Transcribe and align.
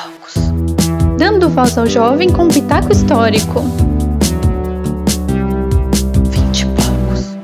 poucos. 0.00 0.34
Dando 1.18 1.48
voz 1.50 1.76
ao 1.76 1.86
jovem 1.86 2.32
com 2.32 2.48
pitaco 2.48 2.90
histórico. 2.92 3.60
Vinte 6.30 6.62
e 6.62 6.66
poucos. 6.66 7.36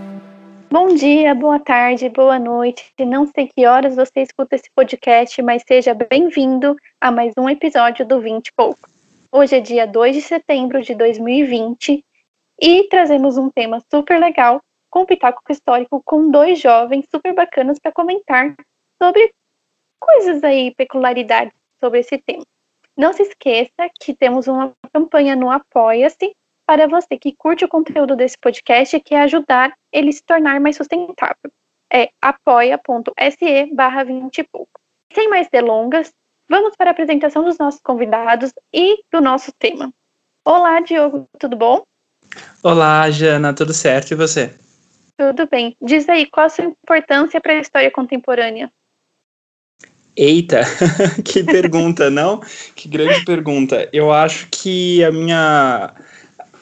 Bom 0.71 0.95
dia, 0.95 1.35
boa 1.35 1.58
tarde, 1.58 2.08
boa 2.08 2.38
noite. 2.38 2.92
Não 3.01 3.27
sei 3.27 3.49
que 3.49 3.67
horas 3.67 3.97
você 3.97 4.22
escuta 4.22 4.56
esse 4.56 4.71
podcast, 4.74 5.40
mas 5.42 5.63
seja 5.67 5.95
bem-vindo 5.95 6.77
a 7.01 7.11
mais 7.11 7.33
um 7.38 7.49
episódio 7.49 8.06
do 8.06 8.21
Vinte 8.21 8.49
e 8.49 8.53
poucos. 8.54 8.91
Hoje 9.31 9.57
é 9.57 9.61
dia 9.61 9.87
2 9.87 10.17
de 10.17 10.23
setembro 10.23 10.81
de 10.83 10.95
2020 10.95 12.03
e 12.61 12.85
trazemos 12.88 13.37
um 13.37 13.51
tema 13.51 13.83
super 13.93 14.19
legal 14.19 14.63
com 14.88 15.01
o 15.03 15.07
Pitaco 15.07 15.43
Histórico 15.51 16.01
com 16.05 16.30
dois 16.30 16.59
jovens 16.59 17.07
super 17.11 17.34
bacanas 17.34 17.79
para 17.79 17.93
comentar 17.93 18.55
sobre 19.02 19.34
coisas 20.01 20.43
aí, 20.43 20.75
peculiaridades 20.75 21.52
sobre 21.79 22.01
esse 22.01 22.16
tema. 22.19 22.45
Não 22.97 23.13
se 23.13 23.23
esqueça 23.23 23.91
que 24.01 24.15
temos 24.15 24.49
uma 24.49 24.73
campanha 24.91 25.37
no 25.37 25.51
Apoia-se 25.51 26.35
para 26.65 26.89
você 26.89 27.19
que 27.19 27.35
curte 27.37 27.63
o 27.63 27.69
conteúdo 27.69 28.17
desse 28.17 28.39
podcast 28.39 28.97
e 28.97 29.01
quer 29.01 29.21
ajudar 29.23 29.75
ele 29.93 30.11
se 30.11 30.23
tornar 30.23 30.59
mais 30.61 30.77
sustentável. 30.77 31.53
É 31.93 32.09
apoia.se 32.23 33.75
barra 33.75 34.03
20 34.03 34.39
e 34.39 34.45
pouco. 34.45 34.81
Sem 35.13 35.29
mais 35.29 35.47
delongas, 35.51 36.15
vamos 36.49 36.75
para 36.75 36.91
a 36.91 36.93
apresentação 36.93 37.45
dos 37.45 37.59
nossos 37.59 37.81
convidados 37.83 38.53
e 38.73 39.05
do 39.13 39.21
nosso 39.21 39.53
tema. 39.53 39.93
Olá, 40.43 40.81
Diogo, 40.81 41.29
tudo 41.39 41.55
bom? 41.55 41.85
Olá, 42.63 43.11
Jana, 43.11 43.53
tudo 43.53 43.75
certo 43.75 44.13
e 44.13 44.15
você? 44.15 44.55
Tudo 45.19 45.47
bem. 45.47 45.77
Diz 45.83 46.09
aí, 46.09 46.25
qual 46.25 46.47
a 46.47 46.49
sua 46.49 46.65
importância 46.65 47.41
para 47.43 47.53
a 47.53 47.61
história 47.61 47.91
contemporânea? 47.91 48.73
Eita, 50.16 50.62
que 51.23 51.45
pergunta, 51.45 52.11
não? 52.11 52.41
Que 52.74 52.88
grande 52.88 53.24
pergunta. 53.24 53.88
Eu 53.93 54.10
acho 54.10 54.49
que 54.51 55.04
a 55.04 55.13
minha 55.13 55.93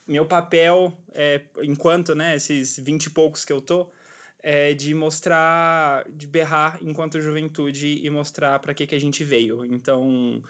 meu 0.06 0.26
papel, 0.26 0.92
é, 1.12 1.46
enquanto, 1.62 2.14
né, 2.14 2.36
esses 2.36 2.78
vinte 2.78 3.06
e 3.06 3.10
poucos 3.10 3.44
que 3.44 3.52
eu 3.52 3.62
tô, 3.62 3.90
é 4.38 4.74
de 4.74 4.94
mostrar, 4.94 6.04
de 6.10 6.26
berrar 6.26 6.78
enquanto 6.82 7.20
juventude 7.20 8.04
e 8.04 8.10
mostrar 8.10 8.58
para 8.58 8.74
que, 8.74 8.86
que 8.86 8.94
a 8.94 9.00
gente 9.00 9.24
veio. 9.24 9.64
Então, 9.64 10.42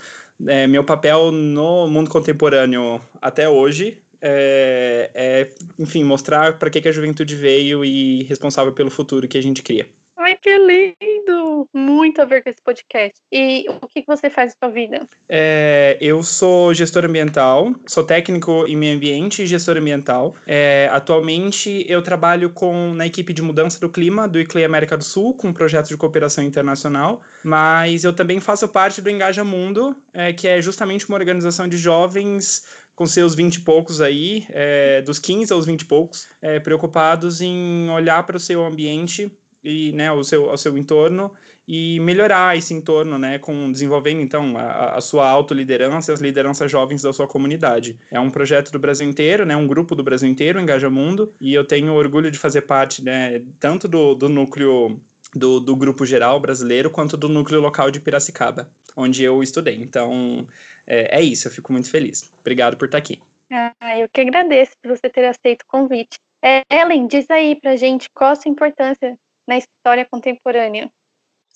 é, 0.47 0.67
meu 0.67 0.83
papel 0.83 1.31
no 1.31 1.86
mundo 1.86 2.11
contemporâneo 2.11 3.01
até 3.23 3.48
hoje 3.48 3.98
é, 4.20 5.11
é 5.14 5.55
enfim, 5.79 6.03
mostrar 6.03 6.59
para 6.59 6.70
que, 6.70 6.81
que 6.81 6.89
a 6.89 6.92
juventude 6.92 7.36
veio 7.36 7.84
e 7.84 8.25
responsável 8.25 8.73
pelo 8.73 8.91
futuro 8.91 9.29
que 9.29 9.39
a 9.39 9.42
gente 9.42 9.62
cria. 9.62 9.89
Ai, 10.17 10.37
que 10.41 10.57
lindo! 10.57 11.69
Muito 11.75 12.23
a 12.23 12.25
ver 12.25 12.43
com 12.43 12.48
esse 12.48 12.62
podcast. 12.62 13.20
E 13.33 13.67
o 13.69 13.89
que, 13.89 14.05
você 14.07 14.31
faz 14.31 14.53
na 14.53 14.69
sua 14.69 14.73
vida? 14.73 15.07
É, 15.29 15.98
eu 16.01 16.23
sou 16.23 16.73
gestor 16.73 17.05
ambiental, 17.05 17.75
sou 17.87 18.05
técnico 18.05 18.65
em 18.69 18.77
meio 18.77 18.97
ambiente 18.97 19.42
e 19.42 19.47
gestor 19.47 19.77
ambiental. 19.77 20.35
É, 20.47 20.89
atualmente 20.92 21.85
eu 21.89 22.01
trabalho 22.01 22.51
com, 22.51 22.95
na 22.95 23.07
equipe 23.07 23.33
de 23.33 23.42
mudança 23.42 23.81
do 23.81 23.89
clima 23.89 24.29
do 24.29 24.39
ICLEI 24.39 24.65
América 24.65 24.97
do 24.97 25.03
Sul, 25.03 25.35
com 25.35 25.48
um 25.48 25.53
projeto 25.53 25.89
de 25.89 25.97
cooperação 25.97 26.45
internacional, 26.45 27.20
mas 27.42 28.05
eu 28.05 28.12
também 28.12 28.39
faço 28.39 28.69
parte 28.69 29.03
do 29.03 29.11
Engaja 29.11 29.42
Mundo, 29.42 29.97
é, 30.12 30.33
que 30.33 30.47
é 30.47 30.62
justamente 30.62 31.09
uma 31.09 31.19
organização 31.19 31.67
de 31.67 31.77
jovens 31.77 32.67
com 32.95 33.07
seus 33.07 33.35
20 33.35 33.57
e 33.57 33.61
poucos 33.62 34.01
aí, 34.01 34.47
é, 34.51 35.03
dos 35.03 35.19
15 35.19 35.53
aos 35.53 35.67
20 35.67 35.81
e 35.81 35.85
poucos, 35.85 36.29
é, 36.41 36.61
preocupados 36.61 37.41
em 37.41 37.91
olhar 37.91 38.25
para 38.25 38.37
o 38.37 38.41
seu 38.41 38.65
ambiente 38.65 39.33
e 39.65 39.93
né, 39.93 40.09
ao 40.09 40.23
seu, 40.23 40.51
ao 40.51 40.59
seu 40.59 40.77
entorno 40.77 41.33
e 41.67 41.98
melhorar 42.01 42.57
esse 42.57 42.75
entorno, 42.75 43.19
né, 43.19 43.39
com 43.39 43.73
desenvolvendo 43.73 44.20
então 44.20 44.59
a, 44.59 44.97
a 44.97 45.01
sua 45.01 45.27
autoliderança 45.27 46.12
e 46.12 46.15
as 46.15 46.20
lideranças 46.20 46.70
jovens 46.70 47.01
da 47.01 47.12
sua 47.12 47.27
comunidade. 47.27 47.98
É 48.11 48.20
um 48.20 48.31
projeto 48.31 48.70
do 48.70 48.79
Brasil 48.79 49.09
inteiro, 49.09 49.47
né, 49.47 49.57
um 49.57 49.67
grupo 49.67 49.95
do 49.95 50.05
Brasil 50.05 50.29
inteiro, 50.29 50.61
Engaja 50.61 50.91
Mundo, 50.91 51.33
e 51.41 51.55
eu 51.55 51.64
tenho 51.64 51.95
orgulho 51.95 52.30
de 52.30 52.39
fazer 52.39 52.63
parte, 52.63 53.02
né, 53.02 53.42
tanto 53.58 53.89
do, 53.89 54.14
do 54.14 54.29
núcleo 54.29 55.01
do, 55.35 55.58
do 55.58 55.75
grupo 55.75 56.07
geral 56.07 56.39
brasileiro 56.39 56.91
quanto 56.91 57.17
do 57.17 57.29
núcleo 57.29 57.61
local 57.61 57.91
de 57.91 58.01
Piracicaba, 58.01 58.70
onde 58.95 59.25
eu 59.25 59.42
estudei. 59.42 59.77
Então, 59.77 60.46
é, 60.86 61.19
é 61.19 61.23
isso, 61.23 61.48
eu 61.48 61.52
fico 61.52 61.73
muito 61.73 61.91
feliz. 61.91 62.31
Obrigado 62.41 62.77
por 62.77 62.85
estar 62.85 62.98
aqui. 62.98 63.20
Ah, 63.51 63.98
eu 63.98 64.08
que 64.08 64.20
agradeço 64.20 64.73
por 64.81 64.96
você 64.96 65.08
ter 65.08 65.25
aceito 65.25 65.63
o 65.63 65.67
convite. 65.67 66.19
É, 66.42 66.63
Ellen, 66.70 67.07
diz 67.07 67.31
aí 67.31 67.57
pra 67.57 67.75
gente 67.75 68.11
qual 68.14 68.33
a 68.33 68.36
sua 68.36 68.51
importância 68.51 69.19
na 69.47 69.59
história 69.59 70.05
contemporânea? 70.05 70.91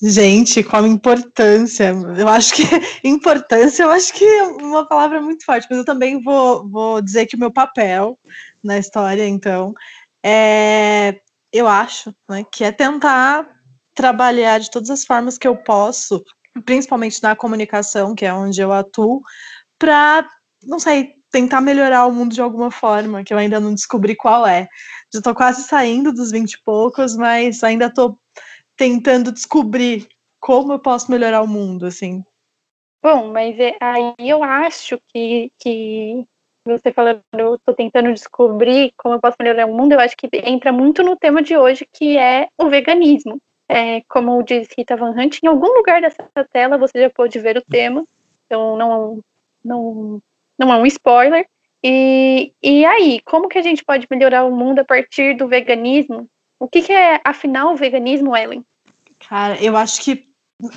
Gente, 0.01 0.63
qual 0.63 0.85
a 0.85 0.89
importância? 0.89 1.93
Eu 2.17 2.29
acho 2.29 2.55
que 2.55 2.63
importância, 3.03 3.83
eu 3.83 3.91
acho 3.91 4.13
que 4.13 4.25
é 4.25 4.45
uma 4.45 4.87
palavra 4.87 5.21
muito 5.21 5.45
forte, 5.45 5.67
mas 5.69 5.79
eu 5.79 5.85
também 5.85 6.21
vou, 6.21 6.69
vou 6.69 7.03
dizer 7.03 7.27
que 7.27 7.35
o 7.35 7.39
meu 7.39 7.51
papel 7.51 8.17
na 8.63 8.79
história, 8.79 9.27
então, 9.27 9.75
é, 10.25 11.21
eu 11.53 11.67
acho 11.67 12.15
né, 12.29 12.45
que 12.51 12.63
é 12.63 12.71
tentar 12.71 13.49
trabalhar 13.93 14.61
de 14.61 14.71
todas 14.71 14.91
as 14.91 15.05
formas 15.05 15.37
que 15.37 15.49
eu 15.49 15.57
posso, 15.57 16.23
principalmente 16.65 17.21
na 17.21 17.35
comunicação, 17.35 18.15
que 18.15 18.25
é 18.25 18.33
onde 18.33 18.61
eu 18.61 18.73
atuo, 18.73 19.21
para, 19.77 20.29
não 20.65 20.79
sei, 20.79 21.15
tentar 21.31 21.61
melhorar 21.61 22.07
o 22.07 22.13
mundo 22.13 22.35
de 22.35 22.41
alguma 22.41 22.71
forma, 22.71 23.25
que 23.25 23.35
eu 23.35 23.39
ainda 23.39 23.59
não 23.59 23.75
descobri 23.75 24.15
qual 24.15 24.47
é. 24.47 24.69
Já 25.13 25.23
tô 25.23 25.35
quase 25.35 25.63
saindo 25.63 26.13
dos 26.13 26.31
20 26.31 26.53
e 26.53 26.63
poucos, 26.63 27.17
mas 27.17 27.65
ainda 27.65 27.93
tô 27.93 28.19
tentando 28.77 29.33
descobrir 29.33 30.09
como 30.39 30.73
eu 30.73 30.79
posso 30.79 31.11
melhorar 31.11 31.43
o 31.43 31.49
mundo, 31.49 31.87
assim. 31.87 32.25
Bom, 33.03 33.33
mas 33.33 33.59
é, 33.59 33.77
aí 33.81 34.15
eu 34.19 34.43
acho 34.43 35.01
que, 35.13 35.53
que 35.59 36.25
você 36.65 36.93
falando, 36.93 37.23
eu 37.33 37.59
tô 37.59 37.73
tentando 37.73 38.13
descobrir 38.13 38.93
como 38.97 39.15
eu 39.15 39.21
posso 39.21 39.37
melhorar 39.41 39.67
o 39.67 39.75
mundo, 39.75 39.93
eu 39.93 40.01
acho 40.01 40.17
que 40.17 40.29
entra 40.45 40.73
muito 40.73 41.03
no 41.03 41.17
tema 41.17 41.43
de 41.43 41.57
hoje, 41.57 41.89
que 41.91 42.19
é 42.19 42.49
o 42.59 42.69
veganismo. 42.69 43.41
É, 43.69 44.03
como 44.09 44.43
diz 44.43 44.69
Rita 44.77 44.97
Van 44.97 45.11
Hunt, 45.11 45.39
em 45.43 45.47
algum 45.47 45.69
lugar 45.77 46.01
dessa 46.01 46.25
tela 46.51 46.79
você 46.79 47.03
já 47.03 47.11
pode 47.11 47.39
ver 47.39 47.59
o 47.59 47.63
tema, 47.63 48.05
então 48.47 48.77
não, 48.77 49.21
não 49.63 50.23
não 50.59 50.73
é 50.73 50.77
um 50.77 50.87
spoiler. 50.87 51.47
E, 51.85 52.53
e 52.63 52.85
aí, 52.85 53.21
como 53.25 53.49
que 53.49 53.59
a 53.59 53.63
gente 53.63 53.85
pode 53.85 54.07
melhorar 54.11 54.45
o 54.45 54.55
mundo 54.55 54.81
a 54.81 54.85
partir 54.85 55.37
do 55.37 55.49
veganismo? 55.49 56.29
O 56.59 56.69
que, 56.69 56.83
que 56.83 56.93
é, 56.93 57.21
afinal, 57.25 57.73
o 57.73 57.77
veganismo, 57.77 58.37
Ellen? 58.37 58.65
Cara, 59.29 59.63
eu 59.63 59.77
acho 59.77 60.03
que 60.03 60.25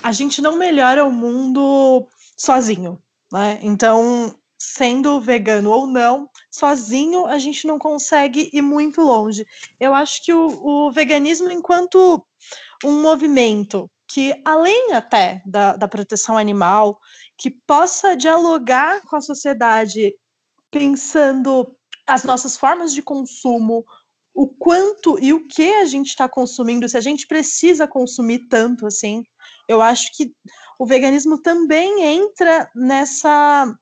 a 0.02 0.12
gente 0.12 0.40
não 0.40 0.56
melhora 0.56 1.04
o 1.04 1.10
mundo 1.10 2.08
sozinho, 2.38 3.00
né? 3.32 3.58
Então, 3.62 4.34
sendo 4.56 5.20
vegano 5.20 5.70
ou 5.70 5.86
não, 5.88 6.28
sozinho 6.50 7.26
a 7.26 7.38
gente 7.38 7.66
não 7.66 7.78
consegue 7.78 8.48
ir 8.52 8.62
muito 8.62 9.00
longe. 9.00 9.44
Eu 9.80 9.92
acho 9.92 10.24
que 10.24 10.32
o, 10.32 10.46
o 10.46 10.92
veganismo, 10.92 11.50
enquanto 11.50 12.24
um 12.84 13.02
movimento 13.02 13.90
que, 14.08 14.40
além 14.44 14.92
até 14.92 15.42
da, 15.46 15.76
da 15.76 15.88
proteção 15.88 16.36
animal, 16.36 17.00
que 17.36 17.50
possa 17.66 18.14
dialogar 18.14 19.00
com 19.02 19.16
a 19.16 19.20
sociedade, 19.20 20.14
pensando 20.72 21.76
as 22.06 22.24
nossas 22.24 22.56
formas 22.56 22.92
de 22.92 23.02
consumo, 23.02 23.84
o 24.34 24.48
quanto 24.48 25.22
e 25.22 25.32
o 25.32 25.46
que 25.46 25.74
a 25.74 25.84
gente 25.84 26.08
está 26.08 26.28
consumindo, 26.28 26.88
se 26.88 26.96
a 26.96 27.00
gente 27.00 27.26
precisa 27.26 27.86
consumir 27.86 28.48
tanto 28.48 28.86
assim. 28.86 29.24
Eu 29.68 29.82
acho 29.82 30.10
que 30.16 30.34
o 30.78 30.86
veganismo 30.86 31.40
também 31.40 32.02
entra 32.02 32.70
nessa, 32.74 33.78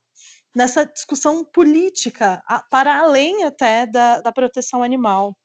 nessa 0.55 0.85
discussão 0.85 1.45
política, 1.45 2.43
para 2.69 2.99
além 2.99 3.45
até 3.45 3.87
da, 3.87 4.21
da 4.21 4.33
proteção 4.33 4.83
animal. 4.83 5.37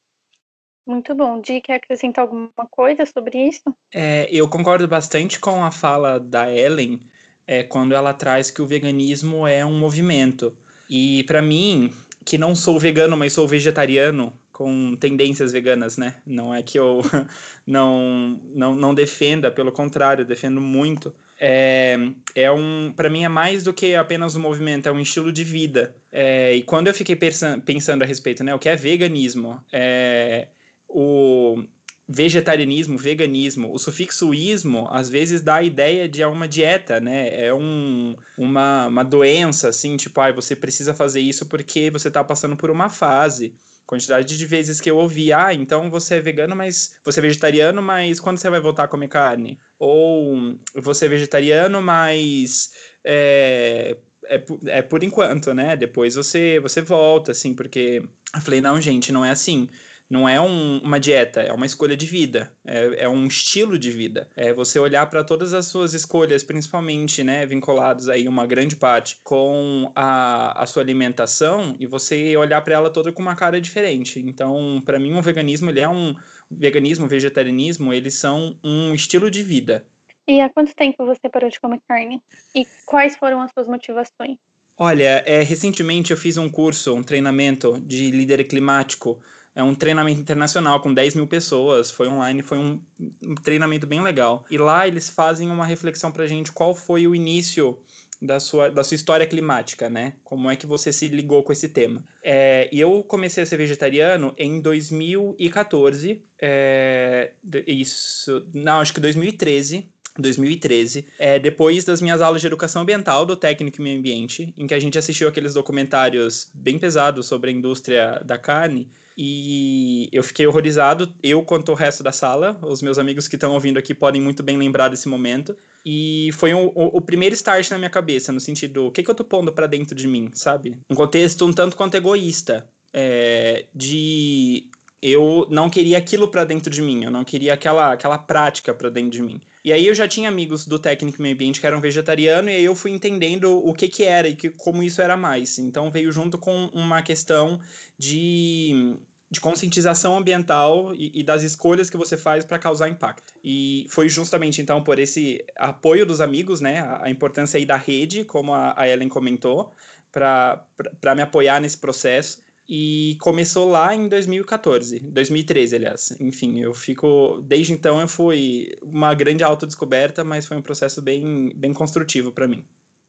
Muito 0.84 1.14
bom. 1.14 1.40
Di, 1.40 1.60
quer 1.60 1.76
acrescentar 1.76 2.22
alguma 2.22 2.50
coisa 2.70 3.06
sobre 3.06 3.48
isso? 3.48 3.62
É, 3.92 4.28
eu 4.30 4.48
concordo 4.48 4.86
bastante 4.86 5.38
com 5.38 5.62
a 5.64 5.70
fala 5.70 6.18
da 6.18 6.52
Ellen, 6.52 7.00
é 7.46 7.62
quando 7.62 7.94
ela 7.94 8.12
traz 8.12 8.50
que 8.50 8.62
o 8.62 8.66
veganismo 8.66 9.46
é 9.46 9.64
um 9.64 9.78
movimento. 9.78 10.56
E 10.88 11.24
para 11.24 11.42
mim, 11.42 11.92
que 12.24 12.36
não 12.36 12.54
sou 12.54 12.78
vegano, 12.78 13.16
mas 13.16 13.32
sou 13.32 13.46
vegetariano 13.46 14.32
com 14.52 14.96
tendências 14.96 15.52
veganas, 15.52 15.96
né? 15.96 16.16
Não 16.26 16.54
é 16.54 16.62
que 16.62 16.78
eu 16.78 17.02
não 17.66 18.40
não, 18.42 18.74
não 18.74 18.94
defenda, 18.94 19.50
pelo 19.50 19.70
contrário, 19.70 20.24
defendo 20.24 20.60
muito. 20.60 21.14
É, 21.38 21.96
é 22.34 22.50
um, 22.50 22.92
para 22.96 23.10
mim 23.10 23.24
é 23.24 23.28
mais 23.28 23.62
do 23.62 23.72
que 23.72 23.94
apenas 23.94 24.34
um 24.34 24.40
movimento, 24.40 24.88
é 24.88 24.92
um 24.92 24.98
estilo 24.98 25.30
de 25.30 25.44
vida. 25.44 25.96
É, 26.10 26.54
e 26.54 26.62
quando 26.62 26.88
eu 26.88 26.94
fiquei 26.94 27.14
pensando, 27.16 28.02
a 28.02 28.06
respeito, 28.06 28.42
né, 28.42 28.54
o 28.54 28.58
que 28.58 28.68
é 28.68 28.74
veganismo? 28.74 29.62
É, 29.70 30.48
o, 30.88 31.62
vegetarianismo, 32.08 32.96
veganismo, 32.96 33.72
o 33.72 33.78
sufixo 33.78 34.32
ismo 34.32 34.86
às 34.90 35.10
vezes 35.10 35.40
dá 35.40 35.56
a 35.56 35.62
ideia 35.62 36.08
de 36.08 36.24
uma 36.24 36.46
dieta, 36.46 37.00
né? 37.00 37.46
É 37.46 37.52
um, 37.52 38.14
uma, 38.38 38.86
uma 38.86 39.04
doença, 39.04 39.68
assim, 39.68 39.96
tipo, 39.96 40.20
ah, 40.20 40.30
você 40.30 40.54
precisa 40.54 40.94
fazer 40.94 41.20
isso 41.20 41.46
porque 41.46 41.90
você 41.90 42.08
está 42.08 42.22
passando 42.22 42.56
por 42.56 42.70
uma 42.70 42.88
fase. 42.88 43.54
Quantidade 43.84 44.36
de 44.36 44.46
vezes 44.46 44.80
que 44.80 44.90
eu 44.90 44.96
ouvi, 44.96 45.32
ah, 45.32 45.54
então 45.54 45.88
você 45.90 46.16
é 46.16 46.20
vegano, 46.20 46.56
mas 46.56 46.98
você 47.04 47.20
é 47.20 47.22
vegetariano, 47.22 47.80
mas 47.80 48.18
quando 48.18 48.38
você 48.38 48.50
vai 48.50 48.60
voltar 48.60 48.84
a 48.84 48.88
comer 48.88 49.08
carne? 49.08 49.58
Ou 49.78 50.56
você 50.74 51.06
é 51.06 51.08
vegetariano, 51.08 51.80
mas 51.80 52.72
é, 53.04 53.96
é, 54.24 54.42
é 54.66 54.82
por 54.82 55.02
enquanto, 55.02 55.54
né? 55.54 55.76
Depois 55.76 56.14
você, 56.14 56.58
você 56.60 56.82
volta, 56.82 57.32
assim, 57.32 57.54
porque 57.54 58.02
eu 58.34 58.40
falei, 58.40 58.60
não, 58.60 58.80
gente, 58.80 59.12
não 59.12 59.24
é 59.24 59.30
assim. 59.30 59.68
Não 60.08 60.28
é 60.28 60.40
um, 60.40 60.78
uma 60.78 61.00
dieta, 61.00 61.40
é 61.40 61.52
uma 61.52 61.66
escolha 61.66 61.96
de 61.96 62.06
vida, 62.06 62.56
é, 62.64 63.04
é 63.04 63.08
um 63.08 63.26
estilo 63.26 63.76
de 63.76 63.90
vida. 63.90 64.30
É 64.36 64.52
você 64.52 64.78
olhar 64.78 65.04
para 65.10 65.24
todas 65.24 65.52
as 65.52 65.66
suas 65.66 65.94
escolhas, 65.94 66.44
principalmente, 66.44 67.24
né, 67.24 67.44
vinculados 67.44 68.08
aí 68.08 68.28
uma 68.28 68.46
grande 68.46 68.76
parte 68.76 69.18
com 69.24 69.90
a, 69.96 70.62
a 70.62 70.66
sua 70.66 70.82
alimentação 70.82 71.74
e 71.80 71.86
você 71.86 72.36
olhar 72.36 72.60
para 72.62 72.74
ela 72.74 72.90
toda 72.90 73.10
com 73.10 73.20
uma 73.20 73.34
cara 73.34 73.60
diferente. 73.60 74.20
Então, 74.20 74.80
para 74.84 74.98
mim, 74.98 75.12
o 75.14 75.22
veganismo 75.22 75.70
ele 75.70 75.80
é 75.80 75.88
um 75.88 76.14
veganismo, 76.48 77.08
vegetarianismo, 77.08 77.92
eles 77.92 78.14
são 78.14 78.56
um 78.62 78.94
estilo 78.94 79.28
de 79.28 79.42
vida. 79.42 79.84
E 80.28 80.40
há 80.40 80.48
quanto 80.48 80.74
tempo 80.74 81.04
você 81.04 81.28
parou 81.28 81.50
de 81.50 81.60
comer 81.60 81.80
carne? 81.86 82.22
E 82.54 82.64
quais 82.84 83.16
foram 83.16 83.40
as 83.40 83.50
suas 83.52 83.66
motivações? 83.66 84.38
Olha, 84.78 85.22
é, 85.24 85.42
recentemente 85.42 86.10
eu 86.10 86.16
fiz 86.16 86.36
um 86.36 86.50
curso, 86.50 86.94
um 86.94 87.02
treinamento 87.02 87.80
de 87.80 88.10
líder 88.10 88.44
climático 88.44 89.22
é 89.56 89.62
um 89.62 89.74
treinamento 89.74 90.20
internacional 90.20 90.80
com 90.80 90.92
10 90.92 91.14
mil 91.14 91.26
pessoas, 91.26 91.90
foi 91.90 92.06
online, 92.06 92.42
foi 92.42 92.58
um, 92.58 92.82
um 93.22 93.34
treinamento 93.34 93.86
bem 93.86 94.02
legal. 94.02 94.44
E 94.50 94.58
lá 94.58 94.86
eles 94.86 95.08
fazem 95.08 95.50
uma 95.50 95.64
reflexão 95.64 96.12
pra 96.12 96.26
gente 96.26 96.52
qual 96.52 96.74
foi 96.74 97.06
o 97.08 97.14
início 97.14 97.82
da 98.20 98.38
sua, 98.38 98.70
da 98.70 98.84
sua 98.84 98.94
história 98.94 99.26
climática, 99.26 99.88
né? 99.88 100.14
Como 100.22 100.50
é 100.50 100.56
que 100.56 100.66
você 100.66 100.92
se 100.92 101.08
ligou 101.08 101.42
com 101.42 101.52
esse 101.52 101.70
tema? 101.70 102.04
É, 102.22 102.68
e 102.70 102.78
eu 102.78 103.02
comecei 103.02 103.42
a 103.42 103.46
ser 103.46 103.56
vegetariano 103.56 104.34
em 104.36 104.60
2014, 104.60 106.22
é, 106.38 107.32
isso, 107.66 108.46
não, 108.52 108.80
acho 108.80 108.92
que 108.92 109.00
2013, 109.00 109.86
2013, 110.20 111.06
é, 111.18 111.38
depois 111.38 111.84
das 111.84 112.00
minhas 112.00 112.20
aulas 112.20 112.40
de 112.40 112.46
educação 112.46 112.82
ambiental 112.82 113.24
do 113.26 113.36
técnico 113.36 113.80
e 113.80 113.82
meio 113.82 113.98
ambiente, 113.98 114.52
em 114.56 114.66
que 114.66 114.74
a 114.74 114.80
gente 114.80 114.98
assistiu 114.98 115.28
aqueles 115.28 115.54
documentários 115.54 116.50
bem 116.54 116.78
pesados 116.78 117.26
sobre 117.26 117.50
a 117.50 117.52
indústria 117.52 118.22
da 118.24 118.38
carne, 118.38 118.88
e 119.16 120.08
eu 120.12 120.22
fiquei 120.22 120.46
horrorizado, 120.46 121.14
eu 121.22 121.42
quanto 121.42 121.72
o 121.72 121.74
resto 121.74 122.02
da 122.02 122.12
sala, 122.12 122.58
os 122.62 122.82
meus 122.82 122.98
amigos 122.98 123.26
que 123.28 123.36
estão 123.36 123.52
ouvindo 123.52 123.78
aqui 123.78 123.94
podem 123.94 124.20
muito 124.20 124.42
bem 124.42 124.56
lembrar 124.56 124.88
desse 124.88 125.08
momento, 125.08 125.56
e 125.84 126.30
foi 126.32 126.52
um, 126.52 126.66
o, 126.66 126.96
o, 126.96 127.00
primeiro 127.00 127.34
start 127.34 127.70
na 127.70 127.78
minha 127.78 127.90
cabeça, 127.90 128.32
no 128.32 128.40
sentido, 128.40 128.86
o 128.86 128.90
que, 128.90 129.02
que 129.02 129.10
eu 129.10 129.14
tô 129.14 129.24
pondo 129.24 129.52
para 129.52 129.66
dentro 129.66 129.94
de 129.94 130.06
mim, 130.06 130.30
sabe? 130.34 130.80
Um 130.90 130.94
contexto 130.94 131.46
um 131.46 131.52
tanto 131.52 131.76
quanto 131.76 131.94
egoísta, 131.94 132.68
é, 132.92 133.66
de 133.74 134.70
eu 135.02 135.46
não 135.50 135.68
queria 135.68 135.98
aquilo 135.98 136.28
para 136.28 136.44
dentro 136.44 136.70
de 136.70 136.80
mim, 136.80 137.04
eu 137.04 137.10
não 137.10 137.24
queria 137.24 137.54
aquela, 137.54 137.92
aquela 137.92 138.18
prática 138.18 138.72
para 138.72 138.88
dentro 138.88 139.10
de 139.10 139.22
mim. 139.22 139.40
E 139.64 139.72
aí 139.72 139.86
eu 139.86 139.94
já 139.94 140.08
tinha 140.08 140.28
amigos 140.28 140.66
do 140.66 140.78
técnico 140.78 141.20
meio 141.20 141.34
ambiente 141.34 141.60
que 141.60 141.66
eram 141.66 141.80
vegetariano 141.80 142.48
e 142.48 142.54
aí 142.54 142.64
eu 142.64 142.74
fui 142.74 142.92
entendendo 142.92 143.58
o 143.58 143.74
que 143.74 143.88
que 143.88 144.04
era 144.04 144.28
e 144.28 144.34
que, 144.34 144.50
como 144.50 144.82
isso 144.82 145.02
era 145.02 145.16
mais. 145.16 145.58
Então 145.58 145.90
veio 145.90 146.10
junto 146.10 146.38
com 146.38 146.66
uma 146.72 147.02
questão 147.02 147.60
de 147.98 148.96
de 149.28 149.40
conscientização 149.40 150.16
ambiental 150.16 150.94
e, 150.94 151.20
e, 151.20 151.22
das 151.22 151.42
escolhas 151.42 151.90
que 151.90 151.96
você 151.96 152.16
faz 152.16 152.44
para 152.44 152.58
causar 152.58 152.88
impacto. 152.88 153.34
E 153.42 153.86
foi 153.88 154.08
justamente 154.08 154.62
então 154.62 154.84
por 154.84 154.98
esse 154.98 155.44
apoio 155.56 156.06
dos 156.06 156.20
amigos, 156.20 156.60
né, 156.60 156.80
a, 156.80 157.06
a 157.06 157.10
importância 157.10 157.58
aí 157.58 157.66
da 157.66 157.76
rede, 157.76 158.24
como 158.24 158.54
a, 158.54 158.74
a 158.76 158.88
Ellen 158.88 159.08
comentou, 159.08 159.72
para 160.12 161.14
me 161.14 161.22
apoiar 161.22 161.60
nesse 161.60 161.76
processo. 161.76 162.45
E 162.68 163.16
começou 163.20 163.68
lá 163.68 163.94
em 163.94 164.08
2014, 164.08 164.98
2013, 165.00 165.76
aliás. 165.76 166.20
Enfim, 166.20 166.60
eu 166.60 166.74
fico. 166.74 167.40
Desde 167.42 167.72
então 167.72 168.00
eu 168.00 168.08
fui 168.08 168.72
uma 168.82 169.14
grande 169.14 169.44
autodescoberta, 169.44 170.24
mas 170.24 170.46
foi 170.46 170.56
um 170.56 170.62
processo 170.62 171.00
bem, 171.00 171.52
bem 171.54 171.72
construtivo 171.72 172.32
para 172.32 172.48
mim. 172.48 172.64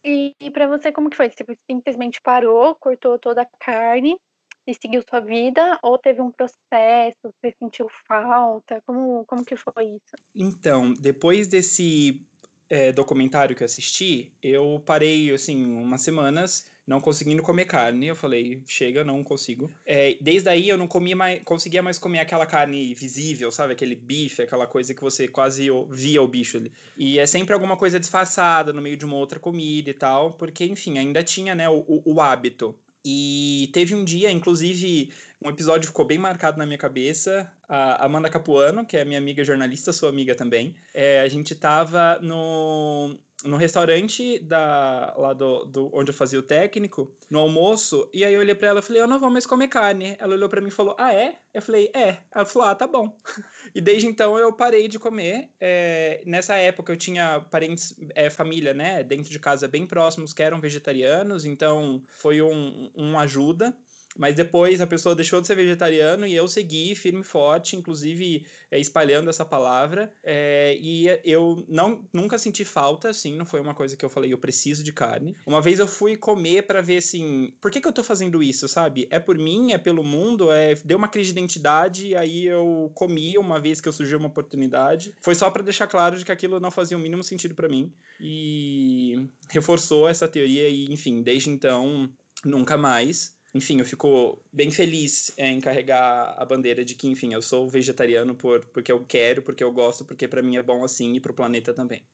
E, 0.06 0.32
e 0.40 0.52
para 0.52 0.68
você, 0.68 0.92
como 0.92 1.10
que 1.10 1.18
foi? 1.18 1.30
Você 1.30 1.44
simplesmente 1.70 2.20
parou, 2.22 2.76
cortou 2.76 3.18
toda 3.18 3.42
a 3.42 3.48
carne 3.60 4.20
e 4.68 4.74
seguiu 4.74 5.02
sua 5.10 5.22
vida? 5.22 5.80
Ou 5.82 5.98
teve 5.98 6.22
um 6.22 6.32
processo, 6.32 7.18
você 7.24 7.56
sentiu 7.58 7.88
falta? 8.08 8.82
Como, 8.86 9.26
como 9.26 9.46
que 9.46 9.56
foi 9.56 9.86
isso? 9.86 10.16
Então, 10.36 10.94
depois 10.94 11.48
desse 11.48 12.27
é, 12.70 12.92
documentário 12.92 13.56
que 13.56 13.64
eu 13.64 13.66
assisti, 13.66 14.34
eu 14.42 14.82
parei, 14.86 15.34
assim, 15.34 15.66
umas 15.66 16.02
semanas 16.02 16.70
não 16.86 17.02
conseguindo 17.02 17.44
comer 17.44 17.66
carne. 17.66 18.08
Eu 18.08 18.16
falei, 18.16 18.64
chega, 18.66 19.04
não 19.04 19.24
consigo. 19.24 19.72
É, 19.86 20.18
desde 20.22 20.50
aí 20.50 20.70
eu 20.70 20.78
não 20.78 20.88
comia 20.88 21.16
mais, 21.16 21.42
conseguia 21.44 21.82
mais 21.82 21.98
comer 21.98 22.20
aquela 22.20 22.46
carne 22.46 22.94
visível, 22.94 23.52
sabe? 23.52 23.74
Aquele 23.74 23.96
bife, 23.96 24.42
aquela 24.42 24.68
coisa 24.68 24.94
que 24.94 25.02
você 25.02 25.28
quase 25.28 25.70
via 25.90 26.22
o 26.22 26.28
bicho 26.28 26.58
ali. 26.58 26.72
E 26.98 27.20
é 27.20 27.26
sempre 27.26 27.54
alguma 27.54 27.78
coisa 27.78 28.00
disfarçada 28.00 28.74
no 28.74 28.82
meio 28.82 28.98
de 28.98 29.06
uma 29.06 29.16
outra 29.16 29.40
comida 29.40 29.90
e 29.90 29.94
tal, 29.94 30.34
porque, 30.34 30.66
enfim, 30.66 30.98
ainda 30.98 31.24
tinha, 31.24 31.56
né, 31.56 31.70
o, 31.70 31.84
o, 31.88 32.16
o 32.16 32.22
hábito. 32.22 32.80
E 33.10 33.70
teve 33.72 33.96
um 33.96 34.04
dia, 34.04 34.30
inclusive, 34.30 35.14
um 35.42 35.48
episódio 35.48 35.88
ficou 35.88 36.04
bem 36.04 36.18
marcado 36.18 36.58
na 36.58 36.66
minha 36.66 36.78
cabeça. 36.78 37.54
A 37.66 38.04
Amanda 38.04 38.30
Capuano, 38.30 38.86
que 38.86 38.98
é 38.98 39.06
minha 39.06 39.18
amiga 39.18 39.46
jornalista, 39.46 39.94
sua 39.94 40.10
amiga 40.10 40.36
também, 40.36 40.76
é, 40.94 41.22
a 41.22 41.28
gente 41.30 41.56
tava 41.56 42.20
no, 42.22 43.18
no 43.44 43.56
restaurante 43.56 44.40
da, 44.40 45.14
lá 45.16 45.32
do, 45.32 45.66
do, 45.66 45.96
onde 45.96 46.10
eu 46.10 46.14
fazia 46.14 46.40
o 46.40 46.44
técnico, 46.44 47.16
no 47.30 47.40
almoço, 47.40 48.10
e 48.12 48.26
aí 48.26 48.34
eu 48.34 48.40
olhei 48.40 48.56
pra 48.56 48.70
ela 48.70 48.80
e 48.80 48.84
falei, 48.84 49.02
eu 49.02 49.08
não 49.08 49.20
vou 49.20 49.30
mais 49.30 49.46
comer 49.46 49.68
carne. 49.68 50.16
Ela 50.18 50.34
olhou 50.34 50.50
pra 50.50 50.60
mim 50.60 50.70
e 50.70 50.72
falou, 50.72 50.96
ah, 50.98 51.14
é? 51.14 51.38
Eu 51.54 51.62
falei, 51.62 51.92
é. 51.94 52.18
Ela 52.32 52.46
falou, 52.46 52.68
ah, 52.68 52.76
tá 52.76 52.88
bom. 52.88 53.16
e 53.76 53.80
desde 53.80 54.08
então 54.08 54.38
eu 54.40 54.52
parei 54.54 54.88
de 54.88 54.98
comer. 54.98 55.52
É, 55.60 56.24
nessa 56.26 56.56
época 56.56 56.92
eu 56.92 56.98
tinha 56.98 57.40
parentes, 57.40 57.96
é, 58.16 58.30
família, 58.30 58.74
né, 58.74 59.04
dentro 59.04 59.30
de 59.30 59.40
casa 59.40 59.68
bem 59.68 59.86
próximos 59.86 60.34
que 60.34 60.42
eram 60.42 60.60
vegetarianos, 60.60 61.46
então 61.46 62.04
foi 62.08 62.42
um, 62.42 62.92
um 62.96 63.20
ajuda. 63.20 63.78
Mas 64.18 64.36
depois 64.36 64.82
a 64.82 64.88
pessoa 64.88 65.16
deixou 65.16 65.40
de 65.40 65.48
ser 65.48 65.56
vegetariano 65.56 66.26
e 66.26 66.36
eu 66.36 66.48
segui 66.48 66.96
firme 66.96 67.22
e 67.22 67.24
forte, 67.24 67.76
inclusive 67.76 68.46
é, 68.72 68.80
espalhando 68.80 69.30
essa 69.30 69.46
palavra. 69.46 70.14
É, 70.24 70.78
e 70.80 71.08
eu 71.24 71.64
não, 71.68 72.06
nunca 72.12 72.38
senti 72.38 72.66
falta, 72.66 73.10
assim, 73.10 73.36
não 73.36 73.46
foi 73.46 73.62
uma 73.62 73.74
coisa 73.74 73.96
que 73.96 74.04
eu 74.04 74.10
falei, 74.10 74.34
eu 74.34 74.38
preciso 74.38 74.84
de 74.84 74.92
carne. 74.92 75.36
Uma 75.46 75.62
vez 75.62 75.80
eu 75.80 75.88
fui 75.88 76.18
comer 76.18 76.64
para 76.64 76.82
ver 76.82 76.98
assim, 76.98 77.54
por 77.62 77.72
que, 77.72 77.80
que 77.80 77.88
eu 77.88 77.94
tô 77.94 78.04
fazendo 78.04 78.42
isso, 78.42 78.68
sabe? 78.68 79.08
É 79.10 79.20
por 79.20 79.38
mim, 79.38 79.72
é 79.72 79.78
pelo 79.78 80.04
mundo, 80.04 80.52
é 80.52 80.76
deu 80.84 80.98
uma 80.98 81.08
crise 81.08 81.34
de 81.34 81.40
identidade, 81.40 82.16
aí 82.16 82.46
eu 82.46 82.92
comi 82.96 83.38
uma 83.38 83.60
vez 83.60 83.80
que 83.80 83.88
eu 83.88 83.94
surgiu 83.94 84.18
uma 84.18 84.28
oportunidade. 84.28 85.16
Foi 85.22 85.36
só 85.36 85.50
para 85.50 85.64
deixar 85.64 85.88
claro 85.88 86.18
de 86.18 86.26
que 86.26 86.32
aquilo 86.32 86.60
não 86.60 86.72
fazia 86.72 86.98
o 86.98 87.00
mínimo 87.00 87.24
sentido 87.24 87.56
para 87.56 87.70
mim. 87.70 87.94
E 88.20 89.28
reforçou 89.50 90.08
essa 90.08 90.28
teoria, 90.28 90.68
e 90.70 90.86
enfim, 90.92 91.22
desde 91.22 91.50
então, 91.50 92.10
nunca 92.44 92.78
mais 92.78 93.37
enfim, 93.58 93.80
eu 93.80 93.86
fico 93.86 94.40
bem 94.54 94.72
feliz 94.72 95.38
em 95.38 95.60
carregar 95.60 96.36
a 96.38 96.46
bandeira 96.46 96.86
de 96.86 96.96
que, 96.96 97.08
enfim, 97.08 97.34
eu 97.34 97.42
sou 97.42 97.70
vegetariano 97.70 98.36
por, 98.36 98.66
porque 98.68 98.92
eu 98.92 99.06
quero, 99.06 99.42
porque 99.42 99.64
eu 99.64 99.72
gosto, 99.72 100.06
porque 100.06 100.28
para 100.28 100.42
mim 100.42 100.58
é 100.58 100.64
bom 100.64 100.84
assim 100.84 101.16
e 101.16 101.20
para 101.20 101.32
o 101.32 101.36
planeta 101.36 101.74
também. 101.74 102.06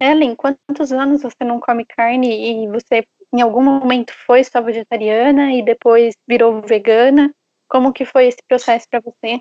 Ellen, 0.00 0.34
quantos 0.34 0.92
anos 0.92 1.22
você 1.22 1.44
não 1.44 1.58
come 1.58 1.84
carne 1.84 2.64
e 2.64 2.68
você 2.68 3.06
em 3.34 3.40
algum 3.40 3.62
momento 3.62 4.12
foi 4.26 4.44
só 4.44 4.60
vegetariana 4.60 5.52
e 5.54 5.62
depois 5.62 6.14
virou 6.28 6.60
vegana? 6.60 7.34
Como 7.68 7.92
que 7.92 8.04
foi 8.04 8.26
esse 8.26 8.42
processo 8.46 8.86
para 8.90 9.00
você? 9.00 9.40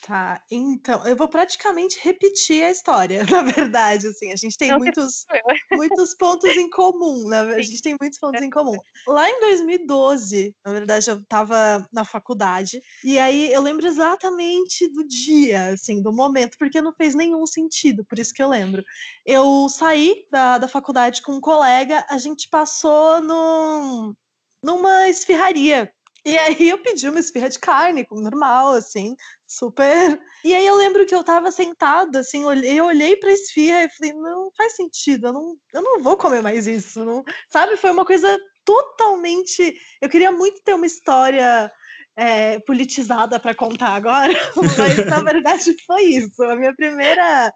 Tá, 0.00 0.44
então, 0.50 1.04
eu 1.06 1.16
vou 1.16 1.28
praticamente 1.28 1.98
repetir 2.00 2.62
a 2.62 2.70
história, 2.70 3.24
na 3.28 3.42
verdade, 3.42 4.06
assim, 4.06 4.32
a 4.32 4.36
gente 4.36 4.56
tem 4.56 4.76
muitos, 4.78 5.26
muitos 5.72 6.14
pontos 6.14 6.48
em 6.56 6.70
comum, 6.70 7.28
né? 7.28 7.40
a 7.40 7.62
gente 7.62 7.82
tem 7.82 7.96
muitos 8.00 8.18
pontos 8.18 8.40
em 8.40 8.48
comum. 8.48 8.76
Lá 9.06 9.28
em 9.28 9.40
2012, 9.40 10.56
na 10.64 10.72
verdade, 10.72 11.10
eu 11.10 11.18
estava 11.18 11.88
na 11.92 12.04
faculdade, 12.04 12.80
e 13.04 13.18
aí 13.18 13.52
eu 13.52 13.60
lembro 13.60 13.86
exatamente 13.86 14.86
do 14.88 15.04
dia, 15.04 15.70
assim, 15.70 16.00
do 16.00 16.12
momento, 16.12 16.56
porque 16.58 16.80
não 16.80 16.94
fez 16.94 17.14
nenhum 17.14 17.44
sentido, 17.46 18.04
por 18.04 18.18
isso 18.18 18.32
que 18.32 18.42
eu 18.42 18.48
lembro. 18.48 18.84
Eu 19.26 19.68
saí 19.68 20.26
da, 20.30 20.58
da 20.58 20.68
faculdade 20.68 21.22
com 21.22 21.32
um 21.32 21.40
colega, 21.40 22.06
a 22.08 22.18
gente 22.18 22.48
passou 22.48 23.20
num, 23.20 24.14
numa 24.62 25.08
esfirraria 25.08 25.92
e 26.28 26.36
aí 26.36 26.68
eu 26.68 26.78
pedi 26.82 27.08
uma 27.08 27.20
esfirra 27.20 27.48
de 27.48 27.58
carne, 27.58 28.06
normal, 28.10 28.74
assim, 28.74 29.16
super. 29.48 30.22
E 30.44 30.54
aí 30.54 30.66
eu 30.66 30.76
lembro 30.76 31.06
que 31.06 31.14
eu 31.14 31.24
tava 31.24 31.50
sentada, 31.50 32.20
assim, 32.20 32.42
eu 32.42 32.84
olhei 32.84 33.16
pra 33.16 33.32
esfirra 33.32 33.84
e 33.84 33.88
falei, 33.88 34.12
não 34.12 34.52
faz 34.54 34.74
sentido, 34.74 35.28
eu 35.28 35.32
não, 35.32 35.56
eu 35.72 35.82
não 35.82 36.02
vou 36.02 36.16
comer 36.18 36.42
mais 36.42 36.66
isso, 36.66 37.02
não. 37.04 37.24
Sabe? 37.48 37.76
Foi 37.78 37.90
uma 37.90 38.04
coisa 38.04 38.38
totalmente. 38.64 39.80
Eu 40.00 40.10
queria 40.10 40.30
muito 40.30 40.62
ter 40.62 40.74
uma 40.74 40.86
história 40.86 41.72
é, 42.18 42.58
politizada 42.58 43.38
para 43.38 43.54
contar 43.54 43.90
agora, 43.90 44.32
mas 44.76 45.06
na 45.06 45.20
verdade 45.22 45.76
foi 45.86 46.02
isso. 46.02 46.42
A 46.42 46.56
minha 46.56 46.74
primeira, 46.74 47.52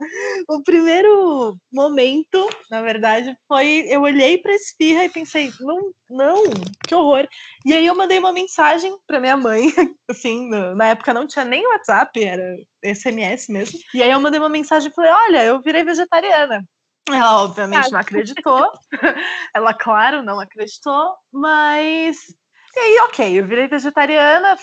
o 0.49 0.63
primeiro 0.63 1.57
momento, 1.73 2.49
na 2.71 2.81
verdade, 2.81 3.37
foi 3.49 3.87
eu 3.89 4.03
olhei 4.03 4.39
para 4.39 4.55
esfirra 4.55 5.05
e 5.05 5.09
pensei, 5.09 5.53
não, 5.59 5.93
não, 6.09 6.45
que 6.87 6.95
horror. 6.95 7.27
E 7.67 7.75
aí 7.75 7.85
eu 7.85 7.97
mandei 7.97 8.21
uma 8.21 8.33
mensagem 8.33 8.97
para 9.05 9.19
minha 9.19 9.37
mãe, 9.37 9.67
assim, 10.09 10.49
na 10.49 10.91
época 10.91 11.13
não 11.13 11.27
tinha 11.27 11.45
nem 11.45 11.67
WhatsApp, 11.67 12.23
era 12.23 12.57
SMS 12.85 13.49
mesmo. 13.49 13.81
E 13.93 14.01
aí 14.01 14.13
eu 14.13 14.21
mandei 14.21 14.39
uma 14.39 14.49
mensagem 14.49 14.93
e 14.93 14.95
falei, 14.95 15.11
olha, 15.11 15.45
eu 15.45 15.61
virei 15.61 15.83
vegetariana. 15.83 16.65
Ela 17.09 17.43
obviamente 17.43 17.91
não 17.91 17.99
acreditou. 17.99 18.71
Ela, 19.53 19.75
claro, 19.75 20.23
não 20.23 20.39
acreditou, 20.39 21.17
mas 21.33 22.33
e 22.75 22.79
aí, 22.79 22.99
ok, 23.01 23.39
eu 23.39 23.45
virei 23.45 23.69
vegetariana, 23.69 24.57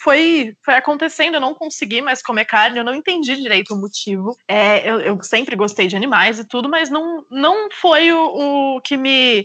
foi, 0.00 0.56
foi 0.64 0.74
acontecendo, 0.74 1.34
eu 1.34 1.40
não 1.40 1.54
consegui 1.54 2.00
mais 2.00 2.22
comer 2.22 2.44
carne, 2.44 2.78
eu 2.78 2.84
não 2.84 2.94
entendi 2.94 3.34
direito 3.34 3.74
o 3.74 3.80
motivo. 3.80 4.36
É, 4.46 4.88
eu, 4.88 5.00
eu 5.00 5.22
sempre 5.22 5.56
gostei 5.56 5.88
de 5.88 5.96
animais 5.96 6.38
e 6.38 6.44
tudo, 6.44 6.68
mas 6.68 6.90
não, 6.90 7.24
não 7.30 7.68
foi 7.70 8.12
o, 8.12 8.76
o 8.76 8.80
que 8.80 8.96
me 8.96 9.44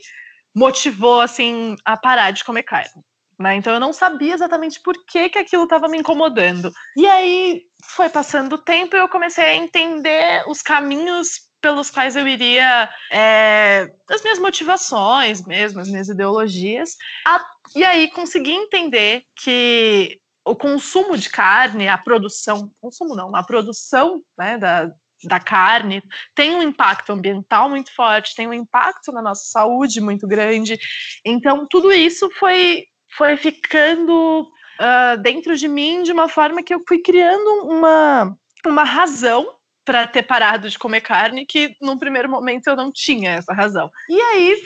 motivou, 0.53 1.21
assim, 1.21 1.75
a 1.83 1.97
parar 1.97 2.31
de 2.31 2.43
comer 2.43 2.63
carne. 2.63 3.01
Né? 3.39 3.55
Então 3.55 3.73
eu 3.73 3.79
não 3.79 3.91
sabia 3.91 4.35
exatamente 4.35 4.79
por 4.79 4.93
que, 5.05 5.29
que 5.29 5.39
aquilo 5.39 5.63
estava 5.63 5.87
me 5.87 5.97
incomodando. 5.97 6.71
E 6.95 7.07
aí 7.07 7.63
foi 7.95 8.07
passando 8.07 8.53
o 8.53 8.57
tempo 8.57 8.95
e 8.95 8.99
eu 8.99 9.09
comecei 9.09 9.43
a 9.43 9.55
entender 9.55 10.43
os 10.47 10.61
caminhos 10.61 11.50
pelos 11.61 11.91
quais 11.91 12.15
eu 12.15 12.27
iria, 12.27 12.89
é, 13.11 13.93
as 14.09 14.23
minhas 14.23 14.39
motivações 14.39 15.45
mesmo, 15.45 15.79
as 15.79 15.87
minhas 15.87 16.09
ideologias, 16.09 16.97
a, 17.25 17.45
e 17.75 17.83
aí 17.83 18.09
consegui 18.09 18.51
entender 18.51 19.25
que 19.35 20.19
o 20.43 20.55
consumo 20.55 21.15
de 21.15 21.29
carne, 21.29 21.87
a 21.87 21.97
produção, 21.97 22.73
consumo 22.81 23.15
não, 23.15 23.35
a 23.35 23.43
produção 23.43 24.23
né, 24.35 24.57
da, 24.57 24.91
da 25.23 25.39
carne 25.39 26.03
tem 26.33 26.55
um 26.55 26.63
impacto 26.63 27.11
ambiental 27.11 27.69
muito 27.69 27.93
forte, 27.93 28.35
tem 28.35 28.47
um 28.47 28.53
impacto 28.53 29.11
na 29.11 29.21
nossa 29.21 29.45
saúde 29.45 30.01
muito 30.01 30.27
grande. 30.27 30.79
Então, 31.23 31.67
tudo 31.67 31.91
isso 31.91 32.27
foi, 32.31 32.87
foi 33.15 33.37
ficando 33.37 34.51
uh, 34.79 35.17
dentro 35.21 35.55
de 35.55 35.67
mim 35.67 36.01
de 36.01 36.11
uma 36.11 36.27
forma 36.27 36.63
que 36.63 36.73
eu 36.73 36.83
fui 36.87 36.99
criando 36.99 37.67
uma, 37.67 38.35
uma 38.65 38.83
razão 38.83 39.60
para 39.91 40.07
ter 40.07 40.24
parado 40.24 40.69
de 40.69 40.79
comer 40.79 41.01
carne, 41.01 41.45
que 41.45 41.75
num 41.81 41.98
primeiro 41.98 42.29
momento 42.29 42.67
eu 42.67 42.77
não 42.77 42.89
tinha 42.89 43.31
essa 43.31 43.51
razão. 43.51 43.91
E 44.07 44.21
aí 44.21 44.63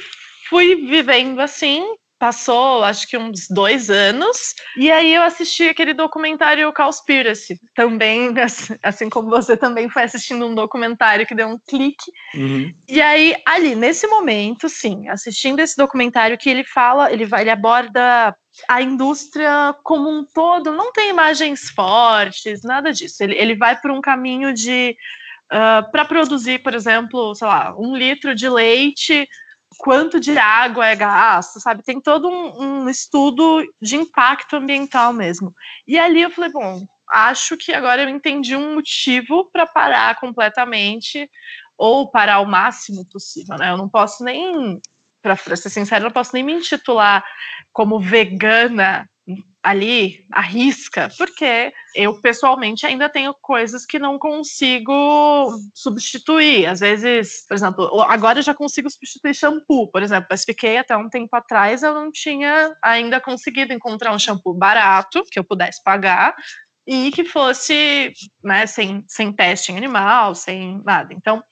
fui 0.47 0.75
vivendo 0.75 1.39
assim, 1.39 1.83
passou 2.19 2.83
acho 2.83 3.07
que 3.07 3.17
uns 3.17 3.47
dois 3.49 3.89
anos, 3.89 4.53
e 4.77 4.91
aí 4.91 5.15
eu 5.15 5.23
assisti 5.23 5.67
aquele 5.67 5.95
documentário 5.95 6.71
Cowspiracy, 6.71 7.59
também, 7.73 8.35
assim 8.83 9.09
como 9.09 9.31
você 9.31 9.57
também 9.57 9.89
foi 9.89 10.03
assistindo 10.03 10.45
um 10.45 10.53
documentário 10.53 11.25
que 11.25 11.33
deu 11.33 11.47
um 11.47 11.57
clique. 11.57 12.11
Uhum. 12.35 12.71
E 12.87 13.01
aí, 13.01 13.35
ali, 13.47 13.73
nesse 13.73 14.05
momento, 14.05 14.69
sim, 14.69 15.09
assistindo 15.09 15.59
esse 15.59 15.75
documentário 15.75 16.37
que 16.37 16.51
ele 16.51 16.63
fala, 16.63 17.11
ele 17.11 17.25
vai, 17.25 17.41
ele 17.41 17.49
aborda 17.49 18.37
a 18.67 18.81
indústria 18.81 19.75
como 19.83 20.09
um 20.09 20.23
todo 20.23 20.71
não 20.71 20.91
tem 20.91 21.09
imagens 21.09 21.69
fortes, 21.69 22.61
nada 22.63 22.93
disso. 22.93 23.23
Ele, 23.23 23.35
ele 23.35 23.55
vai 23.55 23.79
por 23.79 23.91
um 23.91 24.01
caminho 24.01 24.53
de. 24.53 24.97
Uh, 25.51 25.55
ah, 25.55 25.83
para 25.91 26.05
produzir, 26.05 26.63
por 26.63 26.73
exemplo, 26.73 27.35
sei 27.35 27.47
lá, 27.47 27.75
um 27.77 27.95
litro 27.95 28.33
de 28.33 28.49
leite, 28.49 29.29
quanto 29.77 30.19
de 30.19 30.35
água 30.37 30.87
é 30.87 30.95
gasto, 30.95 31.59
sabe? 31.59 31.83
Tem 31.83 32.01
todo 32.01 32.27
um, 32.27 32.83
um 32.83 32.89
estudo 32.89 33.63
de 33.79 33.95
impacto 33.95 34.55
ambiental 34.55 35.13
mesmo. 35.13 35.55
E 35.87 35.99
ali 35.99 36.23
eu 36.23 36.31
falei, 36.31 36.51
bom, 36.51 36.83
acho 37.07 37.55
que 37.57 37.73
agora 37.73 38.03
eu 38.03 38.09
entendi 38.09 38.55
um 38.55 38.73
motivo 38.73 39.45
para 39.51 39.67
parar 39.67 40.19
completamente 40.19 41.29
ou 41.77 42.09
parar 42.09 42.39
o 42.39 42.45
máximo 42.45 43.05
possível, 43.05 43.57
né? 43.57 43.69
Eu 43.69 43.77
não 43.77 43.89
posso 43.89 44.23
nem 44.23 44.81
para 45.33 45.55
ser 45.55 45.69
sincera, 45.69 46.03
não 46.03 46.11
posso 46.11 46.31
nem 46.33 46.43
me 46.43 46.53
intitular 46.53 47.23
como 47.73 47.99
vegana 47.99 49.09
ali, 49.63 50.27
arrisca, 50.31 51.09
porque 51.17 51.73
eu 51.95 52.21
pessoalmente 52.21 52.85
ainda 52.85 53.09
tenho 53.09 53.33
coisas 53.41 53.83
que 53.83 53.97
não 53.97 54.19
consigo 54.19 55.49
substituir. 55.73 56.67
Às 56.67 56.81
vezes, 56.81 57.43
por 57.47 57.55
exemplo, 57.55 58.01
agora 58.03 58.39
eu 58.39 58.43
já 58.43 58.53
consigo 58.53 58.87
substituir 58.89 59.33
shampoo, 59.33 59.89
por 59.89 60.03
exemplo, 60.03 60.27
mas 60.29 60.45
fiquei 60.45 60.77
até 60.77 60.95
um 60.95 61.09
tempo 61.09 61.35
atrás, 61.35 61.81
eu 61.81 61.95
não 61.95 62.11
tinha 62.11 62.75
ainda 62.81 63.19
conseguido 63.19 63.73
encontrar 63.73 64.13
um 64.13 64.19
shampoo 64.19 64.53
barato 64.53 65.23
que 65.31 65.39
eu 65.39 65.43
pudesse 65.43 65.83
pagar 65.83 66.35
e 66.85 67.09
que 67.09 67.25
fosse 67.25 68.13
né, 68.43 68.67
sem, 68.67 69.03
sem 69.07 69.33
teste 69.33 69.71
em 69.71 69.77
animal, 69.77 70.35
sem 70.35 70.83
nada. 70.83 71.11
Então, 71.11 71.43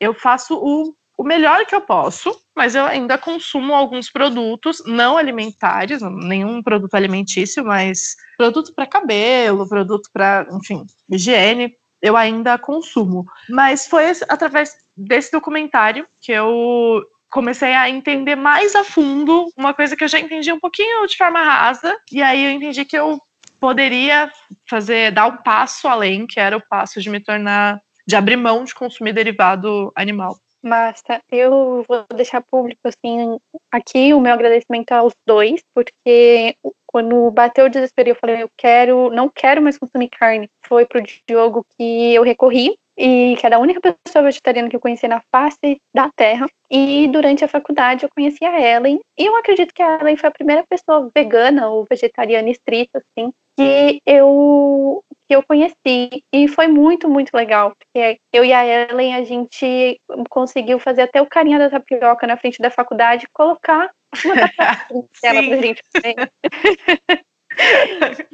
eu 0.00 0.12
faço 0.12 0.56
o 0.56 0.96
o 1.16 1.24
melhor 1.24 1.64
que 1.66 1.74
eu 1.74 1.80
posso, 1.80 2.36
mas 2.56 2.74
eu 2.74 2.84
ainda 2.84 3.18
consumo 3.18 3.74
alguns 3.74 4.10
produtos 4.10 4.82
não 4.86 5.16
alimentares, 5.16 6.02
nenhum 6.02 6.62
produto 6.62 6.94
alimentício, 6.94 7.64
mas 7.64 8.16
produto 8.36 8.74
para 8.74 8.86
cabelo, 8.86 9.68
produto 9.68 10.08
para, 10.12 10.46
enfim, 10.52 10.86
higiene, 11.10 11.76
eu 12.00 12.16
ainda 12.16 12.58
consumo. 12.58 13.26
Mas 13.48 13.86
foi 13.86 14.04
através 14.28 14.76
desse 14.96 15.30
documentário 15.30 16.06
que 16.20 16.32
eu 16.32 17.04
comecei 17.30 17.72
a 17.72 17.88
entender 17.88 18.36
mais 18.36 18.74
a 18.74 18.84
fundo 18.84 19.50
uma 19.56 19.72
coisa 19.72 19.96
que 19.96 20.04
eu 20.04 20.08
já 20.08 20.18
entendi 20.18 20.52
um 20.52 20.60
pouquinho 20.60 21.06
de 21.06 21.16
forma 21.16 21.42
rasa, 21.42 21.96
e 22.10 22.22
aí 22.22 22.44
eu 22.44 22.50
entendi 22.50 22.84
que 22.84 22.96
eu 22.96 23.18
poderia 23.58 24.30
fazer, 24.68 25.12
dar 25.12 25.26
um 25.26 25.36
passo 25.36 25.86
além, 25.86 26.26
que 26.26 26.40
era 26.40 26.56
o 26.56 26.68
passo 26.68 27.00
de 27.00 27.08
me 27.08 27.20
tornar, 27.20 27.80
de 28.06 28.16
abrir 28.16 28.36
mão 28.36 28.64
de 28.64 28.74
consumir 28.74 29.12
derivado 29.12 29.92
animal. 29.94 30.36
Massa, 30.62 31.20
eu 31.30 31.84
vou 31.88 32.04
deixar 32.14 32.40
público 32.40 32.80
assim 32.84 33.36
aqui 33.70 34.14
o 34.14 34.20
meu 34.20 34.32
agradecimento 34.32 34.92
aos 34.92 35.12
dois, 35.26 35.60
porque 35.74 36.56
quando 36.86 37.30
bateu 37.32 37.66
o 37.66 37.68
desespero 37.68 38.10
eu 38.10 38.14
falei, 38.14 38.42
eu 38.42 38.50
quero, 38.56 39.10
não 39.10 39.28
quero 39.28 39.60
mais 39.60 39.76
consumir 39.76 40.08
carne, 40.08 40.48
foi 40.64 40.86
pro 40.86 41.02
Diogo 41.26 41.66
que 41.76 42.14
eu 42.14 42.22
recorri 42.22 42.78
e 42.96 43.34
que 43.38 43.46
era 43.46 43.56
a 43.56 43.58
única 43.58 43.80
pessoa 44.04 44.22
vegetariana 44.22 44.68
que 44.68 44.76
eu 44.76 44.80
conhecia 44.80 45.08
na 45.08 45.22
face 45.32 45.80
da 45.94 46.10
Terra. 46.14 46.46
E 46.70 47.08
durante 47.08 47.44
a 47.44 47.48
faculdade 47.48 48.04
eu 48.04 48.10
conheci 48.14 48.44
a 48.44 48.60
Ellen, 48.60 49.00
e 49.18 49.26
eu 49.26 49.36
acredito 49.36 49.74
que 49.74 49.82
a 49.82 49.98
Ellen 50.00 50.16
foi 50.16 50.28
a 50.28 50.32
primeira 50.32 50.64
pessoa 50.66 51.10
vegana 51.14 51.68
ou 51.68 51.86
vegetariana 51.90 52.50
estrita, 52.50 52.98
assim, 52.98 53.32
que 53.56 54.02
eu 54.06 55.04
que 55.28 55.36
eu 55.36 55.42
conheci 55.42 56.24
e 56.32 56.46
foi 56.48 56.66
muito, 56.66 57.08
muito 57.08 57.34
legal, 57.34 57.74
porque 57.74 58.20
eu 58.32 58.44
e 58.44 58.52
a 58.52 58.64
Ellen, 58.66 59.14
a 59.14 59.24
gente 59.24 60.00
conseguiu 60.28 60.78
fazer 60.78 61.02
até 61.02 61.22
o 61.22 61.26
carinha 61.26 61.58
da 61.58 61.70
tapioca 61.70 62.26
na 62.26 62.36
frente 62.36 62.60
da 62.60 62.70
faculdade 62.70 63.26
colocar 63.32 63.90
uma 64.24 64.34
tapioca 64.36 65.08
dela 65.22 65.42
pra 65.42 65.56
gente 65.56 65.82
também. 65.92 66.16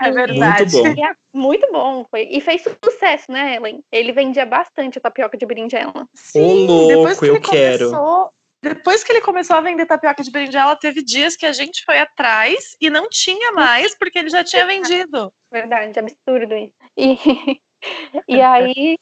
É 0.00 0.10
verdade. 0.12 0.76
Muito 0.76 0.94
bom. 0.94 1.04
É 1.04 1.14
muito 1.32 1.72
bom. 1.72 2.06
Foi. 2.10 2.28
E 2.30 2.40
fez 2.40 2.62
sucesso, 2.84 3.30
né, 3.30 3.56
Ellen? 3.56 3.82
Ele 3.90 4.12
vendia 4.12 4.46
bastante 4.46 4.98
a 4.98 5.00
tapioca 5.00 5.36
de 5.36 5.44
berinjela. 5.44 6.08
Sim, 6.14 6.68
Ô, 6.68 7.02
louco, 7.02 7.24
eu 7.24 7.40
quero. 7.40 7.90
Começou, 7.90 8.30
depois 8.62 9.04
que 9.04 9.12
ele 9.12 9.20
começou 9.20 9.56
a 9.56 9.60
vender 9.60 9.86
tapioca 9.86 10.22
de 10.22 10.30
berinjela, 10.30 10.74
teve 10.74 11.02
dias 11.02 11.36
que 11.36 11.46
a 11.46 11.52
gente 11.52 11.84
foi 11.84 11.98
atrás 11.98 12.76
e 12.80 12.90
não 12.90 13.08
tinha 13.08 13.52
mais, 13.52 13.94
porque 13.94 14.18
ele 14.18 14.30
já 14.30 14.42
tinha 14.42 14.66
vendido. 14.66 15.32
Verdade, 15.50 15.98
absurdo 15.98 16.56
isso. 16.56 16.74
E, 16.96 17.60
e 18.26 18.40
aí, 18.40 18.98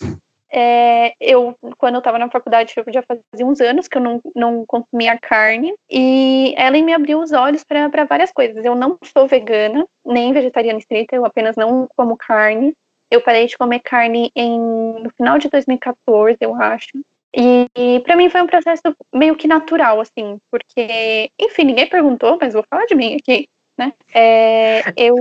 é, 0.53 1.15
eu, 1.19 1.57
quando 1.79 1.95
eu 1.95 1.99
estava 1.99 2.19
na 2.19 2.29
faculdade, 2.29 2.75
já 2.89 3.03
fazia 3.03 3.47
uns 3.47 3.61
anos 3.61 3.89
que 3.89 3.97
eu 3.97 4.03
não, 4.03 4.21
não 4.35 4.67
consumia 4.67 5.19
carne, 5.19 5.75
e 5.91 6.55
ela 6.57 6.81
me 6.83 6.93
abriu 6.93 7.21
os 7.21 7.33
olhos 7.33 7.65
para 7.65 8.05
várias 8.05 8.33
coisas. 8.33 8.65
Eu 8.65 8.75
não 8.75 8.99
sou 9.05 9.27
vegana, 9.27 9.87
nem 10.05 10.33
vegetariana 10.33 10.79
estrita, 10.79 11.17
eu 11.17 11.25
apenas 11.25 11.57
não 11.57 11.89
como 11.97 12.17
carne. 12.17 12.77
Eu 13.11 13.23
parei 13.23 13.47
de 13.47 13.57
comer 13.57 13.81
carne 13.81 14.31
em, 14.35 14.59
no 14.59 15.11
final 15.11 15.39
de 15.39 15.49
2014, 15.49 16.37
eu 16.41 16.55
acho. 16.55 16.93
E, 17.37 17.67
e 17.77 18.01
para 18.01 18.17
mim 18.17 18.31
foi 18.31 18.41
um 18.41 18.47
processo 18.47 18.83
meio 19.13 19.37
que 19.37 19.47
natural, 19.47 20.01
assim, 20.01 20.41
porque, 20.51 21.31
enfim, 21.39 21.65
ninguém 21.65 21.87
perguntou, 21.87 22.39
mas 22.41 22.55
vou 22.55 22.65
falar 22.69 22.87
de 22.87 22.95
mim 22.95 23.15
aqui. 23.15 23.51
Né? 23.79 23.93
É, 24.15 24.81
eu. 24.97 25.17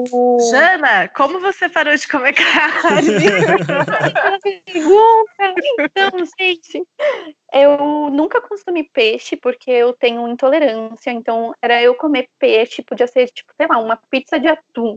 Jana, 0.50 1.10
como 1.10 1.42
você 1.42 1.68
parou 1.68 1.94
de 1.94 2.08
comer 2.08 2.32
carne? 2.32 3.10
pergunta. 4.66 5.56
Então, 5.78 6.12
gente, 6.40 6.82
eu 7.52 8.10
nunca 8.12 8.40
consumi 8.40 8.86
peixe 8.86 9.36
porque 9.36 9.70
eu 9.70 9.92
tenho 9.92 10.26
intolerância. 10.30 11.12
Então, 11.12 11.54
era 11.62 11.84
eu 11.84 11.96
comer 11.96 12.30
peixe, 12.40 12.82
podia 12.82 13.08
ser, 13.08 13.28
tipo, 13.28 13.52
sei 13.58 13.68
lá, 13.68 13.78
uma 13.78 14.00
pizza 14.10 14.40
de 14.40 14.48
atum. 14.48 14.96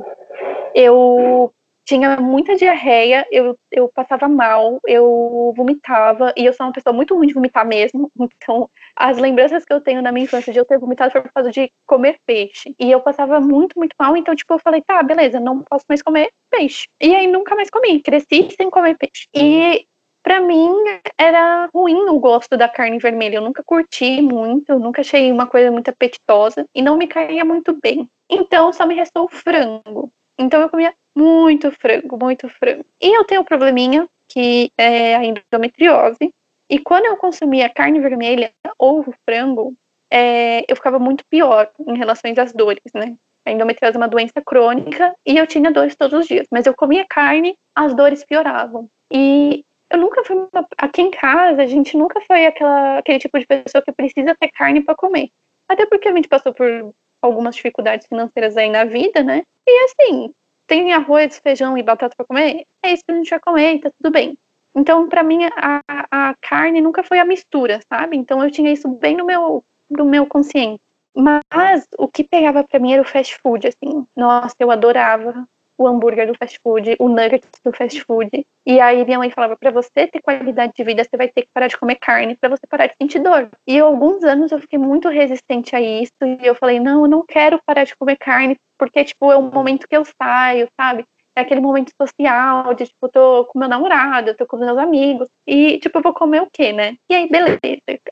Eu 0.72 1.52
tinha 1.88 2.18
muita 2.18 2.54
diarreia, 2.54 3.26
eu, 3.32 3.58
eu 3.72 3.88
passava 3.88 4.28
mal, 4.28 4.78
eu 4.86 5.54
vomitava, 5.56 6.34
e 6.36 6.44
eu 6.44 6.52
sou 6.52 6.66
uma 6.66 6.72
pessoa 6.72 6.92
muito 6.92 7.14
ruim 7.14 7.26
de 7.26 7.32
vomitar 7.32 7.66
mesmo, 7.66 8.12
então 8.20 8.68
as 8.94 9.16
lembranças 9.16 9.64
que 9.64 9.72
eu 9.72 9.80
tenho 9.80 10.02
da 10.02 10.12
minha 10.12 10.24
infância 10.24 10.52
de 10.52 10.58
eu 10.58 10.66
ter 10.66 10.78
vomitado 10.78 11.12
foi 11.12 11.22
por 11.22 11.32
causa 11.32 11.50
de 11.50 11.72
comer 11.86 12.18
peixe. 12.26 12.74
E 12.78 12.90
eu 12.90 13.00
passava 13.00 13.40
muito, 13.40 13.78
muito 13.78 13.94
mal, 13.98 14.14
então, 14.18 14.36
tipo, 14.36 14.52
eu 14.52 14.58
falei, 14.58 14.82
tá, 14.82 15.02
beleza, 15.02 15.40
não 15.40 15.62
posso 15.62 15.86
mais 15.88 16.02
comer 16.02 16.30
peixe. 16.50 16.88
E 17.00 17.14
aí 17.14 17.26
nunca 17.26 17.56
mais 17.56 17.70
comi, 17.70 18.00
cresci 18.00 18.50
sem 18.54 18.68
comer 18.68 18.94
peixe. 18.98 19.26
E 19.34 19.86
para 20.22 20.42
mim 20.42 20.74
era 21.16 21.70
ruim 21.72 22.06
o 22.10 22.18
gosto 22.18 22.54
da 22.54 22.68
carne 22.68 22.98
vermelha. 22.98 23.36
Eu 23.36 23.42
nunca 23.42 23.62
curti 23.64 24.20
muito, 24.20 24.78
nunca 24.78 25.00
achei 25.00 25.32
uma 25.32 25.46
coisa 25.46 25.70
muito 25.70 25.88
apetitosa 25.88 26.68
e 26.74 26.82
não 26.82 26.98
me 26.98 27.06
caía 27.06 27.46
muito 27.46 27.72
bem. 27.72 28.10
Então 28.28 28.72
só 28.74 28.84
me 28.84 28.94
restou 28.94 29.24
o 29.24 29.28
frango. 29.28 30.12
Então 30.38 30.60
eu 30.60 30.68
comia 30.68 30.94
muito 31.14 31.70
frango, 31.72 32.16
muito 32.16 32.48
frango. 32.48 32.86
E 33.00 33.16
eu 33.16 33.24
tenho 33.24 33.40
um 33.40 33.44
probleminha 33.44 34.08
que 34.28 34.70
é 34.78 35.16
a 35.16 35.24
endometriose. 35.24 36.32
E 36.70 36.78
quando 36.78 37.06
eu 37.06 37.16
consumia 37.16 37.68
carne 37.68 37.98
vermelha 37.98 38.52
ou 38.78 39.04
frango, 39.24 39.74
é, 40.10 40.64
eu 40.68 40.76
ficava 40.76 40.98
muito 40.98 41.24
pior 41.24 41.70
em 41.86 41.96
relação 41.96 42.30
às 42.36 42.52
dores, 42.52 42.82
né? 42.94 43.16
A 43.44 43.50
endometriose 43.50 43.96
é 43.96 43.98
uma 43.98 44.08
doença 44.08 44.42
crônica 44.42 45.14
e 45.24 45.38
eu 45.38 45.46
tinha 45.46 45.72
dores 45.72 45.96
todos 45.96 46.20
os 46.20 46.26
dias. 46.26 46.46
Mas 46.50 46.66
eu 46.66 46.74
comia 46.74 47.06
carne, 47.08 47.58
as 47.74 47.94
dores 47.94 48.22
pioravam. 48.22 48.88
E 49.10 49.64
eu 49.90 49.98
nunca 49.98 50.22
fui 50.24 50.36
uma, 50.36 50.68
aqui 50.76 51.00
em 51.00 51.10
casa, 51.10 51.62
a 51.62 51.66
gente 51.66 51.96
nunca 51.96 52.20
foi 52.20 52.44
aquela, 52.44 52.98
aquele 52.98 53.18
tipo 53.18 53.38
de 53.38 53.46
pessoa 53.46 53.80
que 53.80 53.90
precisa 53.90 54.34
ter 54.34 54.48
carne 54.48 54.82
para 54.82 54.94
comer. 54.94 55.30
Até 55.66 55.86
porque 55.86 56.08
a 56.08 56.12
gente 56.14 56.28
passou 56.28 56.52
por 56.52 56.94
algumas 57.20 57.56
dificuldades 57.56 58.06
financeiras 58.06 58.56
aí 58.56 58.70
na 58.70 58.84
vida, 58.84 59.22
né? 59.22 59.44
E 59.66 59.84
assim, 59.84 60.34
tem 60.66 60.92
arroz, 60.92 61.38
feijão 61.38 61.76
e 61.76 61.82
batata 61.82 62.14
para 62.16 62.26
comer, 62.26 62.66
é 62.82 62.92
isso 62.92 63.04
que 63.04 63.12
a 63.12 63.14
gente 63.14 63.30
vai 63.30 63.40
comer, 63.40 63.74
e 63.74 63.80
tá 63.80 63.90
tudo 63.90 64.12
bem. 64.12 64.38
Então, 64.74 65.08
para 65.08 65.22
mim, 65.22 65.40
a, 65.56 65.82
a 66.10 66.34
carne 66.40 66.80
nunca 66.80 67.02
foi 67.02 67.18
a 67.18 67.24
mistura, 67.24 67.80
sabe? 67.88 68.16
Então, 68.16 68.42
eu 68.44 68.50
tinha 68.50 68.70
isso 68.70 68.86
bem 68.88 69.16
no 69.16 69.24
meu, 69.24 69.64
no 69.90 70.04
meu 70.04 70.26
consciente. 70.26 70.80
Mas 71.14 71.88
o 71.98 72.06
que 72.06 72.22
pegava 72.22 72.62
para 72.62 72.78
mim 72.78 72.92
era 72.92 73.02
o 73.02 73.04
fast 73.04 73.36
food, 73.38 73.66
assim. 73.66 74.06
Nossa, 74.14 74.54
eu 74.60 74.70
adorava 74.70 75.48
o 75.78 75.86
hambúrguer 75.86 76.26
do 76.26 76.34
fast 76.34 76.58
food, 76.58 76.96
o 76.98 77.08
nugget 77.08 77.46
do 77.64 77.72
fast 77.72 78.02
food. 78.02 78.44
E 78.66 78.80
aí 78.80 79.04
minha 79.04 79.18
mãe 79.18 79.30
falava, 79.30 79.56
para 79.56 79.70
você 79.70 80.08
ter 80.08 80.20
qualidade 80.20 80.72
de 80.76 80.84
vida, 80.84 81.04
você 81.04 81.16
vai 81.16 81.28
ter 81.28 81.42
que 81.42 81.48
parar 81.54 81.68
de 81.68 81.78
comer 81.78 81.94
carne 81.94 82.34
para 82.34 82.50
você 82.50 82.66
parar 82.66 82.88
de 82.88 82.96
sentir 83.00 83.20
dor. 83.20 83.48
E 83.66 83.78
alguns 83.78 84.24
anos 84.24 84.50
eu 84.50 84.60
fiquei 84.60 84.78
muito 84.78 85.08
resistente 85.08 85.74
a 85.74 85.80
isso 85.80 86.12
e 86.20 86.44
eu 86.44 86.54
falei, 86.56 86.80
não, 86.80 87.02
eu 87.02 87.08
não 87.08 87.24
quero 87.24 87.60
parar 87.64 87.84
de 87.84 87.96
comer 87.96 88.16
carne, 88.16 88.58
porque 88.76 89.04
tipo 89.04 89.30
é 89.30 89.36
o 89.36 89.42
momento 89.42 89.88
que 89.88 89.96
eu 89.96 90.04
saio, 90.04 90.68
sabe? 90.76 91.06
É 91.36 91.42
aquele 91.42 91.60
momento 91.60 91.92
social, 91.96 92.74
de 92.74 92.86
tipo, 92.86 93.08
tô 93.08 93.44
com 93.44 93.60
meu 93.60 93.68
namorado, 93.68 94.34
tô 94.34 94.44
com 94.44 94.56
meus 94.56 94.76
amigos, 94.76 95.28
e 95.46 95.78
tipo, 95.78 95.96
eu 95.96 96.02
vou 96.02 96.12
comer 96.12 96.42
o 96.42 96.50
quê, 96.50 96.72
né? 96.72 96.96
E 97.08 97.14
aí, 97.14 97.28
beleza. 97.28 97.60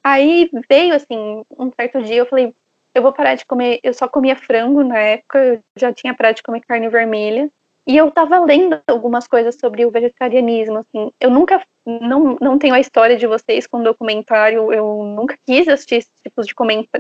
Aí 0.04 0.48
veio 0.70 0.94
assim, 0.94 1.42
um 1.58 1.72
certo 1.72 2.00
dia, 2.02 2.18
eu 2.18 2.26
falei, 2.26 2.54
eu 2.96 3.02
vou 3.02 3.12
parar 3.12 3.34
de 3.34 3.44
comer. 3.44 3.78
Eu 3.82 3.92
só 3.92 4.08
comia 4.08 4.34
frango 4.34 4.82
na 4.82 4.98
época, 4.98 5.38
eu 5.38 5.60
já 5.76 5.92
tinha 5.92 6.14
parado 6.14 6.36
de 6.36 6.42
comer 6.42 6.62
carne 6.62 6.88
vermelha. 6.88 7.50
E 7.86 7.96
eu 7.96 8.10
tava 8.10 8.40
lendo 8.40 8.80
algumas 8.88 9.28
coisas 9.28 9.54
sobre 9.60 9.86
o 9.86 9.90
vegetarianismo, 9.90 10.78
assim. 10.78 11.12
Eu 11.20 11.30
nunca, 11.30 11.62
não, 11.84 12.36
não 12.40 12.58
tenho 12.58 12.74
a 12.74 12.80
história 12.80 13.16
de 13.16 13.28
vocês 13.28 13.64
com 13.64 13.80
documentário, 13.80 14.72
eu 14.72 15.04
nunca 15.04 15.38
quis 15.46 15.68
assistir 15.68 15.96
esses 15.96 16.12
tipos 16.20 16.46
de, 16.46 16.54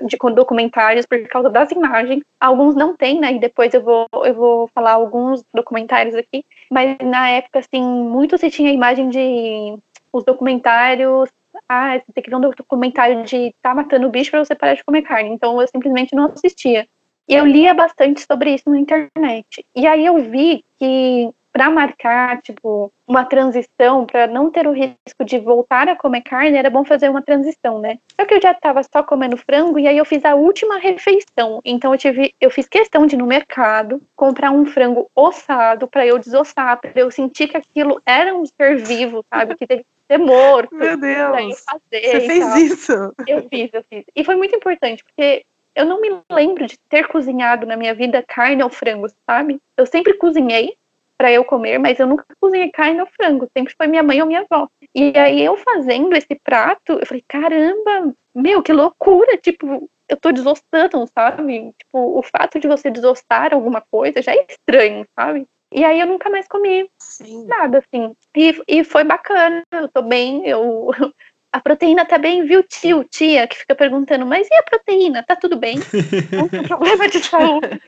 de 0.04 0.16
documentários 0.34 1.04
por 1.04 1.20
causa 1.26 1.50
das 1.50 1.72
imagens. 1.72 2.22
Alguns 2.38 2.76
não 2.76 2.94
tem, 2.94 3.18
né, 3.18 3.32
e 3.32 3.40
depois 3.40 3.74
eu 3.74 3.82
vou, 3.82 4.06
eu 4.24 4.34
vou 4.34 4.68
falar 4.68 4.92
alguns 4.92 5.42
documentários 5.52 6.14
aqui. 6.14 6.44
Mas 6.70 6.96
na 7.02 7.30
época, 7.30 7.58
assim, 7.58 7.82
muito 7.82 8.38
se 8.38 8.48
tinha 8.48 8.70
a 8.70 8.74
imagem 8.74 9.08
de 9.08 9.76
os 10.12 10.24
documentários 10.24 11.30
ah, 11.68 11.94
você 11.94 12.12
tem 12.12 12.22
que 12.22 12.30
ver 12.30 12.36
um 12.36 12.40
documentário 12.40 13.24
de 13.24 13.54
tá 13.62 13.74
matando 13.74 14.06
o 14.06 14.10
bicho 14.10 14.30
para 14.30 14.44
você 14.44 14.54
parar 14.54 14.74
de 14.74 14.84
comer 14.84 15.02
carne. 15.02 15.30
Então 15.30 15.60
eu 15.60 15.68
simplesmente 15.68 16.14
não 16.14 16.26
assistia. 16.26 16.86
E 17.28 17.34
eu 17.34 17.44
lia 17.44 17.74
bastante 17.74 18.24
sobre 18.24 18.54
isso 18.54 18.70
na 18.70 18.78
internet. 18.78 19.66
E 19.74 19.86
aí 19.86 20.06
eu 20.06 20.18
vi 20.18 20.64
que 20.78 21.32
para 21.56 21.70
marcar, 21.70 22.42
tipo, 22.42 22.92
uma 23.08 23.24
transição, 23.24 24.04
para 24.04 24.26
não 24.26 24.50
ter 24.50 24.66
o 24.66 24.72
risco 24.72 25.24
de 25.24 25.38
voltar 25.38 25.88
a 25.88 25.96
comer 25.96 26.20
carne, 26.20 26.58
era 26.58 26.68
bom 26.68 26.84
fazer 26.84 27.08
uma 27.08 27.22
transição, 27.22 27.78
né? 27.78 27.98
Só 28.14 28.26
que 28.26 28.34
eu 28.34 28.42
já 28.42 28.52
estava 28.52 28.82
só 28.82 29.02
comendo 29.02 29.38
frango 29.38 29.78
e 29.78 29.88
aí 29.88 29.96
eu 29.96 30.04
fiz 30.04 30.22
a 30.26 30.34
última 30.34 30.76
refeição. 30.76 31.62
Então 31.64 31.94
eu 31.94 31.98
tive, 31.98 32.34
eu 32.38 32.50
fiz 32.50 32.68
questão 32.68 33.06
de 33.06 33.14
ir 33.14 33.18
no 33.18 33.26
mercado 33.26 34.02
comprar 34.14 34.50
um 34.50 34.66
frango 34.66 35.10
ossado 35.14 35.88
para 35.88 36.06
eu 36.06 36.18
desossar, 36.18 36.78
para 36.78 36.92
eu 36.94 37.10
sentir 37.10 37.48
que 37.48 37.56
aquilo 37.56 38.02
era 38.04 38.36
um 38.36 38.44
ser 38.44 38.76
vivo, 38.76 39.24
sabe? 39.30 39.56
Que 39.56 39.66
teve 39.66 39.86
ser 40.06 40.18
morto. 40.18 40.74
Meu 40.74 40.96
Deus. 40.96 41.64
Fazer, 41.64 42.00
Você 42.02 42.20
fez 42.20 42.56
isso? 42.56 42.92
Eu 43.26 43.48
fiz, 43.48 43.70
eu 43.72 43.84
fiz. 43.88 44.04
E 44.14 44.24
foi 44.24 44.36
muito 44.36 44.54
importante, 44.54 45.04
porque 45.04 45.44
eu 45.74 45.84
não 45.84 46.00
me 46.00 46.08
lembro 46.30 46.66
de 46.66 46.78
ter 46.88 47.06
cozinhado 47.08 47.66
na 47.66 47.76
minha 47.76 47.94
vida 47.94 48.24
carne 48.26 48.62
ou 48.62 48.70
frango, 48.70 49.06
sabe? 49.26 49.60
Eu 49.76 49.86
sempre 49.86 50.14
cozinhei 50.14 50.76
para 51.18 51.32
eu 51.32 51.44
comer, 51.44 51.78
mas 51.78 51.98
eu 51.98 52.06
nunca 52.06 52.24
cozinhei 52.40 52.70
carne 52.70 53.00
ou 53.00 53.06
frango, 53.06 53.48
sempre 53.56 53.74
foi 53.76 53.86
minha 53.86 54.02
mãe 54.02 54.20
ou 54.20 54.26
minha 54.26 54.46
avó. 54.48 54.68
E 54.94 55.16
aí 55.18 55.42
eu 55.42 55.56
fazendo 55.56 56.14
esse 56.14 56.34
prato, 56.34 56.92
eu 56.92 57.06
falei, 57.06 57.24
caramba, 57.26 58.14
meu, 58.34 58.62
que 58.62 58.72
loucura, 58.72 59.36
tipo, 59.36 59.88
eu 60.08 60.16
tô 60.16 60.30
desossando, 60.30 61.08
sabe? 61.14 61.72
Tipo, 61.78 62.18
o 62.18 62.22
fato 62.22 62.58
de 62.58 62.68
você 62.68 62.90
desossar 62.90 63.52
alguma 63.52 63.80
coisa 63.80 64.22
já 64.22 64.32
é 64.32 64.46
estranho, 64.48 65.06
sabe? 65.14 65.46
E 65.72 65.84
aí 65.84 66.00
eu 66.00 66.06
nunca 66.06 66.30
mais 66.30 66.46
comi 66.46 66.88
Sim. 66.98 67.46
nada, 67.46 67.78
assim. 67.78 68.14
E, 68.36 68.62
e 68.68 68.84
foi 68.84 69.04
bacana, 69.04 69.62
eu 69.72 69.88
tô 69.88 70.02
bem, 70.02 70.46
eu 70.46 70.90
a 71.56 71.60
proteína 71.60 72.04
tá 72.04 72.18
bem, 72.18 72.44
viu, 72.44 72.62
tio, 72.62 73.02
tia, 73.04 73.46
que 73.46 73.56
fica 73.56 73.74
perguntando, 73.74 74.26
mas 74.26 74.46
e 74.50 74.54
a 74.54 74.62
proteína? 74.62 75.22
Tá 75.22 75.34
tudo 75.34 75.56
bem? 75.56 75.78
Não 76.30 76.48
tem 76.48 76.62
problema 76.62 77.08
de 77.08 77.24
saúde. 77.24 77.80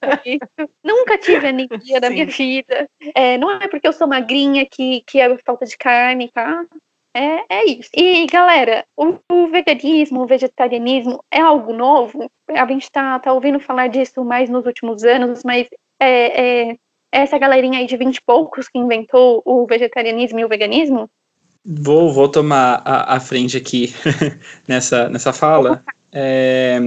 Nunca 0.82 1.18
tive 1.18 1.48
anemia 1.48 2.00
na 2.00 2.08
minha 2.08 2.26
vida. 2.26 2.88
É, 3.14 3.36
não 3.36 3.50
é 3.50 3.68
porque 3.68 3.86
eu 3.86 3.92
sou 3.92 4.06
magrinha 4.06 4.64
que, 4.64 5.02
que 5.06 5.20
é 5.20 5.36
falta 5.38 5.66
de 5.66 5.76
carne, 5.76 6.30
tá? 6.30 6.64
É, 7.14 7.44
é 7.48 7.64
isso. 7.66 7.90
E, 7.94 8.26
galera, 8.26 8.86
o, 8.96 9.18
o, 9.30 9.48
veganismo, 9.48 10.22
o 10.22 10.26
vegetarianismo 10.26 11.22
é 11.30 11.40
algo 11.40 11.72
novo. 11.72 12.30
A 12.48 12.66
gente 12.66 12.90
tá, 12.90 13.18
tá 13.18 13.32
ouvindo 13.32 13.60
falar 13.60 13.88
disso 13.88 14.24
mais 14.24 14.48
nos 14.48 14.64
últimos 14.64 15.04
anos, 15.04 15.42
mas 15.44 15.68
é, 16.00 16.70
é 16.70 16.76
essa 17.12 17.38
galerinha 17.38 17.78
aí 17.78 17.86
de 17.86 17.96
vinte 17.96 18.16
e 18.16 18.22
poucos 18.22 18.68
que 18.68 18.78
inventou 18.78 19.42
o 19.44 19.66
vegetarianismo 19.66 20.38
e 20.38 20.44
o 20.44 20.48
veganismo, 20.48 21.10
Vou, 21.70 22.12
vou 22.12 22.28
tomar 22.28 22.80
a, 22.82 23.16
a 23.16 23.20
frente 23.20 23.56
aqui 23.56 23.92
nessa, 24.66 25.08
nessa 25.10 25.34
fala. 25.34 25.82
É, 26.10 26.78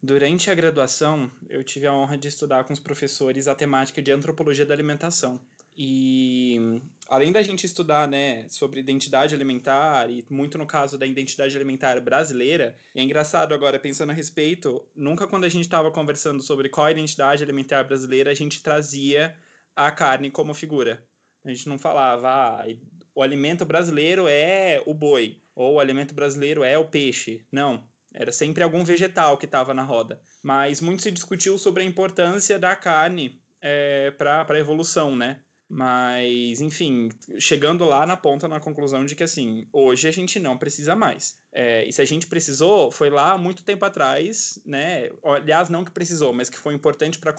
durante 0.00 0.48
a 0.48 0.54
graduação, 0.54 1.28
eu 1.48 1.64
tive 1.64 1.88
a 1.88 1.92
honra 1.92 2.16
de 2.16 2.28
estudar 2.28 2.62
com 2.64 2.72
os 2.72 2.78
professores 2.78 3.48
a 3.48 3.54
temática 3.54 4.00
de 4.00 4.12
antropologia 4.12 4.64
da 4.64 4.72
alimentação. 4.72 5.40
E 5.76 6.80
além 7.06 7.32
da 7.32 7.42
gente 7.42 7.64
estudar 7.64 8.08
né, 8.08 8.48
sobre 8.48 8.80
identidade 8.80 9.34
alimentar, 9.34 10.10
e 10.10 10.24
muito 10.30 10.56
no 10.56 10.66
caso 10.66 10.96
da 10.96 11.06
identidade 11.06 11.54
alimentar 11.54 12.00
brasileira, 12.00 12.76
é 12.94 13.02
engraçado 13.02 13.52
agora, 13.52 13.78
pensando 13.78 14.10
a 14.10 14.14
respeito, 14.14 14.88
nunca 14.94 15.26
quando 15.26 15.44
a 15.44 15.48
gente 15.48 15.64
estava 15.64 15.90
conversando 15.90 16.42
sobre 16.42 16.68
qual 16.70 16.86
a 16.86 16.90
identidade 16.90 17.42
alimentar 17.42 17.84
brasileira, 17.84 18.30
a 18.30 18.34
gente 18.34 18.62
trazia 18.62 19.36
a 19.74 19.90
carne 19.90 20.30
como 20.30 20.54
figura. 20.54 21.04
A 21.44 21.50
gente 21.50 21.68
não 21.68 21.78
falava, 21.78 22.28
ah, 22.28 22.66
o 23.14 23.22
alimento 23.22 23.64
brasileiro 23.64 24.26
é 24.26 24.82
o 24.84 24.94
boi, 24.94 25.40
ou 25.54 25.74
o 25.74 25.80
alimento 25.80 26.14
brasileiro 26.14 26.64
é 26.64 26.76
o 26.78 26.86
peixe. 26.86 27.44
Não. 27.52 27.94
Era 28.14 28.32
sempre 28.32 28.62
algum 28.62 28.82
vegetal 28.82 29.36
que 29.36 29.44
estava 29.44 29.74
na 29.74 29.82
roda. 29.82 30.22
Mas 30.42 30.80
muito 30.80 31.02
se 31.02 31.10
discutiu 31.10 31.58
sobre 31.58 31.82
a 31.82 31.86
importância 31.86 32.58
da 32.58 32.74
carne 32.74 33.42
é, 33.60 34.10
para 34.12 34.46
a 34.48 34.58
evolução, 34.58 35.14
né? 35.14 35.40
Mas, 35.68 36.60
enfim, 36.60 37.08
chegando 37.40 37.84
lá 37.84 38.06
na 38.06 38.16
ponta, 38.16 38.46
na 38.46 38.60
conclusão 38.60 39.04
de 39.04 39.16
que, 39.16 39.24
assim, 39.24 39.66
hoje 39.72 40.06
a 40.06 40.12
gente 40.12 40.38
não 40.38 40.56
precisa 40.56 40.94
mais. 40.94 41.38
É, 41.50 41.84
e 41.84 41.92
se 41.92 42.00
a 42.00 42.04
gente 42.04 42.28
precisou, 42.28 42.92
foi 42.92 43.10
lá 43.10 43.36
muito 43.36 43.64
tempo 43.64 43.84
atrás, 43.84 44.60
né? 44.64 45.10
Aliás, 45.24 45.68
não 45.68 45.84
que 45.84 45.90
precisou, 45.90 46.32
mas 46.32 46.48
que 46.48 46.56
foi 46.56 46.72
importante 46.72 47.18
para 47.18 47.34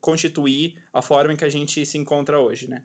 constituir 0.00 0.82
a 0.92 1.00
forma 1.00 1.32
em 1.32 1.36
que 1.36 1.44
a 1.44 1.48
gente 1.48 1.86
se 1.86 1.96
encontra 1.96 2.40
hoje, 2.40 2.68
né? 2.68 2.84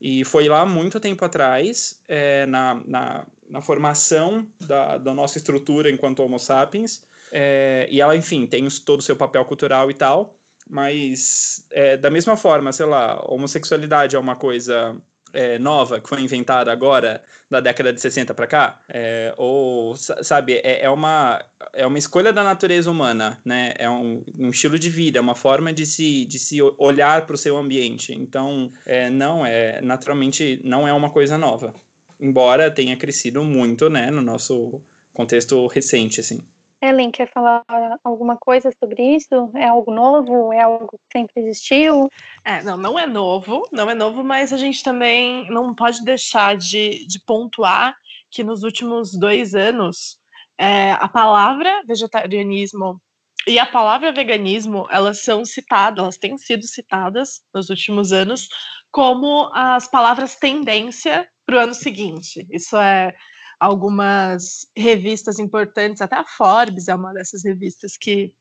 E 0.00 0.24
foi 0.24 0.48
lá 0.48 0.66
muito 0.66 0.98
tempo 0.98 1.24
atrás, 1.24 2.00
é, 2.08 2.44
na, 2.46 2.82
na, 2.84 3.26
na, 3.48 3.60
formação 3.60 4.48
da, 4.60 4.98
da, 4.98 5.14
nossa 5.14 5.38
estrutura 5.38 5.88
enquanto 5.88 6.24
Homo 6.24 6.40
sapiens, 6.40 7.04
é, 7.30 7.86
e 7.88 8.00
ela, 8.00 8.16
enfim, 8.16 8.44
tem 8.44 8.66
todo 8.84 8.98
o 8.98 9.02
seu 9.02 9.14
papel 9.14 9.44
cultural 9.44 9.88
e 9.92 9.94
tal, 9.94 10.36
mas 10.68 11.66
é, 11.70 11.96
da 11.96 12.10
mesma 12.10 12.36
forma, 12.36 12.72
sei 12.72 12.86
lá, 12.86 13.22
homossexualidade 13.26 14.16
é 14.16 14.18
uma 14.18 14.36
coisa 14.36 14.96
é, 15.32 15.58
nova 15.58 16.00
que 16.00 16.08
foi 16.08 16.20
inventada 16.20 16.70
agora, 16.70 17.22
da 17.50 17.60
década 17.60 17.92
de 17.92 18.00
60 18.00 18.34
para 18.34 18.46
cá? 18.46 18.80
É, 18.88 19.34
ou, 19.36 19.96
sabe, 19.96 20.54
é, 20.54 20.84
é, 20.84 20.90
uma, 20.90 21.44
é 21.72 21.86
uma 21.86 21.98
escolha 21.98 22.32
da 22.32 22.44
natureza 22.44 22.90
humana, 22.90 23.38
né? 23.44 23.72
É 23.78 23.88
um, 23.88 24.22
um 24.38 24.50
estilo 24.50 24.78
de 24.78 24.90
vida, 24.90 25.18
é 25.18 25.20
uma 25.20 25.34
forma 25.34 25.72
de 25.72 25.86
se, 25.86 26.24
de 26.24 26.38
se 26.38 26.60
olhar 26.78 27.26
para 27.26 27.34
o 27.34 27.38
seu 27.38 27.56
ambiente. 27.56 28.12
Então, 28.12 28.70
é, 28.86 29.08
não, 29.08 29.44
é 29.44 29.80
naturalmente 29.80 30.60
não 30.64 30.86
é 30.86 30.92
uma 30.92 31.10
coisa 31.10 31.38
nova. 31.38 31.74
Embora 32.20 32.70
tenha 32.70 32.96
crescido 32.96 33.42
muito, 33.42 33.90
né, 33.90 34.10
no 34.10 34.22
nosso 34.22 34.80
contexto 35.12 35.66
recente, 35.66 36.20
assim. 36.20 36.40
Ellen, 36.82 37.12
quer 37.12 37.30
falar 37.30 37.62
alguma 38.02 38.36
coisa 38.36 38.74
sobre 38.76 39.14
isso? 39.14 39.52
É 39.54 39.68
algo 39.68 39.92
novo? 39.92 40.52
É 40.52 40.62
algo 40.62 40.98
que 40.98 41.18
sempre 41.18 41.40
existiu? 41.40 42.10
É, 42.44 42.60
não, 42.64 42.76
não 42.76 42.98
é 42.98 43.06
novo, 43.06 43.68
não 43.70 43.88
é 43.88 43.94
novo, 43.94 44.24
mas 44.24 44.52
a 44.52 44.56
gente 44.56 44.82
também 44.82 45.48
não 45.48 45.72
pode 45.72 46.04
deixar 46.04 46.56
de, 46.56 47.06
de 47.06 47.20
pontuar 47.20 47.96
que 48.28 48.42
nos 48.42 48.64
últimos 48.64 49.16
dois 49.16 49.54
anos 49.54 50.18
é, 50.58 50.90
a 50.92 51.08
palavra 51.08 51.84
vegetarianismo 51.86 53.00
e 53.46 53.58
a 53.58 53.66
palavra 53.66 54.12
veganismo, 54.12 54.86
elas 54.90 55.20
são 55.20 55.44
citadas, 55.44 56.02
elas 56.02 56.16
têm 56.16 56.36
sido 56.36 56.64
citadas 56.66 57.42
nos 57.54 57.70
últimos 57.70 58.12
anos 58.12 58.48
como 58.90 59.50
as 59.52 59.88
palavras 59.88 60.36
tendência 60.36 61.28
para 61.44 61.56
o 61.56 61.58
ano 61.60 61.74
seguinte. 61.74 62.46
Isso 62.50 62.76
é 62.76 63.14
algumas 63.62 64.66
revistas 64.76 65.38
importantes, 65.38 66.02
até 66.02 66.16
a 66.16 66.24
Forbes 66.24 66.88
é 66.88 66.94
uma 66.96 67.12
dessas 67.14 67.44
revistas 67.44 67.96
que, 67.96 68.34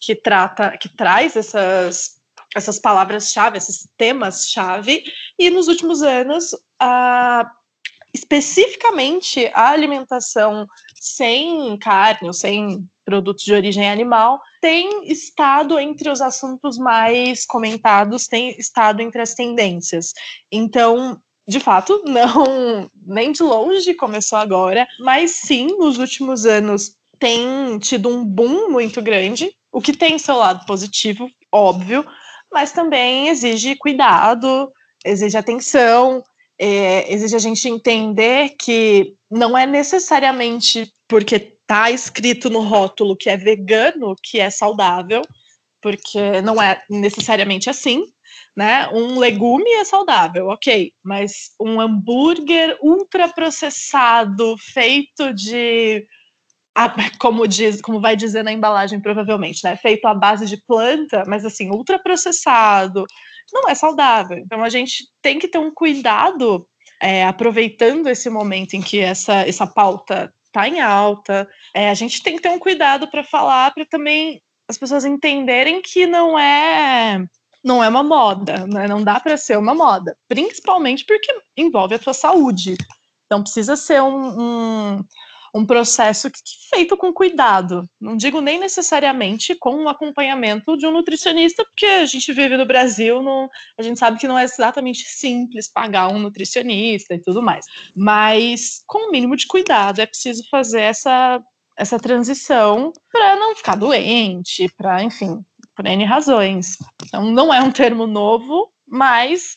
que 0.00 0.14
trata, 0.14 0.78
que 0.78 0.88
traz 0.96 1.34
essas, 1.34 2.20
essas 2.54 2.78
palavras-chave, 2.78 3.58
esses 3.58 3.88
temas-chave, 3.96 5.12
e 5.36 5.50
nos 5.50 5.66
últimos 5.66 6.02
anos, 6.02 6.54
a, 6.78 7.50
especificamente 8.14 9.50
a 9.54 9.70
alimentação 9.70 10.68
sem 10.94 11.76
carne 11.78 12.28
ou 12.28 12.32
sem 12.32 12.88
produtos 13.04 13.44
de 13.44 13.52
origem 13.52 13.90
animal 13.90 14.40
tem 14.60 15.10
estado 15.10 15.80
entre 15.80 16.08
os 16.08 16.22
assuntos 16.22 16.78
mais 16.78 17.44
comentados, 17.44 18.28
tem 18.28 18.50
estado 18.56 19.02
entre 19.02 19.20
as 19.20 19.34
tendências. 19.34 20.14
Então, 20.50 21.20
de 21.46 21.60
fato, 21.60 22.02
não, 22.06 22.88
nem 23.06 23.32
de 23.32 23.42
longe 23.42 23.94
começou 23.94 24.38
agora, 24.38 24.86
mas 24.98 25.32
sim, 25.32 25.76
nos 25.78 25.98
últimos 25.98 26.46
anos 26.46 26.96
tem 27.18 27.78
tido 27.78 28.08
um 28.08 28.24
boom 28.24 28.70
muito 28.70 29.00
grande, 29.02 29.56
o 29.70 29.80
que 29.80 29.96
tem 29.96 30.18
seu 30.18 30.36
lado 30.36 30.64
positivo, 30.66 31.28
óbvio, 31.52 32.04
mas 32.52 32.72
também 32.72 33.28
exige 33.28 33.76
cuidado, 33.76 34.72
exige 35.04 35.36
atenção, 35.36 36.22
é, 36.58 37.12
exige 37.12 37.36
a 37.36 37.40
gente 37.40 37.68
entender 37.68 38.50
que 38.58 39.14
não 39.30 39.56
é 39.56 39.66
necessariamente 39.66 40.92
porque 41.08 41.36
está 41.36 41.90
escrito 41.90 42.48
no 42.48 42.60
rótulo 42.60 43.16
que 43.16 43.28
é 43.28 43.36
vegano 43.36 44.14
que 44.22 44.38
é 44.38 44.50
saudável, 44.50 45.22
porque 45.80 46.40
não 46.42 46.62
é 46.62 46.82
necessariamente 46.88 47.68
assim 47.68 48.04
né? 48.56 48.88
Um 48.92 49.18
legume 49.18 49.70
é 49.70 49.84
saudável, 49.84 50.48
ok, 50.48 50.92
mas 51.02 51.54
um 51.60 51.80
hambúrguer 51.80 52.78
ultraprocessado, 52.80 54.56
feito 54.58 55.32
de 55.32 56.06
como 57.20 57.46
diz, 57.46 57.80
como 57.80 58.00
vai 58.00 58.16
dizer 58.16 58.42
na 58.42 58.52
embalagem 58.52 59.00
provavelmente, 59.00 59.62
né? 59.62 59.76
Feito 59.76 60.06
à 60.06 60.14
base 60.14 60.46
de 60.46 60.56
planta, 60.56 61.22
mas 61.26 61.44
assim, 61.44 61.70
ultraprocessado, 61.70 63.06
não 63.52 63.68
é 63.68 63.74
saudável. 63.74 64.38
Então 64.38 64.62
a 64.62 64.68
gente 64.68 65.04
tem 65.22 65.38
que 65.38 65.46
ter 65.46 65.58
um 65.58 65.70
cuidado 65.70 66.66
é, 67.00 67.24
aproveitando 67.24 68.08
esse 68.08 68.28
momento 68.28 68.74
em 68.74 68.82
que 68.82 68.98
essa, 68.98 69.46
essa 69.46 69.66
pauta 69.66 70.34
está 70.46 70.68
em 70.68 70.80
alta. 70.80 71.48
É, 71.74 71.90
a 71.90 71.94
gente 71.94 72.22
tem 72.22 72.36
que 72.36 72.42
ter 72.42 72.50
um 72.50 72.58
cuidado 72.58 73.08
para 73.08 73.22
falar, 73.22 73.72
para 73.72 73.84
também 73.84 74.42
as 74.68 74.78
pessoas 74.78 75.04
entenderem 75.04 75.82
que 75.82 76.06
não 76.06 76.38
é 76.38 77.24
não 77.64 77.82
é 77.82 77.88
uma 77.88 78.02
moda, 78.02 78.66
né? 78.66 78.86
não 78.86 79.02
dá 79.02 79.18
para 79.18 79.38
ser 79.38 79.56
uma 79.56 79.74
moda, 79.74 80.16
principalmente 80.28 81.04
porque 81.04 81.34
envolve 81.56 81.94
a 81.94 81.98
tua 81.98 82.12
saúde. 82.12 82.76
Então 83.24 83.42
precisa 83.42 83.74
ser 83.74 84.02
um, 84.02 84.40
um, 84.40 85.04
um 85.54 85.64
processo 85.64 86.30
que, 86.30 86.38
que, 86.38 86.68
feito 86.68 86.94
com 86.94 87.10
cuidado. 87.10 87.88
Não 87.98 88.16
digo 88.16 88.42
nem 88.42 88.60
necessariamente 88.60 89.54
com 89.54 89.76
o 89.76 89.84
um 89.84 89.88
acompanhamento 89.88 90.76
de 90.76 90.86
um 90.86 90.92
nutricionista, 90.92 91.64
porque 91.64 91.86
a 91.86 92.04
gente 92.04 92.32
vive 92.34 92.56
no 92.56 92.66
Brasil, 92.66 93.22
não, 93.22 93.48
a 93.78 93.82
gente 93.82 93.98
sabe 93.98 94.18
que 94.18 94.28
não 94.28 94.38
é 94.38 94.44
exatamente 94.44 95.04
simples 95.06 95.66
pagar 95.66 96.08
um 96.08 96.18
nutricionista 96.18 97.14
e 97.14 97.22
tudo 97.22 97.42
mais. 97.42 97.64
Mas 97.96 98.82
com 98.86 99.08
o 99.08 99.10
mínimo 99.10 99.36
de 99.36 99.46
cuidado 99.46 100.00
é 100.00 100.06
preciso 100.06 100.46
fazer 100.50 100.82
essa 100.82 101.42
essa 101.76 101.98
transição 101.98 102.92
para 103.10 103.36
não 103.36 103.56
ficar 103.56 103.74
doente, 103.74 104.68
para, 104.76 105.02
enfim, 105.02 105.44
por 105.74 105.86
N 105.86 106.04
razões. 106.04 106.76
Então, 107.04 107.24
não 107.30 107.52
é 107.52 107.60
um 107.60 107.70
termo 107.70 108.06
novo, 108.06 108.70
mas 108.86 109.54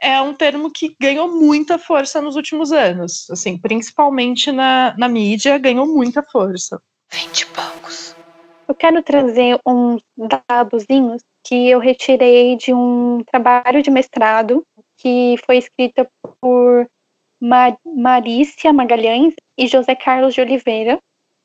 é 0.00 0.20
um 0.20 0.34
termo 0.34 0.70
que 0.70 0.94
ganhou 1.00 1.28
muita 1.28 1.78
força 1.78 2.20
nos 2.20 2.36
últimos 2.36 2.72
anos. 2.72 3.28
Assim, 3.30 3.58
principalmente 3.58 4.52
na, 4.52 4.94
na 4.96 5.08
mídia, 5.08 5.58
ganhou 5.58 5.86
muita 5.86 6.22
força. 6.22 6.80
Vinte 7.10 7.46
poucos. 7.46 8.14
Eu 8.68 8.74
quero 8.74 9.02
trazer 9.02 9.60
uns 9.64 10.02
dadozinhos 10.16 11.22
que 11.42 11.68
eu 11.68 11.78
retirei 11.78 12.56
de 12.56 12.74
um 12.74 13.22
trabalho 13.30 13.82
de 13.82 13.90
mestrado 13.90 14.66
que 14.96 15.36
foi 15.46 15.58
escrita 15.58 16.08
por 16.40 16.90
Mar 17.40 17.76
Marícia 17.84 18.72
Magalhães 18.72 19.34
e 19.56 19.68
José 19.68 19.94
Carlos 19.94 20.34
de 20.34 20.40
Oliveira. 20.40 20.98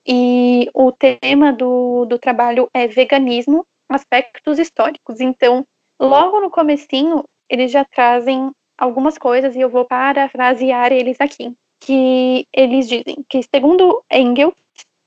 E 0.05 0.67
o 0.73 0.91
tema 0.91 1.53
do, 1.53 2.05
do 2.05 2.17
trabalho 2.17 2.67
é 2.73 2.87
veganismo 2.87 3.67
aspectos 3.93 4.59
históricos. 4.59 5.19
Então, 5.19 5.65
logo 5.99 6.39
no 6.39 6.49
comecinho, 6.49 7.25
eles 7.49 7.71
já 7.71 7.83
trazem 7.85 8.51
algumas 8.77 9.17
coisas 9.17 9.55
e 9.55 9.61
eu 9.61 9.69
vou 9.69 9.85
parafrasear 9.85 10.91
eles 10.91 11.19
aqui. 11.19 11.55
Que 11.79 12.47
eles 12.53 12.87
dizem 12.87 13.25
que, 13.27 13.41
segundo 13.43 14.03
Engels, 14.11 14.53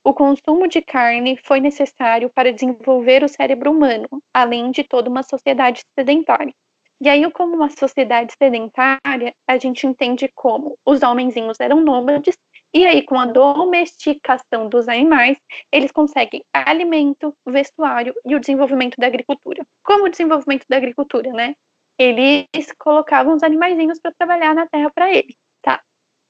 o 0.03 0.13
consumo 0.13 0.69
de 0.69 0.83
carne 0.83 1.37
foi 1.37 1.61
necessário 1.61 2.29
para 2.29 2.53
desenvolver 2.53 3.25
o 3.25 3.29
cérebro 3.29 3.71
humano, 3.71 4.09
além 4.33 4.71
de 4.71 4.85
toda 4.85 5.09
uma 5.09 5.23
sociedade 5.23 5.83
sedentária. 5.99 6.55
E 7.01 7.09
aí, 7.09 7.29
como 7.33 7.55
uma 7.55 7.71
sociedade 7.71 8.35
sedentária, 8.39 9.35
a 9.47 9.59
gente 9.59 9.87
entende 9.87 10.29
como 10.35 10.79
os 10.85 11.03
homenzinhos 11.03 11.59
eram 11.59 11.81
nômades 11.81 12.39
e 12.77 12.85
aí, 12.85 13.03
com 13.03 13.17
a 13.17 13.25
domesticação 13.25 14.69
dos 14.69 14.89
animais, 14.89 15.41
eles 15.71 15.93
conseguem 15.93 16.45
alimento, 16.53 17.33
vestuário 17.47 18.13
e 18.25 18.35
o 18.35 18.41
desenvolvimento 18.41 18.97
da 18.99 19.07
agricultura. 19.07 19.65
Como 19.85 20.07
o 20.07 20.09
desenvolvimento 20.09 20.67
da 20.69 20.77
agricultura, 20.77 21.33
né? 21.33 21.55
Eles 21.97 22.73
colocavam 22.77 23.37
os 23.37 23.45
animaizinhos 23.45 24.01
para 24.01 24.11
trabalhar 24.11 24.57
na 24.57 24.67
terra 24.67 24.91
para 24.91 25.09
eles, 25.09 25.37
tá? 25.63 25.83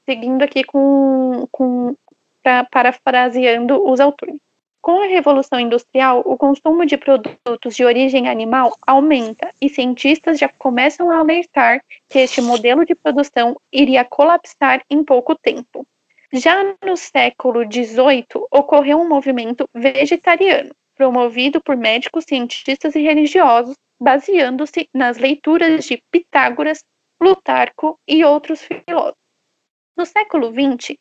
Seguindo 0.05 0.43
aqui 0.43 0.63
com, 0.63 1.47
com 1.51 1.95
pra, 2.43 2.63
parafraseando 2.65 3.83
os 3.83 3.99
autores. 3.99 4.39
Com 4.79 5.01
a 5.01 5.07
Revolução 5.07 5.59
Industrial, 5.59 6.21
o 6.23 6.37
consumo 6.37 6.85
de 6.85 6.95
produtos 6.95 7.75
de 7.75 7.83
origem 7.83 8.29
animal 8.29 8.77
aumenta 8.85 9.49
e 9.59 9.67
cientistas 9.67 10.37
já 10.37 10.47
começam 10.47 11.09
a 11.09 11.17
alertar 11.17 11.83
que 12.07 12.19
este 12.19 12.39
modelo 12.39 12.85
de 12.85 12.93
produção 12.93 13.59
iria 13.73 14.05
colapsar 14.05 14.83
em 14.87 15.03
pouco 15.03 15.33
tempo. 15.33 15.87
Já 16.37 16.75
no 16.83 16.97
século 16.97 17.63
XVIII, 17.63 18.25
ocorreu 18.51 18.99
um 18.99 19.07
movimento 19.07 19.69
vegetariano, 19.73 20.75
promovido 20.93 21.61
por 21.61 21.77
médicos, 21.77 22.25
cientistas 22.27 22.93
e 22.93 23.01
religiosos, 23.01 23.77
baseando-se 23.97 24.89
nas 24.93 25.17
leituras 25.17 25.85
de 25.85 26.03
Pitágoras, 26.11 26.83
Plutarco 27.17 27.97
e 28.05 28.25
outros 28.25 28.61
filósofos. 28.61 29.15
No 29.95 30.05
século 30.05 30.51
XX, 30.51 30.97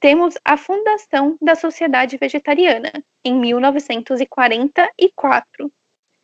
temos 0.00 0.38
a 0.42 0.56
fundação 0.56 1.36
da 1.38 1.54
Sociedade 1.54 2.16
Vegetariana, 2.16 2.90
em 3.22 3.34
1944. 3.34 5.70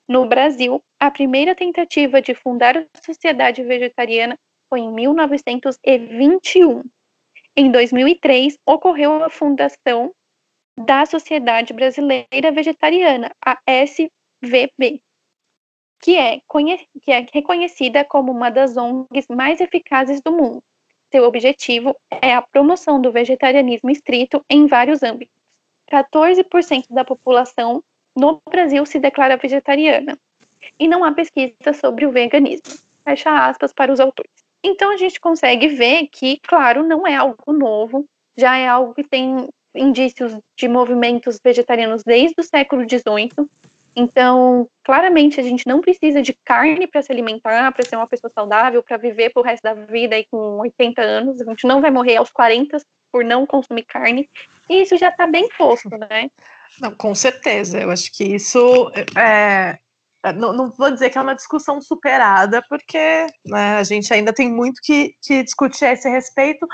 No 0.09 0.24
Brasil, 0.24 0.83
a 0.98 1.11
primeira 1.11 1.55
tentativa 1.55 2.22
de 2.22 2.35
fundar 2.35 2.79
a 2.79 2.87
Sociedade 3.05 3.62
Vegetariana 3.62 4.38
foi 4.70 4.81
em 4.81 4.90
1921. 4.90 6.83
Em 7.57 7.71
2003, 7.71 8.59
ocorreu 8.67 9.23
a 9.23 9.31
fundação 9.31 10.12
da 10.77 11.07
Sociedade 11.07 11.73
Brasileira 11.73 12.51
Vegetariana, 12.53 13.31
a 13.40 13.61
SVB, 13.69 15.01
que 16.01 16.17
é, 16.17 16.40
que 17.01 17.12
é 17.12 17.25
reconhecida 17.33 18.05
como 18.05 18.33
uma 18.33 18.51
das 18.51 18.77
ONGs 18.77 19.29
mais 19.29 19.61
eficazes 19.61 20.21
do 20.21 20.33
mundo. 20.33 20.64
Seu 21.12 21.23
objetivo 21.23 21.97
é 22.11 22.35
a 22.35 22.43
promoção 22.43 23.01
do 23.01 23.12
vegetarianismo 23.12 23.88
estrito 23.88 24.45
em 24.51 24.67
vários 24.67 25.05
âmbitos. 25.05 25.33
14% 25.88 26.87
da 26.90 27.05
população 27.05 27.85
no 28.17 28.43
Brasil 28.51 28.85
se 28.85 28.99
declara 28.99 29.37
vegetariana. 29.37 30.19
E 30.77 30.88
não 30.88 31.05
há 31.05 31.12
pesquisa 31.12 31.73
sobre 31.73 32.05
o 32.05 32.11
veganismo. 32.11 32.77
Fecha 33.05 33.47
aspas 33.47 33.73
para 33.73 33.93
os 33.93 34.01
autores. 34.01 34.44
Então 34.64 34.90
a 34.90 34.96
gente 34.96 35.20
consegue 35.20 35.68
ver 35.68 36.09
que, 36.11 36.38
claro, 36.40 36.83
não 36.83 37.07
é 37.07 37.14
algo 37.14 37.53
novo, 37.53 38.07
já 38.35 38.57
é 38.57 38.66
algo 38.66 38.94
que 38.94 39.05
tem 39.05 39.46
indícios 39.74 40.40
de 40.57 40.66
movimentos 40.66 41.38
vegetarianos 41.44 42.03
desde 42.03 42.35
o 42.38 42.42
século 42.42 42.88
XVIII. 42.88 43.46
Então, 43.94 44.68
claramente, 44.83 45.38
a 45.38 45.42
gente 45.42 45.66
não 45.66 45.81
precisa 45.81 46.22
de 46.22 46.33
carne 46.44 46.87
para 46.87 47.03
se 47.03 47.12
alimentar, 47.12 47.70
para 47.72 47.85
ser 47.85 47.96
uma 47.96 48.09
pessoa 48.09 48.31
saudável, 48.31 48.83
para 48.83 48.96
viver 48.96 49.31
pro 49.31 49.42
resto 49.42 49.62
da 49.62 49.74
vida 49.74 50.16
aí 50.16 50.24
com 50.24 50.59
80 50.61 51.03
anos. 51.03 51.40
A 51.40 51.44
gente 51.44 51.66
não 51.66 51.81
vai 51.81 51.90
morrer 51.90 52.16
aos 52.16 52.33
40 52.33 52.79
por 53.12 53.24
não 53.24 53.46
consumir 53.46 53.85
carne. 53.85 54.29
E 54.68 54.83
isso 54.83 54.96
já 54.96 55.11
está 55.11 55.27
bem 55.27 55.48
posto, 55.57 55.90
né? 55.90 56.31
Não, 56.81 56.92
com 56.92 57.14
certeza. 57.14 57.81
Eu 57.81 57.90
acho 57.90 58.11
que 58.12 58.24
isso 58.24 58.90
é. 59.16 59.79
Não, 60.33 60.53
não, 60.53 60.71
vou 60.71 60.91
dizer 60.91 61.11
que 61.11 61.19
é 61.19 61.21
uma 61.21 61.35
discussão 61.35 61.81
superada, 61.83 62.63
porque 62.69 63.27
né, 63.45 63.77
a 63.77 63.83
gente 63.83 64.13
ainda 64.13 64.33
tem 64.33 64.51
muito 64.51 64.81
que, 64.83 65.17
que 65.21 65.43
discutir 65.43 65.85
a 65.85 65.93
esse 65.93 66.09
respeito, 66.09 66.67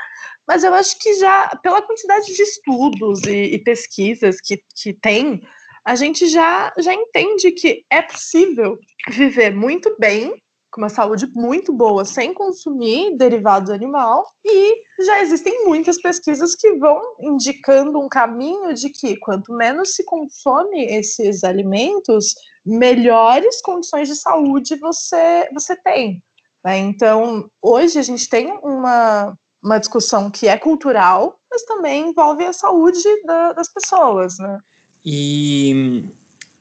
mas 0.46 0.62
eu 0.62 0.72
acho 0.72 0.98
que 0.98 1.14
já, 1.14 1.48
pela 1.62 1.82
quantidade 1.82 2.32
de 2.32 2.42
estudos 2.42 3.22
e, 3.24 3.54
e 3.54 3.58
pesquisas 3.58 4.40
que, 4.40 4.62
que 4.74 4.92
tem, 4.92 5.42
a 5.84 5.96
gente 5.96 6.28
já, 6.28 6.72
já 6.78 6.94
entende 6.94 7.50
que 7.50 7.84
é 7.90 8.02
possível 8.02 8.78
viver 9.08 9.54
muito 9.54 9.96
bem, 9.98 10.40
com 10.70 10.80
uma 10.80 10.88
saúde 10.88 11.26
muito 11.34 11.72
boa, 11.72 12.04
sem 12.04 12.32
consumir 12.32 13.16
derivados 13.16 13.70
animal, 13.70 14.24
e 14.44 14.82
já 15.04 15.20
existem 15.20 15.64
muitas 15.64 16.00
pesquisas 16.00 16.54
que 16.54 16.74
vão 16.74 17.16
indicando 17.20 17.98
um 17.98 18.08
caminho 18.08 18.72
de 18.74 18.90
que 18.90 19.16
quanto 19.16 19.52
menos 19.52 19.94
se 19.94 20.04
consome 20.04 20.84
esses 20.84 21.42
alimentos, 21.42 22.34
melhores 22.64 23.60
condições 23.60 24.08
de 24.08 24.14
saúde 24.14 24.76
você, 24.76 25.48
você 25.52 25.74
tem. 25.74 26.22
Né? 26.64 26.78
Então, 26.78 27.50
hoje 27.60 27.98
a 27.98 28.02
gente 28.02 28.28
tem 28.28 28.52
uma, 28.62 29.36
uma 29.62 29.78
discussão 29.78 30.30
que 30.30 30.46
é 30.46 30.56
cultural, 30.56 31.40
mas 31.50 31.64
também 31.64 32.10
envolve 32.10 32.44
a 32.44 32.52
saúde 32.52 33.02
da, 33.24 33.52
das 33.52 33.68
pessoas, 33.68 34.38
né? 34.38 34.58
E 35.04 36.04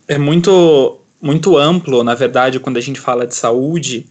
é 0.08 0.17
muito, 0.17 0.98
muito 1.21 1.58
amplo, 1.58 2.03
na 2.03 2.15
verdade, 2.15 2.60
quando 2.60 2.77
a 2.77 2.82
gente 2.82 2.99
fala 2.99 3.27
de 3.27 3.36
saúde, 3.36 4.08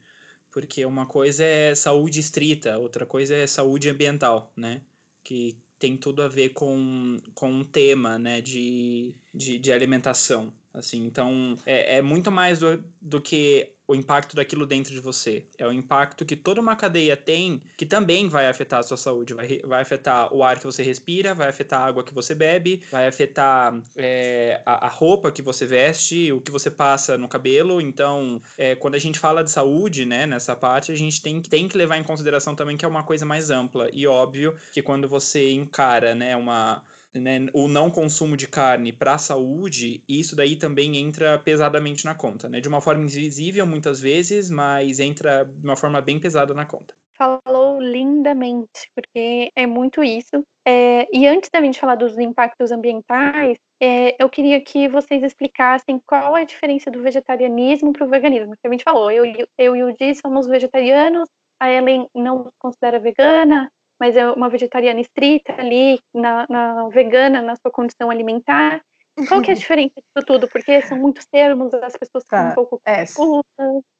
porque 0.51 0.85
uma 0.85 1.07
coisa 1.07 1.45
é 1.45 1.75
saúde 1.75 2.21
estrita, 2.21 2.79
outra 2.79 3.07
coisa 3.07 3.35
é 3.35 3.47
saúde 3.47 3.89
ambiental, 3.89 4.53
né? 4.57 4.83
Que 5.23 5.59
tem 5.79 5.97
tudo 5.97 6.23
a 6.23 6.29
ver 6.29 6.51
com, 6.51 7.19
com 7.35 7.51
um 7.51 7.65
tema, 7.65 8.19
né, 8.19 8.41
de, 8.41 9.15
de, 9.33 9.59
de 9.59 9.73
alimentação, 9.73 10.53
assim, 10.75 11.07
então 11.07 11.57
é, 11.65 11.99
é 11.99 12.03
muito 12.03 12.33
mais 12.33 12.59
do, 12.59 12.83
do 13.01 13.21
que 13.21 13.75
o 13.89 13.95
impacto 13.95 14.37
daquilo 14.37 14.67
dentro 14.67 14.93
de 14.93 15.01
você. 15.01 15.47
É 15.57 15.67
o 15.67 15.73
impacto 15.73 16.27
que 16.27 16.37
toda 16.37 16.61
uma 16.61 16.77
cadeia 16.77 17.17
tem 17.17 17.63
que 17.79 17.87
também 17.87 18.29
vai 18.29 18.47
afetar 18.47 18.81
a 18.81 18.83
sua 18.83 18.99
saúde. 18.99 19.33
Vai, 19.33 19.61
vai 19.65 19.81
afetar 19.81 20.33
o 20.33 20.45
ar 20.45 20.59
que 20.59 20.67
você 20.67 20.83
respira, 20.83 21.35
vai 21.35 21.49
afetar 21.49 21.81
a 21.81 21.87
água 21.87 22.05
que 22.05 22.13
você 22.13 22.35
bebe, 22.35 22.85
vai 22.91 23.09
afetar 23.09 23.81
é, 23.97 24.61
a, 24.67 24.87
a, 24.87 24.89
roupa 24.89 25.33
que 25.33 25.41
você 25.41 25.65
veste, 25.65 26.31
o 26.31 26.41
que 26.43 26.51
você 26.51 26.71
passa 26.71 27.17
no 27.17 27.29
cabelo. 27.29 27.81
Então, 27.81 28.43
é, 28.59 28.75
quando 28.75 28.95
a 28.95 28.99
gente 28.99 29.19
fala 29.19 29.43
de 29.43 29.51
saúde, 29.51 30.05
né, 30.05 30.27
nessa 30.27 30.55
parte, 30.55 30.93
a 30.93 30.97
gente 30.97 31.23
tem, 31.23 31.41
tem 31.41 31.67
que 31.67 31.79
levar 31.79 31.97
em 31.97 32.05
consideração 32.05 32.55
também 32.55 32.77
que 32.77 32.85
é 32.85 32.89
uma 32.89 33.05
coisa 33.05 33.25
mais 33.25 33.49
ampla. 33.51 33.89
E 33.91 34.07
óbvio 34.07 34.55
que 34.71 34.83
quando 34.83 35.09
você 35.09 35.51
encara, 35.53 36.15
né, 36.15 36.37
uma 36.37 36.85
né, 37.15 37.47
o 37.53 37.69
não 37.69 37.91
consumo 37.91 38.37
de 38.37 38.47
carne 38.47 38.93
para 38.93 39.15
a 39.15 39.19
saúde, 39.19 40.05
isso 40.09 40.37
daí 40.37 40.57
também 40.57 40.97
entra 40.97 41.39
pesadamente 41.39 42.05
na 42.05 42.15
conta, 42.15 42.49
né? 42.49 42.61
De 42.61 42.69
uma 42.69 42.81
forma 42.81 43.05
invisível 43.05 43.67
muitas 43.67 44.01
vezes, 44.01 44.51
mas 44.51 45.01
entra 45.01 45.45
de 45.45 45.67
uma 45.67 45.77
forma 45.77 46.01
bem 46.01 46.19
pesada 46.19 46.55
na 46.55 46.67
conta. 46.67 46.95
Falou 47.17 47.81
lindamente, 47.81 48.91
porque 48.95 49.51
é 49.55 49.67
muito 49.67 50.05
isso. 50.05 50.45
É, 50.65 51.09
e 51.13 51.27
antes 51.27 51.51
da 51.53 51.61
gente 51.61 51.81
falar 51.81 51.97
dos 51.97 52.17
impactos 52.19 52.71
ambientais, 52.71 53.59
é, 53.81 54.23
eu 54.23 54.29
queria 54.29 54.61
que 54.61 54.89
vocês 54.89 55.23
explicassem 55.23 56.01
qual 56.05 56.37
é 56.37 56.43
a 56.43 56.45
diferença 56.45 56.91
do 56.91 57.03
vegetarianismo 57.03 57.93
para 57.93 58.05
o 58.05 58.09
veganismo. 58.09 58.53
Que 58.53 58.67
a 58.67 58.71
gente 58.71 58.85
falou, 58.85 59.11
eu, 59.11 59.25
eu 59.57 59.77
e 59.77 59.83
o 59.83 59.93
Di 59.93 60.15
somos 60.15 60.47
vegetarianos, 60.47 61.29
a 61.61 61.73
Ellen 61.73 62.09
não 62.15 62.53
considera 62.59 62.99
vegana, 62.99 63.73
mas 63.99 64.17
é 64.17 64.31
uma 64.31 64.49
vegetariana 64.49 65.01
estrita 65.01 65.55
ali, 65.59 66.01
na, 66.15 66.47
na 66.49 66.89
vegana 66.89 67.43
na 67.43 67.57
sua 67.57 67.71
condição 67.71 68.11
alimentar. 68.11 68.81
Qual 69.27 69.43
que 69.43 69.51
é 69.51 69.55
a 69.55 69.57
diferença 69.59 69.95
disso 69.97 70.27
tudo? 70.27 70.49
Porque 70.49 70.81
são 70.83 70.99
muitos 70.99 71.27
termos, 71.27 71.75
as 71.75 71.97
pessoas 71.97 72.25
ficam 72.25 72.45
tá. 72.45 72.51
um 72.51 72.55
pouco 72.55 72.83
é, 72.85 73.05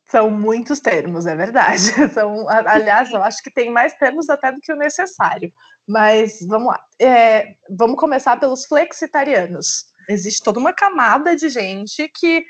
São 0.07 0.31
muitos 0.31 0.81
termos, 0.81 1.27
é 1.27 1.35
verdade. 1.35 1.83
São, 2.15 2.49
aliás, 2.49 3.11
eu 3.11 3.23
acho 3.23 3.43
que 3.43 3.51
tem 3.51 3.71
mais 3.71 3.95
termos 3.95 4.31
até 4.31 4.53
do 4.53 4.61
que 4.61 4.73
o 4.73 4.77
necessário. 4.77 5.53
Mas 5.87 6.39
vamos 6.47 6.69
lá. 6.69 6.81
É, 7.01 7.57
vamos 7.69 7.99
começar 7.99 8.39
pelos 8.39 8.65
flexitarianos. 8.67 9.87
Existe 10.09 10.43
toda 10.43 10.61
uma 10.61 10.73
camada 10.73 11.35
de 11.35 11.49
gente 11.49 12.09
que 12.09 12.45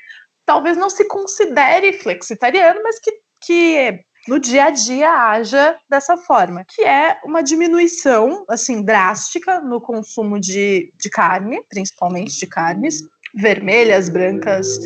talvez 0.45 0.77
não 0.77 0.89
se 0.89 1.05
considere 1.05 1.93
flexitariano, 1.95 2.81
mas 2.83 2.99
que, 2.99 3.13
que 3.43 4.05
no 4.29 4.39
dia 4.39 4.67
a 4.67 4.71
dia 4.71 5.11
haja 5.11 5.79
dessa 5.89 6.17
forma, 6.19 6.65
que 6.65 6.83
é 6.83 7.19
uma 7.25 7.43
diminuição 7.43 8.45
assim 8.49 8.83
drástica 8.83 9.61
no 9.61 9.81
consumo 9.81 10.39
de, 10.39 10.93
de 10.97 11.09
carne, 11.09 11.65
principalmente 11.69 12.39
de 12.39 12.47
carnes 12.47 13.03
vermelhas, 13.35 14.09
brancas. 14.09 14.79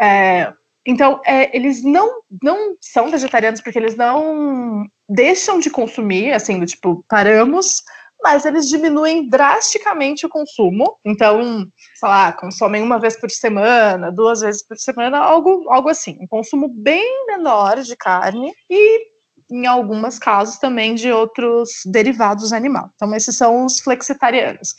É, 0.00 0.52
então, 0.86 1.20
é, 1.24 1.56
eles 1.56 1.82
não, 1.82 2.22
não 2.42 2.76
são 2.80 3.10
vegetarianos 3.10 3.60
porque 3.60 3.78
eles 3.78 3.96
não 3.96 4.86
deixam 5.08 5.58
de 5.58 5.70
consumir, 5.70 6.32
assim, 6.32 6.60
do 6.60 6.66
tipo, 6.66 7.04
paramos, 7.08 7.82
mas 8.26 8.44
eles 8.44 8.68
diminuem 8.68 9.28
drasticamente 9.28 10.26
o 10.26 10.28
consumo. 10.28 10.98
Então, 11.04 11.70
sei 11.94 12.08
lá, 12.08 12.32
consomem 12.32 12.82
uma 12.82 12.98
vez 12.98 13.16
por 13.16 13.30
semana, 13.30 14.10
duas 14.10 14.40
vezes 14.40 14.66
por 14.66 14.76
semana, 14.76 15.18
algo, 15.18 15.70
algo 15.70 15.88
assim. 15.88 16.18
Um 16.20 16.26
consumo 16.26 16.68
bem 16.68 17.24
menor 17.28 17.80
de 17.82 17.94
carne 17.94 18.52
e, 18.68 19.06
em 19.48 19.64
alguns 19.64 20.18
casos, 20.18 20.58
também 20.58 20.96
de 20.96 21.12
outros 21.12 21.82
derivados 21.86 22.52
animais. 22.52 22.90
Então, 22.96 23.14
esses 23.14 23.36
são 23.36 23.64
os 23.64 23.78
flexitarianos. 23.78 24.74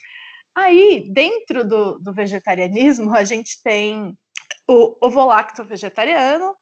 Aí, 0.54 1.10
dentro 1.14 1.66
do, 1.66 2.00
do 2.00 2.14
vegetarianismo, 2.14 3.16
a 3.16 3.24
gente 3.24 3.64
tem 3.64 4.18
o 4.68 4.98
ovolacto 5.02 5.64
vegetariano, 5.64 6.54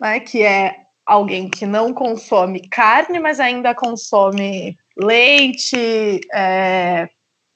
né, 0.00 0.18
que 0.18 0.42
é 0.42 0.74
alguém 1.06 1.48
que 1.48 1.66
não 1.66 1.94
consome 1.94 2.68
carne, 2.68 3.20
mas 3.20 3.38
ainda 3.38 3.72
consome 3.76 4.76
leite, 4.96 6.20
é, 6.32 7.08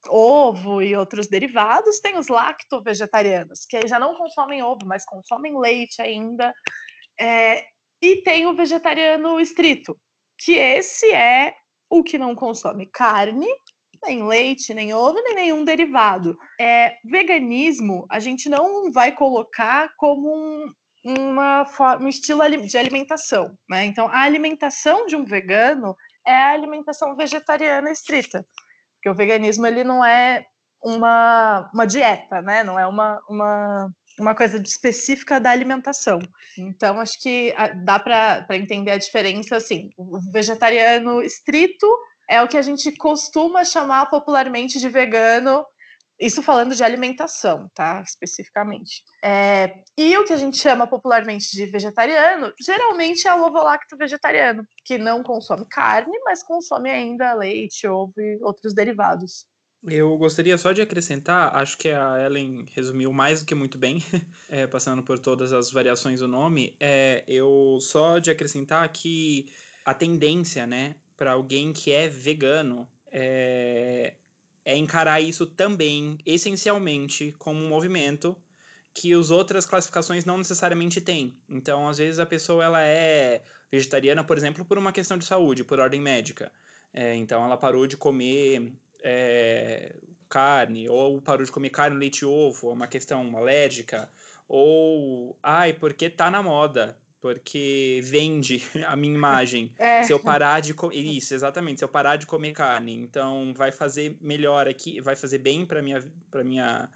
ovo 0.07 0.81
e 0.81 0.95
outros 0.95 1.27
derivados. 1.27 1.99
Tem 1.99 2.17
os 2.17 2.27
lacto-vegetarianos, 2.27 3.65
que 3.65 3.87
já 3.87 3.99
não 3.99 4.15
consomem 4.15 4.63
ovo, 4.63 4.85
mas 4.85 5.05
consomem 5.05 5.57
leite 5.57 6.01
ainda. 6.01 6.53
É, 7.19 7.65
e 8.01 8.17
tem 8.17 8.47
o 8.47 8.55
vegetariano 8.55 9.39
estrito, 9.39 9.99
que 10.37 10.53
esse 10.53 11.11
é 11.11 11.55
o 11.89 12.03
que 12.03 12.17
não 12.17 12.33
consome 12.33 12.87
carne, 12.87 13.47
nem 14.03 14.25
leite, 14.25 14.73
nem 14.73 14.93
ovo, 14.93 15.21
nem 15.21 15.35
nenhum 15.35 15.63
derivado. 15.63 16.37
É, 16.59 16.97
veganismo, 17.05 18.07
a 18.09 18.19
gente 18.19 18.49
não 18.49 18.91
vai 18.91 19.11
colocar 19.11 19.93
como 19.97 20.33
um, 20.33 20.73
uma, 21.05 21.67
um 21.99 22.07
estilo 22.07 22.41
de 22.65 22.77
alimentação. 22.77 23.57
Né? 23.69 23.85
Então, 23.85 24.07
a 24.07 24.21
alimentação 24.21 25.05
de 25.05 25.15
um 25.15 25.25
vegano 25.25 25.95
é 26.25 26.35
a 26.35 26.51
alimentação 26.51 27.15
vegetariana 27.15 27.91
estrita. 27.91 28.45
Porque 28.95 29.09
o 29.09 29.15
veganismo 29.15 29.65
ele 29.65 29.83
não 29.83 30.03
é 30.03 30.45
uma, 30.81 31.69
uma 31.73 31.85
dieta, 31.85 32.41
né? 32.41 32.63
Não 32.63 32.79
é 32.79 32.85
uma, 32.87 33.21
uma, 33.27 33.91
uma 34.19 34.35
coisa 34.35 34.57
específica 34.57 35.39
da 35.39 35.51
alimentação. 35.51 36.19
Então, 36.57 36.99
acho 36.99 37.19
que 37.19 37.53
ah, 37.57 37.69
dá 37.69 37.99
para 37.99 38.45
entender 38.51 38.91
a 38.91 38.97
diferença 38.97 39.55
assim. 39.55 39.89
O 39.97 40.19
vegetariano 40.31 41.21
estrito 41.21 41.87
é 42.29 42.41
o 42.41 42.47
que 42.47 42.57
a 42.57 42.61
gente 42.61 42.91
costuma 42.93 43.65
chamar 43.65 44.05
popularmente 44.07 44.79
de 44.79 44.89
vegano 44.89 45.65
isso 46.21 46.43
falando 46.43 46.75
de 46.75 46.83
alimentação, 46.83 47.69
tá? 47.73 48.03
Especificamente. 48.05 49.03
É, 49.23 49.83
e 49.97 50.15
o 50.17 50.23
que 50.23 50.33
a 50.33 50.37
gente 50.37 50.57
chama 50.57 50.85
popularmente 50.85 51.55
de 51.55 51.65
vegetariano, 51.65 52.53
geralmente 52.61 53.27
é 53.27 53.33
o 53.33 53.43
ovo-lacto 53.43 53.97
vegetariano, 53.97 54.67
que 54.85 54.99
não 54.99 55.23
consome 55.23 55.65
carne, 55.65 56.19
mas 56.23 56.43
consome 56.43 56.91
ainda 56.91 57.33
leite, 57.33 57.87
ovo 57.87 58.13
e 58.21 58.37
outros 58.41 58.73
derivados. 58.73 59.49
Eu 59.83 60.15
gostaria 60.15 60.55
só 60.59 60.71
de 60.71 60.81
acrescentar, 60.81 61.55
acho 61.55 61.75
que 61.75 61.89
a 61.89 62.23
Ellen 62.23 62.65
resumiu 62.71 63.11
mais 63.11 63.39
do 63.39 63.47
que 63.47 63.55
muito 63.55 63.79
bem, 63.79 63.97
é, 64.47 64.67
passando 64.67 65.01
por 65.01 65.17
todas 65.17 65.51
as 65.51 65.71
variações 65.71 66.19
do 66.19 66.27
nome. 66.27 66.77
É, 66.79 67.23
eu 67.27 67.79
só 67.81 68.19
de 68.19 68.29
acrescentar 68.29 68.87
que 68.89 69.51
a 69.83 69.95
tendência, 69.95 70.67
né, 70.67 70.97
para 71.17 71.31
alguém 71.31 71.73
que 71.73 71.91
é 71.91 72.07
vegano, 72.07 72.87
é, 73.07 74.17
é 74.63 74.75
encarar 74.75 75.21
isso 75.21 75.45
também, 75.45 76.17
essencialmente, 76.25 77.33
como 77.37 77.63
um 77.63 77.69
movimento 77.69 78.41
que 78.93 79.13
as 79.13 79.29
outras 79.29 79.65
classificações 79.65 80.25
não 80.25 80.37
necessariamente 80.37 80.99
têm. 80.99 81.41
Então, 81.49 81.87
às 81.87 81.97
vezes 81.97 82.19
a 82.19 82.25
pessoa 82.25 82.63
ela 82.63 82.81
é 82.81 83.41
vegetariana, 83.71 84.23
por 84.23 84.37
exemplo, 84.37 84.65
por 84.65 84.77
uma 84.77 84.91
questão 84.91 85.17
de 85.17 85.25
saúde, 85.25 85.63
por 85.63 85.79
ordem 85.79 86.01
médica. 86.01 86.51
É, 86.93 87.15
então, 87.15 87.43
ela 87.43 87.55
parou 87.55 87.87
de 87.87 87.95
comer 87.95 88.73
é, 89.01 89.95
carne, 90.29 90.89
ou 90.89 91.21
parou 91.21 91.45
de 91.45 91.51
comer 91.51 91.69
carne, 91.69 91.97
leite 91.97 92.19
e 92.19 92.25
ovo, 92.25 92.69
é 92.69 92.73
uma 92.73 92.87
questão 92.87 93.35
alérgica, 93.37 94.09
ou, 94.47 95.39
ai, 95.41 95.73
porque 95.73 96.09
tá 96.09 96.29
na 96.29 96.43
moda, 96.43 97.00
porque 97.21 98.01
vende 98.03 98.63
a 98.85 98.95
minha 98.95 99.13
imagem. 99.13 99.73
É. 99.77 100.03
Se 100.03 100.11
eu 100.11 100.19
parar 100.19 100.59
de 100.59 100.73
comer. 100.73 100.97
Isso, 100.97 101.33
exatamente. 101.33 101.77
Se 101.77 101.85
eu 101.85 101.89
parar 101.89 102.15
de 102.15 102.25
comer 102.25 102.51
carne, 102.51 102.95
então 102.95 103.53
vai 103.55 103.71
fazer 103.71 104.17
melhor 104.19 104.67
aqui, 104.67 104.99
vai 104.99 105.15
fazer 105.15 105.37
bem 105.37 105.65
para 105.65 105.81
minha, 105.81 106.03
pra 106.31 106.43
minha, 106.43 106.89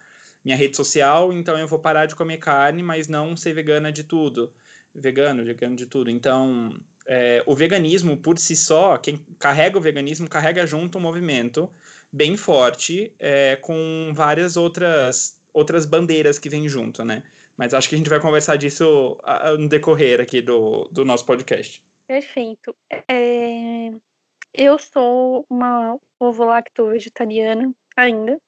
minha 0.43 0.57
rede 0.57 0.75
social, 0.75 1.31
então 1.31 1.57
eu 1.57 1.67
vou 1.67 1.79
parar 1.79 2.07
de 2.07 2.15
comer 2.15 2.39
carne, 2.39 2.81
mas 2.81 3.07
não 3.07 3.37
ser 3.37 3.53
vegana 3.53 3.91
de 3.91 4.03
tudo. 4.03 4.51
Vegano, 4.93 5.43
vegano 5.43 5.75
de 5.75 5.85
tudo. 5.85 6.09
Então, 6.09 6.77
é, 7.05 7.43
o 7.45 7.53
veganismo 7.53 8.17
por 8.17 8.39
si 8.39 8.55
só, 8.55 8.97
quem 8.97 9.27
carrega 9.37 9.77
o 9.77 9.81
veganismo, 9.81 10.27
carrega 10.27 10.65
junto 10.65 10.97
um 10.97 11.01
movimento 11.01 11.69
bem 12.11 12.37
forte, 12.37 13.13
é, 13.19 13.57
com 13.57 14.13
várias 14.15 14.55
outras 14.55 15.34
outras 15.55 15.85
bandeiras 15.85 16.37
que 16.37 16.49
vêm 16.49 16.67
junto, 16.67 17.05
né? 17.05 17.23
Mas 17.55 17.73
acho 17.73 17.87
que 17.87 17.95
a 17.95 17.97
gente 17.97 18.09
vai 18.09 18.19
conversar 18.19 18.57
disso 18.57 19.17
no 19.57 19.69
decorrer 19.69 20.19
aqui 20.19 20.41
do, 20.41 20.89
do 20.91 21.05
nosso 21.05 21.25
podcast. 21.25 21.81
Perfeito. 22.05 22.75
É, 23.09 23.89
eu 24.53 24.77
sou 24.77 25.45
uma 25.49 25.97
ovo-lacto 26.19 26.87
vegetariana 26.87 27.73
ainda. 27.95 28.41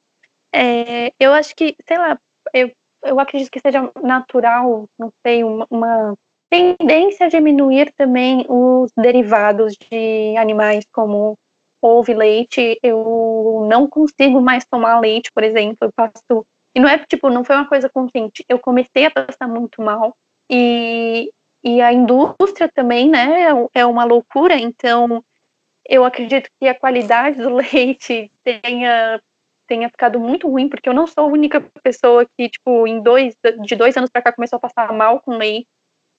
É, 0.52 1.14
eu 1.18 1.32
acho 1.32 1.56
que, 1.56 1.78
sei 1.88 1.98
lá, 1.98 2.20
eu, 2.54 2.72
eu 3.06 3.20
acredito 3.22 3.52
que 3.52 3.62
seja 3.62 3.90
natural, 4.04 4.90
não 5.00 5.14
sei, 5.24 5.46
uma, 5.46 5.66
uma 5.70 6.18
tendência 6.50 7.28
a 7.28 7.30
diminuir 7.30 7.94
também 7.94 8.46
os 8.50 8.92
derivados 8.98 9.78
de 9.78 10.36
animais 10.38 10.86
como 10.92 11.40
ovo 11.82 12.12
e 12.12 12.14
leite. 12.14 12.78
Eu 12.84 13.66
não 13.70 13.88
consigo 13.88 14.42
mais 14.42 14.66
tomar 14.66 15.00
leite, 15.00 15.32
por 15.32 15.46
exemplo. 15.46 15.78
Eu 15.82 15.92
passo 15.94 16.46
e 16.78 16.80
não 16.80 16.88
é, 16.88 17.00
tipo, 17.00 17.28
não 17.32 17.44
foi 17.44 17.56
uma 17.56 17.66
coisa 17.66 17.90
consciente. 17.90 18.46
Eu 18.48 18.60
comecei 18.60 19.06
a 19.06 19.10
passar 19.10 19.48
muito 19.48 19.82
mal. 19.82 20.16
E, 20.48 21.34
e 21.64 21.82
a 21.82 21.92
indústria 21.92 22.70
também, 22.70 23.10
né, 23.10 23.48
é 23.74 23.84
uma 23.84 24.04
loucura. 24.04 24.54
Então, 24.56 25.26
eu 25.90 26.06
acredito 26.06 26.52
que 26.60 26.68
a 26.68 26.76
qualidade 26.76 27.42
do 27.42 27.50
leite 27.58 28.32
tenha 28.44 29.20
tenha 29.66 29.90
ficado 29.90 30.20
muito 30.20 30.48
ruim, 30.48 30.70
porque 30.70 30.88
eu 30.88 30.94
não 30.94 31.08
sou 31.08 31.24
a 31.26 31.28
única 31.28 31.60
pessoa 31.82 32.26
que, 32.38 32.48
tipo, 32.48 32.88
em 32.88 33.02
dois, 33.02 33.36
de 33.66 33.76
dois 33.76 33.98
anos 33.98 34.12
para 34.12 34.22
cá 34.22 34.32
começou 34.32 34.58
a 34.58 34.60
passar 34.60 34.94
mal 34.94 35.20
com 35.20 35.36
leite. 35.36 35.68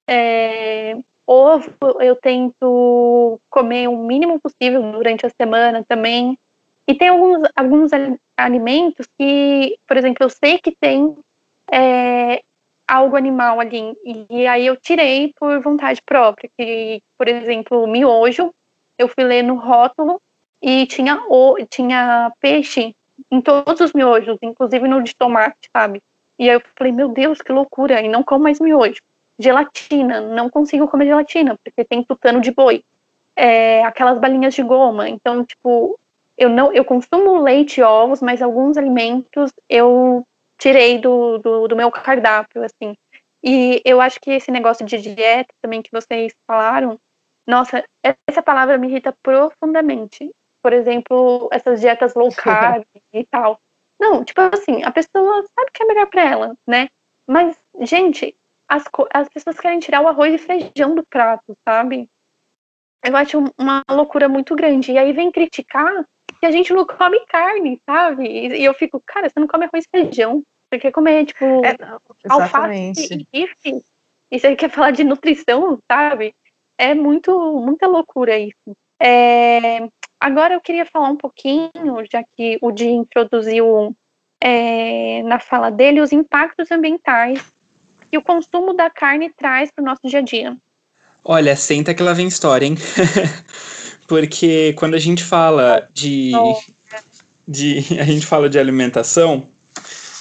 É, 0.08 0.96
ovo 1.24 1.70
eu 2.00 2.16
tento 2.16 3.40
comer 3.48 3.88
o 3.88 3.96
mínimo 3.96 4.40
possível 4.40 4.82
durante 4.90 5.24
a 5.24 5.30
semana 5.30 5.84
também. 5.88 6.36
E 6.86 6.94
tem 6.94 7.08
alguns, 7.08 7.48
alguns 7.54 7.92
alimentos 8.38 9.06
que, 9.18 9.78
por 9.86 9.96
exemplo, 9.96 10.24
eu 10.24 10.30
sei 10.30 10.58
que 10.58 10.70
tem 10.70 11.16
é, 11.70 12.42
algo 12.86 13.16
animal 13.16 13.60
ali, 13.60 13.96
e 14.30 14.46
aí 14.46 14.64
eu 14.64 14.76
tirei 14.76 15.34
por 15.38 15.60
vontade 15.60 16.00
própria, 16.00 16.48
que, 16.56 17.02
por 17.18 17.28
exemplo, 17.28 17.86
miojo, 17.86 18.54
eu 18.96 19.08
fui 19.08 19.24
ler 19.24 19.42
no 19.42 19.56
rótulo 19.56 20.22
e 20.62 20.86
tinha, 20.86 21.20
o, 21.28 21.56
tinha 21.68 22.32
peixe 22.40 22.94
em 23.30 23.40
todos 23.40 23.80
os 23.80 23.92
miojos, 23.92 24.38
inclusive 24.40 24.86
no 24.88 25.02
de 25.02 25.14
tomate, 25.14 25.68
sabe? 25.72 26.02
E 26.38 26.48
aí 26.48 26.56
eu 26.56 26.62
falei, 26.76 26.92
meu 26.92 27.08
Deus, 27.08 27.42
que 27.42 27.52
loucura, 27.52 28.00
e 28.00 28.08
não 28.08 28.22
como 28.22 28.44
mais 28.44 28.60
miojo. 28.60 29.02
Gelatina, 29.38 30.20
não 30.20 30.48
consigo 30.48 30.88
comer 30.88 31.06
gelatina, 31.06 31.58
porque 31.62 31.84
tem 31.84 32.02
tutano 32.02 32.40
de 32.40 32.52
boi. 32.52 32.84
É, 33.36 33.84
aquelas 33.84 34.18
balinhas 34.18 34.54
de 34.54 34.62
goma, 34.62 35.08
então, 35.08 35.44
tipo, 35.44 35.98
eu 36.38 36.48
não 36.48 36.72
eu 36.72 36.84
consumo 36.84 37.42
leite 37.42 37.80
e 37.80 37.82
ovos, 37.82 38.22
mas 38.22 38.40
alguns 38.40 38.76
alimentos 38.76 39.52
eu 39.68 40.26
tirei 40.56 40.98
do, 40.98 41.38
do, 41.38 41.68
do, 41.68 41.76
meu 41.76 41.90
cardápio, 41.90 42.64
assim. 42.64 42.96
E 43.42 43.82
eu 43.84 44.00
acho 44.00 44.20
que 44.20 44.30
esse 44.30 44.50
negócio 44.50 44.86
de 44.86 44.98
dieta 44.98 45.52
também 45.60 45.82
que 45.82 45.90
vocês 45.92 46.34
falaram, 46.46 46.98
nossa, 47.46 47.84
essa 48.26 48.42
palavra 48.42 48.78
me 48.78 48.88
irrita 48.88 49.14
profundamente. 49.22 50.32
Por 50.62 50.72
exemplo, 50.72 51.48
essas 51.52 51.80
dietas 51.80 52.14
low 52.14 52.30
carb 52.34 52.84
e 53.12 53.24
tal. 53.24 53.60
Não, 53.98 54.24
tipo 54.24 54.40
assim, 54.40 54.82
a 54.84 54.92
pessoa 54.92 55.44
sabe 55.54 55.70
que 55.72 55.82
é 55.82 55.86
melhor 55.86 56.06
para 56.06 56.24
ela, 56.24 56.56
né? 56.66 56.88
Mas, 57.26 57.56
gente, 57.80 58.36
as, 58.68 58.84
as 59.12 59.28
pessoas 59.28 59.58
querem 59.58 59.80
tirar 59.80 60.02
o 60.02 60.08
arroz 60.08 60.34
e 60.34 60.38
feijão 60.38 60.94
do 60.94 61.02
prato, 61.02 61.56
sabe? 61.64 62.08
Eu 63.04 63.16
acho 63.16 63.52
uma 63.56 63.82
loucura 63.90 64.28
muito 64.28 64.54
grande. 64.54 64.92
E 64.92 64.98
aí 64.98 65.12
vem 65.12 65.32
criticar 65.32 66.06
que 66.40 66.46
a 66.46 66.50
gente 66.50 66.72
não 66.72 66.86
come 66.86 67.20
carne, 67.26 67.80
sabe? 67.84 68.24
E, 68.26 68.64
eu 68.64 68.74
fico, 68.74 69.02
cara, 69.04 69.28
você 69.28 69.38
não 69.38 69.46
come 69.46 69.64
arroz 69.64 69.84
e 69.84 69.88
feijão. 69.90 70.44
Você 70.70 70.78
quer 70.78 70.92
comer, 70.92 71.24
tipo, 71.26 71.44
é, 71.64 71.76
alface 72.28 73.14
e 73.14 73.26
bife. 73.32 73.82
E 74.30 74.38
você 74.38 74.54
quer 74.54 74.70
falar 74.70 74.90
de 74.90 75.04
nutrição, 75.04 75.78
sabe? 75.90 76.34
É 76.76 76.94
muito, 76.94 77.32
muita 77.60 77.86
loucura 77.86 78.38
isso. 78.38 78.76
É, 79.00 79.88
agora 80.20 80.54
eu 80.54 80.60
queria 80.60 80.84
falar 80.84 81.08
um 81.08 81.16
pouquinho, 81.16 81.70
já 82.10 82.22
que 82.22 82.58
o 82.60 82.70
Di 82.70 82.88
introduziu 82.88 83.96
é, 84.40 85.22
na 85.22 85.40
fala 85.40 85.70
dele 85.70 86.00
os 86.00 86.12
impactos 86.12 86.70
ambientais 86.70 87.52
que 88.10 88.18
o 88.18 88.22
consumo 88.22 88.72
da 88.72 88.88
carne 88.90 89.30
traz 89.30 89.70
para 89.70 89.82
o 89.82 89.84
nosso 89.84 90.06
dia 90.06 90.20
a 90.20 90.22
dia. 90.22 90.56
Olha, 91.24 91.54
senta 91.56 91.94
que 91.94 92.02
lá 92.02 92.12
vem 92.12 92.26
história, 92.26 92.66
hein? 92.66 92.76
Porque 94.06 94.72
quando 94.74 94.94
a 94.94 94.98
gente 94.98 95.22
fala 95.22 95.86
de, 95.92 96.32
de 97.46 97.84
a 98.00 98.04
gente 98.04 98.24
fala 98.24 98.48
de 98.48 98.58
alimentação, 98.58 99.48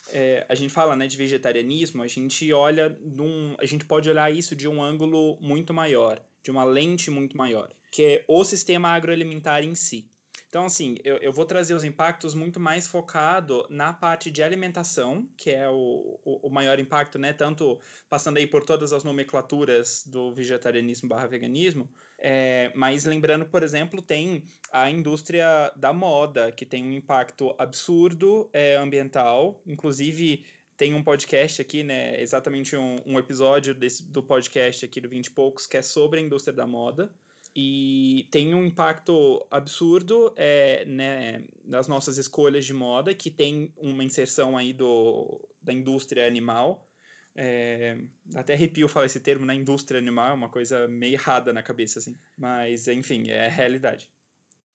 é, 0.10 0.46
a 0.48 0.56
gente 0.56 0.74
fala 0.74 0.96
né, 0.96 1.08
de 1.08 1.18
vegetarianismo, 1.18 2.04
a 2.04 2.08
gente 2.08 2.52
olha 2.52 2.90
num, 2.90 3.56
a 3.60 3.66
gente 3.66 3.86
pode 3.86 4.10
olhar 4.10 4.34
isso 4.34 4.56
de 4.56 4.68
um 4.68 4.82
ângulo 4.82 5.38
muito 5.40 5.74
maior, 5.74 6.22
de 6.44 6.52
uma 6.52 6.64
lente 6.64 7.10
muito 7.10 7.38
maior, 7.38 7.72
que 7.92 8.04
é 8.04 8.26
o 8.28 8.44
sistema 8.44 8.90
agroalimentar 8.90 9.64
em 9.64 9.76
si. 9.76 10.10
Então, 10.58 10.66
assim, 10.66 10.96
eu, 11.04 11.18
eu 11.18 11.32
vou 11.32 11.46
trazer 11.46 11.76
os 11.76 11.84
impactos 11.84 12.34
muito 12.34 12.60
mais 12.60 12.88
focado 12.88 13.68
na 13.70 13.94
parte 13.94 14.32
de 14.32 14.42
alimentação, 14.42 15.30
que 15.38 15.52
é 15.52 15.70
o, 15.70 16.20
o, 16.24 16.48
o, 16.48 16.50
maior 16.50 16.80
impacto, 16.80 17.20
né? 17.20 17.32
Tanto 17.32 17.80
passando 18.10 18.38
aí 18.38 18.48
por 18.48 18.66
todas 18.66 18.92
as 18.92 19.04
nomenclaturas 19.04 20.04
do 20.04 20.34
vegetarianismo 20.34 21.08
barra 21.08 21.28
veganismo, 21.28 21.94
é, 22.18 22.72
mas 22.74 23.06
lembrando, 23.06 23.46
por 23.46 23.62
exemplo, 23.62 24.02
tem 24.02 24.46
a 24.72 24.90
indústria 24.90 25.72
da 25.76 25.94
moda, 25.94 26.52
que 26.52 26.66
tem 26.66 26.84
um 26.84 26.92
impacto 26.92 27.56
absurdo 27.60 28.50
é, 28.52 28.78
ambiental, 28.78 29.62
inclusive 29.64 30.48
tem 30.76 30.96
um 30.96 31.04
podcast 31.04 31.62
aqui, 31.62 31.84
né? 31.84 32.20
Exatamente 32.20 32.76
um, 32.76 33.00
um 33.06 33.20
episódio 33.20 33.76
desse, 33.76 34.02
do 34.02 34.24
podcast 34.24 34.84
aqui 34.84 35.00
do 35.00 35.08
20 35.08 35.28
e 35.28 35.32
poucos, 35.32 35.68
que 35.68 35.78
é 35.78 35.84
sobre 35.84 36.20
a 36.20 36.24
indústria 36.24 36.52
da 36.52 36.66
moda 36.66 37.14
e 37.60 38.28
tem 38.30 38.54
um 38.54 38.64
impacto 38.64 39.44
absurdo 39.50 40.32
é, 40.36 40.86
né, 40.86 41.44
nas 41.66 41.88
nossas 41.88 42.20
escolhas 42.20 42.66
de 42.66 42.74
moda, 42.74 43.16
que 43.16 43.32
tem 43.32 43.74
uma 43.76 44.04
inserção 44.04 44.56
aí 44.56 44.72
do, 44.72 45.50
da 45.60 45.74
indústria 45.74 46.28
animal. 46.28 46.88
É, 47.34 47.98
até 48.36 48.54
arrepio 48.54 48.88
falar 48.88 49.08
esse 49.08 49.20
termo 49.22 49.44
na 49.44 49.56
indústria 49.56 49.98
animal, 49.98 50.30
é 50.30 50.34
uma 50.34 50.50
coisa 50.50 50.88
meio 50.88 51.14
errada 51.14 51.52
na 51.52 51.64
cabeça, 51.64 51.98
assim. 51.98 52.16
Mas, 52.38 52.88
enfim, 52.88 53.24
é 53.28 53.48
a 53.48 53.50
realidade. 53.50 54.12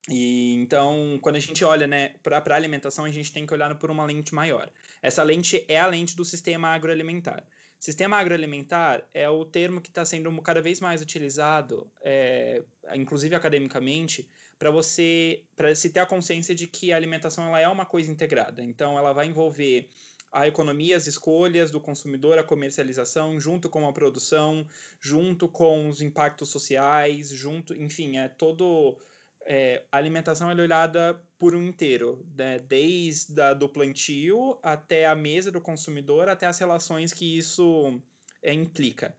E 0.09 0.55
então, 0.55 1.21
quando 1.23 1.37
a 1.37 1.41
gente 1.41 1.65
olha 1.65 1.87
né, 1.87 2.17
para 2.21 2.39
a 2.39 2.55
alimentação, 2.57 3.05
a 3.05 3.13
gente 3.13 3.33
tem 3.33 3.47
que 3.47 3.55
olhar 3.55 3.73
por 3.77 3.93
uma 3.93 4.05
lente 4.05 4.35
maior. 4.35 4.73
Essa 5.01 5.23
lente 5.23 5.65
é 5.69 5.79
a 5.79 5.87
lente 5.87 6.17
do 6.17 6.25
sistema 6.25 6.71
agroalimentar. 6.71 7.47
Sistema 7.83 8.17
agroalimentar 8.17 9.09
é 9.13 9.29
o 9.29 9.45
termo 9.45 9.81
que 9.81 9.89
está 9.89 10.05
sendo 10.05 10.41
cada 10.41 10.63
vez 10.63 10.81
mais 10.81 11.03
utilizado, 11.03 11.91
é, 12.01 12.63
inclusive 12.95 13.35
academicamente, 13.35 14.31
para 14.57 14.71
você 14.71 15.47
para 15.57 15.75
se 15.75 15.91
ter 15.91 15.99
a 15.99 16.07
consciência 16.07 16.55
de 16.55 16.69
que 16.69 16.93
a 16.93 16.97
alimentação 16.97 17.45
ela 17.45 17.59
é 17.59 17.67
uma 17.67 17.85
coisa 17.85 18.09
integrada. 18.09 18.63
Então, 18.63 18.97
ela 18.97 19.13
vai 19.13 19.27
envolver 19.27 19.91
a 20.31 20.47
economia, 20.47 20.97
as 20.97 21.09
escolhas 21.09 21.73
do 21.73 21.81
consumidor, 21.81 22.39
a 22.39 22.45
comercialização, 22.45 23.41
junto 23.41 23.69
com 23.69 23.89
a 23.89 23.93
produção, 23.93 24.65
junto 25.01 25.49
com 25.49 25.89
os 25.89 26.01
impactos 26.01 26.51
sociais, 26.51 27.31
junto, 27.31 27.75
enfim, 27.75 28.17
é 28.17 28.29
todo 28.29 29.01
é, 29.45 29.85
a 29.91 29.97
alimentação 29.97 30.51
é 30.51 30.55
olhada 30.55 31.23
por 31.39 31.55
um 31.55 31.63
inteiro, 31.63 32.27
né? 32.37 32.59
desde 32.59 33.41
a, 33.41 33.55
do 33.55 33.69
plantio 33.69 34.59
até 34.63 35.07
a 35.07 35.15
mesa 35.15 35.51
do 35.51 35.61
consumidor, 35.61 36.29
até 36.29 36.47
as 36.47 36.59
relações 36.59 37.13
que 37.13 37.39
isso 37.39 38.01
é, 38.43 38.53
implica. 38.53 39.17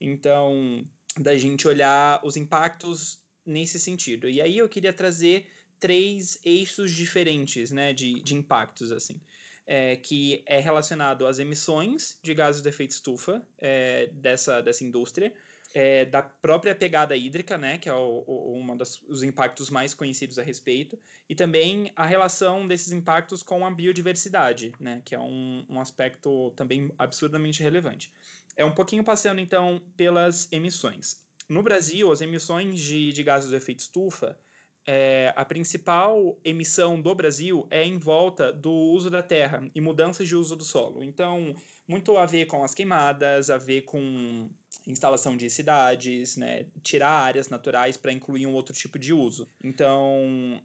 Então, 0.00 0.84
da 1.18 1.36
gente 1.36 1.66
olhar 1.66 2.20
os 2.24 2.36
impactos 2.36 3.24
nesse 3.44 3.78
sentido. 3.78 4.28
E 4.28 4.40
aí 4.40 4.58
eu 4.58 4.68
queria 4.68 4.92
trazer 4.92 5.50
três 5.78 6.38
eixos 6.42 6.90
diferentes, 6.90 7.70
né, 7.70 7.92
de, 7.92 8.22
de 8.22 8.34
impactos, 8.34 8.90
assim. 8.90 9.20
é, 9.66 9.96
que 9.96 10.42
é 10.46 10.60
relacionado 10.60 11.26
às 11.26 11.38
emissões 11.38 12.20
de 12.22 12.32
gases 12.32 12.62
de 12.62 12.68
efeito 12.68 12.92
estufa 12.92 13.46
é, 13.58 14.06
dessa, 14.06 14.60
dessa 14.60 14.84
indústria, 14.84 15.36
é, 15.74 16.04
da 16.04 16.22
própria 16.22 16.74
pegada 16.74 17.16
hídrica, 17.16 17.58
né, 17.58 17.78
que 17.78 17.88
é 17.88 17.94
um 17.94 18.76
dos 18.76 19.22
impactos 19.22 19.70
mais 19.70 19.94
conhecidos 19.94 20.38
a 20.38 20.42
respeito, 20.42 20.98
e 21.28 21.34
também 21.34 21.92
a 21.94 22.06
relação 22.06 22.66
desses 22.66 22.92
impactos 22.92 23.42
com 23.42 23.66
a 23.66 23.70
biodiversidade, 23.70 24.74
né, 24.80 25.02
que 25.04 25.14
é 25.14 25.18
um, 25.18 25.64
um 25.68 25.80
aspecto 25.80 26.52
também 26.56 26.92
absurdamente 26.98 27.62
relevante. 27.62 28.12
É 28.56 28.64
um 28.64 28.72
pouquinho 28.72 29.04
passando, 29.04 29.40
então, 29.40 29.82
pelas 29.96 30.50
emissões. 30.50 31.26
No 31.48 31.62
Brasil, 31.62 32.10
as 32.10 32.20
emissões 32.20 32.80
de, 32.80 33.12
de 33.12 33.22
gases 33.22 33.50
de 33.50 33.56
efeito 33.56 33.80
estufa, 33.80 34.38
é, 34.86 35.32
a 35.34 35.44
principal 35.44 36.38
emissão 36.44 37.00
do 37.00 37.14
Brasil 37.14 37.66
é 37.70 37.84
em 37.84 37.98
volta 37.98 38.52
do 38.52 38.70
uso 38.70 39.10
da 39.10 39.22
terra 39.22 39.66
e 39.74 39.80
mudanças 39.80 40.28
de 40.28 40.36
uso 40.36 40.54
do 40.54 40.62
solo. 40.62 41.02
Então, 41.02 41.54
muito 41.88 42.16
a 42.16 42.24
ver 42.24 42.46
com 42.46 42.62
as 42.62 42.72
queimadas, 42.72 43.50
a 43.50 43.58
ver 43.58 43.82
com 43.82 44.48
instalação 44.86 45.36
de 45.36 45.50
cidades, 45.50 46.36
né, 46.36 46.66
tirar 46.82 47.10
áreas 47.10 47.48
naturais 47.48 47.96
para 47.96 48.12
incluir 48.12 48.46
um 48.46 48.54
outro 48.54 48.72
tipo 48.72 48.98
de 48.98 49.12
uso. 49.12 49.48
Então, 49.62 50.62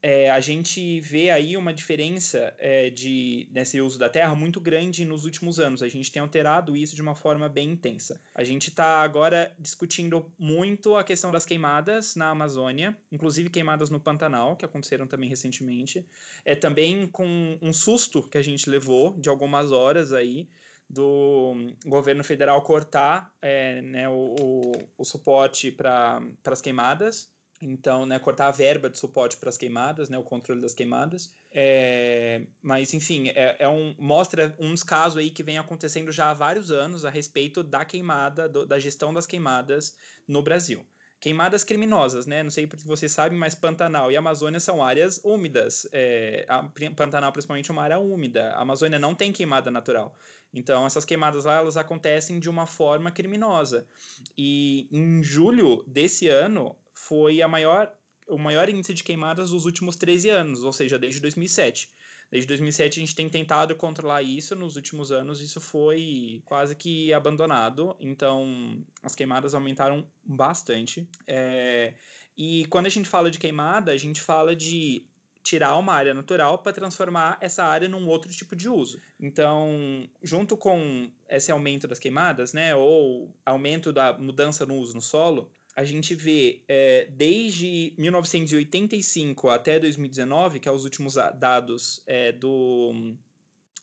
é, 0.00 0.30
a 0.30 0.38
gente 0.38 1.00
vê 1.00 1.30
aí 1.30 1.56
uma 1.56 1.74
diferença 1.74 2.54
é, 2.58 2.88
de 2.88 3.48
nesse 3.50 3.80
uso 3.80 3.98
da 3.98 4.08
terra 4.08 4.34
muito 4.34 4.60
grande 4.60 5.04
nos 5.04 5.24
últimos 5.24 5.58
anos. 5.58 5.82
A 5.82 5.88
gente 5.88 6.12
tem 6.12 6.22
alterado 6.22 6.76
isso 6.76 6.94
de 6.94 7.02
uma 7.02 7.16
forma 7.16 7.48
bem 7.48 7.70
intensa. 7.70 8.20
A 8.34 8.44
gente 8.44 8.68
está 8.68 9.02
agora 9.02 9.56
discutindo 9.58 10.32
muito 10.38 10.96
a 10.96 11.02
questão 11.02 11.32
das 11.32 11.44
queimadas 11.44 12.14
na 12.14 12.30
Amazônia, 12.30 12.96
inclusive 13.10 13.50
queimadas 13.50 13.90
no 13.90 13.98
Pantanal, 13.98 14.56
que 14.56 14.64
aconteceram 14.64 15.06
também 15.06 15.28
recentemente. 15.28 16.06
É 16.44 16.54
também 16.54 17.08
com 17.08 17.58
um 17.60 17.72
susto 17.72 18.22
que 18.22 18.38
a 18.38 18.42
gente 18.42 18.70
levou 18.70 19.14
de 19.18 19.28
algumas 19.28 19.72
horas 19.72 20.12
aí 20.12 20.48
do 20.88 21.74
governo 21.84 22.22
federal 22.24 22.62
cortar 22.62 23.34
é, 23.42 23.82
né, 23.82 24.08
o, 24.08 24.36
o, 24.40 24.88
o 24.96 25.04
suporte 25.04 25.70
para 25.70 26.22
as 26.44 26.62
queimadas 26.62 27.36
então, 27.60 28.06
né, 28.06 28.18
cortar 28.18 28.48
a 28.48 28.50
verba 28.52 28.88
de 28.88 28.98
suporte 28.98 29.36
para 29.36 29.48
as 29.48 29.58
queimadas, 29.58 30.08
né, 30.08 30.16
o 30.16 30.22
controle 30.22 30.60
das 30.60 30.74
queimadas. 30.74 31.34
É, 31.52 32.42
mas, 32.62 32.94
enfim, 32.94 33.28
é, 33.28 33.56
é, 33.58 33.68
um, 33.68 33.94
mostra 33.98 34.54
uns 34.60 34.82
casos 34.84 35.18
aí 35.18 35.30
que 35.30 35.42
vem 35.42 35.58
acontecendo 35.58 36.12
já 36.12 36.30
há 36.30 36.34
vários 36.34 36.70
anos 36.70 37.04
a 37.04 37.10
respeito 37.10 37.64
da 37.64 37.84
queimada, 37.84 38.48
do, 38.48 38.64
da 38.64 38.78
gestão 38.78 39.12
das 39.12 39.26
queimadas 39.26 39.96
no 40.26 40.40
Brasil. 40.40 40.86
Queimadas 41.20 41.64
criminosas, 41.64 42.26
né? 42.26 42.44
Não 42.44 42.50
sei 42.50 42.68
se 42.76 42.86
você 42.86 43.08
sabe, 43.08 43.34
mas 43.34 43.52
Pantanal 43.52 44.12
e 44.12 44.16
Amazônia 44.16 44.60
são 44.60 44.84
áreas 44.84 45.20
úmidas. 45.24 45.84
É, 45.90 46.46
Pantanal, 46.94 47.32
principalmente, 47.32 47.68
é 47.68 47.72
uma 47.72 47.82
área 47.82 47.98
úmida. 47.98 48.52
A 48.52 48.60
Amazônia 48.60 49.00
não 49.00 49.16
tem 49.16 49.32
queimada 49.32 49.68
natural. 49.68 50.14
Então, 50.54 50.86
essas 50.86 51.04
queimadas 51.04 51.44
lá, 51.44 51.56
elas 51.56 51.76
acontecem 51.76 52.38
de 52.38 52.48
uma 52.48 52.66
forma 52.66 53.10
criminosa. 53.10 53.88
E 54.36 54.88
em 54.92 55.20
julho 55.24 55.82
desse 55.88 56.28
ano, 56.28 56.76
foi 57.00 57.40
a 57.40 57.46
maior, 57.48 57.94
o 58.26 58.36
maior 58.36 58.68
índice 58.68 58.92
de 58.92 59.04
queimadas 59.04 59.50
dos 59.50 59.64
últimos 59.64 59.96
13 59.96 60.28
anos, 60.30 60.64
ou 60.64 60.72
seja, 60.72 60.98
desde 60.98 61.20
2007. 61.20 61.94
Desde 62.30 62.46
2007 62.48 62.98
a 62.98 63.00
gente 63.00 63.14
tem 63.14 63.28
tentado 63.30 63.74
controlar 63.76 64.22
isso, 64.22 64.54
nos 64.56 64.76
últimos 64.76 65.10
anos 65.12 65.40
isso 65.40 65.60
foi 65.60 66.42
quase 66.44 66.74
que 66.74 67.14
abandonado, 67.14 67.96
então 68.00 68.84
as 69.02 69.14
queimadas 69.14 69.54
aumentaram 69.54 70.08
bastante. 70.22 71.08
É, 71.26 71.94
e 72.36 72.66
quando 72.66 72.86
a 72.86 72.90
gente 72.90 73.08
fala 73.08 73.30
de 73.30 73.38
queimada, 73.38 73.92
a 73.92 73.96
gente 73.96 74.20
fala 74.20 74.54
de 74.54 75.06
tirar 75.42 75.78
uma 75.78 75.94
área 75.94 76.12
natural 76.12 76.58
para 76.58 76.72
transformar 76.72 77.38
essa 77.40 77.64
área 77.64 77.88
num 77.88 78.06
outro 78.08 78.30
tipo 78.30 78.54
de 78.54 78.68
uso. 78.68 79.00
Então, 79.18 80.06
junto 80.22 80.56
com 80.56 81.10
esse 81.28 81.50
aumento 81.50 81.88
das 81.88 81.98
queimadas, 81.98 82.52
né, 82.52 82.74
ou 82.74 83.34
aumento 83.46 83.92
da 83.92 84.12
mudança 84.12 84.66
no 84.66 84.74
uso 84.74 84.94
no 84.94 85.00
solo, 85.00 85.52
a 85.78 85.84
gente 85.84 86.12
vê 86.12 86.64
é, 86.66 87.06
desde 87.08 87.94
1985 87.96 89.48
até 89.48 89.78
2019, 89.78 90.58
que 90.58 90.68
é 90.68 90.72
os 90.72 90.82
últimos 90.82 91.14
dados 91.14 92.02
é, 92.04 92.32
do, 92.32 93.14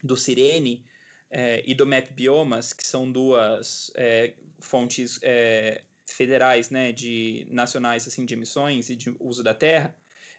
do 0.03 0.17
Sirene 0.17 0.85
é, 1.29 1.63
e 1.65 1.73
do 1.73 1.87
Map 1.87 2.11
Biomas, 2.11 2.73
que 2.73 2.85
são 2.85 3.09
duas 3.09 3.93
é, 3.95 4.33
fontes 4.59 5.21
é, 5.23 5.85
federais, 6.05 6.69
né, 6.69 6.91
de 6.91 7.47
nacionais 7.49 8.05
assim 8.05 8.25
de 8.25 8.33
emissões 8.33 8.89
e 8.89 8.95
de 8.97 9.15
uso 9.17 9.41
da 9.41 9.53
terra, 9.53 9.95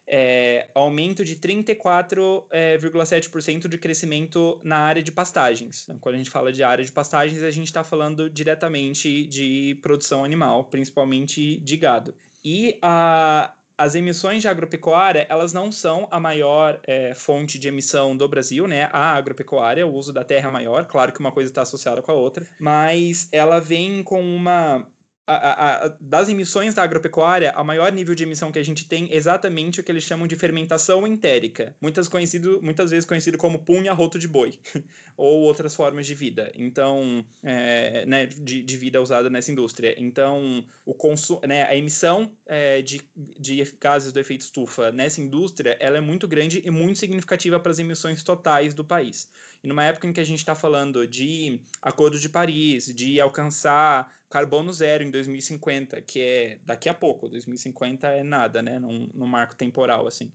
é, 0.06 0.68
aumento 0.74 1.24
de 1.24 1.36
34,7% 1.36 3.64
é, 3.64 3.68
de 3.68 3.78
crescimento 3.78 4.60
na 4.62 4.78
área 4.78 5.02
de 5.02 5.10
pastagens. 5.10 5.84
Então, 5.84 5.98
quando 5.98 6.14
a 6.14 6.18
gente 6.18 6.30
fala 6.30 6.52
de 6.52 6.62
área 6.62 6.84
de 6.84 6.92
pastagens, 6.92 7.42
a 7.42 7.50
gente 7.50 7.66
está 7.66 7.82
falando 7.82 8.30
diretamente 8.30 9.26
de 9.26 9.78
produção 9.82 10.24
animal, 10.24 10.64
principalmente 10.64 11.56
de 11.56 11.76
gado. 11.76 12.14
E 12.44 12.78
a, 12.80 13.54
as 13.76 13.94
emissões 13.94 14.42
de 14.42 14.48
agropecuária, 14.48 15.26
elas 15.28 15.52
não 15.52 15.72
são 15.72 16.06
a 16.10 16.20
maior 16.20 16.80
é, 16.86 17.14
fonte 17.14 17.58
de 17.58 17.68
emissão 17.68 18.16
do 18.16 18.28
Brasil, 18.28 18.66
né? 18.66 18.88
A 18.92 19.14
agropecuária, 19.14 19.86
o 19.86 19.92
uso 19.92 20.12
da 20.12 20.24
terra 20.24 20.48
é 20.48 20.52
maior, 20.52 20.86
claro 20.86 21.12
que 21.12 21.20
uma 21.20 21.32
coisa 21.32 21.50
está 21.50 21.62
associada 21.62 22.00
com 22.00 22.12
a 22.12 22.14
outra, 22.14 22.46
mas 22.60 23.28
ela 23.32 23.60
vem 23.60 24.02
com 24.02 24.22
uma 24.22 24.88
a, 25.26 25.86
a, 25.86 25.96
das 26.00 26.28
emissões 26.28 26.74
da 26.74 26.84
agropecuária, 26.84 27.50
a 27.50 27.64
maior 27.64 27.90
nível 27.90 28.14
de 28.14 28.22
emissão 28.22 28.52
que 28.52 28.60
a 28.60 28.64
gente 28.64 28.86
tem 28.86 29.10
é 29.10 29.16
exatamente 29.16 29.80
o 29.80 29.84
que 29.84 29.90
eles 29.90 30.04
chamam 30.04 30.26
de 30.28 30.36
fermentação 30.36 31.04
entérica, 31.04 31.74
muitas, 31.80 32.06
conhecido, 32.06 32.60
muitas 32.62 32.92
vezes 32.92 33.04
conhecido 33.04 33.36
como 33.36 33.64
punha 33.64 33.92
roto 33.92 34.20
de 34.20 34.28
boi, 34.28 34.60
ou 35.16 35.42
outras 35.42 35.74
formas 35.74 36.06
de 36.06 36.14
vida, 36.14 36.52
então, 36.54 37.24
é, 37.42 38.06
né, 38.06 38.26
de, 38.26 38.62
de, 38.62 38.76
vida 38.76 39.02
usada 39.02 39.28
nessa 39.28 39.50
indústria. 39.50 39.96
Então, 39.98 40.64
o 40.84 40.94
né, 41.46 41.64
a 41.64 41.74
emissão 41.74 42.36
é, 42.46 42.80
de, 42.80 43.02
de 43.16 43.64
gases 43.80 44.12
do 44.12 44.20
efeito 44.20 44.42
estufa 44.42 44.92
nessa 44.92 45.20
indústria, 45.20 45.76
ela 45.80 45.98
é 45.98 46.00
muito 46.00 46.28
grande 46.28 46.62
e 46.64 46.70
muito 46.70 46.98
significativa 47.00 47.58
para 47.58 47.72
as 47.72 47.80
emissões 47.80 48.22
totais 48.22 48.74
do 48.74 48.84
país. 48.84 49.30
E 49.62 49.66
numa 49.66 49.82
época 49.82 50.06
em 50.06 50.12
que 50.12 50.20
a 50.20 50.24
gente 50.24 50.38
está 50.38 50.54
falando 50.54 51.06
de 51.06 51.62
Acordo 51.82 52.20
de 52.20 52.28
Paris, 52.28 52.94
de 52.94 53.20
alcançar 53.20 54.14
carbono 54.36 54.70
zero 54.70 55.02
em 55.02 55.10
2050, 55.10 56.02
que 56.02 56.20
é 56.20 56.58
daqui 56.62 56.90
a 56.90 56.94
pouco, 56.94 57.26
2050 57.26 58.06
é 58.06 58.22
nada, 58.22 58.60
né, 58.60 58.78
num, 58.78 59.08
num 59.14 59.26
marco 59.26 59.56
temporal, 59.56 60.06
assim. 60.06 60.30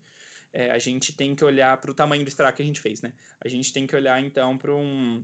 É, 0.51 0.71
a 0.71 0.79
gente 0.79 1.15
tem 1.15 1.35
que 1.35 1.45
olhar 1.45 1.79
para 1.79 1.91
o 1.91 1.93
tamanho 1.93 2.25
do 2.25 2.27
estrago 2.27 2.57
que 2.57 2.63
a 2.63 2.65
gente 2.65 2.81
fez, 2.81 2.99
né? 3.01 3.13
A 3.39 3.47
gente 3.47 3.71
tem 3.71 3.85
que 3.85 3.95
olhar, 3.95 4.19
então, 4.19 4.57
para 4.57 4.75
um, 4.75 5.23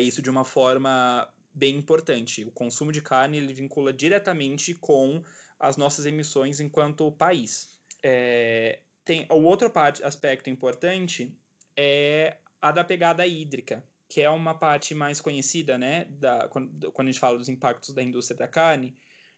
isso 0.00 0.20
de 0.20 0.28
uma 0.28 0.44
forma 0.44 1.32
bem 1.54 1.76
importante. 1.76 2.44
O 2.44 2.50
consumo 2.50 2.90
de 2.90 3.00
carne 3.00 3.38
ele 3.38 3.54
vincula 3.54 3.92
diretamente 3.92 4.74
com 4.74 5.24
as 5.58 5.76
nossas 5.76 6.04
emissões 6.04 6.58
enquanto 6.58 7.12
país. 7.12 7.78
É, 8.02 8.80
tem 9.04 9.24
o 9.30 9.42
outro 9.42 9.72
aspecto 10.02 10.50
importante 10.50 11.38
é 11.76 12.38
a 12.60 12.72
da 12.72 12.82
pegada 12.82 13.24
hídrica 13.24 13.84
que 14.10 14.20
é 14.20 14.28
uma 14.28 14.58
parte 14.58 14.92
mais 14.92 15.20
conhecida, 15.20 15.78
né, 15.78 16.04
da, 16.04 16.48
quando, 16.48 16.90
quando 16.90 17.06
a 17.06 17.12
gente 17.12 17.20
fala 17.20 17.38
dos 17.38 17.48
impactos 17.48 17.94
da 17.94 18.02
indústria 18.02 18.36
da 18.36 18.48
carne, 18.48 18.96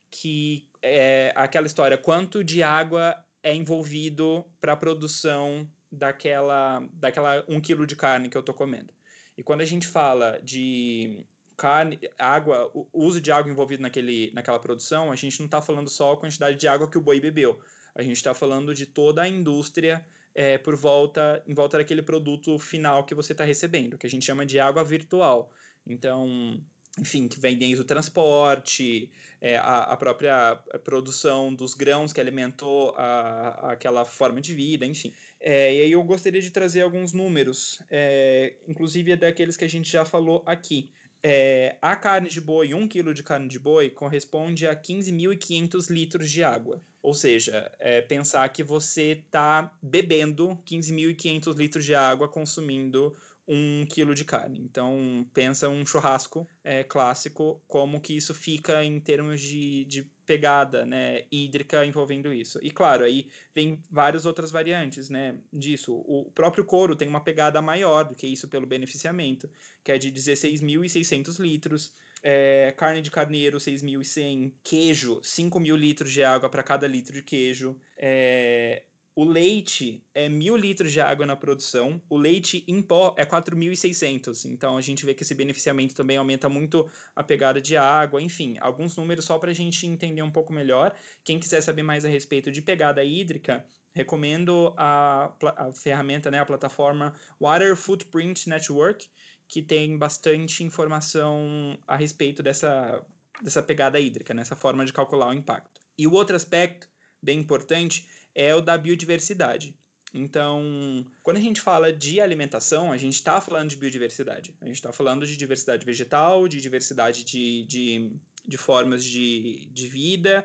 que 0.08 0.70
é 0.80 1.30
aquela 1.36 1.66
história, 1.66 1.98
quanto 1.98 2.42
de 2.42 2.62
água 2.62 3.26
é 3.42 3.54
envolvido 3.54 4.46
para 4.58 4.72
a 4.72 4.76
produção 4.76 5.68
daquela, 5.90 6.88
daquela 6.90 7.44
um 7.48 7.60
quilo 7.60 7.86
de 7.86 7.94
carne 7.94 8.30
que 8.30 8.36
eu 8.36 8.40
estou 8.40 8.54
comendo. 8.54 8.94
E 9.36 9.42
quando 9.42 9.60
a 9.60 9.66
gente 9.66 9.86
fala 9.86 10.40
de 10.42 11.26
carne, 11.54 12.00
água, 12.18 12.70
o 12.72 12.88
uso 12.94 13.20
de 13.20 13.30
água 13.30 13.52
envolvido 13.52 13.82
naquele, 13.82 14.32
naquela 14.32 14.58
produção, 14.58 15.12
a 15.12 15.16
gente 15.16 15.38
não 15.38 15.46
está 15.46 15.60
falando 15.60 15.90
só 15.90 16.12
a 16.12 16.16
quantidade 16.16 16.56
de 16.56 16.66
água 16.66 16.90
que 16.90 16.96
o 16.96 17.02
boi 17.02 17.20
bebeu. 17.20 17.60
A 17.94 18.02
gente 18.02 18.16
está 18.16 18.32
falando 18.32 18.74
de 18.74 18.86
toda 18.86 19.20
a 19.20 19.28
indústria 19.28 20.06
é, 20.34 20.58
por 20.58 20.76
volta, 20.76 21.42
em 21.46 21.54
volta 21.54 21.78
daquele 21.78 22.02
produto 22.02 22.58
final 22.58 23.04
que 23.04 23.14
você 23.14 23.32
está 23.32 23.44
recebendo, 23.44 23.98
que 23.98 24.06
a 24.06 24.10
gente 24.10 24.24
chama 24.24 24.46
de 24.46 24.58
água 24.58 24.82
virtual. 24.82 25.52
Então, 25.84 26.60
enfim, 26.98 27.26
que 27.26 27.40
vem 27.40 27.56
desde 27.56 27.80
o 27.80 27.84
transporte, 27.84 29.10
é, 29.40 29.56
a, 29.56 29.84
a, 29.84 29.96
própria 29.96 30.56
produção 30.84 31.54
dos 31.54 31.72
grãos 31.74 32.12
que 32.12 32.20
alimentou 32.20 32.94
a, 32.96 33.72
aquela 33.72 34.04
forma 34.04 34.40
de 34.42 34.54
vida, 34.54 34.84
enfim. 34.84 35.12
É, 35.40 35.74
e 35.74 35.80
aí 35.80 35.92
eu 35.92 36.02
gostaria 36.04 36.40
de 36.40 36.50
trazer 36.50 36.82
alguns 36.82 37.14
números, 37.14 37.82
é, 37.90 38.56
inclusive 38.68 39.16
daqueles 39.16 39.56
que 39.56 39.64
a 39.64 39.68
gente 39.68 39.90
já 39.90 40.04
falou 40.04 40.42
aqui 40.44 40.92
é, 41.22 41.76
a 41.80 41.94
carne 41.94 42.28
de 42.28 42.40
boi, 42.40 42.74
um 42.74 42.88
quilo 42.88 43.14
de 43.14 43.22
carne 43.22 43.46
de 43.46 43.58
boi, 43.58 43.90
corresponde 43.90 44.66
a 44.66 44.74
15.500 44.74 45.88
litros 45.88 46.30
de 46.30 46.42
água. 46.42 46.82
Ou 47.00 47.14
seja, 47.14 47.72
é, 47.78 48.00
pensar 48.00 48.48
que 48.48 48.64
você 48.64 49.12
está 49.12 49.76
bebendo 49.80 50.58
15.500 50.66 51.54
litros 51.54 51.84
de 51.84 51.94
água 51.94 52.28
consumindo 52.28 53.16
um 53.46 53.84
quilo 53.86 54.14
de 54.14 54.24
carne. 54.24 54.60
Então, 54.60 55.28
pensa 55.32 55.68
um 55.68 55.84
churrasco 55.84 56.46
é, 56.62 56.84
clássico, 56.84 57.62
como 57.66 58.00
que 58.00 58.16
isso 58.16 58.34
fica 58.34 58.84
em 58.84 59.00
termos 59.00 59.40
de, 59.40 59.84
de 59.84 60.10
pegada 60.24 60.86
né, 60.86 61.24
hídrica 61.30 61.84
envolvendo 61.84 62.32
isso. 62.32 62.58
E 62.62 62.70
claro, 62.70 63.04
aí 63.04 63.30
vem 63.52 63.82
várias 63.90 64.24
outras 64.24 64.50
variantes 64.50 65.10
né, 65.10 65.36
disso. 65.52 65.94
O 65.94 66.30
próprio 66.32 66.64
couro 66.64 66.94
tem 66.94 67.08
uma 67.08 67.22
pegada 67.22 67.60
maior 67.60 68.04
do 68.04 68.14
que 68.14 68.26
isso 68.26 68.46
pelo 68.48 68.66
beneficiamento, 68.66 69.50
que 69.82 69.90
é 69.90 69.98
de 69.98 70.12
16.600 70.12 71.40
litros, 71.40 71.94
é, 72.22 72.72
carne 72.76 73.02
de 73.02 73.10
carneiro 73.10 73.58
6.100, 73.58 74.54
queijo 74.62 75.20
5.000 75.20 75.76
litros 75.76 76.12
de 76.12 76.22
água 76.22 76.48
para 76.48 76.62
cada 76.62 76.86
litro 76.86 77.12
de 77.12 77.22
queijo, 77.22 77.80
é, 77.96 78.84
o 79.14 79.24
leite 79.24 80.04
é 80.14 80.26
mil 80.26 80.56
litros 80.56 80.90
de 80.90 81.00
água 81.00 81.26
na 81.26 81.36
produção, 81.36 82.00
o 82.08 82.16
leite 82.16 82.64
em 82.66 82.80
pó 82.80 83.14
é 83.18 83.26
4.600. 83.26 84.50
Então 84.50 84.76
a 84.76 84.80
gente 84.80 85.04
vê 85.04 85.12
que 85.14 85.22
esse 85.22 85.34
beneficiamento 85.34 85.94
também 85.94 86.16
aumenta 86.16 86.48
muito 86.48 86.90
a 87.14 87.22
pegada 87.22 87.60
de 87.60 87.76
água. 87.76 88.22
Enfim, 88.22 88.56
alguns 88.58 88.96
números 88.96 89.26
só 89.26 89.38
para 89.38 89.50
a 89.50 89.54
gente 89.54 89.86
entender 89.86 90.22
um 90.22 90.30
pouco 90.30 90.50
melhor. 90.50 90.96
Quem 91.22 91.38
quiser 91.38 91.60
saber 91.60 91.82
mais 91.82 92.06
a 92.06 92.08
respeito 92.08 92.50
de 92.50 92.62
pegada 92.62 93.04
hídrica, 93.04 93.66
recomendo 93.92 94.72
a, 94.78 95.34
a 95.56 95.72
ferramenta, 95.72 96.30
né, 96.30 96.38
a 96.38 96.46
plataforma 96.46 97.14
Water 97.38 97.76
Footprint 97.76 98.46
Network, 98.46 99.10
que 99.46 99.60
tem 99.60 99.98
bastante 99.98 100.64
informação 100.64 101.78
a 101.86 101.96
respeito 101.96 102.42
dessa, 102.42 103.04
dessa 103.42 103.62
pegada 103.62 104.00
hídrica, 104.00 104.32
nessa 104.32 104.56
forma 104.56 104.86
de 104.86 104.92
calcular 104.92 105.28
o 105.28 105.34
impacto. 105.34 105.82
E 105.98 106.06
o 106.06 106.12
outro 106.14 106.34
aspecto 106.34 106.88
bem 107.22 107.38
importante 107.38 108.08
é 108.34 108.54
o 108.54 108.60
da 108.60 108.76
biodiversidade. 108.76 109.78
Então, 110.14 111.06
quando 111.22 111.38
a 111.38 111.40
gente 111.40 111.60
fala 111.60 111.92
de 111.92 112.20
alimentação, 112.20 112.92
a 112.92 112.98
gente 112.98 113.14
está 113.14 113.40
falando 113.40 113.70
de 113.70 113.76
biodiversidade. 113.76 114.56
A 114.60 114.66
gente 114.66 114.76
está 114.76 114.92
falando 114.92 115.26
de 115.26 115.36
diversidade 115.36 115.86
vegetal, 115.86 116.46
de 116.48 116.60
diversidade 116.60 117.24
de, 117.24 117.64
de, 117.64 118.16
de 118.46 118.58
formas 118.58 119.02
de, 119.02 119.70
de 119.72 119.88
vida. 119.88 120.44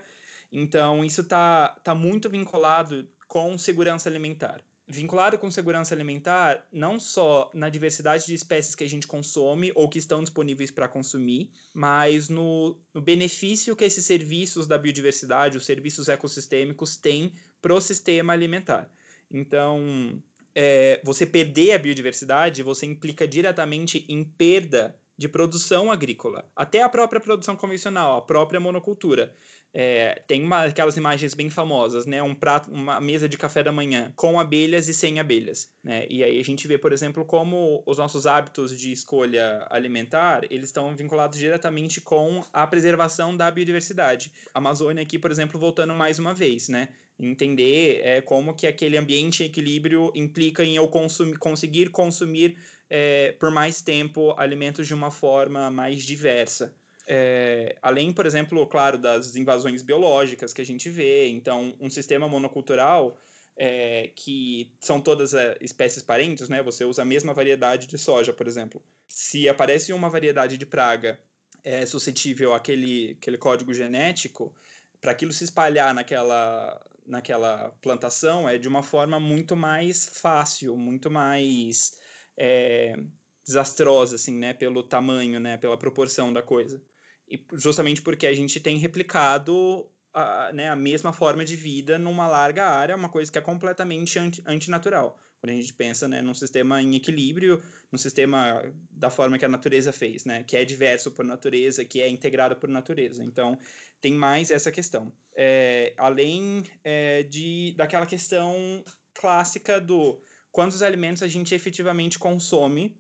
Então, 0.52 1.04
isso 1.04 1.22
está 1.22 1.70
tá 1.70 1.94
muito 1.94 2.30
vinculado 2.30 3.10
com 3.28 3.58
segurança 3.58 4.08
alimentar 4.08 4.64
vinculado 4.88 5.38
com 5.38 5.52
segurança 5.52 5.94
alimentar, 5.94 6.68
não 6.72 6.98
só 6.98 7.52
na 7.54 7.68
diversidade 7.68 8.26
de 8.26 8.34
espécies 8.34 8.74
que 8.74 8.86
a 8.86 8.90
gente 8.90 9.06
consome 9.06 9.72
ou 9.76 9.90
que 9.90 10.00
estão 10.00 10.22
disponíveis 10.22 10.72
para 10.72 10.88
consumir, 10.88 11.52
mas 11.74 12.30
no, 12.30 12.80
no, 12.94 13.02
benefício 13.02 13.76
que 13.76 13.84
esses 13.84 14.06
serviços 14.06 14.66
da 14.66 14.78
biodiversidade, 14.78 15.58
os 15.58 15.66
serviços 15.66 16.08
ecossistêmicos, 16.08 16.96
têm 16.96 17.34
para 17.62 17.74
o 17.74 17.82
sistema 17.82 18.32
alimentar. 18.32 18.90
Então, 19.30 20.24
é, 20.56 21.02
você 21.04 21.26
perder 21.26 21.74
a 21.74 21.78
biodiversidade, 21.78 22.64
você 22.64 22.86
implica 22.86 23.28
diretamente 23.28 24.06
em 24.08 24.24
perda 24.24 25.00
de 25.18 25.28
produção 25.28 25.92
agrícola, 25.92 26.50
até 26.56 26.84
a 26.84 26.88
própria 26.88 27.20
produção 27.20 27.56
convencional, 27.56 28.18
a 28.18 28.22
própria 28.22 28.60
monocultura. 28.60 29.34
É, 29.80 30.24
tem 30.26 30.44
uma, 30.44 30.64
aquelas 30.64 30.98
imagens 30.98 31.36
bem 31.36 31.52
famosas, 31.52 32.08
né? 32.08 32.24
Um 32.24 32.34
prato, 32.34 32.72
uma 32.72 33.00
mesa 33.00 33.30
de 33.30 33.38
café 33.38 33.62
da 33.62 33.72
manhã 33.72 34.12
com 34.16 34.40
abelhas 34.40 34.88
e 34.88 34.94
sem 34.94 35.20
abelhas, 35.20 35.70
né? 35.84 36.08
E 36.10 36.24
aí 36.24 36.40
a 36.40 36.44
gente 36.44 36.68
vê, 36.68 36.80
por 36.80 36.92
exemplo, 36.92 37.24
como 37.24 37.84
os 37.86 38.00
nossos 38.00 38.26
hábitos 38.26 38.76
de 38.76 38.92
escolha 38.92 39.68
alimentar 39.70 40.46
eles 40.50 40.70
estão 40.70 40.96
vinculados 40.96 41.38
diretamente 41.38 42.02
com 42.02 42.44
a 42.52 42.66
preservação 42.66 43.38
da 43.38 43.52
biodiversidade. 43.52 44.34
A 44.52 44.58
Amazônia 44.58 45.04
aqui, 45.04 45.20
por 45.20 45.30
exemplo, 45.30 45.60
voltando 45.60 45.94
mais 45.94 46.18
uma 46.18 46.34
vez, 46.34 46.70
né? 46.70 46.90
Entender 47.20 48.02
é, 48.04 48.20
como 48.20 48.56
que 48.56 48.66
aquele 48.66 48.98
ambiente 48.98 49.44
em 49.44 49.46
equilíbrio 49.46 50.12
implica 50.16 50.64
em 50.64 50.76
eu 50.76 50.88
consumir, 50.88 51.38
conseguir 51.38 51.92
consumir 51.92 52.58
é, 52.90 53.32
por 53.34 53.52
mais 53.52 53.80
tempo 53.84 54.34
alimentos 54.40 54.88
de 54.88 54.96
uma 54.96 55.12
forma 55.12 55.70
mais 55.70 56.02
diversa. 56.02 56.76
É, 57.10 57.78
além, 57.82 58.12
por 58.12 58.26
exemplo, 58.26 58.68
claro, 58.68 58.98
das 58.98 59.36
invasões 59.36 59.82
biológicas 59.82 60.54
que 60.54 60.62
a 60.62 60.66
gente 60.66 60.90
vê, 60.90 61.30
então, 61.30 61.74
um 61.80 61.90
sistema 61.90 62.28
monocultural 62.28 63.18
é, 63.56 64.12
que 64.14 64.76
são 64.80 65.02
todas 65.02 65.34
é, 65.34 65.58
espécies 65.62 66.04
parentes, 66.04 66.50
né? 66.50 66.62
Você 66.62 66.84
usa 66.86 67.02
a 67.02 67.06
mesma 67.06 67.34
variedade 67.34 67.88
de 67.88 67.98
soja, 67.98 68.32
por 68.34 68.46
exemplo. 68.46 68.84
Se 69.08 69.50
aparece 69.50 69.92
uma 69.94 70.10
variedade 70.10 70.58
de 70.58 70.66
praga 70.66 71.22
é, 71.64 71.86
suscetível 71.86 72.54
àquele, 72.54 73.18
àquele 73.20 73.38
código 73.38 73.74
genético, 73.74 74.54
para 75.02 75.12
aquilo 75.12 75.32
se 75.32 75.44
espalhar 75.44 75.94
naquela, 75.94 76.86
naquela 77.06 77.70
plantação 77.82 78.48
é 78.48 78.58
de 78.58 78.68
uma 78.68 78.84
forma 78.84 79.20
muito 79.20 79.56
mais 79.56 80.06
fácil, 80.08 80.76
muito 80.76 81.10
mais 81.10 82.00
é, 82.36 83.00
desastrosa, 83.44 84.16
assim, 84.18 84.34
né? 84.34 84.54
Pelo 84.54 84.84
tamanho, 84.84 85.40
né? 85.40 85.58
Pela 85.58 85.78
proporção 85.78 86.32
da 86.32 86.44
coisa. 86.44 86.84
E 87.28 87.46
justamente 87.54 88.02
porque 88.02 88.26
a 88.26 88.34
gente 88.34 88.60
tem 88.60 88.78
replicado 88.78 89.90
a, 90.14 90.52
né, 90.52 90.70
a 90.70 90.76
mesma 90.76 91.14
forma 91.14 91.46
de 91.46 91.56
vida 91.56 92.00
numa 92.00 92.28
larga 92.28 92.66
área, 92.66 92.96
uma 92.96 93.10
coisa 93.10 93.32
que 93.32 93.38
é 93.38 93.42
completamente 93.42 94.18
anti, 94.18 94.42
antinatural. 94.46 95.20
Quando 95.40 95.52
a 95.52 95.56
gente 95.56 95.74
pensa 95.74 96.08
né, 96.08 96.22
num 96.22 96.34
sistema 96.34 96.82
em 96.82 96.96
equilíbrio, 96.96 97.62
num 97.92 98.00
sistema 98.00 98.74
da 98.90 99.10
forma 99.10 99.38
que 99.38 99.46
a 99.46 99.50
natureza 99.50 99.92
fez, 99.92 100.26
né, 100.26 100.44
que 100.44 100.58
é 100.58 100.66
diverso 100.66 101.12
por 101.12 101.24
natureza, 101.24 101.86
que 101.86 102.02
é 102.02 102.10
integrado 102.10 102.56
por 102.56 102.68
natureza. 102.68 103.24
Então, 103.24 103.60
tem 104.02 104.14
mais 104.14 104.50
essa 104.50 104.72
questão. 104.72 105.14
É, 105.36 105.94
além 105.98 106.64
é, 106.84 107.22
de 107.24 107.74
daquela 107.78 108.06
questão 108.06 108.84
clássica 109.14 109.80
do 109.80 110.22
quantos 110.52 110.82
alimentos 110.82 111.22
a 111.22 111.28
gente 111.28 111.54
efetivamente 111.54 112.18
consome 112.18 113.00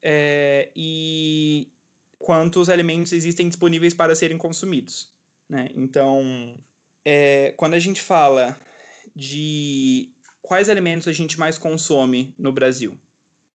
é, 0.00 0.70
e, 0.76 1.72
quantos 2.22 2.70
alimentos 2.70 3.12
existem 3.12 3.48
disponíveis 3.48 3.92
para 3.92 4.14
serem 4.14 4.38
consumidos. 4.38 5.12
Né? 5.48 5.68
Então, 5.74 6.56
é, 7.04 7.52
quando 7.56 7.74
a 7.74 7.78
gente 7.78 8.00
fala 8.00 8.56
de 9.14 10.12
quais 10.40 10.70
alimentos 10.70 11.08
a 11.08 11.12
gente 11.12 11.38
mais 11.38 11.58
consome 11.58 12.34
no 12.38 12.52
Brasil, 12.52 12.98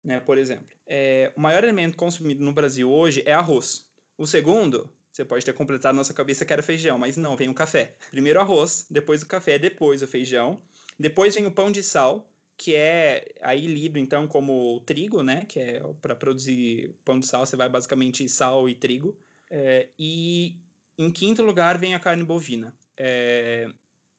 né, 0.04 0.20
por 0.20 0.38
exemplo, 0.38 0.76
é, 0.86 1.32
o 1.36 1.40
maior 1.40 1.64
alimento 1.64 1.96
consumido 1.96 2.44
no 2.44 2.54
Brasil 2.54 2.92
hoje 2.92 3.24
é 3.26 3.34
arroz. 3.34 3.90
O 4.18 4.26
segundo, 4.26 4.92
você 5.12 5.24
pode 5.24 5.46
ter 5.46 5.54
completado 5.54 5.96
nossa 5.96 6.14
cabeça 6.14 6.46
que 6.46 6.52
era 6.52 6.62
feijão, 6.62 6.98
mas 6.98 7.18
não, 7.18 7.38
vem 7.38 7.50
o 7.50 7.54
café. 7.54 7.96
Primeiro 8.10 8.40
arroz, 8.40 8.88
depois 8.90 9.22
o 9.22 9.28
café, 9.28 9.58
depois 9.58 10.02
o 10.02 10.08
feijão, 10.08 10.62
depois 11.00 11.36
vem 11.36 11.46
o 11.46 11.52
pão 11.52 11.72
de 11.72 11.82
sal, 11.84 12.32
que 12.58 12.76
é 12.76 13.34
aí 13.42 13.68
lido 13.68 14.00
então 14.00 14.28
como 14.28 14.80
trigo, 14.82 15.22
né? 15.22 15.46
Que 15.46 15.60
é 15.60 15.82
para 16.02 16.16
produzir 16.16 16.96
pão 17.04 17.20
de 17.20 17.28
sal, 17.28 17.46
você 17.46 17.56
vai 17.56 17.70
basicamente 17.70 18.28
sal 18.30 18.70
e 18.70 18.76
trigo. 18.76 19.20
É, 19.50 19.90
e 20.00 20.62
em 20.98 21.12
quinto 21.12 21.44
lugar 21.44 21.78
vem 21.78 21.94
a 21.94 22.00
carne 22.00 22.24
bovina. 22.24 22.74
É, 22.98 23.70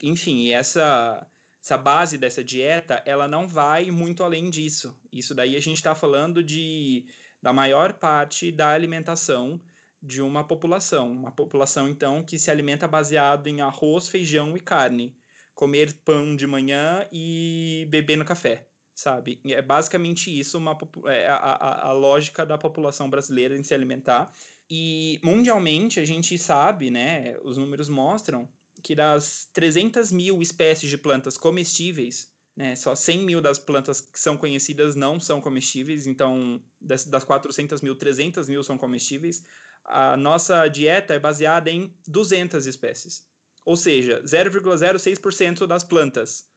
enfim, 0.02 0.50
essa 0.50 1.26
essa 1.62 1.76
base 1.76 2.16
dessa 2.16 2.44
dieta, 2.44 3.02
ela 3.04 3.26
não 3.26 3.48
vai 3.48 3.90
muito 3.90 4.22
além 4.22 4.48
disso. 4.50 4.96
Isso 5.10 5.34
daí 5.34 5.56
a 5.56 5.60
gente 5.60 5.78
está 5.78 5.96
falando 5.96 6.42
de 6.42 7.08
da 7.42 7.52
maior 7.52 7.94
parte 7.94 8.52
da 8.52 8.70
alimentação 8.70 9.60
de 10.00 10.22
uma 10.22 10.44
população, 10.46 11.10
uma 11.10 11.32
população 11.32 11.88
então 11.88 12.22
que 12.22 12.38
se 12.38 12.50
alimenta 12.50 12.86
baseado 12.86 13.48
em 13.48 13.62
arroz, 13.62 14.08
feijão 14.08 14.56
e 14.56 14.60
carne 14.60 15.16
comer 15.56 15.94
pão 16.04 16.36
de 16.36 16.46
manhã 16.46 17.08
e 17.10 17.86
beber 17.88 18.18
no 18.18 18.26
café, 18.26 18.68
sabe? 18.94 19.40
É 19.46 19.62
basicamente 19.62 20.28
isso 20.38 20.58
uma, 20.58 20.76
é 21.06 21.26
a, 21.26 21.88
a, 21.88 21.92
lógica 21.92 22.44
da 22.44 22.58
população 22.58 23.08
brasileira 23.08 23.56
em 23.56 23.62
se 23.62 23.72
alimentar. 23.72 24.32
E 24.68 25.18
mundialmente 25.24 25.98
a 25.98 26.04
gente 26.04 26.36
sabe, 26.36 26.90
né, 26.90 27.38
os 27.42 27.56
números 27.56 27.88
mostram 27.88 28.46
que 28.82 28.94
das 28.94 29.48
300 29.50 30.12
mil 30.12 30.42
espécies 30.42 30.90
de 30.90 30.98
plantas 30.98 31.38
comestíveis, 31.38 32.34
né, 32.54 32.76
só 32.76 32.94
100 32.94 33.24
mil 33.24 33.40
das 33.40 33.58
plantas 33.58 34.02
que 34.02 34.20
são 34.20 34.36
conhecidas 34.36 34.94
não 34.94 35.18
são 35.18 35.40
comestíveis, 35.40 36.06
então 36.06 36.62
das, 36.78 37.06
das 37.06 37.24
400 37.24 37.80
mil, 37.80 37.96
300 37.96 38.46
mil 38.46 38.62
são 38.62 38.76
comestíveis. 38.76 39.46
A 39.82 40.18
nossa 40.18 40.68
dieta 40.68 41.14
é 41.14 41.18
baseada 41.18 41.70
em 41.70 41.94
200 42.06 42.66
espécies. 42.66 43.34
Ou 43.66 43.76
seja, 43.76 44.22
0,06% 44.22 45.66
das 45.66 45.82
plantas 45.82 46.48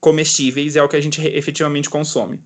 comestíveis 0.00 0.74
é 0.74 0.82
o 0.82 0.88
que 0.88 0.96
a 0.96 1.00
gente 1.00 1.20
efetivamente 1.20 1.90
consome. 1.90 2.42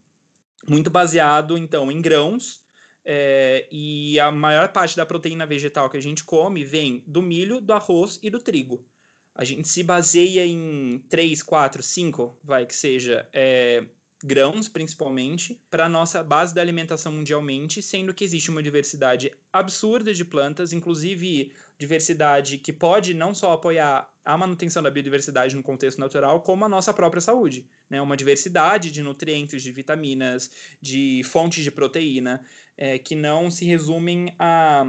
Muito 0.69 0.91
baseado, 0.91 1.57
então, 1.57 1.93
em 1.93 2.03
grãos, 2.03 2.65
é, 3.05 3.69
e 3.71 4.19
a 4.19 4.33
maior 4.33 4.73
parte 4.73 4.97
da 4.97 5.07
proteína 5.07 5.47
vegetal 5.47 5.89
que 5.89 5.97
a 5.97 6.03
gente 6.03 6.25
come 6.25 6.65
vem 6.65 7.05
do 7.07 7.23
milho, 7.23 7.61
do 7.61 7.73
arroz 7.73 8.19
e 8.21 8.29
do 8.29 8.41
trigo. 8.41 8.85
A 9.33 9.45
gente 9.45 9.69
se 9.69 9.85
baseia 9.85 10.45
em 10.45 11.07
3, 11.09 11.41
4, 11.45 11.81
5, 11.81 12.41
vai 12.43 12.67
que 12.67 12.75
seja, 12.75 13.29
é, 13.33 13.87
grãos 14.23 14.69
principalmente, 14.69 15.61
para 15.71 15.87
a 15.87 15.89
nossa 15.89 16.23
base 16.23 16.55
da 16.55 16.61
alimentação 16.61 17.13
mundialmente, 17.13 17.83
sendo 17.83 18.13
que 18.13 18.23
existe 18.23 18.51
uma 18.51 18.63
diversidade 18.63 19.33
absurda 19.53 20.13
de 20.13 20.25
plantas, 20.25 20.73
inclusive 20.73 21.53
diversidade 21.79 22.59
que 22.59 22.73
pode 22.73 23.15
não 23.15 23.35
só 23.35 23.53
apoiar 23.53 24.13
a 24.23 24.37
manutenção 24.37 24.83
da 24.83 24.91
biodiversidade 24.91 25.57
no 25.57 25.63
contexto 25.63 25.99
natural, 25.99 26.43
como 26.43 26.65
a 26.65 26.69
nossa 26.69 26.93
própria 26.93 27.23
saúde. 27.23 27.67
Né? 27.89 28.01
Uma 28.03 28.17
diversidade 28.17 28.91
de 28.91 29.03
nutrientes, 29.03 29.63
de 29.63 29.73
vitaminas, 29.73 30.51
de 30.81 31.23
fontes 31.25 31.65
de 31.65 31.71
proteína, 31.71 32.45
é, 32.77 32.99
que 32.99 33.15
não 33.15 33.51
se 33.51 33.65
resumem 33.65 34.35
a 34.39 34.85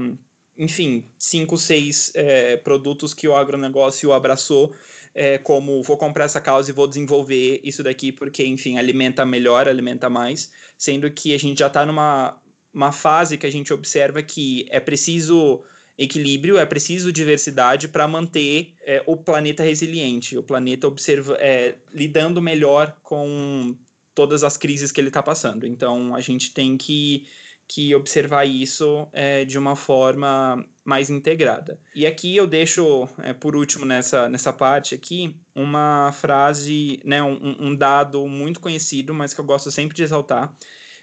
enfim, 0.58 1.06
cinco, 1.18 1.58
seis 1.58 2.12
é, 2.14 2.58
produtos 2.58 3.14
que 3.14 3.28
o 3.28 3.36
agronegócio 3.36 4.12
abraçou 4.12 4.76
é, 5.14 5.38
como 5.38 5.84
vou 5.84 5.97
comprar 5.97 6.26
essa 6.26 6.41
causa 6.41 6.72
e 6.72 6.74
vou 6.74 6.88
desenvolver 6.88 7.59
isso 7.64 7.84
daqui 7.84 8.12
porque, 8.12 8.45
enfim, 8.45 8.78
alimenta 8.78 9.26
melhor, 9.26 9.68
alimenta 9.68 10.09
mais, 10.09 10.51
sendo 10.78 11.09
que 11.12 11.34
a 11.34 11.39
gente 11.39 11.59
já 11.59 11.68
está 11.68 11.86
numa 11.86 12.41
uma 12.74 12.91
fase 12.91 13.38
que 13.38 13.45
a 13.45 13.51
gente 13.51 13.74
observa 13.74 14.24
que 14.24 14.66
é 14.70 14.80
preciso 14.80 15.62
equilíbrio, 15.97 16.57
é 16.57 16.66
preciso 16.66 17.12
diversidade 17.12 17.88
para 17.89 18.07
manter 18.07 18.76
é, 18.82 19.03
o 19.05 19.18
planeta 19.18 19.62
resiliente, 19.62 20.38
o 20.38 20.43
planeta 20.43 20.88
observa, 20.88 21.36
é, 21.39 21.76
lidando 21.93 22.41
melhor 22.41 22.97
com 23.03 23.76
todas 24.16 24.43
as 24.43 24.57
crises 24.57 24.91
que 24.91 24.99
ele 24.99 25.09
está 25.09 25.22
passando. 25.22 25.66
Então, 25.66 26.16
a 26.16 26.22
gente 26.22 26.53
tem 26.53 26.78
que 26.78 27.28
que 27.68 27.95
observar 27.95 28.45
isso 28.45 29.07
é, 29.14 29.45
de 29.45 29.57
uma 29.57 29.76
forma 29.76 30.66
mais 30.84 31.09
integrada. 31.09 31.80
E 31.95 32.05
aqui 32.05 32.36
eu 32.36 32.45
deixo, 32.45 33.07
é, 33.24 33.34
por 33.34 33.55
último, 33.55 33.86
nessa, 33.86 34.28
nessa 34.28 34.51
parte 34.51 34.93
aqui, 34.93 35.39
uma 35.55 36.12
frase, 36.12 37.01
né, 37.05 37.24
um, 37.24 37.68
um 37.68 37.76
dado 37.76 38.28
muito 38.28 38.59
conhecido, 38.59 39.14
mas 39.14 39.34
que 39.34 39.39
eu 39.39 39.45
gosto 39.45 39.72
sempre 39.72 39.95
de 39.95 40.03
exaltar, 40.03 40.53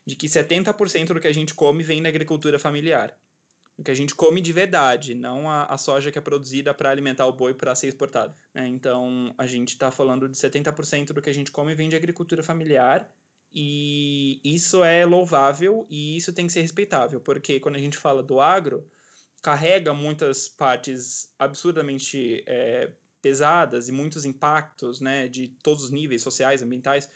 de 0.04 0.14
que 0.14 0.26
70% 0.26 1.06
do 1.06 1.20
que 1.20 1.28
a 1.28 1.34
gente 1.34 1.54
come 1.54 1.82
vem 1.82 2.02
da 2.02 2.09
agricultura 2.09 2.59
familiar. 2.59 3.18
O 3.78 3.82
que 3.84 3.92
a 3.92 3.94
gente 3.94 4.14
come 4.14 4.40
de 4.40 4.52
verdade, 4.52 5.14
não 5.14 5.48
a, 5.48 5.64
a 5.66 5.78
soja 5.78 6.11
que 6.11 6.18
é 6.18 6.20
produzida 6.20 6.74
para 6.74 6.90
alimentar 6.90 7.26
o 7.26 7.32
boi 7.32 7.54
para 7.54 7.76
ser 7.76 7.86
exportado. 7.86 8.34
Né? 8.52 8.66
Então, 8.66 9.32
a 9.38 9.46
gente 9.46 9.68
está 9.70 9.92
falando 9.92 10.28
de 10.28 10.36
70% 10.36 11.12
do 11.12 11.22
que 11.22 11.30
a 11.30 11.32
gente 11.32 11.52
come 11.52 11.76
vem 11.76 11.88
de 11.88 11.94
agricultura 11.94 12.42
familiar, 12.42 13.14
e 13.51 14.40
isso 14.44 14.84
é 14.84 15.05
louvável 15.07 15.86
e 15.88 16.16
isso 16.16 16.32
tem 16.32 16.46
que 16.46 16.53
ser 16.53 16.61
respeitável, 16.61 17.20
porque 17.20 17.59
quando 17.59 17.76
a 17.76 17.80
gente 17.80 17.96
fala 17.96 18.22
do 18.22 18.40
agro, 18.40 18.86
carrega 19.42 19.94
muitas 19.94 20.49
partes 20.49 21.32
absurdamente 21.38 22.44
é, 22.46 22.92
pesadas 23.22 23.88
e 23.88 23.92
muitos 23.92 24.24
impactos, 24.24 25.01
né, 25.01 25.28
de 25.28 25.49
todos 25.49 25.84
os 25.84 25.90
níveis 25.90 26.22
sociais, 26.22 26.62
ambientais, 26.62 27.09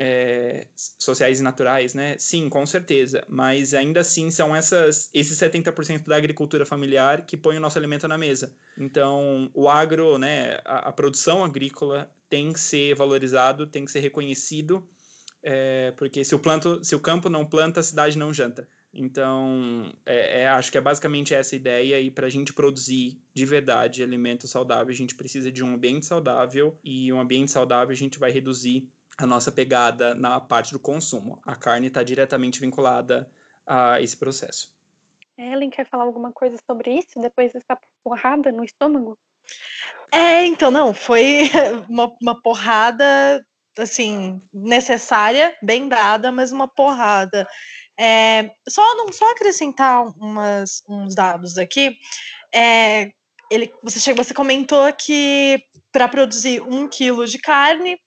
é, 0.00 0.68
sociais 0.76 1.40
e 1.40 1.42
naturais, 1.42 1.92
né? 1.92 2.16
Sim, 2.18 2.48
com 2.48 2.64
certeza, 2.64 3.24
mas 3.28 3.74
ainda 3.74 4.00
assim 4.00 4.30
são 4.30 4.54
essas, 4.54 5.10
esses 5.12 5.36
70% 5.36 6.06
da 6.06 6.16
agricultura 6.16 6.64
familiar 6.64 7.26
que 7.26 7.36
põe 7.36 7.56
o 7.56 7.60
nosso 7.60 7.76
alimento 7.78 8.06
na 8.06 8.16
mesa. 8.16 8.54
Então, 8.76 9.50
o 9.52 9.68
agro, 9.68 10.16
né, 10.16 10.60
a, 10.64 10.90
a 10.90 10.92
produção 10.92 11.42
agrícola 11.42 12.12
tem 12.28 12.52
que 12.52 12.60
ser 12.60 12.94
valorizado, 12.94 13.66
tem 13.66 13.84
que 13.84 13.90
ser 13.90 13.98
reconhecido 13.98 14.88
é, 15.42 15.92
porque 15.92 16.24
se 16.24 16.34
o, 16.34 16.38
planto, 16.38 16.82
se 16.84 16.94
o 16.94 17.00
campo 17.00 17.28
não 17.28 17.46
planta, 17.46 17.80
a 17.80 17.82
cidade 17.82 18.18
não 18.18 18.32
janta. 18.34 18.68
Então, 18.92 19.92
é, 20.04 20.42
é, 20.42 20.48
acho 20.48 20.72
que 20.72 20.78
é 20.78 20.80
basicamente 20.80 21.34
essa 21.34 21.54
ideia, 21.54 22.00
e 22.00 22.10
para 22.10 22.26
a 22.26 22.30
gente 22.30 22.52
produzir 22.52 23.20
de 23.34 23.44
verdade 23.44 24.02
alimento 24.02 24.48
saudável, 24.48 24.92
a 24.92 24.96
gente 24.96 25.14
precisa 25.14 25.52
de 25.52 25.62
um 25.62 25.74
ambiente 25.74 26.06
saudável, 26.06 26.78
e 26.82 27.12
um 27.12 27.20
ambiente 27.20 27.50
saudável 27.50 27.92
a 27.92 27.96
gente 27.96 28.18
vai 28.18 28.30
reduzir 28.30 28.92
a 29.16 29.26
nossa 29.26 29.52
pegada 29.52 30.14
na 30.14 30.40
parte 30.40 30.72
do 30.72 30.78
consumo. 30.78 31.40
A 31.44 31.56
carne 31.56 31.88
está 31.88 32.02
diretamente 32.02 32.60
vinculada 32.60 33.30
a 33.66 34.00
esse 34.00 34.16
processo. 34.16 34.78
Ellen 35.36 35.70
quer 35.70 35.88
falar 35.88 36.04
alguma 36.04 36.32
coisa 36.32 36.58
sobre 36.68 36.92
isso 36.92 37.20
depois 37.20 37.52
dessa 37.52 37.78
porrada 38.02 38.50
no 38.50 38.64
estômago? 38.64 39.18
É, 40.10 40.44
então, 40.46 40.70
não, 40.70 40.92
foi 40.92 41.50
uma, 41.88 42.12
uma 42.20 42.40
porrada 42.40 43.44
assim, 43.78 44.40
necessária, 44.52 45.56
bem 45.62 45.88
dada, 45.88 46.30
mas 46.32 46.52
uma 46.52 46.68
porrada. 46.68 47.48
É, 47.98 48.50
só, 48.68 48.94
não, 48.96 49.12
só 49.12 49.30
acrescentar 49.32 50.04
umas, 50.18 50.82
uns 50.88 51.14
dados 51.14 51.58
aqui. 51.58 51.96
É, 52.54 53.12
ele, 53.50 53.72
você, 53.82 54.12
você 54.12 54.34
comentou 54.34 54.92
que 54.92 55.62
para 55.90 56.08
produzir 56.08 56.62
um 56.62 56.88
quilo 56.88 57.26
de 57.26 57.38
carne 57.38 57.98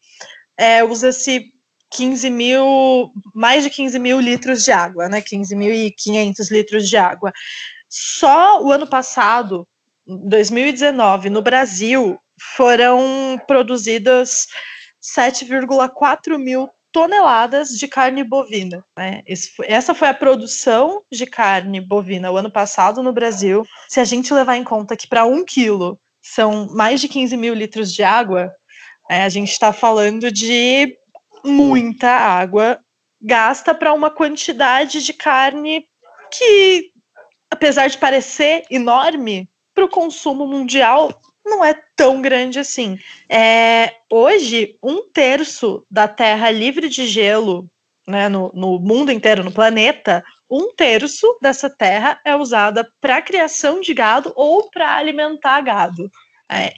é, 0.57 0.83
usa-se 0.83 1.51
15 1.91 2.29
mil, 2.29 3.11
mais 3.33 3.63
de 3.63 3.69
15 3.69 3.99
mil 3.99 4.19
litros 4.19 4.63
de 4.63 4.71
água, 4.71 5.09
né? 5.09 5.21
15.500 5.21 6.51
litros 6.51 6.89
de 6.89 6.95
água. 6.95 7.33
Só 7.89 8.63
o 8.63 8.71
ano 8.71 8.87
passado, 8.87 9.67
2019, 10.07 11.29
no 11.29 11.41
Brasil, 11.41 12.17
foram 12.55 13.39
produzidas 13.45 14.47
7,4 15.01 16.37
mil 16.37 16.69
toneladas 16.91 17.69
de 17.69 17.87
carne 17.87 18.23
bovina. 18.23 18.85
Né? 18.97 19.23
Foi, 19.55 19.65
essa 19.67 19.93
foi 19.93 20.09
a 20.09 20.13
produção 20.13 21.03
de 21.11 21.25
carne 21.25 21.79
bovina 21.79 22.31
o 22.31 22.37
ano 22.37 22.51
passado 22.51 23.01
no 23.01 23.13
Brasil. 23.13 23.65
Se 23.87 23.99
a 23.99 24.03
gente 24.03 24.33
levar 24.33 24.57
em 24.57 24.63
conta 24.63 24.97
que 24.97 25.07
para 25.07 25.25
um 25.25 25.43
quilo 25.45 25.99
são 26.21 26.67
mais 26.73 27.01
de 27.01 27.07
15 27.07 27.35
mil 27.37 27.53
litros 27.53 27.93
de 27.93 28.03
água, 28.03 28.51
é, 29.09 29.23
a 29.23 29.29
gente 29.29 29.51
está 29.51 29.73
falando 29.73 30.31
de 30.31 30.97
muita 31.43 32.09
água 32.09 32.79
gasta 33.21 33.73
para 33.73 33.93
uma 33.93 34.09
quantidade 34.09 35.03
de 35.03 35.13
carne 35.13 35.85
que, 36.31 36.91
apesar 37.49 37.87
de 37.87 37.97
parecer 37.97 38.63
enorme, 38.69 39.49
para 39.73 39.85
o 39.85 39.89
consumo 39.89 40.47
mundial 40.47 41.09
não 41.45 41.63
é 41.63 41.73
tão 41.95 42.21
grande 42.21 42.59
assim. 42.59 42.97
É, 43.29 43.95
hoje, 44.09 44.77
um 44.83 45.09
terço 45.11 45.85
da 45.89 46.07
Terra 46.07 46.51
livre 46.51 46.89
de 46.89 47.05
gelo 47.05 47.69
né, 48.07 48.27
no, 48.29 48.51
no 48.53 48.79
mundo 48.79 49.11
inteiro, 49.11 49.43
no 49.43 49.51
planeta, 49.51 50.23
um 50.49 50.73
terço 50.75 51.37
dessa 51.41 51.69
terra 51.69 52.19
é 52.25 52.35
usada 52.35 52.91
para 52.99 53.21
criação 53.21 53.79
de 53.79 53.93
gado 53.93 54.33
ou 54.35 54.69
para 54.69 54.95
alimentar 54.95 55.61
gado. 55.61 56.11
É, 56.51 56.73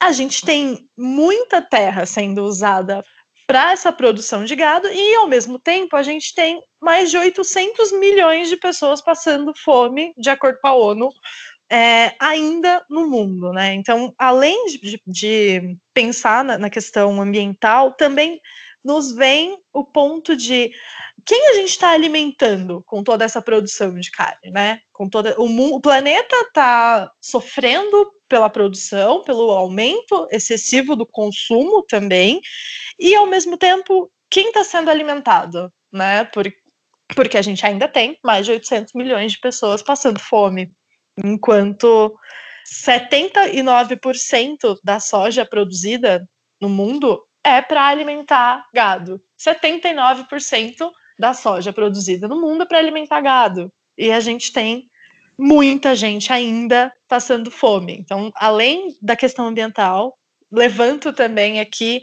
a 0.00 0.10
gente 0.12 0.44
tem 0.44 0.88
muita 0.96 1.62
terra 1.62 2.04
sendo 2.06 2.42
usada 2.42 3.04
para 3.46 3.72
essa 3.72 3.92
produção 3.92 4.44
de 4.44 4.56
gado 4.56 4.88
e, 4.88 5.14
ao 5.16 5.26
mesmo 5.26 5.58
tempo, 5.58 5.94
a 5.94 6.02
gente 6.02 6.34
tem 6.34 6.62
mais 6.80 7.10
de 7.10 7.18
800 7.18 7.92
milhões 7.92 8.48
de 8.48 8.56
pessoas 8.56 9.00
passando 9.00 9.54
fome, 9.54 10.12
de 10.16 10.30
acordo 10.30 10.58
com 10.60 10.68
a 10.68 10.74
ONU, 10.74 11.10
é, 11.72 12.14
ainda 12.20 12.84
no 12.90 13.08
mundo, 13.08 13.50
né? 13.50 13.72
Então, 13.72 14.14
além 14.18 14.66
de, 14.66 15.02
de 15.06 15.78
pensar 15.94 16.44
na, 16.44 16.58
na, 16.58 16.68
questão 16.68 17.18
ambiental, 17.18 17.94
também 17.94 18.38
nos 18.84 19.12
vem 19.12 19.58
o 19.72 19.82
ponto 19.82 20.36
de 20.36 20.70
quem 21.24 21.48
a 21.48 21.54
gente 21.54 21.70
está 21.70 21.92
alimentando 21.92 22.84
com 22.86 23.02
toda 23.02 23.24
essa 23.24 23.40
produção 23.40 23.94
de 23.98 24.10
carne, 24.10 24.50
né? 24.50 24.80
Com 24.92 25.08
toda 25.08 25.34
o, 25.40 25.46
o 25.74 25.80
planeta 25.80 26.36
está 26.42 27.10
sofrendo 27.18 28.12
pela 28.28 28.50
produção, 28.50 29.22
pelo 29.22 29.50
aumento 29.50 30.28
excessivo 30.30 30.94
do 30.94 31.06
consumo 31.06 31.82
também, 31.84 32.42
e 32.98 33.14
ao 33.14 33.26
mesmo 33.26 33.56
tempo 33.56 34.10
quem 34.28 34.48
está 34.48 34.62
sendo 34.62 34.90
alimentado, 34.90 35.72
né? 35.90 36.24
Por, 36.24 36.52
porque 37.16 37.38
a 37.38 37.42
gente 37.42 37.64
ainda 37.64 37.88
tem 37.88 38.18
mais 38.22 38.44
de 38.44 38.52
800 38.52 38.92
milhões 38.92 39.32
de 39.32 39.40
pessoas 39.40 39.82
passando 39.82 40.20
fome 40.20 40.70
enquanto 41.16 42.18
79% 42.72 44.78
da 44.82 45.00
soja 45.00 45.44
produzida 45.44 46.28
no 46.60 46.68
mundo 46.68 47.26
é 47.44 47.60
para 47.60 47.86
alimentar 47.86 48.66
gado. 48.72 49.20
79% 49.38 50.90
da 51.18 51.34
soja 51.34 51.72
produzida 51.72 52.28
no 52.28 52.40
mundo 52.40 52.62
é 52.62 52.66
para 52.66 52.78
alimentar 52.78 53.20
gado. 53.20 53.72
E 53.98 54.10
a 54.10 54.20
gente 54.20 54.52
tem 54.52 54.88
muita 55.36 55.94
gente 55.94 56.32
ainda 56.32 56.92
passando 57.08 57.50
fome. 57.50 57.98
Então, 57.98 58.32
além 58.36 58.96
da 59.02 59.16
questão 59.16 59.46
ambiental, 59.46 60.16
levanto 60.50 61.12
também 61.12 61.60
aqui 61.60 62.02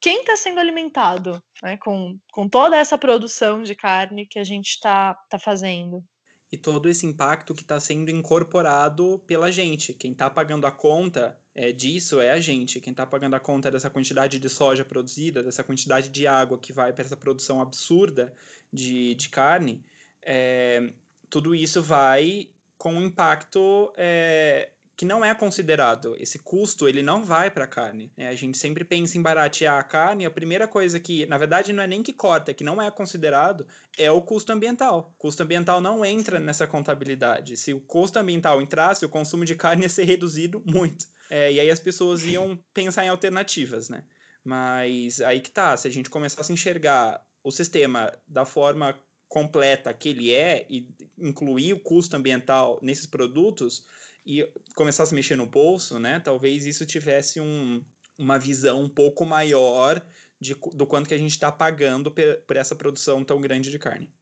quem 0.00 0.20
está 0.20 0.36
sendo 0.36 0.60
alimentado 0.60 1.42
né, 1.62 1.76
com, 1.76 2.18
com 2.32 2.48
toda 2.48 2.76
essa 2.76 2.96
produção 2.96 3.62
de 3.62 3.74
carne 3.74 4.26
que 4.26 4.38
a 4.38 4.44
gente 4.44 4.70
está 4.70 5.14
tá 5.28 5.38
fazendo 5.38 6.04
e 6.50 6.56
todo 6.56 6.88
esse 6.88 7.06
impacto 7.06 7.54
que 7.54 7.62
está 7.62 7.78
sendo 7.78 8.10
incorporado 8.10 9.22
pela 9.26 9.52
gente. 9.52 9.92
Quem 9.92 10.12
está 10.12 10.30
pagando 10.30 10.66
a 10.66 10.70
conta 10.72 11.38
é, 11.54 11.72
disso 11.72 12.20
é 12.20 12.30
a 12.30 12.40
gente. 12.40 12.80
Quem 12.80 12.92
está 12.92 13.06
pagando 13.06 13.36
a 13.36 13.40
conta 13.40 13.70
dessa 13.70 13.90
quantidade 13.90 14.38
de 14.38 14.48
soja 14.48 14.84
produzida, 14.84 15.42
dessa 15.42 15.62
quantidade 15.62 16.08
de 16.08 16.26
água 16.26 16.58
que 16.58 16.72
vai 16.72 16.92
para 16.92 17.04
essa 17.04 17.16
produção 17.16 17.60
absurda 17.60 18.34
de, 18.72 19.14
de 19.14 19.28
carne, 19.28 19.84
é, 20.22 20.92
tudo 21.28 21.54
isso 21.54 21.82
vai 21.82 22.50
com 22.78 22.94
um 22.94 23.04
impacto 23.04 23.92
é, 23.96 24.70
que 24.98 25.04
não 25.04 25.24
é 25.24 25.32
considerado. 25.32 26.16
Esse 26.18 26.40
custo, 26.40 26.88
ele 26.88 27.04
não 27.04 27.24
vai 27.24 27.52
para 27.52 27.66
a 27.66 27.68
carne. 27.68 28.10
Né? 28.16 28.26
A 28.26 28.34
gente 28.34 28.58
sempre 28.58 28.84
pensa 28.84 29.16
em 29.16 29.22
baratear 29.22 29.78
a 29.78 29.82
carne, 29.84 30.26
a 30.26 30.30
primeira 30.30 30.66
coisa 30.66 30.98
que, 30.98 31.24
na 31.24 31.38
verdade, 31.38 31.72
não 31.72 31.84
é 31.84 31.86
nem 31.86 32.02
que 32.02 32.12
corta, 32.12 32.50
é 32.50 32.54
que 32.54 32.64
não 32.64 32.82
é 32.82 32.90
considerado, 32.90 33.68
é 33.96 34.10
o 34.10 34.20
custo 34.20 34.52
ambiental. 34.52 35.14
O 35.16 35.20
custo 35.20 35.44
ambiental 35.44 35.80
não 35.80 36.04
entra 36.04 36.40
nessa 36.40 36.66
contabilidade. 36.66 37.56
Se 37.56 37.72
o 37.72 37.80
custo 37.80 38.18
ambiental 38.18 38.60
entrasse, 38.60 39.04
o 39.04 39.08
consumo 39.08 39.44
de 39.44 39.54
carne 39.54 39.84
ia 39.84 39.88
ser 39.88 40.02
reduzido 40.02 40.60
muito. 40.66 41.06
É, 41.30 41.52
e 41.52 41.60
aí 41.60 41.70
as 41.70 41.78
pessoas 41.78 42.24
iam 42.24 42.58
pensar 42.74 43.04
em 43.04 43.08
alternativas, 43.08 43.88
né? 43.88 44.02
Mas 44.44 45.20
aí 45.20 45.40
que 45.40 45.50
tá, 45.52 45.76
se 45.76 45.86
a 45.86 45.92
gente 45.92 46.10
começasse 46.10 46.50
a 46.50 46.54
enxergar 46.54 47.24
o 47.44 47.52
sistema 47.52 48.14
da 48.26 48.44
forma 48.44 48.98
completa 49.28 49.92
que 49.92 50.08
ele 50.08 50.34
é 50.34 50.66
e 50.68 50.88
incluir 51.18 51.74
o 51.74 51.80
custo 51.80 52.16
ambiental 52.16 52.80
nesses 52.82 53.06
produtos 53.06 53.86
e 54.28 54.52
começasse 54.74 55.14
a 55.14 55.16
mexer 55.16 55.36
no 55.36 55.46
bolso, 55.46 55.98
né? 55.98 56.20
Talvez 56.20 56.66
isso 56.66 56.84
tivesse 56.84 57.40
um, 57.40 57.82
uma 58.18 58.38
visão 58.38 58.82
um 58.82 58.88
pouco 58.88 59.24
maior 59.24 60.06
de, 60.38 60.54
do 60.74 60.86
quanto 60.86 61.08
que 61.08 61.14
a 61.14 61.18
gente 61.18 61.30
está 61.30 61.50
pagando 61.50 62.10
por, 62.10 62.36
por 62.46 62.56
essa 62.56 62.76
produção 62.76 63.24
tão 63.24 63.40
grande 63.40 63.70
de 63.70 63.78
carne. 63.78 64.12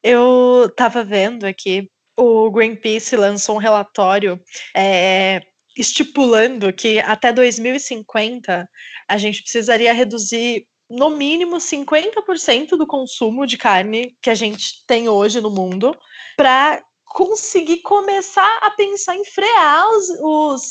Eu 0.00 0.66
estava 0.68 1.02
vendo 1.02 1.44
aqui, 1.44 1.90
o 2.16 2.48
Greenpeace 2.52 3.16
lançou 3.16 3.56
um 3.56 3.58
relatório 3.58 4.40
é, 4.72 5.42
estipulando 5.76 6.72
que 6.72 7.00
até 7.00 7.32
2050 7.32 8.70
a 9.08 9.18
gente 9.18 9.42
precisaria 9.42 9.92
reduzir 9.92 10.68
no 10.88 11.10
mínimo 11.10 11.56
50% 11.56 12.76
do 12.76 12.86
consumo 12.86 13.46
de 13.48 13.58
carne 13.58 14.16
que 14.22 14.30
a 14.30 14.34
gente 14.34 14.86
tem 14.86 15.08
hoje 15.08 15.40
no 15.40 15.50
mundo 15.50 15.96
para 16.36 16.82
conseguir 17.04 17.78
começar 17.78 18.58
a 18.62 18.70
pensar 18.70 19.14
em 19.16 19.24
frear 19.24 19.88
os, 19.90 20.08
os 20.20 20.62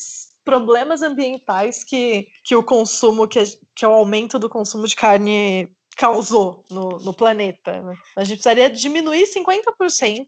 problemas 0.44 1.02
ambientais 1.02 1.84
que, 1.84 2.28
que 2.44 2.56
o 2.56 2.64
consumo, 2.64 3.28
que, 3.28 3.42
que 3.74 3.86
o 3.86 3.92
aumento 3.92 4.38
do 4.38 4.50
consumo 4.50 4.88
de 4.88 4.96
carne 4.96 5.72
causou 5.96 6.66
no, 6.70 6.98
no 6.98 7.14
planeta. 7.14 7.82
Né? 7.82 7.96
A 8.18 8.24
gente 8.24 8.38
precisaria 8.38 8.70
diminuir 8.70 9.26
50%, 9.26 10.28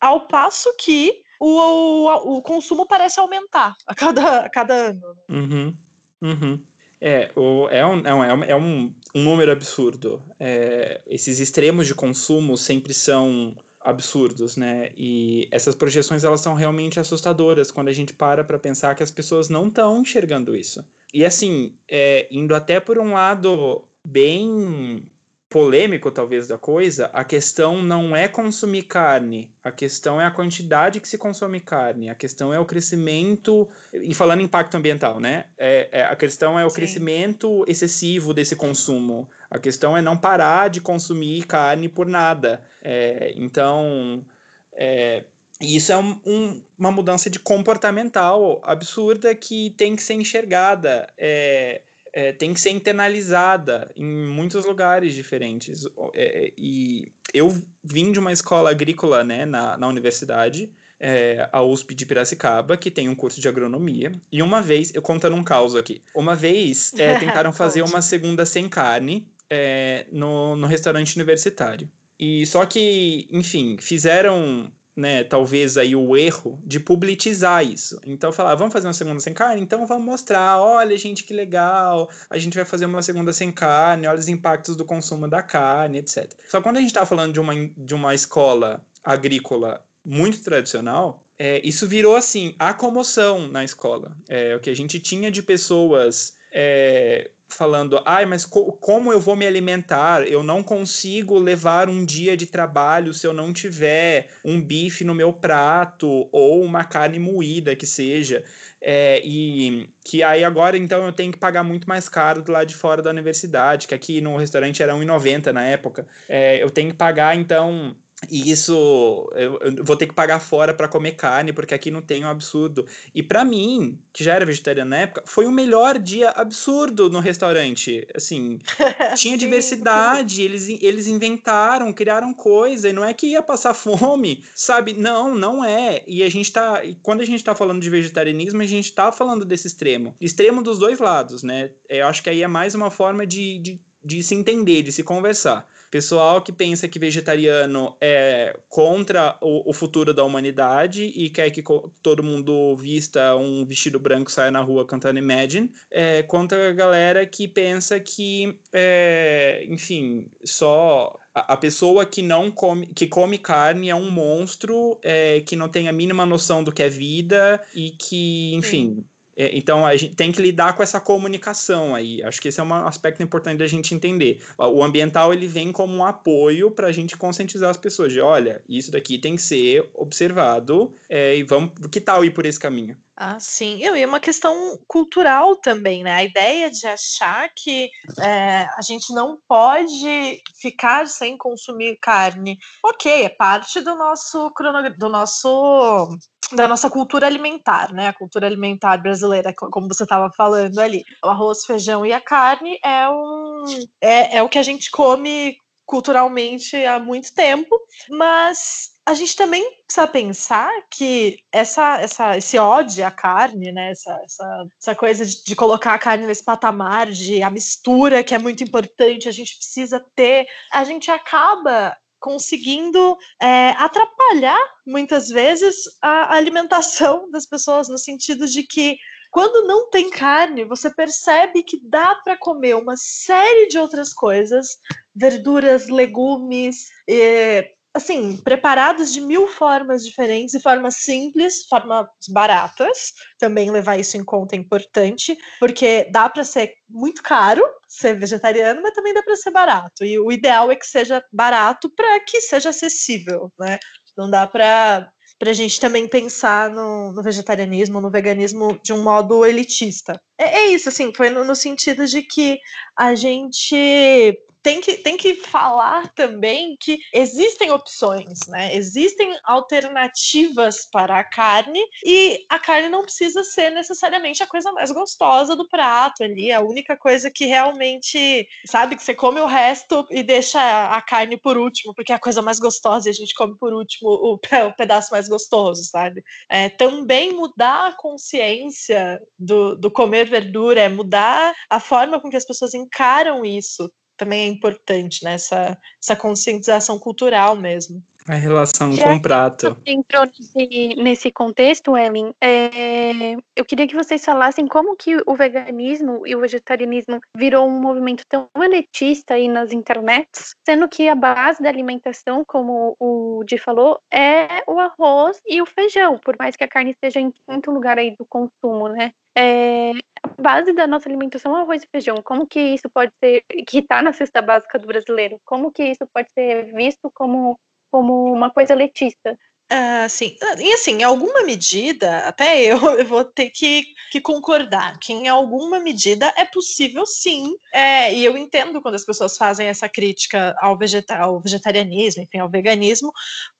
ao 0.00 0.26
passo 0.26 0.74
que 0.78 1.22
o, 1.38 1.46
o, 1.46 2.38
o 2.38 2.42
consumo 2.42 2.86
parece 2.86 3.20
aumentar 3.20 3.76
a 3.86 3.94
cada, 3.94 4.40
a 4.40 4.48
cada 4.48 4.74
ano. 4.74 5.16
Uhum, 5.28 5.74
uhum. 6.22 6.64
É, 7.00 7.30
o, 7.34 7.68
é, 7.68 7.84
um, 7.84 8.06
é, 8.06 8.14
um, 8.14 8.44
é 8.44 8.56
um, 8.56 8.94
um 9.14 9.22
número 9.22 9.52
absurdo. 9.52 10.22
É, 10.38 11.02
esses 11.06 11.40
extremos 11.40 11.86
de 11.86 11.94
consumo 11.94 12.56
sempre 12.56 12.92
são 12.92 13.56
absurdos, 13.80 14.56
né? 14.56 14.92
E 14.96 15.48
essas 15.50 15.74
projeções 15.74 16.22
elas 16.22 16.40
são 16.40 16.54
realmente 16.54 17.00
assustadoras 17.00 17.70
quando 17.70 17.88
a 17.88 17.92
gente 17.92 18.12
para 18.12 18.44
para 18.44 18.58
pensar 18.58 18.94
que 18.94 19.02
as 19.02 19.10
pessoas 19.10 19.48
não 19.48 19.68
estão 19.68 20.02
enxergando 20.02 20.54
isso. 20.54 20.84
E 21.12 21.24
assim, 21.24 21.74
é, 21.88 22.28
indo 22.30 22.54
até 22.54 22.78
por 22.78 22.98
um 22.98 23.12
lado 23.12 23.84
bem 24.06 25.04
polêmico 25.50 26.12
talvez 26.12 26.46
da 26.46 26.56
coisa, 26.56 27.10
a 27.12 27.24
questão 27.24 27.82
não 27.82 28.14
é 28.14 28.28
consumir 28.28 28.84
carne, 28.84 29.52
a 29.60 29.72
questão 29.72 30.20
é 30.20 30.24
a 30.24 30.30
quantidade 30.30 31.00
que 31.00 31.08
se 31.08 31.18
consome 31.18 31.58
carne, 31.58 32.08
a 32.08 32.14
questão 32.14 32.54
é 32.54 32.60
o 32.60 32.64
crescimento, 32.64 33.68
e 33.92 34.14
falando 34.14 34.42
em 34.42 34.44
impacto 34.44 34.76
ambiental, 34.76 35.18
né? 35.18 35.46
É, 35.58 35.88
é 35.90 36.04
a 36.04 36.14
questão 36.14 36.56
é 36.56 36.64
o 36.64 36.70
Sim. 36.70 36.76
crescimento 36.76 37.64
excessivo 37.66 38.32
desse 38.32 38.54
consumo, 38.54 39.28
a 39.50 39.58
questão 39.58 39.96
é 39.96 40.00
não 40.00 40.16
parar 40.16 40.70
de 40.70 40.80
consumir 40.80 41.44
carne 41.46 41.88
por 41.88 42.06
nada. 42.06 42.62
É, 42.80 43.32
então, 43.34 44.24
é, 44.72 45.24
isso 45.60 45.90
é 45.90 45.96
um, 45.96 46.20
um, 46.24 46.64
uma 46.78 46.92
mudança 46.92 47.28
de 47.28 47.40
comportamental 47.40 48.60
absurda 48.62 49.34
que 49.34 49.70
tem 49.70 49.96
que 49.96 50.02
ser 50.04 50.14
enxergada. 50.14 51.12
É, 51.18 51.82
é, 52.12 52.32
tem 52.32 52.52
que 52.52 52.60
ser 52.60 52.70
internalizada 52.70 53.90
em 53.94 54.04
muitos 54.04 54.64
lugares 54.64 55.14
diferentes. 55.14 55.84
É, 56.14 56.52
e 56.56 57.12
eu 57.32 57.56
vim 57.82 58.12
de 58.12 58.18
uma 58.18 58.32
escola 58.32 58.70
agrícola 58.70 59.22
né, 59.24 59.44
na, 59.44 59.76
na 59.76 59.86
universidade, 59.88 60.72
é, 60.98 61.48
a 61.52 61.62
USP 61.62 61.94
de 61.94 62.04
Piracicaba, 62.06 62.76
que 62.76 62.90
tem 62.90 63.08
um 63.08 63.14
curso 63.14 63.40
de 63.40 63.48
agronomia. 63.48 64.12
E 64.30 64.42
uma 64.42 64.60
vez, 64.60 64.94
eu 64.94 65.02
contando 65.02 65.36
um 65.36 65.44
caos 65.44 65.74
aqui, 65.74 66.02
uma 66.14 66.34
vez 66.34 66.92
é, 66.98 67.16
tentaram 67.20 67.52
fazer 67.52 67.82
uma 67.82 68.02
segunda 68.02 68.44
sem 68.44 68.68
carne 68.68 69.30
é, 69.48 70.06
no, 70.12 70.56
no 70.56 70.66
restaurante 70.66 71.16
universitário. 71.16 71.90
E 72.18 72.44
só 72.46 72.66
que, 72.66 73.26
enfim, 73.30 73.78
fizeram 73.80 74.70
né, 75.00 75.24
talvez 75.24 75.78
aí 75.78 75.96
o 75.96 76.14
erro 76.16 76.60
de 76.62 76.78
publicizar 76.78 77.64
isso. 77.64 77.98
Então 78.04 78.30
falar, 78.30 78.54
vamos 78.54 78.72
fazer 78.72 78.86
uma 78.86 78.92
segunda 78.92 79.18
sem 79.18 79.32
carne? 79.32 79.62
Então 79.62 79.86
vamos 79.86 80.04
mostrar, 80.04 80.60
olha 80.60 80.96
gente 80.98 81.24
que 81.24 81.32
legal, 81.32 82.10
a 82.28 82.38
gente 82.38 82.54
vai 82.54 82.66
fazer 82.66 82.84
uma 82.84 83.02
segunda 83.02 83.32
sem 83.32 83.50
carne, 83.50 84.06
olha 84.06 84.18
os 84.18 84.28
impactos 84.28 84.76
do 84.76 84.84
consumo 84.84 85.26
da 85.26 85.42
carne, 85.42 85.98
etc. 85.98 86.34
Só 86.48 86.60
quando 86.60 86.76
a 86.76 86.80
gente 86.80 86.90
está 86.90 87.06
falando 87.06 87.32
de 87.32 87.40
uma, 87.40 87.54
de 87.54 87.94
uma 87.94 88.14
escola 88.14 88.84
agrícola 89.02 89.86
muito 90.06 90.42
tradicional, 90.42 91.24
é, 91.38 91.60
isso 91.66 91.88
virou 91.88 92.14
assim, 92.14 92.54
a 92.58 92.74
comoção 92.74 93.48
na 93.48 93.64
escola. 93.64 94.16
É, 94.28 94.54
o 94.54 94.60
que 94.60 94.68
a 94.68 94.76
gente 94.76 95.00
tinha 95.00 95.30
de 95.30 95.42
pessoas 95.42 96.36
é, 96.52 97.30
falando, 97.54 98.00
ai, 98.04 98.26
mas 98.26 98.44
co 98.44 98.72
como 98.72 99.12
eu 99.12 99.20
vou 99.20 99.36
me 99.36 99.46
alimentar? 99.46 100.26
Eu 100.26 100.42
não 100.42 100.62
consigo 100.62 101.38
levar 101.38 101.88
um 101.88 102.04
dia 102.04 102.36
de 102.36 102.46
trabalho 102.46 103.12
se 103.12 103.26
eu 103.26 103.32
não 103.32 103.52
tiver 103.52 104.30
um 104.44 104.60
bife 104.60 105.04
no 105.04 105.14
meu 105.14 105.32
prato 105.32 106.28
ou 106.32 106.62
uma 106.62 106.84
carne 106.84 107.18
moída 107.18 107.76
que 107.76 107.86
seja. 107.86 108.44
É, 108.80 109.20
e 109.24 109.88
que 110.02 110.22
aí 110.22 110.42
agora 110.42 110.76
então 110.76 111.04
eu 111.04 111.12
tenho 111.12 111.32
que 111.32 111.38
pagar 111.38 111.62
muito 111.62 111.88
mais 111.88 112.08
caro 112.08 112.42
do 112.42 112.50
lado 112.50 112.66
de 112.66 112.74
fora 112.74 113.02
da 113.02 113.10
universidade, 113.10 113.86
que 113.86 113.94
aqui 113.94 114.20
no 114.20 114.36
restaurante 114.36 114.82
era 114.82 114.94
1,90 114.94 115.52
na 115.52 115.64
época. 115.64 116.06
É, 116.28 116.62
eu 116.62 116.70
tenho 116.70 116.90
que 116.90 116.96
pagar 116.96 117.36
então 117.36 117.94
e 118.28 118.50
isso 118.50 119.30
eu, 119.34 119.58
eu, 119.60 119.84
vou 119.84 119.96
ter 119.96 120.06
que 120.06 120.12
pagar 120.12 120.40
fora 120.40 120.74
para 120.74 120.88
comer 120.88 121.12
carne, 121.12 121.52
porque 121.52 121.72
aqui 121.72 121.90
não 121.90 122.02
tem 122.02 122.24
um 122.24 122.28
absurdo. 122.28 122.86
E 123.14 123.22
para 123.22 123.44
mim, 123.44 124.02
que 124.12 124.22
já 124.22 124.34
era 124.34 124.44
vegetariano 124.44 124.90
na 124.90 124.98
época, 124.98 125.22
foi 125.26 125.46
o 125.46 125.52
melhor 125.52 125.98
dia 125.98 126.30
absurdo 126.30 127.08
no 127.08 127.18
restaurante. 127.18 128.06
Assim, 128.14 128.58
tinha 129.16 129.38
diversidade, 129.38 130.42
eles, 130.42 130.68
eles 130.68 131.06
inventaram, 131.06 131.92
criaram 131.92 132.34
coisa, 132.34 132.90
e 132.90 132.92
não 132.92 133.04
é 133.04 133.14
que 133.14 133.28
ia 133.28 133.42
passar 133.42 133.72
fome, 133.72 134.44
sabe? 134.54 134.92
Não, 134.92 135.34
não 135.34 135.64
é. 135.64 136.02
E 136.06 136.22
a 136.22 136.28
gente 136.28 136.52
tá. 136.52 136.82
Quando 137.02 137.22
a 137.22 137.26
gente 137.26 137.42
tá 137.42 137.54
falando 137.54 137.80
de 137.80 137.88
vegetarianismo, 137.88 138.60
a 138.60 138.66
gente 138.66 138.92
tá 138.92 139.10
falando 139.10 139.46
desse 139.46 139.66
extremo. 139.66 140.14
Extremo 140.20 140.62
dos 140.62 140.78
dois 140.78 140.98
lados, 140.98 141.42
né? 141.42 141.70
Eu 141.88 142.06
acho 142.06 142.22
que 142.22 142.28
aí 142.28 142.42
é 142.42 142.48
mais 142.48 142.74
uma 142.74 142.90
forma 142.90 143.26
de, 143.26 143.58
de 143.58 143.89
de 144.02 144.22
se 144.22 144.34
entender, 144.34 144.82
de 144.82 144.92
se 144.92 145.02
conversar. 145.02 145.68
Pessoal 145.90 146.40
que 146.40 146.52
pensa 146.52 146.88
que 146.88 146.98
vegetariano 146.98 147.96
é 148.00 148.56
contra 148.68 149.36
o, 149.40 149.68
o 149.70 149.72
futuro 149.72 150.14
da 150.14 150.24
humanidade 150.24 151.02
e 151.02 151.28
quer 151.28 151.50
que 151.50 151.62
todo 152.00 152.22
mundo 152.22 152.76
vista 152.76 153.34
um 153.36 153.64
vestido 153.66 153.98
branco 153.98 154.30
saia 154.30 154.50
na 154.50 154.60
rua 154.60 154.86
cantando 154.86 155.18
Imagine, 155.18 155.72
é, 155.90 156.22
contra 156.22 156.70
a 156.70 156.72
galera 156.72 157.26
que 157.26 157.48
pensa 157.48 157.98
que, 157.98 158.58
é, 158.72 159.66
enfim, 159.68 160.28
só 160.44 161.18
a, 161.34 161.56
pessoa 161.56 162.06
que 162.06 162.22
não 162.22 162.50
come, 162.50 162.86
que 162.86 163.06
come 163.06 163.36
carne 163.36 163.90
é 163.90 163.94
um 163.94 164.10
monstro, 164.10 164.98
é, 165.02 165.40
que 165.40 165.56
não 165.56 165.68
tem 165.68 165.88
a 165.88 165.92
mínima 165.92 166.24
noção 166.24 166.62
do 166.62 166.72
que 166.72 166.82
é 166.82 166.88
vida 166.88 167.60
e 167.74 167.90
que, 167.90 168.54
enfim, 168.54 168.94
Sim. 168.94 169.04
É, 169.36 169.56
então 169.56 169.86
a 169.86 169.96
gente 169.96 170.16
tem 170.16 170.32
que 170.32 170.42
lidar 170.42 170.74
com 170.74 170.82
essa 170.82 171.00
comunicação 171.00 171.94
aí. 171.94 172.22
Acho 172.22 172.40
que 172.40 172.48
esse 172.48 172.60
é 172.60 172.62
um 172.62 172.74
aspecto 172.74 173.22
importante 173.22 173.58
da 173.58 173.66
gente 173.66 173.94
entender. 173.94 174.42
O 174.58 174.82
ambiental 174.82 175.32
ele 175.32 175.46
vem 175.46 175.72
como 175.72 175.94
um 175.94 176.04
apoio 176.04 176.70
para 176.70 176.88
a 176.88 176.92
gente 176.92 177.16
conscientizar 177.16 177.70
as 177.70 177.76
pessoas 177.76 178.12
de, 178.12 178.20
olha, 178.20 178.62
isso 178.68 178.90
daqui 178.90 179.18
tem 179.18 179.36
que 179.36 179.42
ser 179.42 179.88
observado 179.94 180.94
é, 181.08 181.36
e 181.36 181.42
vamos, 181.42 181.72
que 181.90 182.00
tal 182.00 182.24
ir 182.24 182.32
por 182.32 182.46
esse 182.46 182.58
caminho? 182.58 182.96
Ah, 183.16 183.38
sim. 183.38 183.82
Eu, 183.84 183.94
e 183.94 184.02
é 184.02 184.06
uma 184.06 184.18
questão 184.18 184.80
cultural 184.86 185.54
também, 185.56 186.02
né? 186.02 186.14
A 186.14 186.24
ideia 186.24 186.70
de 186.70 186.86
achar 186.86 187.50
que 187.54 187.90
é, 188.18 188.66
a 188.74 188.80
gente 188.80 189.12
não 189.12 189.38
pode 189.46 190.42
ficar 190.58 191.06
sem 191.06 191.36
consumir 191.36 191.98
carne. 192.00 192.58
Ok, 192.82 193.24
é 193.24 193.28
parte 193.28 193.82
do 193.82 193.94
nosso 193.94 194.50
do 194.96 195.08
nosso 195.10 196.18
da 196.52 196.68
nossa 196.68 196.90
cultura 196.90 197.26
alimentar, 197.26 197.92
né? 197.92 198.08
A 198.08 198.12
cultura 198.12 198.46
alimentar 198.46 198.96
brasileira, 198.98 199.52
como 199.54 199.88
você 199.88 200.02
estava 200.02 200.30
falando 200.32 200.78
ali. 200.78 201.02
O 201.24 201.28
arroz, 201.28 201.64
feijão 201.64 202.04
e 202.04 202.12
a 202.12 202.20
carne 202.20 202.78
é 202.84 203.08
um 203.08 203.64
é, 204.00 204.38
é 204.38 204.42
o 204.42 204.48
que 204.48 204.58
a 204.58 204.62
gente 204.62 204.90
come 204.90 205.56
culturalmente 205.90 206.76
há 206.86 207.00
muito 207.00 207.34
tempo, 207.34 207.76
mas 208.08 208.92
a 209.04 209.12
gente 209.12 209.34
também 209.34 209.68
precisa 209.84 210.06
pensar 210.06 210.70
que 210.88 211.44
essa, 211.50 212.00
essa, 212.00 212.36
esse 212.36 212.56
ódio 212.58 213.04
à 213.04 213.10
carne, 213.10 213.72
né, 213.72 213.90
essa, 213.90 214.20
essa, 214.24 214.66
essa 214.80 214.94
coisa 214.94 215.26
de, 215.26 215.42
de, 215.42 215.56
colocar 215.56 215.94
a 215.94 215.98
carne 215.98 216.28
nesse 216.28 216.44
patamar, 216.44 217.10
de 217.10 217.42
a 217.42 217.50
mistura 217.50 218.22
que 218.22 218.32
é 218.32 218.38
muito 218.38 218.62
importante, 218.62 219.28
a 219.28 219.32
gente 219.32 219.56
precisa 219.56 219.98
ter, 220.14 220.46
a 220.70 220.84
gente 220.84 221.10
acaba 221.10 221.96
conseguindo 222.20 223.18
é, 223.40 223.70
atrapalhar 223.70 224.60
muitas 224.86 225.28
vezes 225.28 225.84
a 226.00 226.36
alimentação 226.36 227.28
das 227.32 227.46
pessoas, 227.46 227.88
no 227.88 227.98
sentido 227.98 228.46
de 228.46 228.62
que 228.62 228.98
quando 229.30 229.66
não 229.66 229.88
tem 229.88 230.10
carne, 230.10 230.64
você 230.64 230.92
percebe 230.92 231.62
que 231.62 231.80
dá 231.82 232.16
para 232.16 232.36
comer 232.36 232.74
uma 232.74 232.96
série 232.96 233.68
de 233.68 233.78
outras 233.78 234.12
coisas, 234.12 234.78
verduras, 235.14 235.88
legumes, 235.88 236.90
e, 237.06 237.64
assim, 237.92 238.36
preparados 238.36 239.12
de 239.12 239.20
mil 239.20 239.48
formas 239.48 240.04
diferentes, 240.04 240.54
e 240.54 240.60
formas 240.60 240.96
simples, 240.96 241.66
formas 241.66 242.08
baratas. 242.28 243.12
Também 243.38 243.70
levar 243.70 243.98
isso 243.98 244.16
em 244.16 244.24
conta 244.24 244.54
é 244.54 244.58
importante, 244.58 245.36
porque 245.58 246.04
dá 246.10 246.28
para 246.28 246.44
ser 246.44 246.76
muito 246.88 247.22
caro 247.22 247.62
ser 247.88 248.14
vegetariano, 248.14 248.82
mas 248.82 248.94
também 248.94 249.12
dá 249.12 249.22
para 249.22 249.34
ser 249.34 249.50
barato. 249.50 250.04
E 250.04 250.18
o 250.18 250.30
ideal 250.30 250.70
é 250.70 250.76
que 250.76 250.86
seja 250.86 251.24
barato 251.32 251.90
para 251.90 252.20
que 252.20 252.40
seja 252.40 252.70
acessível, 252.70 253.52
né? 253.58 253.78
Não 254.16 254.30
dá 254.30 254.46
para 254.46 255.12
para 255.38 255.52
a 255.52 255.54
gente 255.54 255.80
também 255.80 256.06
pensar 256.06 256.68
no, 256.68 257.12
no, 257.12 257.22
vegetarianismo, 257.22 257.98
no 257.98 258.10
veganismo 258.10 258.78
de 258.82 258.92
um 258.92 259.02
modo 259.02 259.46
elitista. 259.46 260.22
É, 260.36 260.58
é 260.58 260.66
isso, 260.66 260.90
assim, 260.90 261.14
foi 261.14 261.30
no, 261.30 261.42
no, 261.46 261.56
sentido 261.56 262.06
de 262.06 262.20
que 262.20 262.60
a 262.94 263.14
gente 263.14 264.38
tem 264.62 264.80
que, 264.80 264.94
tem 264.94 265.16
que 265.16 265.34
falar 265.36 266.12
também 266.12 266.76
que 266.78 267.00
existem 267.12 267.70
opções, 267.70 268.46
né? 268.46 268.74
Existem 268.74 269.38
alternativas 269.42 270.88
para 270.90 271.18
a 271.18 271.24
carne 271.24 271.82
e 272.04 272.44
a 272.48 272.58
carne 272.58 272.88
não 272.88 273.02
precisa 273.02 273.42
ser 273.42 273.70
necessariamente 273.70 274.42
a 274.42 274.46
coisa 274.46 274.72
mais 274.72 274.90
gostosa 274.90 275.56
do 275.56 275.68
prato 275.68 276.22
ali. 276.22 276.52
A 276.52 276.60
única 276.60 276.96
coisa 276.96 277.30
que 277.30 277.46
realmente, 277.46 278.48
sabe, 278.66 278.96
que 278.96 279.02
você 279.02 279.14
come 279.14 279.40
o 279.40 279.46
resto 279.46 280.06
e 280.10 280.22
deixa 280.22 280.60
a 280.94 281.00
carne 281.00 281.36
por 281.36 281.56
último, 281.56 281.94
porque 281.94 282.12
é 282.12 282.14
a 282.14 282.20
coisa 282.20 282.42
mais 282.42 282.58
gostosa 282.58 283.08
e 283.08 283.10
a 283.10 283.14
gente 283.14 283.34
come 283.34 283.56
por 283.56 283.72
último 283.72 284.10
o, 284.10 284.34
o 284.34 284.74
pedaço 284.76 285.10
mais 285.12 285.28
gostoso, 285.28 285.84
sabe? 285.84 286.22
É, 286.48 286.68
também 286.68 287.32
mudar 287.32 287.88
a 287.88 287.92
consciência 287.92 289.22
do, 289.38 289.74
do 289.76 289.90
comer 289.90 290.28
verdura, 290.28 290.82
é 290.82 290.88
mudar 290.88 291.54
a 291.68 291.80
forma 291.80 292.20
com 292.20 292.30
que 292.30 292.36
as 292.36 292.44
pessoas 292.44 292.74
encaram 292.74 293.44
isso 293.44 293.90
também 294.20 294.42
é 294.42 294.46
importante, 294.48 295.24
né? 295.24 295.32
Essa, 295.32 295.78
essa 296.02 296.14
conscientização 296.14 296.98
cultural 296.98 297.56
mesmo. 297.56 298.02
A 298.28 298.34
relação 298.34 298.92
Já 298.92 299.04
com 299.04 299.14
o 299.14 299.22
prato. 299.22 299.78
entrou 299.86 300.26
nesse, 300.26 300.94
nesse 300.94 301.32
contexto, 301.32 301.96
Ellen, 301.96 302.34
é, 302.38 303.32
eu 303.56 303.64
queria 303.64 303.88
que 303.88 303.94
vocês 303.94 304.22
falassem 304.22 304.68
como 304.68 304.94
que 304.94 305.16
o 305.26 305.34
veganismo 305.34 306.26
e 306.26 306.36
o 306.36 306.40
vegetarianismo 306.40 307.18
virou 307.34 307.66
um 307.66 307.80
movimento 307.80 308.22
tão 308.28 308.46
elitista 308.60 309.34
aí 309.34 309.48
nas 309.48 309.72
internets, 309.72 310.50
sendo 310.66 310.86
que 310.86 311.08
a 311.08 311.14
base 311.14 311.62
da 311.62 311.70
alimentação, 311.70 312.44
como 312.46 312.94
o 313.00 313.42
Di 313.44 313.56
falou, 313.56 313.98
é 314.12 314.62
o 314.66 314.78
arroz 314.78 315.40
e 315.48 315.62
o 315.62 315.66
feijão, 315.66 316.18
por 316.18 316.36
mais 316.38 316.54
que 316.54 316.64
a 316.64 316.68
carne 316.68 316.90
esteja 316.90 317.20
em 317.20 317.30
quinto 317.30 317.70
lugar 317.70 317.98
aí 317.98 318.14
do 318.18 318.26
consumo, 318.26 318.88
né? 318.88 319.12
É, 319.36 319.92
a 320.22 320.42
base 320.42 320.72
da 320.72 320.86
nossa 320.86 321.08
alimentação 321.08 321.56
é 321.56 321.60
arroz 321.60 321.82
e 321.82 321.88
feijão. 321.90 322.16
Como 322.22 322.46
que 322.46 322.60
isso 322.60 322.88
pode 322.88 323.12
ser, 323.20 323.44
que 323.66 323.78
está 323.78 324.02
na 324.02 324.12
cesta 324.12 324.42
básica 324.42 324.78
do 324.78 324.86
brasileiro, 324.86 325.40
como 325.44 325.72
que 325.72 325.84
isso 325.84 326.06
pode 326.12 326.30
ser 326.32 326.72
visto 326.74 327.10
como, 327.14 327.58
como 327.90 328.32
uma 328.32 328.50
coisa 328.50 328.74
letista? 328.74 329.38
Uh, 329.72 330.08
sim, 330.08 330.36
e 330.58 330.72
assim, 330.72 330.96
em 330.96 331.04
alguma 331.04 331.44
medida, 331.44 332.26
até 332.26 332.60
eu, 332.60 332.76
eu 332.98 333.06
vou 333.06 333.24
ter 333.24 333.50
que, 333.50 333.94
que 334.10 334.20
concordar 334.20 334.98
que 334.98 335.12
em 335.12 335.28
alguma 335.28 335.78
medida 335.78 336.34
é 336.36 336.44
possível 336.44 337.06
sim, 337.06 337.56
é, 337.72 338.12
e 338.12 338.24
eu 338.24 338.36
entendo 338.36 338.82
quando 338.82 338.96
as 338.96 339.04
pessoas 339.04 339.38
fazem 339.38 339.68
essa 339.68 339.88
crítica 339.88 340.56
ao, 340.58 340.76
vegeta 340.76 341.16
ao 341.16 341.38
vegetarianismo, 341.38 342.24
enfim, 342.24 342.38
ao 342.38 342.48
veganismo, 342.48 343.12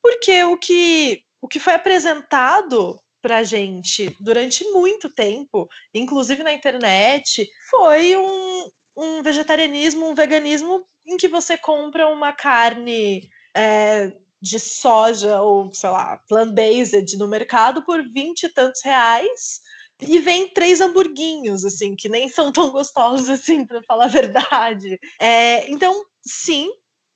porque 0.02 0.42
o 0.42 0.58
que, 0.58 1.24
o 1.40 1.46
que 1.46 1.60
foi 1.60 1.74
apresentado 1.74 3.00
pra 3.20 3.42
gente 3.42 4.16
durante 4.20 4.64
muito 4.70 5.08
tempo, 5.10 5.68
inclusive 5.92 6.42
na 6.42 6.52
internet, 6.52 7.48
foi 7.68 8.16
um, 8.16 8.70
um 8.96 9.22
vegetarianismo, 9.22 10.08
um 10.08 10.14
veganismo 10.14 10.84
em 11.06 11.16
que 11.16 11.28
você 11.28 11.56
compra 11.56 12.08
uma 12.08 12.32
carne 12.32 13.30
é, 13.56 14.12
de 14.40 14.58
soja 14.58 15.40
ou, 15.42 15.72
sei 15.74 15.90
lá, 15.90 16.18
plant-based 16.28 17.16
no 17.16 17.28
mercado 17.28 17.82
por 17.82 18.02
vinte 18.08 18.44
e 18.44 18.48
tantos 18.48 18.82
reais 18.82 19.60
e 20.00 20.18
vem 20.18 20.48
três 20.48 20.80
hamburguinhos, 20.80 21.64
assim, 21.64 21.94
que 21.94 22.08
nem 22.08 22.28
são 22.28 22.50
tão 22.50 22.70
gostosos 22.70 23.28
assim, 23.28 23.66
para 23.66 23.82
falar 23.82 24.04
a 24.04 24.08
verdade. 24.08 24.98
É, 25.20 25.70
então, 25.70 26.04
sim, 26.22 26.70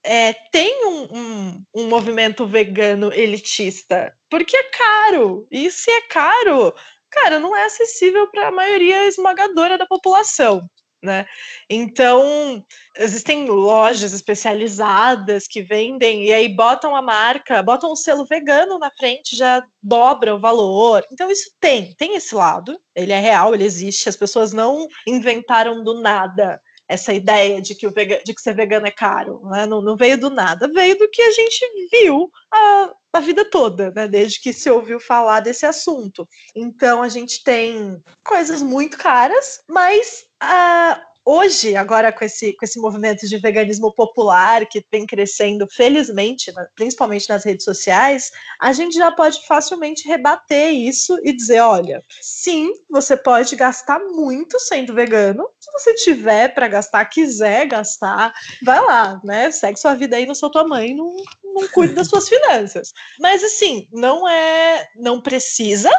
é, 0.04 0.34
tem 0.52 0.86
um, 0.86 1.02
um, 1.04 1.64
um, 1.74 1.88
movimento 1.88 2.46
vegano 2.46 3.10
elitista, 3.12 4.14
porque 4.28 4.54
é 4.54 4.64
caro. 4.64 5.48
E 5.50 5.70
se 5.70 5.90
é 5.90 6.02
caro, 6.02 6.74
cara, 7.10 7.40
não 7.40 7.56
é 7.56 7.64
acessível 7.64 8.26
para 8.30 8.48
a 8.48 8.52
maioria 8.52 9.06
esmagadora 9.06 9.78
da 9.78 9.86
população. 9.86 10.68
Né? 11.02 11.26
Então, 11.68 12.64
existem 12.96 13.46
lojas 13.46 14.14
especializadas 14.14 15.46
que 15.46 15.60
vendem 15.62 16.24
e 16.24 16.32
aí 16.32 16.48
botam 16.48 16.96
a 16.96 17.02
marca, 17.02 17.62
botam 17.62 17.92
o 17.92 17.96
selo 17.96 18.24
vegano 18.24 18.78
na 18.78 18.90
frente, 18.90 19.36
já 19.36 19.62
dobra 19.82 20.34
o 20.34 20.40
valor. 20.40 21.04
Então, 21.12 21.30
isso 21.30 21.50
tem, 21.60 21.94
tem 21.96 22.16
esse 22.16 22.34
lado, 22.34 22.80
ele 22.94 23.12
é 23.12 23.20
real, 23.20 23.54
ele 23.54 23.64
existe, 23.64 24.08
as 24.08 24.16
pessoas 24.16 24.54
não 24.54 24.88
inventaram 25.06 25.84
do 25.84 26.00
nada 26.00 26.58
essa 26.88 27.12
ideia 27.12 27.60
de 27.60 27.74
que, 27.74 27.86
o 27.86 27.90
vega, 27.90 28.22
de 28.24 28.34
que 28.34 28.40
ser 28.40 28.54
vegano 28.54 28.86
é 28.86 28.90
caro. 28.90 29.40
Né? 29.44 29.66
Não, 29.66 29.80
não, 29.80 29.96
veio 29.96 30.18
do 30.18 30.30
nada, 30.30 30.68
veio 30.68 30.98
do 30.98 31.08
que 31.08 31.22
a 31.22 31.30
gente 31.30 31.88
viu 31.90 32.30
a, 32.52 32.92
a 33.12 33.20
vida 33.20 33.44
toda, 33.44 33.90
né? 33.90 34.06
desde 34.06 34.40
que 34.40 34.52
se 34.52 34.70
ouviu 34.70 35.00
falar 35.00 35.40
desse 35.40 35.64
assunto. 35.66 36.28
Então 36.54 37.02
a 37.02 37.08
gente 37.08 37.42
tem 37.42 38.02
coisas 38.24 38.62
muito 38.62 38.96
caras, 38.98 39.62
mas. 39.68 40.24
Uh, 40.42 41.13
hoje, 41.24 41.74
agora 41.74 42.12
com 42.12 42.24
esse, 42.24 42.52
com 42.54 42.64
esse 42.64 42.78
movimento 42.78 43.26
de 43.26 43.38
veganismo 43.38 43.92
popular 43.92 44.66
que 44.66 44.84
vem 44.90 45.06
crescendo, 45.06 45.66
felizmente, 45.68 46.52
principalmente 46.74 47.28
nas 47.28 47.44
redes 47.44 47.64
sociais, 47.64 48.30
a 48.60 48.72
gente 48.72 48.94
já 48.94 49.10
pode 49.10 49.46
facilmente 49.46 50.06
rebater 50.06 50.72
isso 50.72 51.18
e 51.24 51.32
dizer: 51.32 51.60
olha, 51.60 52.02
sim, 52.20 52.72
você 52.90 53.16
pode 53.16 53.56
gastar 53.56 53.98
muito 53.98 54.58
sendo 54.58 54.92
vegano. 54.92 55.48
Se 55.58 55.72
você 55.72 55.94
tiver 55.94 56.54
para 56.54 56.68
gastar, 56.68 57.04
quiser 57.06 57.66
gastar, 57.66 58.34
vai 58.62 58.80
lá, 58.80 59.20
né? 59.24 59.50
Segue 59.50 59.78
sua 59.78 59.94
vida 59.94 60.16
aí, 60.16 60.26
não 60.26 60.34
sou 60.34 60.50
tua 60.50 60.66
mãe, 60.66 60.94
não, 60.94 61.16
não 61.42 61.66
cuide 61.68 61.94
das 61.94 62.08
suas 62.08 62.28
finanças. 62.28 62.92
Mas 63.18 63.42
assim, 63.42 63.88
não 63.92 64.28
é, 64.28 64.88
não 64.94 65.20
precisa, 65.20 65.90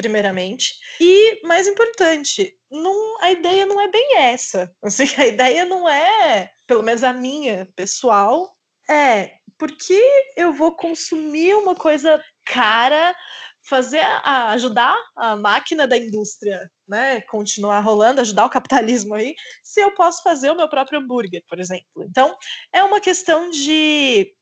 primeiramente. 0.00 0.76
E, 0.98 1.46
mais 1.46 1.68
importante, 1.68 2.56
não, 2.70 3.22
a 3.22 3.30
ideia 3.30 3.66
não 3.66 3.78
é 3.78 3.88
bem 3.88 4.16
essa. 4.16 4.72
Assim, 4.82 5.04
a 5.18 5.26
ideia 5.26 5.66
não 5.66 5.86
é, 5.86 6.50
pelo 6.66 6.82
menos 6.82 7.04
a 7.04 7.12
minha 7.12 7.68
pessoal, 7.76 8.54
é 8.88 9.34
porque 9.58 10.02
eu 10.38 10.54
vou 10.54 10.72
consumir 10.72 11.54
uma 11.54 11.74
coisa 11.74 12.24
cara, 12.46 13.14
fazer 13.62 14.00
a, 14.00 14.50
ajudar 14.52 14.96
a 15.14 15.36
máquina 15.36 15.86
da 15.86 15.98
indústria, 15.98 16.72
né, 16.88 17.20
continuar 17.20 17.80
rolando, 17.80 18.22
ajudar 18.22 18.46
o 18.46 18.50
capitalismo 18.50 19.14
aí, 19.14 19.36
se 19.62 19.80
eu 19.80 19.92
posso 19.92 20.22
fazer 20.22 20.50
o 20.50 20.56
meu 20.56 20.68
próprio 20.68 20.98
hambúrguer, 20.98 21.44
por 21.46 21.60
exemplo. 21.60 22.02
Então, 22.02 22.36
é 22.72 22.82
uma 22.82 23.00
questão 23.00 23.50
de 23.50 24.34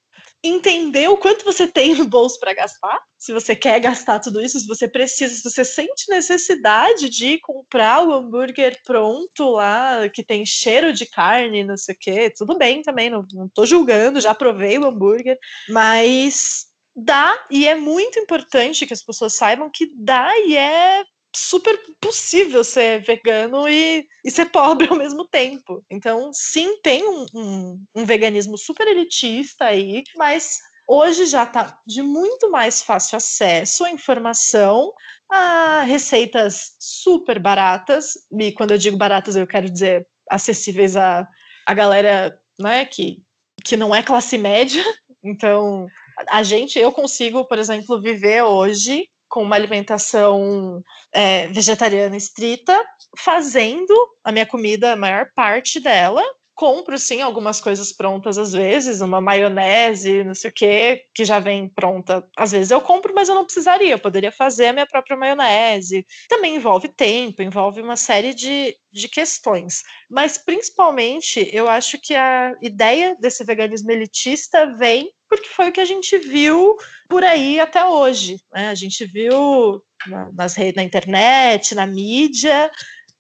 entender 0.43 1.09
o 1.09 1.16
quanto 1.16 1.45
você 1.45 1.66
tem 1.66 1.95
no 1.95 2.07
bolso 2.07 2.39
para 2.39 2.55
gastar, 2.55 3.01
se 3.18 3.32
você 3.32 3.57
quer 3.57 3.80
gastar 3.80 4.20
tudo 4.20 4.41
isso, 4.41 4.61
se 4.61 4.66
você 4.66 4.89
precisa, 4.89 5.34
se 5.34 5.43
você 5.43 5.64
sente 5.64 6.09
necessidade 6.09 7.09
de 7.09 7.41
comprar 7.41 8.07
o 8.07 8.12
hambúrguer 8.12 8.80
pronto 8.84 9.51
lá, 9.51 10.09
que 10.09 10.22
tem 10.22 10.47
cheiro 10.47 10.93
de 10.93 11.07
carne, 11.07 11.64
não 11.64 11.76
sei 11.76 11.95
o 11.95 11.99
quê, 11.99 12.30
tudo 12.30 12.57
bem 12.57 12.82
também, 12.82 13.11
não, 13.11 13.26
não 13.32 13.49
tô 13.49 13.66
julgando, 13.66 14.20
já 14.20 14.34
provei 14.34 14.78
o 14.78 14.86
hambúrguer, 14.86 15.39
mas 15.68 16.68
dá, 16.95 17.45
e 17.51 17.66
é 17.66 17.74
muito 17.74 18.18
importante 18.18 18.86
que 18.86 18.95
as 18.95 19.03
pessoas 19.03 19.34
saibam 19.34 19.70
que 19.70 19.93
dá 19.95 20.36
e 20.39 20.57
é 20.57 21.05
super 21.35 21.79
possível 22.01 22.64
ser 22.64 23.03
vegano 23.03 23.68
e, 23.68 24.07
e 24.24 24.31
ser 24.31 24.47
pobre 24.47 24.89
ao 24.89 24.97
mesmo 24.97 25.26
tempo. 25.26 25.85
Então, 25.91 26.31
sim, 26.33 26.81
tem 26.83 27.07
um, 27.07 27.26
um, 27.35 27.87
um 27.95 28.05
veganismo 28.05 28.57
super 28.57 28.87
elitista 28.87 29.66
aí, 29.66 30.05
mas 30.16 30.59
hoje 30.89 31.26
já 31.26 31.45
está 31.45 31.81
de 31.87 32.03
muito 32.03 32.51
mais 32.51 32.83
fácil 32.83 33.16
acesso 33.16 33.85
à 33.85 33.91
informação, 33.91 34.93
a 35.31 35.83
receitas 35.83 36.74
super 36.79 37.39
baratas, 37.39 38.14
e 38.33 38.53
quando 38.53 38.72
eu 38.72 38.79
digo 38.79 38.97
baratas, 38.97 39.37
eu 39.37 39.47
quero 39.47 39.70
dizer 39.70 40.09
acessíveis 40.29 40.97
a, 40.97 41.29
a 41.66 41.74
galera 41.74 42.41
né, 42.59 42.85
que, 42.87 43.22
que 43.64 43.76
não 43.76 43.95
é 43.95 44.03
classe 44.03 44.39
média. 44.39 44.83
Então, 45.22 45.89
a 46.29 46.45
gente, 46.45 46.79
eu 46.79 46.93
consigo, 46.93 47.45
por 47.45 47.59
exemplo, 47.59 48.01
viver 48.01 48.43
hoje 48.43 49.11
com 49.29 49.43
uma 49.43 49.57
alimentação 49.57 50.83
é, 51.12 51.49
vegetariana 51.49 52.16
estrita, 52.16 52.85
fazendo 53.16 53.95
a 54.24 54.33
minha 54.33 54.47
comida, 54.47 54.93
a 54.93 54.97
maior 54.97 55.31
parte 55.35 55.81
dela, 55.81 56.24
compro 56.59 56.99
sim 56.99 57.22
algumas 57.22 57.61
coisas 57.61 57.93
prontas 57.93 58.37
às 58.37 58.53
vezes, 58.53 59.01
uma 59.01 59.20
maionese, 59.20 60.24
não 60.24 60.35
sei 60.35 60.51
o 60.51 60.53
que, 60.53 61.05
que 61.14 61.24
já 61.24 61.39
vem 61.39 61.68
pronta. 61.68 62.29
Às 62.37 62.51
vezes 62.51 62.72
eu 62.72 62.81
compro, 62.81 63.14
mas 63.14 63.29
eu 63.29 63.37
não 63.37 63.45
precisaria, 63.45 63.93
eu 63.93 63.99
poderia 63.99 64.33
fazer 64.33 64.66
a 64.66 64.72
minha 64.72 64.87
própria 64.87 65.16
maionese. 65.16 66.05
Também 66.29 66.57
envolve 66.57 66.89
tempo, 66.89 67.43
envolve 67.43 67.81
uma 67.81 67.97
série 67.97 68.35
de, 68.35 68.76
de 68.91 69.09
questões. 69.09 69.85
Mas 70.11 70.37
principalmente 70.37 71.49
eu 71.53 71.68
acho 71.68 71.97
que 71.97 72.16
a 72.16 72.53
ideia 72.61 73.14
desse 73.14 73.45
veganismo 73.45 73.93
elitista 73.93 74.66
vem 74.72 75.12
porque 75.29 75.49
foi 75.49 75.68
o 75.68 75.72
que 75.72 75.81
a 75.81 75.85
gente 75.85 76.16
viu 76.18 76.76
por 77.09 77.22
aí 77.22 77.61
até 77.61 77.85
hoje. 77.85 78.43
Né? 78.53 78.68
A 78.70 78.74
gente 78.74 79.05
viu 79.05 79.85
na, 80.07 80.33
nas 80.33 80.55
redes, 80.55 80.76
na 80.76 80.85
internet, 80.85 81.74
na 81.74 81.87
mídia 81.87 82.70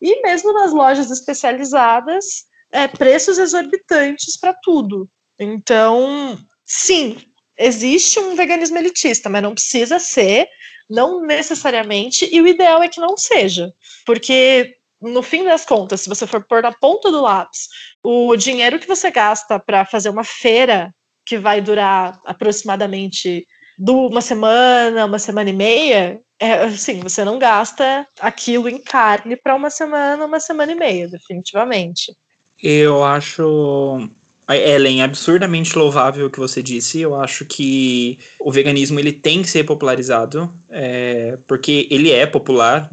e 0.00 0.22
mesmo 0.22 0.52
nas 0.52 0.72
lojas 0.72 1.10
especializadas 1.10 2.46
é, 2.70 2.86
preços 2.86 3.38
exorbitantes 3.38 4.36
para 4.36 4.54
tudo. 4.54 5.08
Então, 5.38 6.38
sim, 6.64 7.18
existe 7.56 8.18
um 8.18 8.34
veganismo 8.34 8.78
elitista, 8.78 9.28
mas 9.28 9.42
não 9.42 9.54
precisa 9.54 9.98
ser, 9.98 10.48
não 10.88 11.22
necessariamente, 11.22 12.28
e 12.30 12.40
o 12.40 12.46
ideal 12.46 12.82
é 12.82 12.88
que 12.88 13.00
não 13.00 13.16
seja, 13.16 13.72
porque 14.06 14.76
no 15.00 15.22
fim 15.22 15.44
das 15.44 15.64
contas, 15.64 16.00
se 16.00 16.08
você 16.08 16.26
for 16.26 16.44
pôr 16.44 16.62
na 16.62 16.72
ponta 16.72 17.10
do 17.10 17.22
lápis, 17.22 17.68
o 18.02 18.34
dinheiro 18.36 18.78
que 18.78 18.88
você 18.88 19.10
gasta 19.10 19.58
para 19.58 19.84
fazer 19.84 20.08
uma 20.08 20.24
feira 20.24 20.94
que 21.28 21.36
vai 21.36 21.60
durar 21.60 22.18
aproximadamente 22.24 23.46
uma 23.78 24.20
semana, 24.20 25.04
uma 25.04 25.18
semana 25.18 25.50
e 25.50 25.52
meia, 25.52 26.20
é, 26.40 26.64
assim, 26.64 27.00
você 27.00 27.24
não 27.24 27.38
gasta 27.38 28.06
aquilo 28.18 28.68
em 28.68 28.78
carne 28.78 29.36
para 29.36 29.54
uma 29.54 29.70
semana, 29.70 30.24
uma 30.24 30.40
semana 30.40 30.72
e 30.72 30.74
meia, 30.74 31.06
definitivamente. 31.06 32.16
Eu 32.62 33.04
acho 33.04 34.08
Ellen, 34.48 35.02
absurdamente 35.02 35.76
louvável 35.76 36.26
o 36.26 36.30
que 36.30 36.38
você 36.38 36.62
disse. 36.62 37.00
Eu 37.00 37.14
acho 37.14 37.44
que 37.44 38.18
o 38.40 38.50
veganismo 38.50 38.98
ele 38.98 39.12
tem 39.12 39.42
que 39.42 39.48
ser 39.48 39.64
popularizado, 39.64 40.50
é, 40.70 41.38
porque 41.46 41.86
ele 41.90 42.10
é 42.10 42.24
popular. 42.24 42.90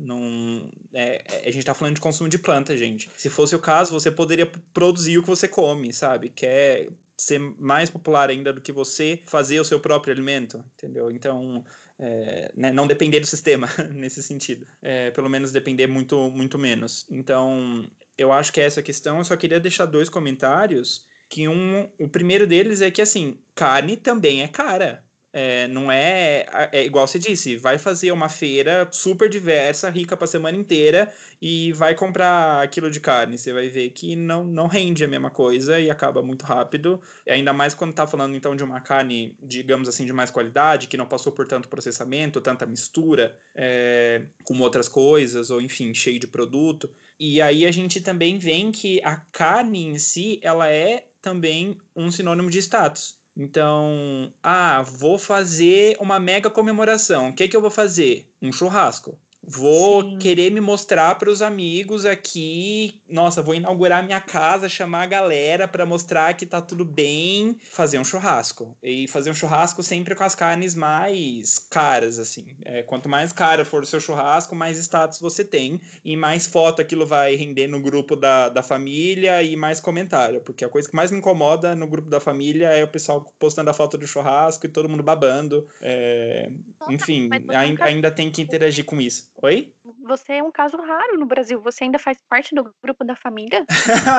É, 0.93 1.23
a 1.39 1.45
gente 1.45 1.59
está 1.59 1.73
falando 1.73 1.95
de 1.95 2.01
consumo 2.01 2.29
de 2.29 2.37
planta, 2.37 2.77
gente. 2.77 3.09
Se 3.15 3.29
fosse 3.29 3.55
o 3.55 3.59
caso, 3.59 3.93
você 3.93 4.11
poderia 4.11 4.51
produzir 4.73 5.17
o 5.17 5.23
que 5.23 5.29
você 5.29 5.47
come, 5.47 5.93
sabe? 5.93 6.29
Quer 6.29 6.89
ser 7.17 7.39
mais 7.39 7.89
popular 7.89 8.29
ainda 8.29 8.51
do 8.51 8.61
que 8.61 8.71
você 8.71 9.21
fazer 9.25 9.59
o 9.59 9.65
seu 9.65 9.79
próprio 9.79 10.13
alimento, 10.13 10.63
entendeu? 10.73 11.09
Então, 11.09 11.63
é, 11.97 12.51
né, 12.55 12.71
não 12.71 12.87
depender 12.87 13.19
do 13.19 13.25
sistema 13.25 13.69
nesse 13.91 14.21
sentido. 14.21 14.67
É, 14.81 15.11
pelo 15.11 15.29
menos 15.29 15.51
depender 15.51 15.87
muito, 15.87 16.29
muito 16.29 16.57
menos. 16.57 17.05
Então, 17.09 17.89
eu 18.17 18.31
acho 18.33 18.51
que 18.51 18.59
é 18.59 18.65
essa 18.65 18.81
questão. 18.81 19.19
Eu 19.19 19.25
só 19.25 19.37
queria 19.37 19.59
deixar 19.59 19.85
dois 19.85 20.09
comentários. 20.09 21.07
Que 21.27 21.47
um, 21.47 21.89
o 21.97 22.07
primeiro 22.07 22.45
deles 22.45 22.81
é 22.81 22.91
que 22.91 23.01
assim, 23.01 23.39
carne 23.55 23.97
também 23.97 24.43
é 24.43 24.47
cara. 24.47 25.04
É, 25.37 25.67
não 25.67 25.91
é, 25.91 26.45
é 26.71 26.85
igual 26.85 27.05
você 27.05 27.19
disse, 27.19 27.57
vai 27.57 27.77
fazer 27.77 28.09
uma 28.13 28.29
feira 28.29 28.87
super 28.89 29.27
diversa, 29.27 29.89
rica 29.89 30.15
para 30.15 30.25
semana 30.25 30.57
inteira 30.57 31.13
e 31.41 31.73
vai 31.73 31.93
comprar 31.93 32.63
aquilo 32.63 32.89
de 32.89 33.01
carne. 33.01 33.37
Você 33.37 33.51
vai 33.51 33.67
ver 33.67 33.89
que 33.89 34.15
não, 34.15 34.45
não 34.45 34.67
rende 34.67 35.03
a 35.03 35.07
mesma 35.09 35.29
coisa 35.29 35.77
e 35.77 35.91
acaba 35.91 36.21
muito 36.21 36.45
rápido. 36.45 37.01
Ainda 37.27 37.51
mais 37.51 37.73
quando 37.73 37.93
tá 37.93 38.07
falando 38.07 38.33
então 38.33 38.55
de 38.55 38.63
uma 38.63 38.79
carne, 38.79 39.37
digamos 39.43 39.89
assim, 39.89 40.05
de 40.05 40.13
mais 40.13 40.31
qualidade, 40.31 40.87
que 40.87 40.95
não 40.95 41.05
passou 41.05 41.33
por 41.33 41.45
tanto 41.45 41.67
processamento, 41.67 42.39
tanta 42.39 42.65
mistura 42.65 43.37
é, 43.53 44.27
com 44.45 44.57
outras 44.61 44.87
coisas, 44.87 45.51
ou 45.51 45.59
enfim, 45.59 45.93
cheio 45.93 46.17
de 46.17 46.27
produto. 46.27 46.95
E 47.19 47.41
aí 47.41 47.65
a 47.65 47.71
gente 47.73 47.99
também 47.99 48.39
vê 48.39 48.55
que 48.71 49.01
a 49.03 49.17
carne 49.17 49.85
em 49.85 49.99
si, 49.99 50.39
ela 50.41 50.69
é 50.69 51.07
também 51.21 51.77
um 51.93 52.09
sinônimo 52.09 52.49
de 52.49 52.59
status. 52.59 53.24
Então, 53.37 54.33
ah, 54.41 54.81
vou 54.81 55.19
fazer 55.19 55.97
uma 55.99 56.19
mega 56.19 56.49
comemoração. 56.49 57.29
O 57.29 57.33
que, 57.33 57.47
que 57.47 57.57
eu 57.57 57.61
vou 57.61 57.71
fazer? 57.71 58.33
Um 58.41 58.51
churrasco. 58.51 59.19
Vou 59.47 60.01
Sim. 60.01 60.17
querer 60.17 60.51
me 60.51 60.59
mostrar 60.59 61.15
para 61.15 61.29
os 61.29 61.41
amigos 61.41 62.05
aqui. 62.05 63.03
Nossa, 63.07 63.43
vou 63.43 63.53
inaugurar 63.53 64.03
minha 64.03 64.19
casa, 64.19 64.67
chamar 64.67 65.03
a 65.03 65.05
galera 65.05 65.67
para 65.67 65.85
mostrar 65.85 66.33
que 66.33 66.47
tá 66.47 66.61
tudo 66.61 66.83
bem, 66.83 67.57
fazer 67.61 67.99
um 67.99 68.03
churrasco. 68.03 68.75
E 68.81 69.07
fazer 69.07 69.29
um 69.29 69.35
churrasco 69.35 69.83
sempre 69.83 70.15
com 70.15 70.23
as 70.23 70.33
carnes 70.33 70.73
mais 70.73 71.59
caras, 71.59 72.17
assim. 72.17 72.57
É, 72.63 72.81
quanto 72.81 73.07
mais 73.07 73.31
cara 73.31 73.63
for 73.63 73.83
o 73.83 73.85
seu 73.85 73.99
churrasco, 73.99 74.55
mais 74.55 74.79
status 74.79 75.19
você 75.19 75.45
tem. 75.45 75.79
E 76.03 76.17
mais 76.17 76.47
foto 76.47 76.81
aquilo 76.81 77.05
vai 77.05 77.35
render 77.35 77.67
no 77.67 77.79
grupo 77.79 78.15
da, 78.15 78.49
da 78.49 78.63
família 78.63 79.43
e 79.43 79.55
mais 79.55 79.79
comentário. 79.79 80.41
Porque 80.41 80.65
a 80.65 80.69
coisa 80.69 80.89
que 80.89 80.95
mais 80.95 81.11
me 81.11 81.19
incomoda 81.19 81.75
no 81.75 81.85
grupo 81.85 82.09
da 82.09 82.19
família 82.19 82.69
é 82.69 82.83
o 82.83 82.87
pessoal 82.87 83.21
postando 83.37 83.69
a 83.69 83.73
foto 83.73 83.95
do 83.95 84.07
churrasco 84.07 84.65
e 84.65 84.69
todo 84.69 84.89
mundo 84.89 85.03
babando. 85.03 85.67
É, 85.81 86.51
enfim, 86.89 87.29
ainda, 87.55 87.83
ainda 87.83 88.11
tem 88.11 88.31
que 88.31 88.41
interagir 88.41 88.85
com 88.85 88.99
isso. 88.99 89.34
Oi? 89.41 89.75
Você 90.03 90.33
é 90.33 90.43
um 90.43 90.51
caso 90.51 90.77
raro 90.77 91.17
no 91.17 91.25
Brasil. 91.25 91.59
Você 91.61 91.83
ainda 91.83 91.99
faz 91.99 92.17
parte 92.29 92.55
do 92.55 92.73
grupo 92.81 93.03
da 93.03 93.15
família? 93.15 93.65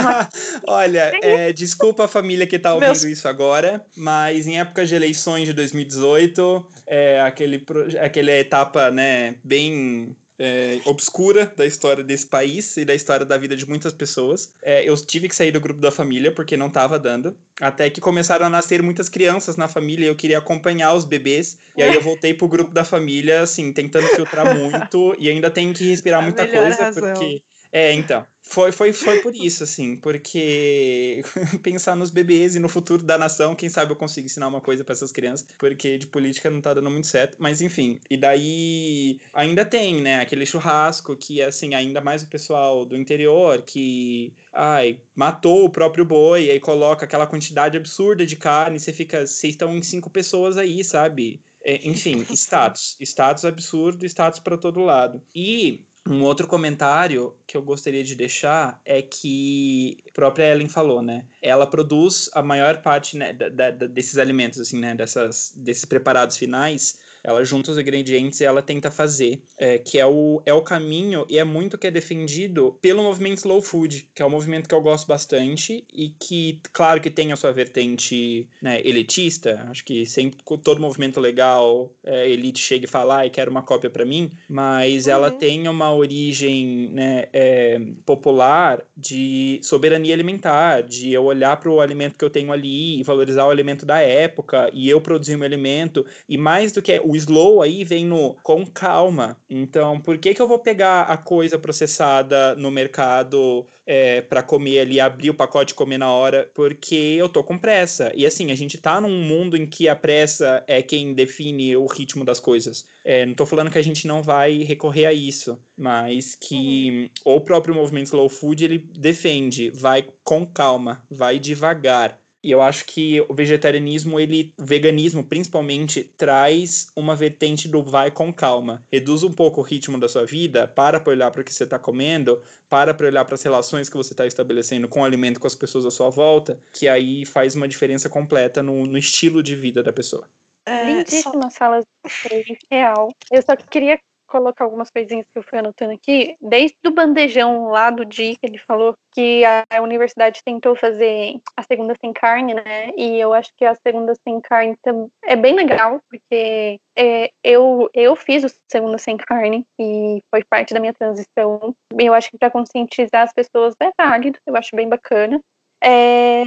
Olha, 0.69 1.11
é, 1.23 1.53
desculpa 1.53 2.05
a 2.05 2.09
família 2.09 2.47
que 2.47 2.57
está 2.57 2.75
ouvindo 2.75 2.91
Meus... 2.91 3.05
isso 3.05 3.27
agora, 3.27 3.87
mas 3.97 4.47
em 4.47 4.61
época 4.61 4.85
de 4.85 4.95
eleições 4.95 5.47
de 5.47 5.55
2018, 5.55 6.71
é, 6.87 7.21
aquele, 7.23 7.65
aquela 7.99 8.31
etapa 8.33 8.91
né, 8.91 9.37
bem 9.43 10.15
é, 10.39 10.81
obscura 10.85 11.53
da 11.57 11.67
história 11.67 12.05
desse 12.05 12.27
país 12.27 12.77
e 12.77 12.85
da 12.85 12.95
história 12.95 13.25
da 13.25 13.37
vida 13.39 13.57
de 13.57 13.69
muitas 13.69 13.93
pessoas. 13.93 14.55
É, 14.63 14.89
eu 14.89 14.97
tive 14.97 15.29
que 15.29 15.35
sair 15.35 15.51
do 15.51 15.61
grupo 15.61 15.81
da 15.81 15.91
família 15.91 16.33
porque 16.33 16.57
não 16.57 16.69
estava 16.69 16.99
dando. 16.99 17.37
Até 17.61 17.89
que 17.89 18.01
começaram 18.01 18.47
a 18.47 18.51
nascer 18.51 18.83
muitas 18.83 19.09
crianças 19.09 19.57
na 19.57 19.67
família 19.67 20.07
e 20.07 20.09
eu 20.09 20.17
queria 20.17 20.39
acompanhar 20.39 20.95
os 20.95 21.05
bebês. 21.05 21.59
E 21.77 21.83
aí 21.83 21.95
eu 21.95 22.03
voltei 22.03 22.35
pro 22.35 22.49
grupo 22.49 22.73
da 22.73 22.85
família, 22.85 23.41
assim, 23.41 23.73
tentando 23.73 24.07
filtrar 24.09 24.53
muito 24.55 25.17
e 25.19 25.29
ainda 25.29 25.51
tenho 25.51 25.73
que 25.73 25.89
respirar 25.89 26.23
muita 26.23 26.47
coisa 26.47 26.85
razão. 26.85 27.15
porque. 27.15 27.43
É, 27.73 27.93
então. 27.93 28.27
Foi, 28.49 28.71
foi, 28.71 28.93
foi 28.93 29.19
por 29.23 29.35
isso, 29.35 29.65
assim, 29.65 29.97
porque 29.97 31.23
pensar 31.65 31.97
nos 31.97 32.11
bebês 32.11 32.55
e 32.55 32.61
no 32.61 32.69
futuro 32.69 33.03
da 33.03 33.19
nação, 33.19 33.57
quem 33.57 33.69
sabe 33.69 33.91
eu 33.91 33.97
consigo 33.97 34.27
ensinar 34.27 34.47
uma 34.47 34.61
coisa 34.61 34.85
para 34.85 34.93
essas 34.93 35.11
crianças, 35.11 35.49
porque 35.59 35.99
de 35.99 36.07
política 36.07 36.49
não 36.49 36.61
tá 36.61 36.73
dando 36.73 36.89
muito 36.89 37.09
certo, 37.09 37.37
mas 37.41 37.61
enfim, 37.61 37.99
e 38.09 38.17
daí 38.17 39.21
ainda 39.35 39.65
tem, 39.65 40.01
né, 40.01 40.21
aquele 40.21 40.47
churrasco 40.47 41.17
que, 41.17 41.43
assim, 41.43 41.75
ainda 41.75 42.01
mais 42.01 42.23
o 42.23 42.29
pessoal 42.29 42.87
do 42.87 42.97
interior 42.97 43.63
que, 43.63 44.33
ai, 44.53 45.01
matou 45.15 45.65
o 45.65 45.71
próprio 45.71 46.05
boi, 46.05 46.45
e 46.45 46.51
aí 46.53 46.61
coloca 46.61 47.05
aquela 47.05 47.27
quantidade 47.27 47.77
absurda 47.77 48.25
de 48.25 48.37
carne, 48.37 48.79
você 48.79 48.93
fica, 48.93 49.27
vocês 49.27 49.55
estão 49.55 49.77
em 49.77 49.83
cinco 49.83 50.09
pessoas 50.09 50.57
aí, 50.57 50.85
sabe? 50.85 51.43
É, 51.65 51.87
enfim, 51.87 52.25
status, 52.31 52.97
status 53.01 53.45
absurdo, 53.45 54.07
status 54.07 54.39
para 54.39 54.57
todo 54.57 54.81
lado. 54.81 55.21
E 55.35 55.85
um 56.07 56.23
outro 56.23 56.47
comentário 56.47 57.37
que 57.47 57.57
eu 57.57 57.63
gostaria 57.63 58.03
de 58.03 58.15
deixar 58.15 58.81
é 58.85 59.01
que 59.03 59.99
a 60.11 60.15
própria 60.15 60.53
Ellen 60.53 60.69
falou, 60.69 61.03
né? 61.03 61.27
Ela 61.41 61.67
produz 61.67 62.29
a 62.33 62.43
maior 62.43 62.83
parte 62.83 63.17
né, 63.17 63.33
da, 63.33 63.49
da, 63.49 63.71
desses 63.71 64.19
alimentos, 64.19 64.61
assim, 64.61 64.79
né? 64.79 64.95
Dessas, 64.95 65.53
desses 65.57 65.85
preparados 65.85 66.37
finais, 66.37 67.01
ela 67.23 67.45
junta 67.45 67.71
os 67.73 67.79
ingredientes 67.79 68.41
e 68.41 68.45
ela 68.45 68.63
tenta 68.63 68.91
fazer, 68.91 69.43
é, 69.59 69.79
que 69.79 69.99
é 69.99 70.07
o, 70.07 70.43
é 70.45 70.55
o 70.55 70.63
caminho 70.63 71.27
e 71.29 71.39
é 71.39 71.45
muito 71.45 71.79
que 71.79 71.87
é 71.87 71.91
defendido 71.91 72.79
pelo 72.81 73.03
movimento 73.03 73.39
Slow 73.39 73.63
Food, 73.63 74.11
que 74.15 74.23
é 74.23 74.27
um 74.27 74.31
movimento 74.31 74.69
que 74.69 74.75
eu 74.75 74.81
gosto 74.81 75.07
bastante 75.07 75.87
e 75.93 76.09
que, 76.09 76.61
claro 76.73 77.01
que 77.01 77.11
tem 77.11 77.33
a 77.33 77.37
sua 77.37 77.53
vertente 77.53 78.49
né, 78.63 78.81
elitista, 78.85 79.67
acho 79.71 79.85
que 79.85 80.07
sempre 80.07 80.41
todo 80.63 80.81
movimento 80.81 81.21
legal, 81.21 81.93
é, 82.05 82.29
elite 82.29 82.61
chega 82.61 82.85
e 82.85 82.89
fala, 82.89 83.23
ah, 83.25 83.31
quero 83.31 83.51
uma 83.51 83.63
cópia 83.63 83.91
para 83.91 84.05
mim, 84.05 84.31
mas 84.49 85.07
uhum. 85.07 85.13
ela 85.13 85.31
tem 85.31 85.69
uma 85.69 85.91
origem 85.97 86.91
né, 86.93 87.25
é, 87.33 87.81
popular 88.05 88.85
de 88.97 89.61
soberania 89.63 90.15
alimentar, 90.15 90.83
de 90.83 91.13
eu 91.13 91.25
olhar 91.25 91.57
para 91.59 91.71
o 91.71 91.81
alimento 91.81 92.19
que 92.19 92.25
eu 92.25 92.31
tenho 92.31 92.53
ali 92.53 93.01
e 93.01 93.03
valorizar 93.03 93.47
o 93.47 93.51
alimento 93.51 93.85
da 93.85 94.01
época 94.01 94.71
e 94.73 94.89
eu 94.89 95.01
produzir 95.01 95.35
o 95.35 95.39
meu 95.39 95.47
alimento. 95.47 96.07
E 96.29 96.39
mais 96.39 96.73
do 96.73 96.83
que 96.83 97.01
o 97.05 97.17
slow 97.17 97.63
aí 97.63 97.85
vem 97.85 98.05
no 98.05 98.35
com 98.43 98.67
calma. 98.67 99.39
Então, 99.49 100.01
por 100.01 100.19
que, 100.19 100.35
que 100.35 100.41
eu 100.41 100.49
vou 100.49 100.59
pegar 100.59 101.03
a 101.03 101.17
coisa 101.17 101.59
processada 101.59 102.55
no 102.55 102.71
mercado 102.71 103.67
é, 103.87 104.21
para 104.21 104.43
comer 104.43 104.81
ali, 104.81 105.01
abrir 105.01 105.31
o 105.31 105.35
pacote 105.35 105.73
e 105.73 105.77
comer 105.77 105.99
na 105.99 106.13
hora? 106.13 106.51
Porque 106.55 106.95
eu 106.95 107.29
tô 107.29 107.43
com 107.43 107.59
pressa. 107.59 108.13
E 108.15 108.27
assim, 108.27 108.51
a 108.51 108.55
gente 108.55 108.79
tá 108.79 109.01
num 109.01 109.23
mundo 109.23 109.57
em 109.57 109.67
que 109.67 109.89
a 109.89 109.97
pressa 109.97 110.65
é 110.67 110.83
quem 110.83 111.15
define 111.15 111.77
o 111.77 111.87
ritmo 111.87 112.25
das 112.25 112.41
coisas. 112.41 112.87
É, 113.05 113.25
não 113.25 113.35
tô 113.35 113.47
falando 113.47 113.71
que 113.71 113.79
a 113.79 113.83
gente 113.83 114.07
não 114.07 114.23
vai 114.23 114.59
recorrer 114.59 115.07
a 115.07 115.13
isso, 115.13 115.59
mas 115.87 116.35
que 116.35 117.11
uhum. 117.25 117.37
o 117.37 117.41
próprio 117.41 117.73
movimento 117.73 118.07
Slow 118.07 118.29
Food 118.29 118.65
ele 118.65 118.79
defende, 118.79 119.71
vai 119.71 120.09
com 120.25 120.45
calma, 120.45 121.05
vai 121.09 121.39
devagar. 121.39 122.21
E 122.43 122.51
eu 122.51 122.61
acho 122.61 122.85
que 122.87 123.21
o 123.29 123.35
vegetarianismo, 123.35 124.19
ele, 124.19 124.53
o 124.59 124.65
veganismo 124.65 125.23
principalmente, 125.25 126.03
traz 126.03 126.89
uma 126.97 127.15
vertente 127.15 127.69
do 127.69 127.85
vai 127.85 128.11
com 128.11 128.33
calma. 128.33 128.83
Reduz 128.91 129.23
um 129.23 129.31
pouco 129.33 129.61
o 129.61 129.65
ritmo 129.65 129.99
da 130.01 130.09
sua 130.09 130.27
vida, 130.27 130.67
para 130.67 130.99
para 130.99 131.13
olhar 131.13 131.31
para 131.31 131.43
o 131.43 131.45
que 131.45 131.55
você 131.55 131.63
está 131.63 131.79
comendo, 131.79 132.43
para 132.69 132.93
para 132.93 133.07
olhar 133.07 133.25
para 133.25 133.37
as 133.37 133.43
relações 133.45 133.89
que 133.89 133.97
você 133.97 134.13
está 134.13 134.27
estabelecendo 134.27 134.89
com 134.89 135.03
o 135.03 135.05
alimento, 135.05 135.39
com 135.39 135.47
as 135.47 135.55
pessoas 135.55 135.87
à 135.87 135.91
sua 135.93 136.11
volta, 136.11 136.59
que 136.73 136.89
aí 136.89 137.25
faz 137.25 137.55
uma 137.55 137.69
diferença 137.69 138.09
completa 138.09 138.61
no, 138.61 138.87
no 138.87 138.99
estilo 138.99 139.41
de 139.41 139.55
vida 139.55 139.85
da 139.85 139.93
pessoa. 139.93 140.29
É, 140.67 140.85
Lindíssimas 140.85 141.53
só... 141.53 141.59
salas 141.59 141.85
de 142.29 142.59
real. 142.73 143.09
Eu 143.31 143.41
só 143.43 143.55
queria 143.55 144.01
colocar 144.27 144.65
algumas 144.65 144.91
coisinhas 144.91 145.27
que 145.27 145.39
eu 145.39 145.43
fui 145.43 145.59
anotando 145.59 145.93
aqui. 145.93 146.37
Desde 146.41 146.77
o 146.87 146.91
bandejão 146.91 147.69
lá 147.69 147.91
do 147.91 148.05
dia 148.05 148.35
que 148.37 148.47
ele 148.47 148.59
falou 148.59 148.97
que 149.13 149.43
a 149.45 149.81
universidade 149.81 150.43
tentou 150.45 150.77
fazer 150.77 151.41
a 151.57 151.63
segunda 151.63 151.95
sem 151.99 152.13
carne, 152.13 152.55
né? 152.55 152.91
E 152.97 153.19
eu 153.19 153.33
acho 153.33 153.53
que 153.57 153.65
a 153.65 153.75
segunda 153.75 154.15
sem 154.15 154.41
carne 154.41 154.77
é 155.25 155.37
bem 155.37 155.55
legal, 155.55 156.03
porque 156.11 156.81
é, 156.95 157.33
eu, 157.43 157.89
eu 157.95 158.15
fiz 158.15 158.45
o 158.45 158.55
segunda 158.69 158.99
sem 158.99 159.17
carne 159.17 159.67
e 159.79 160.23
foi 160.31 160.45
parte 160.45 160.75
da 160.75 160.81
minha 160.81 160.93
transição. 160.93 161.75
Eu 161.99 162.13
acho 162.13 162.31
que 162.31 162.39
para 162.39 162.51
conscientizar 162.51 163.23
as 163.23 163.33
pessoas 163.33 163.75
é 163.81 163.91
válido, 163.97 164.39
eu 164.47 164.57
acho 164.57 164.77
bem 164.77 164.89
bacana. 164.89 165.43
É... 165.81 166.43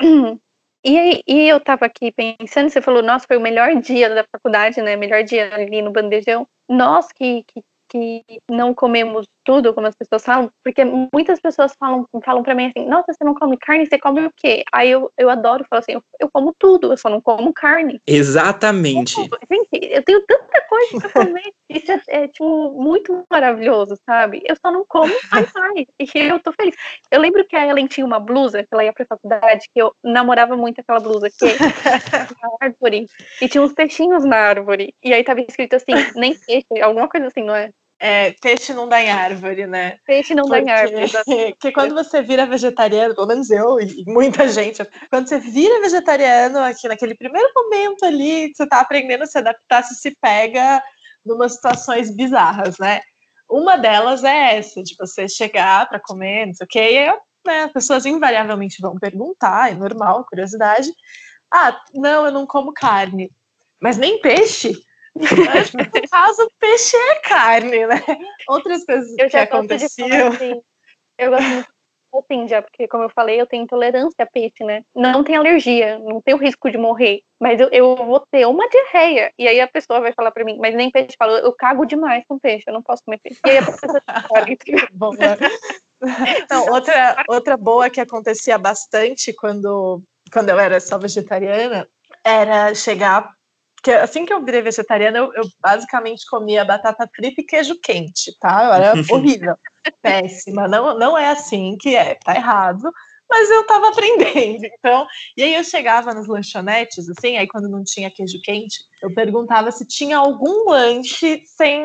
E, 0.86 1.24
e 1.26 1.48
eu 1.48 1.58
tava 1.60 1.86
aqui 1.86 2.12
pensando, 2.12 2.68
você 2.68 2.82
falou, 2.82 3.02
nossa, 3.02 3.26
foi 3.26 3.38
o 3.38 3.40
melhor 3.40 3.74
dia 3.80 4.14
da 4.14 4.22
faculdade, 4.22 4.82
né? 4.82 4.96
Melhor 4.96 5.24
dia 5.24 5.54
ali 5.54 5.80
no 5.80 5.90
bandejão. 5.90 6.46
Nós 6.68 7.12
que, 7.12 7.44
que 7.44 7.64
que 7.94 8.24
não 8.50 8.74
comemos 8.74 9.28
tudo, 9.44 9.72
como 9.72 9.86
as 9.86 9.94
pessoas 9.94 10.24
falam, 10.24 10.50
porque 10.64 10.84
muitas 10.84 11.38
pessoas 11.38 11.76
falam, 11.78 12.04
falam 12.24 12.42
para 12.42 12.54
mim 12.54 12.66
assim, 12.66 12.88
nossa, 12.88 13.12
você 13.12 13.22
não 13.22 13.34
come 13.34 13.56
carne, 13.56 13.86
você 13.86 13.98
come 13.98 14.26
o 14.26 14.32
quê? 14.34 14.64
Aí 14.72 14.90
eu, 14.90 15.12
eu 15.16 15.30
adoro 15.30 15.64
falar 15.70 15.78
assim, 15.78 15.92
eu, 15.92 16.02
eu 16.18 16.28
como 16.28 16.52
tudo, 16.58 16.92
eu 16.92 16.96
só 16.96 17.08
não 17.08 17.20
como 17.20 17.52
carne. 17.52 18.00
Exatamente. 18.04 19.16
Eu, 19.16 19.28
gente, 19.48 19.92
eu 19.92 20.02
tenho 20.02 20.24
tanta 20.26 20.60
coisa 20.62 20.98
pra 20.98 21.24
comer, 21.24 21.52
isso 21.70 21.92
é, 21.92 22.02
é, 22.08 22.28
tipo, 22.28 22.72
muito 22.72 23.24
maravilhoso, 23.30 23.96
sabe? 24.04 24.42
Eu 24.44 24.56
só 24.56 24.72
não 24.72 24.84
como 24.88 25.14
mais, 25.54 25.86
e 26.00 26.18
eu 26.18 26.40
tô 26.40 26.52
feliz. 26.52 26.74
Eu 27.12 27.20
lembro 27.20 27.46
que 27.46 27.54
a 27.54 27.64
Ellen 27.64 27.86
tinha 27.86 28.04
uma 28.04 28.18
blusa, 28.18 28.64
que 28.64 28.68
ela 28.72 28.84
ia 28.84 28.92
pra 28.92 29.06
faculdade, 29.06 29.70
que 29.72 29.80
eu 29.80 29.94
namorava 30.02 30.56
muito 30.56 30.80
aquela 30.80 30.98
blusa, 30.98 31.30
que 31.30 31.44
uma 31.44 32.56
árvore, 32.60 33.06
e 33.40 33.48
tinha 33.48 33.62
uns 33.62 33.72
peixinhos 33.72 34.24
na 34.24 34.36
árvore, 34.36 34.96
e 35.00 35.14
aí 35.14 35.22
tava 35.22 35.40
escrito 35.42 35.76
assim, 35.76 35.92
nem 36.16 36.36
peixe, 36.36 36.80
alguma 36.82 37.08
coisa 37.08 37.28
assim, 37.28 37.44
não 37.44 37.54
é? 37.54 37.70
É, 38.06 38.32
peixe 38.32 38.74
não 38.74 38.86
dá 38.86 39.00
em 39.00 39.08
árvore, 39.08 39.66
né? 39.66 39.98
Peixe 40.06 40.34
não 40.34 40.44
porque, 40.44 40.60
dá 40.60 40.66
em 40.66 40.70
árvore. 40.70 41.10
Porque 41.52 41.72
quando 41.72 41.94
você 41.94 42.20
vira 42.20 42.44
vegetariano, 42.44 43.14
pelo 43.14 43.26
menos 43.26 43.48
eu 43.48 43.80
e 43.80 44.04
muita 44.06 44.46
gente, 44.46 44.86
quando 45.08 45.26
você 45.26 45.38
vira 45.38 45.80
vegetariano, 45.80 46.58
aqui 46.58 46.86
naquele 46.86 47.14
primeiro 47.14 47.50
momento 47.56 48.04
ali, 48.04 48.52
você 48.54 48.66
tá 48.66 48.80
aprendendo 48.80 49.24
a 49.24 49.26
se 49.26 49.38
adaptar, 49.38 49.82
se 49.84 49.94
se 49.94 50.10
pega 50.20 50.82
numa 51.24 51.48
situações 51.48 52.10
bizarras, 52.10 52.76
né? 52.78 53.00
Uma 53.48 53.78
delas 53.78 54.22
é 54.22 54.58
essa, 54.58 54.82
de 54.82 54.94
você 54.98 55.26
chegar 55.26 55.88
para 55.88 55.98
comer, 55.98 56.44
não 56.44 56.54
sei 56.54 56.64
o 56.66 56.68
que, 56.68 56.78
e 56.78 56.98
aí, 56.98 57.18
né, 57.46 57.62
as 57.62 57.72
pessoas 57.72 58.04
invariavelmente 58.04 58.82
vão 58.82 58.98
perguntar, 58.98 59.72
é 59.72 59.74
normal, 59.74 60.26
curiosidade. 60.26 60.92
Ah, 61.50 61.82
não, 61.94 62.26
eu 62.26 62.32
não 62.32 62.46
como 62.46 62.74
carne. 62.74 63.32
Mas 63.80 63.96
nem 63.96 64.20
peixe? 64.20 64.84
No 65.14 66.08
caso, 66.10 66.48
peixe 66.58 66.96
é 66.96 67.14
carne, 67.20 67.86
né? 67.86 68.02
Outras 68.48 68.84
coisas 68.84 69.14
eu 69.18 69.28
que 69.28 69.36
aconteciam. 69.36 70.28
Assim, 70.28 70.60
eu 71.18 71.30
gosto 71.30 71.48
muito 71.48 71.74
assim, 72.18 72.46
já, 72.46 72.62
porque 72.62 72.86
como 72.86 73.04
eu 73.04 73.10
falei, 73.10 73.40
eu 73.40 73.46
tenho 73.46 73.64
intolerância 73.64 74.22
a 74.22 74.26
peixe, 74.26 74.62
né? 74.62 74.84
Não 74.94 75.24
tenho 75.24 75.40
alergia, 75.40 75.98
não 75.98 76.20
tenho 76.20 76.36
risco 76.36 76.70
de 76.70 76.78
morrer, 76.78 77.22
mas 77.40 77.60
eu, 77.60 77.68
eu 77.70 77.96
vou 77.96 78.20
ter 78.20 78.46
uma 78.46 78.68
diarreia. 78.68 79.32
E 79.38 79.48
aí 79.48 79.60
a 79.60 79.66
pessoa 79.66 80.00
vai 80.00 80.12
falar 80.12 80.30
pra 80.30 80.44
mim, 80.44 80.56
mas 80.60 80.74
nem 80.74 80.90
peixe 80.90 81.16
fala, 81.18 81.38
eu 81.38 81.52
cago 81.52 81.84
demais 81.84 82.24
com 82.28 82.38
peixe, 82.38 82.64
eu 82.66 82.72
não 82.72 82.82
posso 82.82 83.04
comer 83.04 83.18
peixe. 83.18 83.40
E 83.44 83.50
aí 83.50 83.58
a 83.58 83.64
pessoa? 83.64 84.02
Não, 86.50 86.70
outra, 86.70 87.24
outra 87.26 87.56
boa 87.56 87.88
que 87.88 87.98
acontecia 87.98 88.58
bastante 88.58 89.32
quando, 89.32 90.02
quando 90.30 90.50
eu 90.50 90.60
era 90.60 90.78
só 90.78 90.98
vegetariana 90.98 91.88
era 92.22 92.74
chegar 92.74 93.34
que 93.84 93.90
assim 93.90 94.24
que 94.24 94.32
eu 94.32 94.42
virei 94.42 94.62
vegetariana, 94.62 95.18
eu, 95.18 95.32
eu, 95.34 95.44
basicamente 95.60 96.24
comia 96.26 96.64
batata 96.64 97.08
frita 97.14 97.42
e 97.42 97.44
queijo 97.44 97.78
quente, 97.80 98.34
tá? 98.40 98.64
Eu 98.64 98.72
era 98.72 98.94
horrível, 99.12 99.56
péssima. 100.00 100.66
Não, 100.66 100.98
não 100.98 101.18
é 101.18 101.30
assim 101.30 101.76
que 101.76 101.94
é, 101.94 102.14
tá 102.14 102.34
errado. 102.34 102.90
Mas 103.28 103.50
eu 103.50 103.66
tava 103.66 103.88
aprendendo, 103.88 104.64
então. 104.66 105.06
E 105.36 105.42
aí 105.42 105.54
eu 105.54 105.64
chegava 105.64 106.12
nas 106.12 106.26
lanchonetes, 106.26 107.08
assim, 107.08 107.36
aí 107.36 107.46
quando 107.46 107.68
não 107.68 107.82
tinha 107.82 108.10
queijo 108.10 108.40
quente, 108.40 108.84
eu 109.02 109.12
perguntava 109.14 109.72
se 109.72 109.86
tinha 109.86 110.18
algum 110.18 110.68
lanche 110.70 111.42
sem. 111.46 111.82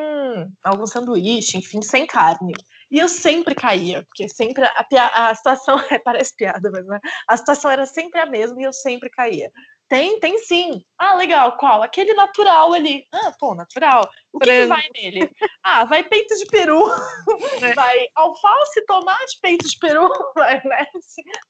algum 0.62 0.86
sanduíche, 0.86 1.58
enfim, 1.58 1.82
sem 1.82 2.06
carne. 2.06 2.52
E 2.90 2.98
eu 2.98 3.08
sempre 3.08 3.54
caía, 3.54 4.02
porque 4.02 4.28
sempre 4.28 4.64
a, 4.64 5.28
a 5.28 5.34
situação. 5.34 5.78
parece 6.04 6.36
piada, 6.36 6.70
mas 6.70 6.86
né? 6.86 7.00
a 7.26 7.36
situação 7.36 7.70
era 7.70 7.86
sempre 7.86 8.20
a 8.20 8.26
mesma 8.26 8.60
e 8.60 8.64
eu 8.64 8.72
sempre 8.72 9.08
caía. 9.08 9.50
Tem, 9.90 10.20
tem 10.20 10.38
sim. 10.38 10.84
Ah, 10.96 11.16
legal. 11.16 11.56
Qual? 11.56 11.82
Aquele 11.82 12.14
natural 12.14 12.72
ali. 12.72 13.04
Ah, 13.12 13.34
pô, 13.36 13.56
natural. 13.56 14.08
O 14.32 14.38
que, 14.38 14.46
que 14.48 14.66
vai 14.66 14.86
nele? 14.94 15.28
Ah, 15.64 15.84
vai 15.84 16.04
peito 16.04 16.36
de 16.36 16.46
peru. 16.46 16.86
É. 17.60 17.74
Vai 17.74 18.08
alface, 18.14 18.86
tomate, 18.86 19.38
peito 19.42 19.68
de 19.68 19.76
peru. 19.78 20.08
Vai, 20.34 20.62
né? 20.64 20.86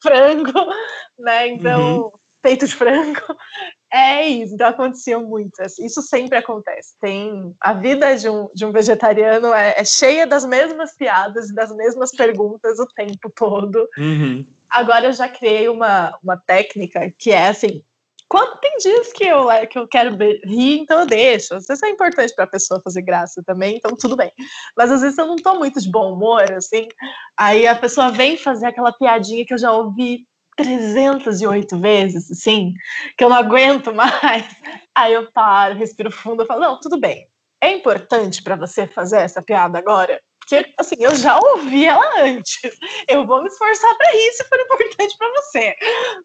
Frango, 0.02 0.52
né? 1.18 1.48
Então, 1.48 2.04
uhum. 2.04 2.10
peito 2.40 2.66
de 2.66 2.74
frango. 2.74 3.20
É 3.92 4.26
isso. 4.26 4.54
Então, 4.54 4.68
acontecia 4.68 5.18
muito. 5.18 5.62
Isso 5.62 6.02
sempre 6.02 6.38
acontece. 6.38 6.96
Tem 7.00 7.54
a 7.60 7.72
vida 7.74 8.16
de 8.16 8.28
um, 8.28 8.48
de 8.52 8.64
um 8.64 8.72
vegetariano 8.72 9.52
é, 9.52 9.74
é 9.76 9.84
cheia 9.84 10.26
das 10.26 10.44
mesmas 10.44 10.96
piadas 10.96 11.50
e 11.50 11.54
das 11.54 11.74
mesmas 11.76 12.10
perguntas 12.10 12.78
o 12.80 12.86
tempo 12.86 13.30
todo. 13.34 13.88
Uhum. 13.96 14.46
Agora 14.68 15.06
eu 15.06 15.12
já 15.12 15.28
criei 15.28 15.68
uma, 15.68 16.18
uma 16.22 16.36
técnica 16.36 17.12
que 17.16 17.30
é 17.30 17.48
assim 17.48 17.84
quando 18.30 18.60
tem 18.60 18.78
dias 18.78 19.12
que 19.12 19.24
eu, 19.24 19.48
que 19.68 19.76
eu 19.76 19.88
quero 19.88 20.16
rir, 20.44 20.78
então 20.78 21.00
eu 21.00 21.06
deixo. 21.06 21.52
Às 21.52 21.66
vezes 21.66 21.82
é 21.82 21.90
importante 21.90 22.32
para 22.32 22.44
a 22.44 22.46
pessoa 22.46 22.80
fazer 22.80 23.02
graça 23.02 23.42
também, 23.44 23.76
então 23.76 23.90
tudo 23.96 24.16
bem. 24.16 24.30
Mas 24.76 24.92
às 24.92 25.00
vezes 25.00 25.18
eu 25.18 25.26
não 25.26 25.34
estou 25.34 25.58
muito 25.58 25.80
de 25.80 25.90
bom 25.90 26.12
humor, 26.12 26.44
assim. 26.52 26.86
Aí 27.36 27.66
a 27.66 27.74
pessoa 27.74 28.12
vem 28.12 28.36
fazer 28.36 28.66
aquela 28.66 28.92
piadinha 28.92 29.44
que 29.44 29.52
eu 29.52 29.58
já 29.58 29.72
ouvi 29.72 30.28
308 30.56 31.76
vezes, 31.76 32.30
assim, 32.30 32.72
que 33.18 33.24
eu 33.24 33.28
não 33.28 33.36
aguento 33.36 33.92
mais. 33.92 34.46
Aí 34.94 35.12
eu 35.12 35.28
paro, 35.32 35.74
respiro 35.74 36.12
fundo, 36.12 36.44
e 36.44 36.46
falo: 36.46 36.60
não, 36.60 36.78
tudo 36.78 37.00
bem. 37.00 37.26
É 37.60 37.72
importante 37.72 38.44
para 38.44 38.54
você 38.54 38.86
fazer 38.86 39.18
essa 39.18 39.42
piada 39.42 39.76
agora? 39.76 40.22
Assim, 40.78 40.96
eu 40.98 41.14
já 41.14 41.38
ouvi 41.38 41.86
ela 41.86 42.22
antes. 42.22 42.60
Eu 43.08 43.26
vou 43.26 43.42
me 43.42 43.48
esforçar 43.48 43.96
para 43.96 44.12
rir 44.12 44.32
se 44.32 44.44
for 44.44 44.60
importante 44.60 45.16
para 45.16 45.32
você. 45.40 45.76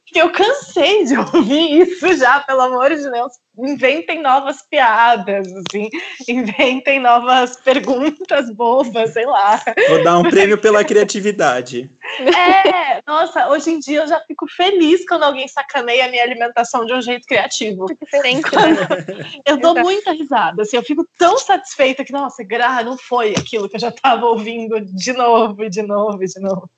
Porque 0.06 0.22
eu 0.22 0.32
cansei 0.32 1.06
de 1.06 1.18
ouvir 1.18 1.82
isso 1.82 2.18
já, 2.18 2.40
pelo 2.42 2.62
amor 2.62 2.90
de 2.90 3.10
Deus 3.10 3.34
inventem 3.58 4.22
novas 4.22 4.62
piadas, 4.62 5.48
assim, 5.48 5.90
inventem 6.28 7.00
novas 7.00 7.58
perguntas 7.58 8.50
bobas, 8.52 9.12
sei 9.12 9.26
lá. 9.26 9.62
Vou 9.90 10.04
dar 10.04 10.18
um 10.20 10.24
prêmio 10.24 10.58
pela 10.58 10.84
criatividade. 10.84 11.90
É, 12.20 13.02
nossa, 13.06 13.50
hoje 13.50 13.72
em 13.72 13.80
dia 13.80 14.02
eu 14.02 14.08
já 14.08 14.20
fico 14.22 14.48
feliz 14.48 15.06
quando 15.08 15.24
alguém 15.24 15.48
sacaneia 15.48 16.06
a 16.06 16.10
minha 16.10 16.24
alimentação 16.24 16.86
de 16.86 16.94
um 16.94 17.02
jeito 17.02 17.28
criativo. 17.28 17.86
Diferente, 17.86 18.50
né? 18.56 19.42
Eu 19.46 19.58
dou 19.58 19.76
muita 19.76 20.12
risada, 20.12 20.62
assim, 20.62 20.78
eu 20.78 20.84
fico 20.84 21.08
tão 21.18 21.38
satisfeita 21.38 22.04
que, 22.04 22.12
nossa, 22.12 22.44
gra, 22.44 22.84
não 22.84 22.98
foi 22.98 23.32
aquilo 23.32 23.70
que 23.70 23.76
eu 23.76 23.80
já 23.80 23.90
estava 23.90 24.26
ouvindo 24.26 24.80
de 24.82 25.14
novo, 25.14 25.64
e 25.64 25.70
de 25.70 25.82
novo, 25.82 26.24
e 26.24 26.28
de 26.28 26.40
novo. 26.40 26.70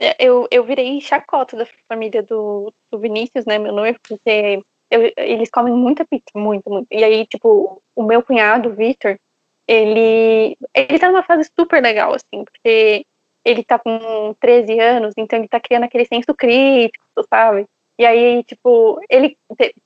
É, 0.00 0.14
eu, 0.24 0.46
eu 0.50 0.64
virei 0.64 1.00
chacota 1.00 1.56
da 1.56 1.66
família 1.88 2.22
do, 2.22 2.72
do 2.90 2.98
Vinícius, 2.98 3.44
né, 3.44 3.58
meu 3.58 3.72
noivo, 3.72 3.98
porque 4.08 4.62
eu, 4.90 5.12
eles 5.16 5.50
comem 5.50 5.72
muita 5.74 6.04
pizza, 6.04 6.30
muito, 6.34 6.68
muito. 6.70 6.86
E 6.90 7.02
aí, 7.04 7.26
tipo, 7.26 7.82
o 7.94 8.02
meu 8.02 8.22
cunhado, 8.22 8.70
o 8.70 8.74
Victor, 8.74 9.18
ele, 9.66 10.56
ele 10.74 10.98
tá 10.98 11.08
numa 11.08 11.22
fase 11.22 11.50
super 11.58 11.82
legal, 11.82 12.14
assim, 12.14 12.44
porque 12.44 13.04
ele 13.44 13.62
tá 13.62 13.78
com 13.78 14.34
13 14.40 14.80
anos, 14.80 15.14
então 15.16 15.38
ele 15.38 15.48
tá 15.48 15.60
criando 15.60 15.84
aquele 15.84 16.04
senso 16.04 16.34
crítico, 16.34 17.04
sabe? 17.28 17.66
E 17.98 18.06
aí, 18.06 18.42
tipo, 18.44 19.00
ele, 19.10 19.36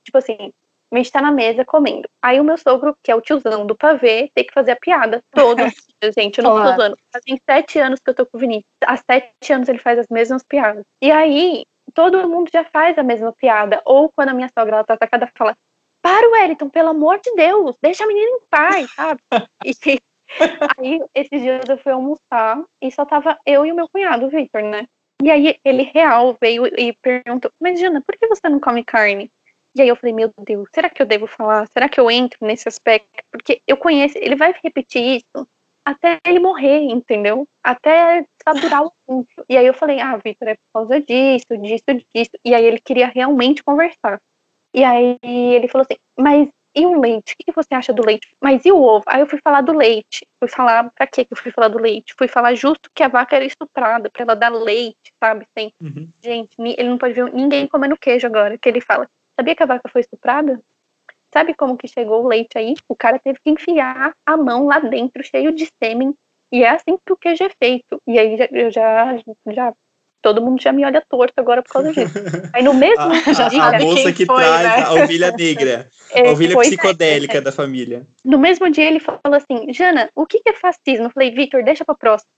tipo 0.03 0.17
assim, 0.17 0.53
a 0.91 0.97
gente 0.97 1.11
tá 1.11 1.21
na 1.21 1.31
mesa 1.31 1.65
comendo. 1.65 2.07
Aí 2.21 2.39
o 2.39 2.43
meu 2.43 2.57
sogro, 2.57 2.95
que 3.01 3.11
é 3.11 3.15
o 3.15 3.21
tiozão 3.21 3.65
do 3.65 3.75
pavê, 3.75 4.31
tem 4.33 4.45
que 4.45 4.53
fazer 4.53 4.71
a 4.71 4.75
piada 4.75 5.23
todos 5.31 5.65
os 5.65 5.87
dias, 5.99 6.13
gente. 6.17 6.37
Eu 6.37 6.43
não 6.43 6.63
tô 6.63 6.71
usando. 6.71 6.97
Fazem 7.11 7.41
sete 7.43 7.79
anos 7.79 7.99
que 7.99 8.09
eu 8.09 8.13
tô 8.13 8.25
com 8.25 8.37
o 8.37 8.39
Vinícius. 8.39 8.71
Há 8.85 8.97
sete 8.97 9.51
anos 9.51 9.67
ele 9.67 9.79
faz 9.79 9.97
as 9.97 10.07
mesmas 10.07 10.43
piadas. 10.43 10.85
E 11.01 11.11
aí, 11.11 11.65
todo 11.93 12.27
mundo 12.27 12.49
já 12.51 12.63
faz 12.63 12.97
a 12.97 13.03
mesma 13.03 13.31
piada. 13.31 13.81
Ou 13.85 14.09
quando 14.09 14.29
a 14.29 14.33
minha 14.33 14.49
sogra 14.49 14.77
ela 14.77 14.83
tá 14.83 14.93
atacada, 14.93 15.31
fala: 15.35 15.57
Para, 16.01 16.29
Wellington, 16.29 16.69
pelo 16.69 16.89
amor 16.89 17.19
de 17.19 17.33
Deus, 17.35 17.77
deixa 17.81 18.03
a 18.03 18.07
menina 18.07 18.29
em 18.29 18.39
paz, 18.49 18.91
sabe? 18.93 19.21
E 20.81 20.95
aí, 20.95 20.99
esses 21.13 21.41
dias 21.43 21.69
eu 21.69 21.77
fui 21.77 21.91
almoçar 21.91 22.63
e 22.81 22.91
só 22.91 23.05
tava 23.05 23.37
eu 23.45 23.67
e 23.67 23.71
o 23.71 23.75
meu 23.75 23.87
cunhado, 23.87 24.25
o 24.25 24.29
Victor, 24.29 24.63
né? 24.63 24.87
E 25.21 25.29
aí 25.29 25.59
ele 25.63 25.83
real 25.83 26.35
veio 26.41 26.65
e 26.65 26.91
perguntou: 26.93 27.51
Mas 27.59 27.79
Jana, 27.79 28.01
por 28.01 28.15
que 28.17 28.25
você 28.25 28.49
não 28.49 28.59
come 28.59 28.83
carne? 28.83 29.31
E 29.75 29.81
aí 29.81 29.87
eu 29.87 29.95
falei: 29.95 30.13
Meu 30.13 30.33
Deus, 30.39 30.67
será 30.73 30.89
que 30.89 31.01
eu 31.01 31.05
devo 31.05 31.27
falar? 31.27 31.67
Será 31.67 31.87
que 31.87 31.99
eu 31.99 32.09
entro 32.09 32.39
nesse 32.41 32.67
aspecto? 32.67 33.23
Porque 33.31 33.61
eu 33.67 33.77
conheço, 33.77 34.17
ele 34.17 34.35
vai 34.35 34.55
repetir 34.63 35.17
isso 35.17 35.47
até 35.85 36.19
ele 36.25 36.39
morrer, 36.39 36.79
entendeu? 36.79 37.47
Até 37.63 38.25
saturar 38.43 38.83
o 38.83 38.91
assunto. 38.91 39.45
E 39.49 39.57
aí 39.57 39.65
eu 39.65 39.73
falei: 39.73 39.99
Ah, 39.99 40.17
Vitor, 40.17 40.47
é 40.47 40.55
por 40.55 40.73
causa 40.73 40.99
disso, 41.01 41.57
disso, 41.57 41.85
disso. 42.13 42.31
E 42.43 42.53
aí 42.53 42.65
ele 42.65 42.79
queria 42.79 43.07
realmente 43.07 43.63
conversar. 43.63 44.21
E 44.73 44.83
aí 44.83 45.17
ele 45.23 45.67
falou 45.67 45.85
assim: 45.89 45.99
Mas 46.17 46.49
e 46.75 46.85
o 46.85 46.99
leite? 46.99 47.33
O 47.33 47.43
que 47.43 47.51
você 47.51 47.75
acha 47.75 47.93
do 47.93 48.03
leite? 48.03 48.27
Mas 48.41 48.65
e 48.65 48.71
o 48.71 48.81
ovo? 48.81 49.03
Aí 49.07 49.21
eu 49.21 49.27
fui 49.27 49.39
falar 49.39 49.61
do 49.61 49.73
leite. 49.73 50.27
Fui 50.39 50.49
falar, 50.49 50.89
pra 50.89 51.05
que 51.05 51.27
eu 51.29 51.37
fui 51.37 51.51
falar 51.51 51.67
do 51.67 51.77
leite? 51.77 52.15
Fui 52.17 52.27
falar 52.27 52.55
justo 52.55 52.89
que 52.93 53.03
a 53.03 53.07
vaca 53.07 53.35
era 53.35 53.45
estuprada, 53.45 54.09
pra 54.09 54.23
ela 54.23 54.35
dar 54.35 54.49
leite, 54.49 55.13
sabe? 55.19 55.47
Sem... 55.55 55.71
Uhum. 55.81 56.09
Gente, 56.21 56.55
ele 56.59 56.89
não 56.89 56.97
pode 56.97 57.13
ver 57.13 57.31
ninguém 57.31 57.67
comendo 57.67 57.95
queijo 57.95 58.25
agora, 58.25 58.57
que 58.57 58.67
ele 58.67 58.81
fala, 58.81 59.07
sabia 59.35 59.55
que 59.55 59.61
a 59.61 59.67
vaca 59.67 59.87
foi 59.87 60.01
estuprada? 60.01 60.59
Sabe 61.31 61.53
como 61.53 61.77
que 61.77 61.87
chegou 61.87 62.23
o 62.23 62.27
leite 62.27 62.57
aí? 62.57 62.73
O 62.87 62.95
cara 62.95 63.19
teve 63.19 63.39
que 63.39 63.49
enfiar 63.51 64.15
a 64.25 64.37
mão 64.37 64.65
lá 64.65 64.79
dentro, 64.79 65.23
cheio 65.23 65.51
de 65.51 65.71
sêmen, 65.81 66.15
e 66.53 66.63
é 66.63 66.69
assim 66.69 66.99
que 67.03 67.11
o 67.11 67.17
queijo 67.17 67.43
é 67.43 67.49
feito. 67.49 67.99
E 68.05 68.19
aí 68.19 68.37
eu 68.51 68.71
já, 68.71 69.17
já 69.47 69.73
todo 70.21 70.39
mundo 70.39 70.61
já 70.61 70.71
me 70.71 70.85
olha 70.85 71.03
torto 71.09 71.33
agora 71.37 71.63
por 71.63 71.73
causa 71.73 71.91
disso. 71.91 72.13
Aí 72.53 72.63
no 72.63 72.75
mesmo 72.75 73.01
a, 73.01 73.49
dia. 73.49 73.63
A, 73.63 73.79
moça 73.79 74.13
que 74.13 74.23
foi, 74.23 74.43
traz 74.43 74.63
né? 74.63 74.83
a 74.83 75.03
ovelha 75.03 75.31
negra, 75.31 75.89
é, 76.11 76.29
a 76.29 76.31
ovelha 76.31 76.55
psicodélica 76.59 77.39
é, 77.39 77.41
da 77.41 77.51
família. 77.51 78.05
No 78.23 78.37
mesmo 78.37 78.69
dia 78.69 78.85
ele 78.85 78.99
falou 78.99 79.35
assim: 79.35 79.73
Jana, 79.73 80.11
o 80.13 80.27
que 80.27 80.41
é 80.45 80.53
fascismo? 80.53 81.07
Eu 81.07 81.09
falei, 81.09 81.31
Vitor, 81.31 81.63
deixa 81.63 81.83
pra 81.83 81.95
próxima. 81.95 82.31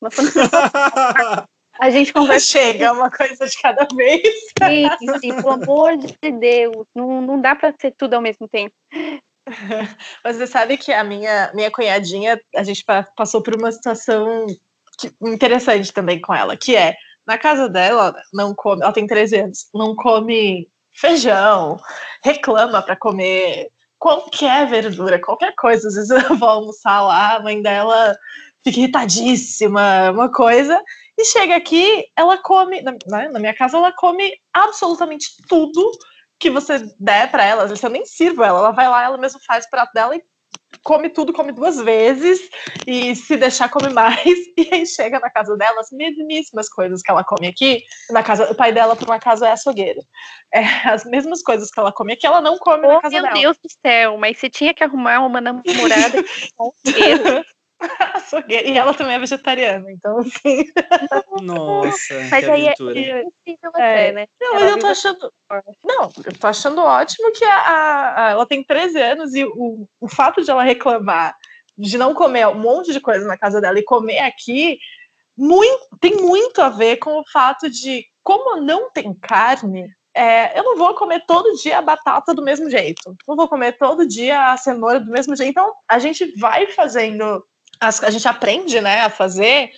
A 1.78 1.90
gente 1.90 2.12
conversa. 2.16 2.46
Chega, 2.46 2.94
uma 2.94 3.12
coisa 3.12 3.46
de 3.46 3.62
cada 3.62 3.86
vez. 3.94 4.22
Sim, 4.58 5.20
sim, 5.20 5.36
pelo 5.36 5.52
amor 5.52 5.98
de 5.98 6.32
Deus. 6.32 6.88
Não, 6.96 7.22
não 7.22 7.42
dá 7.42 7.54
pra 7.54 7.74
ser 7.80 7.94
tudo 7.98 8.14
ao 8.14 8.22
mesmo 8.22 8.48
tempo. 8.48 8.74
Você 10.24 10.48
sabe 10.48 10.78
que 10.78 10.92
a 10.92 11.04
minha, 11.04 11.52
minha 11.54 11.72
cunhadinha, 11.72 12.42
a 12.56 12.64
gente 12.64 12.84
passou 13.16 13.42
por 13.42 13.56
uma 13.56 13.72
situação 13.72 14.48
interessante 15.22 15.92
também 15.94 16.20
com 16.20 16.34
ela, 16.34 16.58
que 16.58 16.76
é 16.76 16.96
na 17.26 17.38
casa 17.38 17.68
dela, 17.68 18.16
não 18.34 18.54
come, 18.54 18.84
ela 18.84 18.94
tem 18.94 19.08
13 19.08 19.38
anos, 19.38 19.70
não 19.74 19.96
come 19.96 20.70
feijão, 20.92 21.78
reclama 22.24 22.82
para 22.82 22.96
comer 22.96 23.72
qualquer 23.98 24.68
verdura, 24.68 25.20
qualquer 25.20 25.54
coisa. 25.56 25.88
Às 25.88 25.96
vezes 25.96 26.10
eu 26.12 26.36
vou 26.38 26.50
almoçar 26.50 27.02
lá, 27.02 27.36
a 27.36 27.40
mãe 27.42 27.62
dela 27.62 28.18
fica 28.64 28.80
irritadíssima, 28.80 30.12
uma 30.12 30.32
coisa. 30.32 30.82
E 31.18 31.26
chega 31.26 31.56
aqui, 31.56 32.08
ela 32.16 32.38
come, 32.38 32.82
na, 32.82 32.92
né, 32.92 33.30
na 33.30 33.40
minha 33.40 33.54
casa, 33.54 33.78
ela 33.78 33.92
come 33.92 34.34
absolutamente 34.54 35.28
tudo 35.48 35.92
que 36.40 36.50
você 36.50 36.80
der 37.00 37.32
para 37.32 37.44
ela. 37.44 37.64
Às 37.64 37.70
vezes 37.70 37.84
eu 37.84 37.90
nem 37.90 38.06
sirvo 38.06 38.44
ela, 38.44 38.60
ela 38.60 38.72
vai 38.72 38.88
lá, 38.88 39.04
ela 39.04 39.18
mesma 39.18 39.40
faz 39.46 39.66
o 39.66 39.70
prato 39.70 39.94
dela 39.94 40.16
e 40.16 40.24
come 40.84 41.10
tudo, 41.10 41.34
come 41.34 41.52
duas 41.52 41.78
vezes, 41.78 42.50
e 42.86 43.16
se 43.16 43.38
deixar, 43.38 43.70
come 43.70 43.90
mais. 43.90 44.24
E 44.58 44.74
aí 44.74 44.86
chega 44.86 45.20
na 45.20 45.30
casa 45.30 45.58
dela 45.58 45.82
as 45.82 45.92
mesmíssimas 45.92 46.70
coisas 46.70 47.02
que 47.02 47.12
ela 47.12 47.26
come 47.26 47.48
aqui. 47.48 47.84
Na 48.10 48.24
casa, 48.24 48.50
o 48.50 48.56
pai 48.56 48.72
dela, 48.72 48.96
por 48.96 49.06
uma 49.06 49.20
casa, 49.20 49.48
é 49.48 49.52
açougueiro. 49.52 50.02
É, 50.54 50.64
as 50.88 51.04
mesmas 51.04 51.42
coisas 51.42 51.70
que 51.70 51.80
ela 51.80 51.92
come 51.92 52.14
aqui, 52.14 52.26
ela 52.26 52.40
não 52.40 52.58
come 52.58 52.88
oh, 52.88 52.94
na 52.94 53.02
casa 53.02 53.14
meu 53.14 53.22
dela. 53.22 53.34
Meu 53.34 53.42
Deus 53.42 53.58
do 53.58 53.70
céu, 53.82 54.18
mas 54.18 54.38
você 54.38 54.50
tinha 54.50 54.74
que 54.74 54.84
arrumar 54.84 55.20
uma 55.20 55.42
namorada 55.42 56.24
açougueira. 58.16 58.68
E 58.68 58.78
ela 58.78 58.94
também 58.94 59.16
é 59.16 59.20
vegetariana, 59.20 59.92
então 59.92 60.20
assim. 60.20 60.72
Nossa, 61.42 62.14
mas 62.30 62.50
aí 62.50 62.68
aventura. 62.68 63.00
é 63.00 63.24
é, 63.76 64.12
né? 64.12 64.28
Não, 64.40 64.54
mas 64.54 64.72
eu 64.72 64.80
tô 64.80 64.88
achando. 64.88 65.34
Não, 65.84 66.12
eu 66.26 66.40
tô 66.40 66.48
achando 66.48 66.82
ótimo 66.82 67.32
que 67.32 67.44
a, 67.44 67.56
a, 67.56 68.26
a, 68.28 68.32
ela 68.32 68.46
tem 68.46 68.64
13 68.64 69.02
anos 69.02 69.36
e 69.36 69.46
o, 69.46 69.88
o 70.00 70.08
fato 70.08 70.44
de 70.44 70.50
ela 70.50 70.64
reclamar 70.64 71.36
de 71.78 71.98
não 71.98 72.14
comer 72.14 72.48
um 72.48 72.60
monte 72.60 72.94
de 72.94 73.02
coisa 73.02 73.26
na 73.26 73.38
casa 73.38 73.60
dela 73.60 73.78
e 73.78 73.84
comer 73.84 74.20
aqui 74.20 74.80
muito, 75.38 75.88
tem 76.00 76.16
muito 76.16 76.62
a 76.62 76.70
ver 76.70 76.98
com 76.98 77.20
o 77.20 77.26
fato 77.32 77.70
de 77.70 78.06
como 78.24 78.62
não 78.62 78.90
tem 78.90 79.14
carne, 79.14 79.94
é, 80.16 80.58
eu 80.58 80.64
não 80.64 80.78
vou 80.78 80.96
comer 80.96 81.26
todo 81.28 81.58
dia 81.58 81.78
a 81.78 81.82
batata 81.82 82.34
do 82.34 82.42
mesmo 82.42 82.70
jeito. 82.70 83.16
Não 83.28 83.36
vou 83.36 83.50
comer 83.50 83.78
todo 83.78 84.08
dia 84.08 84.54
a 84.54 84.58
cenoura 84.58 84.98
do 84.98 85.12
mesmo 85.12 85.36
jeito. 85.36 85.52
Então, 85.52 85.76
a 85.88 86.00
gente 86.00 86.32
vai 86.40 86.68
fazendo, 86.72 87.46
a 87.80 88.10
gente 88.10 88.28
aprende 88.28 88.80
né, 88.82 89.02
a 89.02 89.10
fazer 89.10 89.72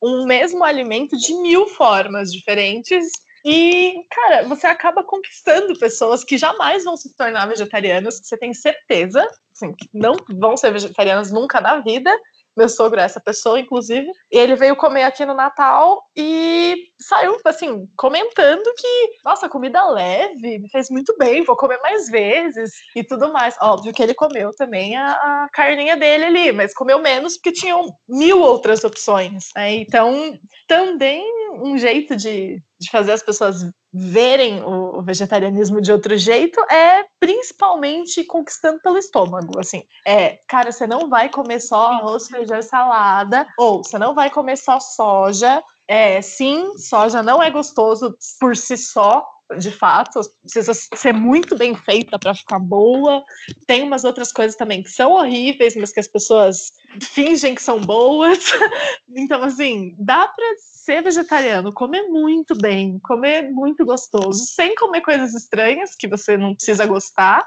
um 0.00 0.26
mesmo 0.26 0.62
alimento 0.64 1.16
de 1.16 1.34
mil 1.34 1.66
formas 1.68 2.32
diferentes. 2.32 3.10
E, 3.44 4.04
cara, 4.10 4.42
você 4.42 4.66
acaba 4.66 5.02
conquistando 5.02 5.78
pessoas 5.78 6.24
que 6.24 6.38
jamais 6.38 6.84
vão 6.84 6.96
se 6.96 7.14
tornar 7.16 7.46
vegetarianas, 7.46 8.20
que 8.20 8.26
você 8.26 8.36
tem 8.36 8.54
certeza 8.54 9.26
assim, 9.54 9.72
que 9.72 9.88
não 9.94 10.16
vão 10.28 10.56
ser 10.56 10.72
vegetarianas 10.72 11.30
nunca 11.30 11.60
na 11.60 11.78
vida, 11.80 12.10
meu 12.56 12.68
sogro 12.68 13.00
é 13.00 13.04
essa 13.04 13.20
pessoa, 13.20 13.58
inclusive. 13.58 14.10
Ele 14.30 14.54
veio 14.54 14.76
comer 14.76 15.04
aqui 15.04 15.24
no 15.24 15.34
Natal 15.34 16.04
e 16.16 16.88
saiu, 16.98 17.36
assim, 17.44 17.88
comentando 17.96 18.72
que, 18.76 19.12
nossa, 19.24 19.48
comida 19.48 19.84
leve, 19.88 20.58
me 20.58 20.68
fez 20.70 20.88
muito 20.88 21.16
bem, 21.18 21.44
vou 21.44 21.56
comer 21.56 21.80
mais 21.80 22.08
vezes 22.08 22.72
e 22.94 23.02
tudo 23.02 23.32
mais. 23.32 23.56
Óbvio 23.60 23.92
que 23.92 24.02
ele 24.02 24.14
comeu 24.14 24.52
também 24.52 24.96
a, 24.96 25.44
a 25.44 25.48
carninha 25.52 25.96
dele 25.96 26.24
ali, 26.24 26.52
mas 26.52 26.74
comeu 26.74 26.98
menos 26.98 27.34
porque 27.36 27.52
tinham 27.52 27.96
mil 28.08 28.40
outras 28.40 28.84
opções. 28.84 29.50
Né? 29.54 29.74
Então, 29.74 30.38
também 30.68 31.24
um 31.62 31.76
jeito 31.76 32.16
de, 32.16 32.62
de 32.78 32.90
fazer 32.90 33.12
as 33.12 33.22
pessoas 33.22 33.64
verem 33.94 34.60
o, 34.64 35.00
vegetarianismo 35.02 35.80
de 35.80 35.92
outro 35.92 36.16
jeito 36.18 36.60
é 36.62 37.04
principalmente 37.20 38.24
conquistando 38.24 38.80
pelo 38.80 38.98
estômago, 38.98 39.60
assim. 39.60 39.84
É, 40.04 40.40
cara, 40.48 40.72
você 40.72 40.86
não 40.86 41.08
vai 41.08 41.28
comer 41.28 41.60
só 41.60 41.92
arroz, 41.92 42.26
feijão 42.26 42.58
e 42.58 42.62
salada, 42.62 43.46
ou 43.56 43.84
você 43.84 43.96
não 43.96 44.12
vai 44.12 44.30
comer 44.30 44.56
só 44.56 44.80
soja. 44.80 45.62
É, 45.86 46.20
sim, 46.22 46.76
soja 46.78 47.22
não 47.22 47.42
é 47.42 47.50
gostoso 47.50 48.16
por 48.40 48.56
si 48.56 48.76
só, 48.76 49.26
de 49.58 49.70
fato, 49.70 50.20
precisa 50.40 50.72
ser 50.72 51.12
muito 51.12 51.56
bem 51.56 51.74
feita 51.74 52.18
para 52.18 52.34
ficar 52.34 52.58
boa. 52.58 53.22
Tem 53.66 53.82
umas 53.82 54.02
outras 54.02 54.32
coisas 54.32 54.56
também 54.56 54.82
que 54.82 54.90
são 54.90 55.12
horríveis, 55.12 55.76
mas 55.76 55.92
que 55.92 56.00
as 56.00 56.08
pessoas 56.08 56.72
fingem 57.02 57.54
que 57.54 57.62
são 57.62 57.80
boas. 57.80 58.38
Então, 59.16 59.44
assim, 59.44 59.94
dá 59.98 60.26
para 60.26 60.44
ser 60.58 61.02
vegetariano, 61.02 61.72
comer 61.72 62.02
muito 62.08 62.56
bem, 62.58 62.98
comer 62.98 63.48
muito 63.50 63.84
gostoso, 63.84 64.44
sem 64.46 64.74
comer 64.74 65.02
coisas 65.02 65.34
estranhas 65.34 65.94
que 65.94 66.08
você 66.08 66.36
não 66.36 66.54
precisa 66.54 66.84
gostar 66.84 67.46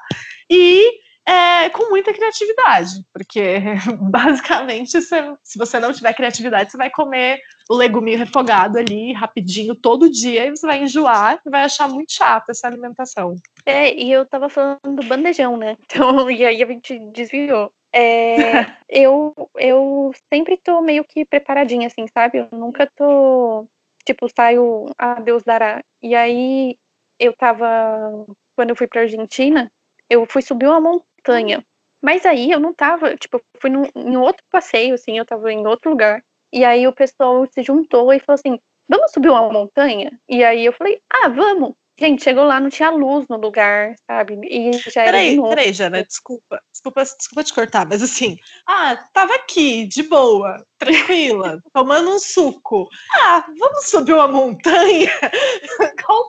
e 0.50 1.00
é, 1.28 1.68
com 1.70 1.90
muita 1.90 2.14
criatividade, 2.14 3.06
porque 3.12 3.60
basicamente 4.00 5.02
se, 5.02 5.38
se 5.44 5.58
você 5.58 5.78
não 5.78 5.92
tiver 5.92 6.14
criatividade, 6.14 6.72
você 6.72 6.78
vai 6.78 6.90
comer 6.90 7.42
o 7.70 7.76
leguminho 7.76 8.18
refogado 8.18 8.78
ali 8.78 9.14
rapidinho 9.14 9.76
todo 9.76 10.10
dia 10.10 10.46
e 10.46 10.50
você 10.52 10.66
vai 10.66 10.84
enjoar 10.84 11.42
e 11.46 11.50
vai 11.50 11.64
achar 11.64 11.88
muito 11.88 12.14
chato 12.14 12.50
essa 12.50 12.68
alimentação. 12.68 13.36
É, 13.66 13.94
e 13.94 14.12
eu 14.12 14.26
tava 14.26 14.50
falando 14.50 14.96
do 14.96 15.04
bandejão, 15.04 15.58
né? 15.58 15.78
Então, 15.90 16.30
e 16.30 16.46
aí 16.46 16.62
a 16.62 16.66
gente 16.66 17.00
desviou. 17.12 17.72
É, 17.92 18.66
eu, 18.88 19.34
eu 19.56 20.14
sempre 20.32 20.58
tô 20.58 20.82
meio 20.82 21.04
que 21.04 21.26
preparadinha, 21.26 21.88
assim, 21.88 22.06
sabe? 22.14 22.38
Eu 22.38 22.48
nunca 22.52 22.90
tô, 22.96 23.68
tipo, 24.06 24.28
saio 24.34 24.92
a 24.98 25.16
Deus 25.16 25.44
dará. 25.44 25.84
E 26.02 26.16
aí 26.16 26.78
eu 27.20 27.34
tava, 27.34 28.26
quando 28.56 28.70
eu 28.70 28.76
fui 28.76 28.88
pra 28.88 29.02
Argentina, 29.02 29.72
eu 30.10 30.26
fui 30.26 30.42
subir 30.42 30.68
uma 30.68 30.80
montanha. 30.80 31.66
Mas 32.02 32.26
aí 32.26 32.52
eu 32.52 32.60
não 32.60 32.74
tava, 32.74 33.16
tipo, 33.18 33.42
fui 33.60 33.70
num, 33.70 33.86
em 33.96 34.16
outro 34.18 34.44
passeio, 34.52 34.94
assim, 34.94 35.18
eu 35.18 35.26
tava 35.26 35.52
em 35.52 35.66
outro 35.66 35.90
lugar. 35.90 36.24
E 36.52 36.64
aí 36.64 36.88
o 36.88 36.94
pessoal 36.94 37.46
se 37.52 37.64
juntou 37.64 38.14
e 38.14 38.20
falou 38.20 38.36
assim: 38.36 38.60
vamos 38.88 39.12
subir 39.12 39.30
uma 39.30 39.52
montanha? 39.52 40.20
E 40.28 40.44
aí 40.44 40.66
eu 40.66 40.74
falei: 40.74 41.02
ah, 41.10 41.30
vamos. 41.30 41.74
Gente, 42.00 42.24
chegou 42.24 42.44
lá, 42.44 42.60
não 42.60 42.70
tinha 42.70 42.92
luz 42.92 43.28
no 43.28 43.38
lugar, 43.38 43.96
sabe? 44.06 44.40
E 44.44 44.72
já 44.74 45.02
era. 45.02 45.14
Peraí, 45.14 45.42
peraí, 45.42 45.74
Jana, 45.74 46.04
desculpa. 46.04 46.62
Desculpa, 46.72 47.04
desculpa 47.04 47.44
te 47.44 47.54
cortar, 47.54 47.88
mas 47.88 48.04
assim, 48.04 48.38
ah, 48.68 48.96
tava 49.12 49.34
aqui, 49.34 49.88
de 49.88 50.04
boa, 50.04 50.64
tranquila, 50.78 51.60
tomando 51.74 52.12
um 52.12 52.20
suco. 52.20 52.88
Ah, 53.14 53.46
vamos 53.58 53.90
subir 53.90 54.14
uma 54.14 54.28
montanha? 54.28 55.10
Qual 56.06 56.28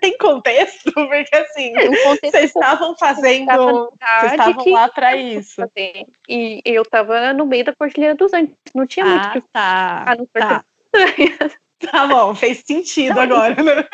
tem 0.00 0.16
contexto? 0.16 0.90
Porque 0.92 1.36
assim, 1.36 1.76
é, 1.76 1.90
vocês 2.04 2.34
estavam 2.46 2.96
fazendo. 2.96 3.90
Vocês 4.20 4.32
estavam 4.32 4.72
lá 4.72 4.88
para 4.88 5.14
isso. 5.14 5.62
E 6.26 6.62
eu 6.64 6.84
tava 6.86 7.34
no 7.34 7.44
meio 7.44 7.66
da 7.66 7.76
Cordilheira 7.76 8.14
dos 8.14 8.32
Andes. 8.32 8.56
Não 8.74 8.86
tinha 8.86 9.04
ah, 9.04 9.08
muito 9.08 9.32
que 9.32 9.52
tá, 9.52 10.04
ah, 10.06 10.16
não 10.16 10.26
tá. 10.26 10.64
Tá 11.78 12.06
bom, 12.06 12.34
fez 12.34 12.58
sentido 12.58 13.18
agora, 13.20 13.62
né? 13.62 13.86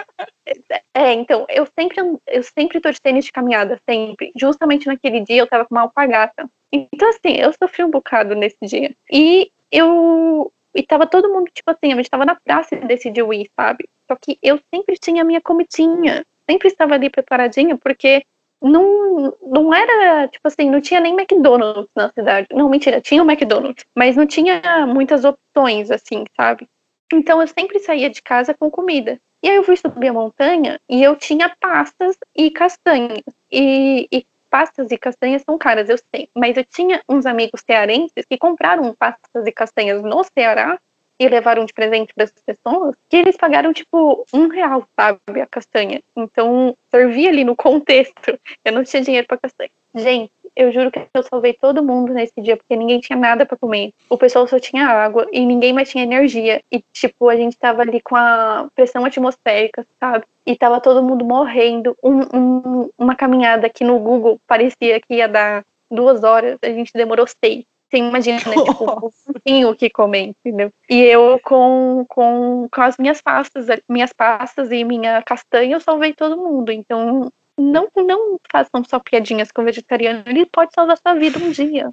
É, 0.95 1.13
então, 1.13 1.47
eu 1.49 1.67
sempre, 1.79 1.97
eu 2.27 2.43
sempre 2.43 2.81
tô 2.81 2.91
de 2.91 3.01
tênis 3.01 3.25
de 3.25 3.33
caminhada, 3.33 3.81
sempre. 3.89 4.33
Justamente 4.37 4.87
naquele 4.87 5.21
dia 5.21 5.39
eu 5.39 5.47
tava 5.47 5.65
com 5.65 5.75
uma 5.75 5.83
alpargata. 5.83 6.49
Então, 6.71 7.09
assim, 7.09 7.37
eu 7.37 7.53
sofri 7.53 7.85
um 7.85 7.91
bocado 7.91 8.35
nesse 8.35 8.59
dia. 8.63 8.95
E 9.11 9.51
eu 9.71 10.53
e 10.75 10.83
tava 10.83 11.07
todo 11.07 11.33
mundo, 11.33 11.51
tipo 11.53 11.71
assim, 11.71 11.93
a 11.93 11.97
gente 11.97 12.09
tava 12.11 12.25
na 12.25 12.35
praça 12.35 12.75
e 12.75 12.87
decidiu 12.87 13.33
ir, 13.33 13.51
sabe? 13.55 13.89
Só 14.09 14.17
que 14.17 14.39
eu 14.43 14.59
sempre 14.73 14.97
tinha 14.99 15.23
a 15.23 15.25
minha 15.25 15.41
comidinha, 15.41 16.25
sempre 16.49 16.69
estava 16.69 16.95
ali 16.95 17.11
preparadinha, 17.11 17.77
porque 17.77 18.25
não, 18.61 19.37
não 19.43 19.75
era, 19.75 20.29
tipo 20.29 20.47
assim, 20.47 20.71
não 20.71 20.81
tinha 20.81 21.01
nem 21.01 21.15
McDonald's 21.15 21.91
na 21.95 22.11
cidade. 22.11 22.49
Não, 22.53 22.69
mentira, 22.69 23.01
tinha 23.01 23.23
o 23.23 23.31
McDonald's, 23.31 23.85
mas 23.95 24.17
não 24.17 24.27
tinha 24.27 24.87
muitas 24.87 25.25
opções, 25.25 25.91
assim, 25.91 26.25
sabe? 26.37 26.67
Então 27.13 27.41
eu 27.41 27.47
sempre 27.47 27.79
saía 27.79 28.09
de 28.09 28.23
casa 28.23 28.55
com 28.55 28.71
comida. 28.71 29.21
E 29.43 29.49
aí 29.49 29.57
eu 29.57 29.65
fui 29.65 29.77
subir 29.77 30.09
a 30.09 30.13
montanha 30.13 30.81
e 30.89 31.03
eu 31.03 31.15
tinha 31.15 31.55
pastas 31.61 32.17
e 32.35 32.51
castanhas. 32.51 33.23
E, 33.51 34.09
e 34.11 34.27
pastas 34.49 34.91
e 34.91 34.97
castanhas 34.97 35.43
são 35.43 35.59
caras, 35.59 35.89
eu 35.89 35.99
sei. 36.15 36.29
Mas 36.35 36.57
eu 36.57 36.65
tinha 36.65 37.03
uns 37.09 37.27
amigos 37.27 37.63
cearenses 37.67 38.25
que 38.29 38.39
compraram 38.39 38.95
pastas 38.95 39.47
e 39.47 39.53
castanhas 39.53 40.03
no 40.03 40.25
Ceará 40.25 40.79
e 41.19 41.29
levaram 41.29 41.65
de 41.65 41.73
presente 41.73 42.13
para 42.15 42.25
as 42.25 42.33
pessoas, 42.33 42.97
que 43.09 43.17
eles 43.17 43.37
pagaram 43.37 43.73
tipo 43.73 44.27
um 44.33 44.49
real, 44.49 44.89
sabe, 44.97 45.41
a 45.41 45.47
castanha. 45.47 46.03
Então 46.17 46.77
servia 46.91 47.29
ali 47.29 47.45
no 47.45 47.55
contexto. 47.55 48.39
Eu 48.65 48.73
não 48.73 48.85
tinha 48.85 49.03
dinheiro 49.03 49.27
para 49.27 49.39
castanha. 49.39 49.71
Gente, 49.95 50.33
eu 50.55 50.71
juro 50.73 50.91
que 50.91 51.01
eu 51.15 51.23
salvei 51.23 51.53
todo 51.55 51.83
mundo 51.83 52.13
nesse 52.13 52.41
dia, 52.41 52.57
porque 52.57 52.77
ninguém 52.77 53.01
tinha 53.01 53.19
nada 53.19 53.47
para 53.47 53.57
comer. 53.57 53.93
O 54.09 54.19
pessoal 54.19 54.47
só 54.47 54.59
tinha 54.59 54.87
água 54.87 55.27
e 55.33 55.45
ninguém 55.45 55.73
mais 55.73 55.89
tinha 55.89 56.05
energia. 56.05 56.63
E, 56.71 56.83
tipo, 56.93 57.29
a 57.29 57.37
gente 57.37 57.57
tava 57.57 57.83
ali 57.83 58.01
com 58.01 58.17
a 58.17 58.69
pressão 58.75 59.05
atmosférica, 59.05 59.87
sabe? 59.99 60.25
E 60.45 60.57
tava 60.57 60.81
todo 60.81 61.03
mundo 61.03 61.25
morrendo. 61.25 61.97
Um, 62.03 62.21
um, 62.35 62.91
uma 62.99 63.15
caminhada 63.15 63.69
que 63.69 63.85
no 63.85 63.99
Google 63.99 64.41
parecia 64.47 65.01
que 65.01 65.15
ia 65.15 65.29
dar 65.29 65.65
duas 65.91 66.25
horas, 66.25 66.59
a 66.63 66.69
gente 66.69 66.93
demorou 66.93 67.27
seis. 67.27 67.65
Você 67.93 67.99
imagina, 67.99 68.39
né? 68.47 68.55
Tipo, 68.65 69.71
o 69.71 69.75
que 69.75 69.91
comer, 69.91 70.35
entendeu? 70.45 70.73
E 70.89 71.03
eu 71.03 71.39
com, 71.45 72.07
com, 72.09 72.67
com 72.73 72.81
as 72.81 72.97
minhas 72.97 73.21
pastas, 73.21 73.67
minhas 73.87 74.13
pastas 74.13 74.73
e 74.73 74.83
minha 74.83 75.23
castanha, 75.23 75.77
eu 75.77 75.81
salvei 75.81 76.15
todo 76.15 76.39
mundo. 76.39 76.73
Então, 76.73 77.31
não, 77.59 77.89
não 77.95 78.41
façam 78.51 78.83
só 78.85 78.99
piadinhas 78.99 79.53
com 79.53 79.65
vegetariano, 79.65 80.23
ele 80.27 80.47
pode 80.47 80.73
salvar 80.75 80.97
sua 80.97 81.15
vida 81.15 81.39
um 81.39 81.51
dia. 81.51 81.91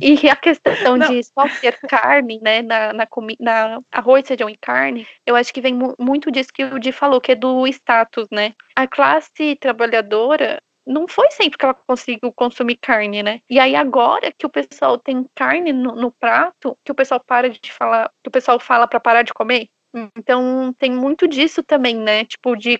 e 0.00 0.28
a 0.28 0.36
questão 0.36 0.96
não. 0.96 1.08
de 1.08 1.22
só 1.22 1.46
ter 1.60 1.78
carne, 1.80 2.40
né, 2.42 2.62
na, 2.62 2.92
na, 2.92 3.08
na 3.38 3.80
arroz, 3.90 4.26
feijão 4.26 4.48
e 4.48 4.56
carne, 4.56 5.06
eu 5.26 5.36
acho 5.36 5.52
que 5.52 5.60
vem 5.60 5.74
mu 5.74 5.94
muito 5.98 6.30
disso 6.30 6.52
que 6.52 6.64
o 6.64 6.78
Di 6.78 6.92
falou, 6.92 7.20
que 7.20 7.32
é 7.32 7.34
do 7.34 7.66
status, 7.66 8.26
né? 8.30 8.54
A 8.74 8.86
classe 8.86 9.56
trabalhadora 9.56 10.62
não 10.86 11.06
foi 11.06 11.30
sempre 11.30 11.58
que 11.58 11.64
ela 11.64 11.74
conseguiu 11.74 12.32
consumir 12.32 12.76
carne, 12.80 13.22
né? 13.22 13.40
E 13.48 13.58
aí 13.58 13.76
agora 13.76 14.32
que 14.36 14.46
o 14.46 14.50
pessoal 14.50 14.98
tem 14.98 15.26
carne 15.34 15.72
no, 15.72 15.94
no 15.94 16.10
prato, 16.10 16.76
que 16.84 16.90
o 16.90 16.94
pessoal 16.94 17.22
para 17.24 17.48
de 17.48 17.72
falar, 17.72 18.10
que 18.22 18.28
o 18.28 18.32
pessoal 18.32 18.58
fala 18.58 18.88
para 18.88 18.98
parar 18.98 19.22
de 19.22 19.32
comer, 19.32 19.68
então 20.16 20.74
tem 20.78 20.90
muito 20.90 21.28
disso 21.28 21.62
também, 21.62 21.96
né? 21.96 22.24
Tipo, 22.24 22.56
de 22.56 22.78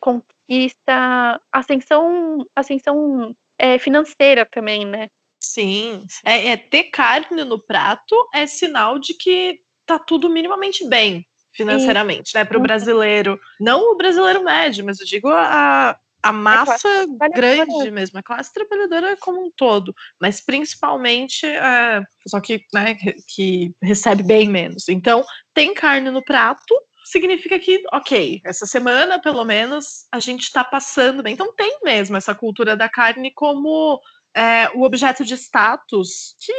conquista, 0.53 1.41
ascensão, 1.51 2.47
ascensão 2.55 3.37
é, 3.59 3.79
financeira 3.79 4.45
também, 4.45 4.85
né? 4.85 5.09
Sim. 5.41 6.07
É, 6.25 6.49
é, 6.49 6.57
ter 6.57 6.85
carne 6.85 7.45
no 7.45 7.59
prato 7.59 8.15
é 8.33 8.47
sinal 8.47 8.99
de 8.99 9.15
que 9.15 9.63
tá 9.87 9.99
tudo 9.99 10.29
minimamente 10.29 10.87
bem 10.87 11.27
financeiramente, 11.51 12.35
né? 12.35 12.45
Para 12.45 12.57
o 12.57 12.63
brasileiro. 12.63 13.39
Não 13.61 13.93
o 13.93 13.97
brasileiro 13.97 14.43
médio, 14.43 14.85
mas 14.85 15.01
eu 15.01 15.07
digo 15.07 15.29
a, 15.29 15.99
a 16.23 16.33
massa 16.33 17.07
grande 17.35 17.91
mesmo, 17.91 18.19
a 18.19 18.23
classe 18.23 18.53
trabalhadora 18.53 19.17
como 19.19 19.45
um 19.45 19.51
todo, 19.55 19.95
mas 20.19 20.41
principalmente 20.41 21.45
é, 21.45 22.07
só 22.27 22.41
que, 22.41 22.65
né, 22.73 22.97
que 23.27 23.75
recebe 23.83 24.23
bem 24.23 24.49
menos. 24.49 24.89
Então, 24.89 25.25
tem 25.53 25.75
carne 25.75 26.11
no 26.11 26.25
prato, 26.25 26.75
significa 27.13 27.59
que, 27.59 27.85
ok, 27.93 28.41
essa 28.43 28.65
semana, 28.65 29.21
pelo 29.21 29.45
menos, 29.45 30.07
a 30.11 30.19
gente 30.19 30.45
está 30.45 30.65
passando 30.65 31.23
bem. 31.23 31.35
Então 31.35 31.55
tem 31.55 31.79
mesmo 31.85 32.17
essa 32.17 32.35
cultura 32.35 32.75
da 32.75 32.89
carne 32.89 33.31
como 33.31 34.01
é, 34.35 34.71
o 34.75 34.83
objeto 34.83 35.23
de 35.23 35.35
status 35.35 36.35
que 36.41 36.53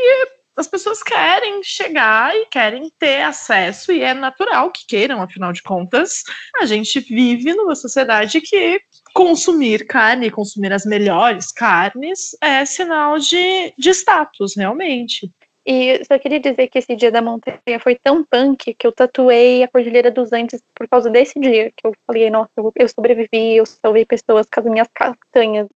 as 0.55 0.67
pessoas 0.67 1.01
querem 1.01 1.63
chegar 1.63 2.35
e 2.35 2.45
querem 2.45 2.91
ter 2.99 3.23
acesso, 3.23 3.91
e 3.91 4.03
é 4.03 4.13
natural 4.13 4.69
que 4.69 4.85
queiram, 4.85 5.19
afinal 5.19 5.51
de 5.51 5.63
contas, 5.63 6.21
a 6.61 6.65
gente 6.67 6.99
vive 6.99 7.55
numa 7.55 7.75
sociedade 7.75 8.39
que 8.39 8.79
consumir 9.15 9.87
carne, 9.87 10.29
consumir 10.29 10.71
as 10.71 10.85
melhores 10.85 11.51
carnes, 11.51 12.37
é 12.39 12.63
sinal 12.65 13.17
de, 13.17 13.73
de 13.75 13.89
status, 13.89 14.55
realmente. 14.55 15.31
E 15.65 16.03
só 16.03 16.19
queria 16.19 16.41
dizer 16.41 16.67
que 16.67 16.77
esse 16.77 16.93
dia 16.93 17.09
da 17.09 17.21
montanha 17.21 17.79
foi 17.79 17.95
tão 17.95 18.21
punk 18.21 18.73
que 18.73 18.85
eu 18.85 18.91
tatuei 18.91 19.63
a 19.63 19.67
Cordilheira 19.69 20.11
dos 20.11 20.33
Andes 20.33 20.61
por 20.75 20.89
causa 20.89 21.09
desse 21.09 21.39
dia. 21.39 21.71
Que 21.71 21.87
eu 21.87 21.95
falei, 22.05 22.29
nossa, 22.29 22.51
eu 22.75 22.89
sobrevivi, 22.89 23.55
eu 23.55 23.65
salvei 23.65 24.05
pessoas 24.05 24.45
com 24.53 24.59
as 24.59 24.65
minhas 24.65 24.89
castanhas. 24.93 25.69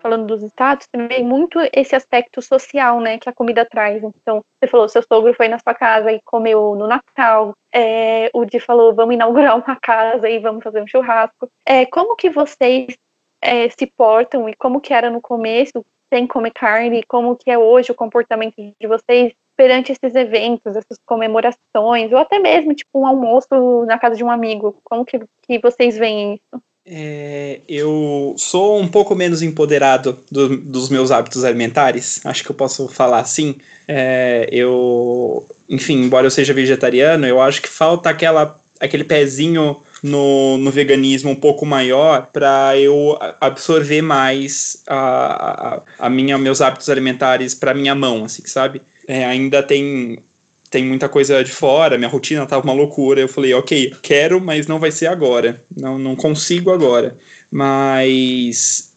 Falando 0.00 0.28
dos 0.28 0.44
estados, 0.44 0.86
também 0.86 1.24
muito 1.24 1.58
esse 1.72 1.94
aspecto 1.96 2.40
social, 2.40 3.00
né, 3.00 3.18
que 3.18 3.28
a 3.28 3.32
comida 3.32 3.66
traz. 3.66 4.02
Então, 4.02 4.44
você 4.58 4.70
falou, 4.70 4.88
seu 4.88 5.02
sogro 5.02 5.34
foi 5.34 5.48
na 5.48 5.58
sua 5.58 5.74
casa 5.74 6.12
e 6.12 6.20
comeu 6.20 6.76
no 6.76 6.86
Natal. 6.86 7.54
É, 7.74 8.30
o 8.32 8.44
Di 8.44 8.60
falou, 8.60 8.94
vamos 8.94 9.16
inaugurar 9.16 9.56
uma 9.56 9.76
casa 9.82 10.30
e 10.30 10.38
vamos 10.38 10.62
fazer 10.62 10.80
um 10.80 10.86
churrasco. 10.86 11.50
É, 11.66 11.84
como 11.84 12.14
que 12.14 12.30
vocês 12.30 12.96
é, 13.40 13.68
se 13.70 13.86
portam 13.86 14.48
e 14.48 14.54
como 14.54 14.80
que 14.80 14.92
era 14.92 15.10
no 15.10 15.20
começo 15.20 15.84
sem 16.12 16.26
comer 16.26 16.50
carne, 16.50 17.04
como 17.04 17.36
que 17.36 17.50
é 17.50 17.56
hoje 17.56 17.92
o 17.92 17.94
comportamento 17.94 18.54
de 18.56 18.86
vocês 18.86 19.32
perante 19.56 19.92
esses 19.92 20.14
eventos, 20.14 20.74
essas 20.74 20.98
comemorações, 21.06 22.10
ou 22.10 22.18
até 22.18 22.38
mesmo 22.38 22.74
tipo 22.74 22.98
um 22.98 23.06
almoço 23.06 23.84
na 23.86 23.98
casa 23.98 24.16
de 24.16 24.24
um 24.24 24.30
amigo. 24.30 24.76
Como 24.82 25.04
que, 25.04 25.20
que 25.42 25.58
vocês 25.58 25.96
veem 25.96 26.34
isso? 26.34 26.62
É, 26.92 27.60
eu 27.68 28.34
sou 28.38 28.80
um 28.80 28.88
pouco 28.88 29.14
menos 29.14 29.42
empoderado 29.42 30.18
do, 30.30 30.56
dos 30.56 30.88
meus 30.88 31.10
hábitos 31.10 31.44
alimentares, 31.44 32.24
acho 32.24 32.42
que 32.42 32.50
eu 32.50 32.56
posso 32.56 32.88
falar 32.88 33.20
assim. 33.20 33.56
É, 33.86 34.48
eu, 34.50 35.46
enfim, 35.68 36.02
embora 36.02 36.26
eu 36.26 36.30
seja 36.30 36.54
vegetariano, 36.54 37.26
eu 37.26 37.40
acho 37.40 37.60
que 37.60 37.68
falta 37.68 38.08
aquela, 38.08 38.59
aquele 38.80 39.04
pezinho 39.04 39.82
no, 40.02 40.56
no 40.56 40.70
veganismo 40.70 41.30
um 41.30 41.36
pouco 41.36 41.66
maior 41.66 42.28
para 42.32 42.76
eu 42.78 43.18
absorver 43.40 44.02
mais 44.02 44.82
a, 44.86 45.76
a, 45.76 46.06
a, 46.06 46.10
minha, 46.10 46.38
meus 46.38 46.60
hábitos 46.60 46.88
alimentares 46.88 47.54
para 47.54 47.74
minha 47.74 47.94
mão, 47.94 48.24
assim, 48.24 48.42
sabe? 48.46 48.80
É, 49.06 49.24
ainda 49.24 49.62
tem 49.62 50.22
tem 50.70 50.84
muita 50.84 51.08
coisa 51.08 51.42
de 51.42 51.50
fora, 51.50 51.98
minha 51.98 52.08
rotina 52.08 52.46
tava 52.46 52.62
uma 52.62 52.72
loucura. 52.72 53.20
Eu 53.20 53.28
falei, 53.28 53.52
ok, 53.52 53.92
quero, 54.00 54.40
mas 54.40 54.68
não 54.68 54.78
vai 54.78 54.92
ser 54.92 55.08
agora. 55.08 55.60
Não, 55.76 55.98
não 55.98 56.14
consigo 56.14 56.70
agora. 56.70 57.16
Mas 57.50 58.92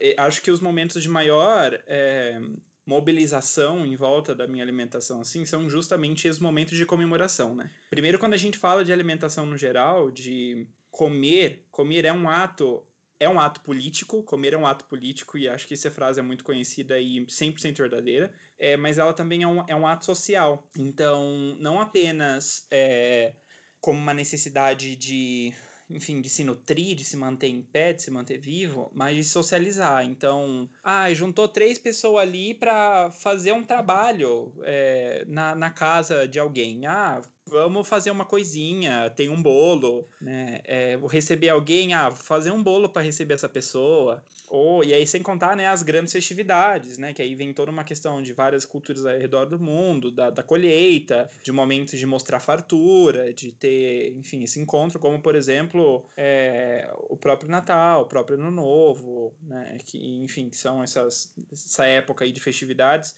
é, 0.00 0.14
acho 0.18 0.42
que 0.42 0.50
os 0.50 0.60
momentos 0.60 1.02
de 1.02 1.08
maior 1.08 1.82
é, 1.86 2.38
mobilização 2.86 3.86
em 3.86 3.96
volta 3.96 4.34
da 4.34 4.46
minha 4.46 4.62
alimentação 4.62 5.20
assim 5.20 5.46
são 5.46 5.70
justamente 5.70 6.28
esses 6.28 6.40
momentos 6.40 6.76
de 6.76 6.84
comemoração, 6.84 7.54
né? 7.54 7.70
Primeiro 7.88 8.18
quando 8.18 8.34
a 8.34 8.38
gente 8.38 8.58
fala 8.58 8.84
de 8.84 8.92
alimentação 8.92 9.46
no 9.46 9.56
geral, 9.56 10.10
de 10.10 10.66
comer, 10.90 11.66
comer 11.70 12.04
é 12.04 12.12
um 12.12 12.28
ato 12.28 12.86
é 13.18 13.28
um 13.28 13.40
ato 13.40 13.60
político, 13.60 14.22
comer 14.22 14.52
é 14.52 14.56
um 14.56 14.66
ato 14.66 14.84
político, 14.86 15.38
e 15.38 15.48
acho 15.48 15.66
que 15.66 15.74
essa 15.74 15.90
frase 15.90 16.20
é 16.20 16.22
muito 16.22 16.44
conhecida 16.44 16.98
e 16.98 17.20
100% 17.20 17.76
verdadeira, 17.76 18.34
é, 18.58 18.76
mas 18.76 18.98
ela 18.98 19.14
também 19.14 19.42
é 19.42 19.48
um, 19.48 19.64
é 19.66 19.74
um 19.74 19.86
ato 19.86 20.04
social. 20.04 20.68
Então, 20.76 21.56
não 21.58 21.80
apenas 21.80 22.66
é, 22.70 23.34
como 23.80 23.98
uma 23.98 24.12
necessidade 24.12 24.96
de 24.96 25.54
enfim, 25.88 26.20
de 26.20 26.28
se 26.28 26.44
nutrir, 26.44 26.94
de 26.94 27.04
se 27.04 27.16
manter 27.16 27.48
em 27.48 27.62
pé, 27.62 27.92
de 27.92 28.02
se 28.02 28.10
manter 28.10 28.38
vivo, 28.38 28.90
mas 28.94 29.16
de 29.16 29.24
socializar. 29.24 30.04
Então, 30.04 30.68
ah, 30.82 31.12
juntou 31.12 31.48
três 31.48 31.78
pessoas 31.78 32.22
ali 32.22 32.54
para 32.54 33.10
fazer 33.10 33.52
um 33.52 33.64
trabalho 33.64 34.54
é, 34.62 35.24
na, 35.26 35.54
na 35.54 35.70
casa 35.70 36.26
de 36.26 36.38
alguém. 36.38 36.86
Ah, 36.86 37.22
vamos 37.46 37.86
fazer 37.86 38.10
uma 38.10 38.24
coisinha, 38.24 39.10
tem 39.10 39.28
um 39.28 39.42
bolo, 39.42 40.06
né? 40.20 40.60
É, 40.64 40.96
vou 40.96 41.08
receber 41.08 41.50
alguém, 41.50 41.92
ah, 41.92 42.08
vou 42.08 42.18
fazer 42.18 42.50
um 42.50 42.62
bolo 42.62 42.88
para 42.88 43.02
receber 43.02 43.34
essa 43.34 43.48
pessoa. 43.48 44.24
Ou, 44.48 44.82
e 44.82 44.94
aí, 44.94 45.06
sem 45.06 45.22
contar, 45.22 45.56
né, 45.56 45.68
as 45.68 45.82
grandes 45.82 46.12
festividades, 46.12 46.96
né? 46.96 47.12
Que 47.12 47.20
aí 47.20 47.34
vem 47.34 47.52
toda 47.52 47.70
uma 47.70 47.84
questão 47.84 48.22
de 48.22 48.32
várias 48.32 48.64
culturas 48.64 49.04
ao 49.04 49.18
redor 49.18 49.44
do 49.44 49.60
mundo, 49.60 50.10
da, 50.10 50.30
da 50.30 50.42
colheita, 50.42 51.30
de 51.42 51.52
momentos 51.52 51.98
de 51.98 52.06
mostrar 52.06 52.40
fartura, 52.40 53.32
de 53.32 53.52
ter, 53.52 54.14
enfim, 54.14 54.42
esse 54.42 54.58
encontro, 54.58 54.98
como, 54.98 55.20
por 55.20 55.34
exemplo, 55.34 56.06
é, 56.16 56.92
o 57.08 57.16
próprio 57.16 57.50
Natal, 57.50 58.02
o 58.02 58.06
próprio 58.06 58.38
Ano 58.38 58.50
Novo, 58.50 59.34
né? 59.42 59.78
Que, 59.84 60.16
enfim, 60.16 60.48
que 60.48 60.56
são 60.56 60.82
essas, 60.82 61.34
essa 61.52 61.84
época 61.86 62.24
aí 62.24 62.32
de 62.32 62.40
festividades 62.40 63.16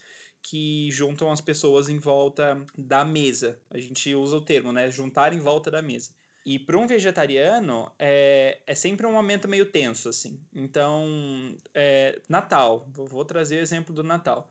que 0.48 0.88
juntam 0.92 1.28
as 1.32 1.40
pessoas 1.40 1.88
em 1.88 1.98
volta 1.98 2.64
da 2.78 3.04
mesa. 3.04 3.60
A 3.68 3.78
gente 3.78 4.14
usa 4.14 4.36
o 4.36 4.40
termo, 4.40 4.72
né? 4.72 4.88
Juntar 4.92 5.32
em 5.32 5.40
volta 5.40 5.72
da 5.72 5.82
mesa. 5.82 6.12
E 6.44 6.56
para 6.56 6.78
um 6.78 6.86
vegetariano, 6.86 7.92
é, 7.98 8.60
é 8.64 8.74
sempre 8.76 9.04
um 9.04 9.12
momento 9.12 9.48
meio 9.48 9.72
tenso, 9.72 10.08
assim. 10.08 10.40
Então, 10.54 11.56
é, 11.74 12.20
Natal, 12.28 12.88
vou 12.94 13.24
trazer 13.24 13.56
o 13.56 13.60
exemplo 13.60 13.92
do 13.92 14.04
Natal. 14.04 14.48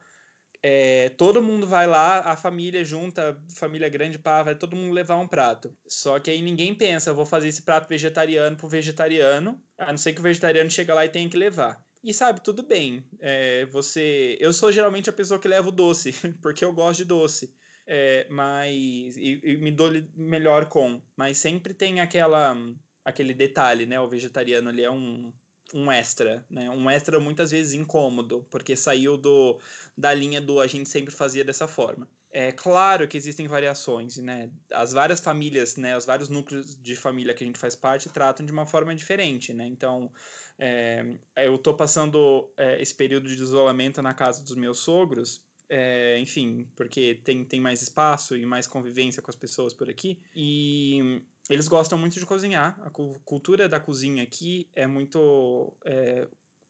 é, 0.68 1.10
todo 1.10 1.44
mundo 1.44 1.68
vai 1.68 1.86
lá, 1.86 2.22
a 2.22 2.36
família 2.36 2.84
junta, 2.84 3.40
família 3.54 3.88
grande, 3.88 4.18
pá, 4.18 4.42
vai 4.42 4.56
todo 4.56 4.76
mundo 4.76 4.92
levar 4.94 5.16
um 5.18 5.28
prato. 5.28 5.76
Só 5.86 6.20
que 6.20 6.32
aí 6.32 6.42
ninguém 6.42 6.74
pensa, 6.74 7.14
vou 7.14 7.24
fazer 7.26 7.50
esse 7.50 7.62
prato 7.62 7.88
vegetariano 7.88 8.58
pro 8.58 8.68
vegetariano, 8.68 9.62
a 9.78 9.92
não 9.92 9.98
ser 10.00 10.14
que 10.14 10.20
o 10.22 10.24
vegetariano 10.24 10.72
chega 10.72 10.96
lá 10.96 11.06
e 11.06 11.10
tenha 11.10 11.30
que 11.30 11.38
levar. 11.38 11.86
E 12.06 12.14
sabe, 12.14 12.44
tudo 12.44 12.62
bem. 12.62 13.04
É, 13.18 13.66
você. 13.66 14.38
Eu 14.40 14.54
sou 14.54 14.72
geralmente 14.72 15.10
a 15.10 15.14
pessoa 15.14 15.40
que 15.40 15.48
leva 15.48 15.70
o 15.70 15.72
doce, 15.72 16.14
porque 16.40 16.64
eu 16.64 16.72
gosto 16.72 17.00
de 17.00 17.06
doce. 17.06 17.56
É, 17.88 18.28
mas. 18.30 19.18
E, 19.18 19.42
e, 19.44 19.58
me 19.58 19.72
dou 19.72 19.90
melhor 20.14 20.70
com. 20.70 21.02
Mas 21.16 21.40
sempre 21.40 21.74
tem 21.74 22.00
aquela. 22.00 22.56
aquele 23.04 23.34
detalhe, 23.34 23.88
né? 23.88 24.00
O 24.00 24.08
vegetariano 24.08 24.70
ali 24.70 24.84
é 24.84 24.92
um 24.92 25.34
um 25.74 25.92
extra, 25.92 26.46
né? 26.50 26.70
Um 26.70 26.90
extra 26.90 27.20
muitas 27.20 27.52
vezes 27.52 27.74
incômodo, 27.74 28.46
porque 28.50 28.76
saiu 28.76 29.18
do, 29.18 29.60
da 29.98 30.14
linha 30.14 30.40
do 30.40 30.60
a 30.60 30.68
gente 30.68 30.90
sempre 30.90 31.14
fazia 31.14 31.44
dessa 31.44 31.68
forma. 31.68 32.08
É 32.30 32.52
claro 32.52 33.08
que 33.08 33.18
existem 33.18 33.48
variações, 33.48 34.18
né? 34.18 34.52
As 34.70 34.92
várias 34.92 35.20
famílias, 35.20 35.78
né? 35.78 35.98
Os 35.98 36.06
vários 36.06 36.30
núcleos 36.30 36.80
de 36.80 36.96
família 36.96 37.34
que 37.34 37.44
a 37.44 37.48
gente 37.48 37.58
faz 37.58 37.76
parte 37.76 38.10
tratam 38.10 38.46
de 38.46 38.52
uma 38.52 38.66
forma 38.66 38.94
diferente, 38.94 39.54
né? 39.54 39.66
Então, 39.66 40.12
é, 40.60 41.18
eu 41.38 41.58
tô 41.58 41.74
passando 41.74 42.52
é, 42.58 42.82
esse 42.82 42.94
período 42.94 43.28
de 43.28 43.42
isolamento 43.42 44.02
na 44.02 44.14
casa 44.14 44.44
dos 44.44 44.56
meus 44.56 44.80
sogros, 44.80 45.48
é, 45.68 46.20
enfim, 46.20 46.72
porque 46.76 47.16
tem, 47.16 47.44
tem 47.44 47.60
mais 47.60 47.82
espaço 47.82 48.38
e 48.38 48.46
mais 48.46 48.68
convivência 48.68 49.22
com 49.22 49.32
as 49.32 49.36
pessoas 49.36 49.74
por 49.74 49.90
aqui. 49.90 50.22
E 50.36 51.24
eles 51.50 51.68
gostam 51.68 51.98
muito 51.98 52.20
de 52.20 52.26
cozinhar. 52.26 52.80
A 52.84 52.90
cultura 52.90 53.70
da 53.70 53.80
cozinha 53.80 54.24
aqui 54.24 54.70
é 54.74 54.88
muito 54.88 55.78
é, 55.86 56.28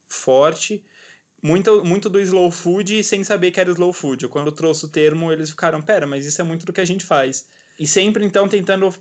forte. 0.07 0.83
Muito, 1.41 1.85
muito 1.85 2.09
do 2.09 2.19
slow 2.19 2.49
food 2.49 3.03
sem 3.03 3.23
saber 3.23 3.51
que 3.51 3.59
era 3.59 3.69
slow 3.69 3.93
food. 3.93 4.27
Quando 4.27 4.47
eu 4.47 4.51
trouxe 4.51 4.85
o 4.85 4.89
termo, 4.89 5.31
eles 5.31 5.51
ficaram, 5.51 5.81
pera, 5.81 6.07
mas 6.07 6.25
isso 6.25 6.41
é 6.41 6.43
muito 6.43 6.65
do 6.65 6.73
que 6.73 6.81
a 6.81 6.85
gente 6.85 7.05
faz. 7.05 7.49
E 7.79 7.85
sempre, 7.85 8.25
então, 8.25 8.47
tentando 8.47 8.91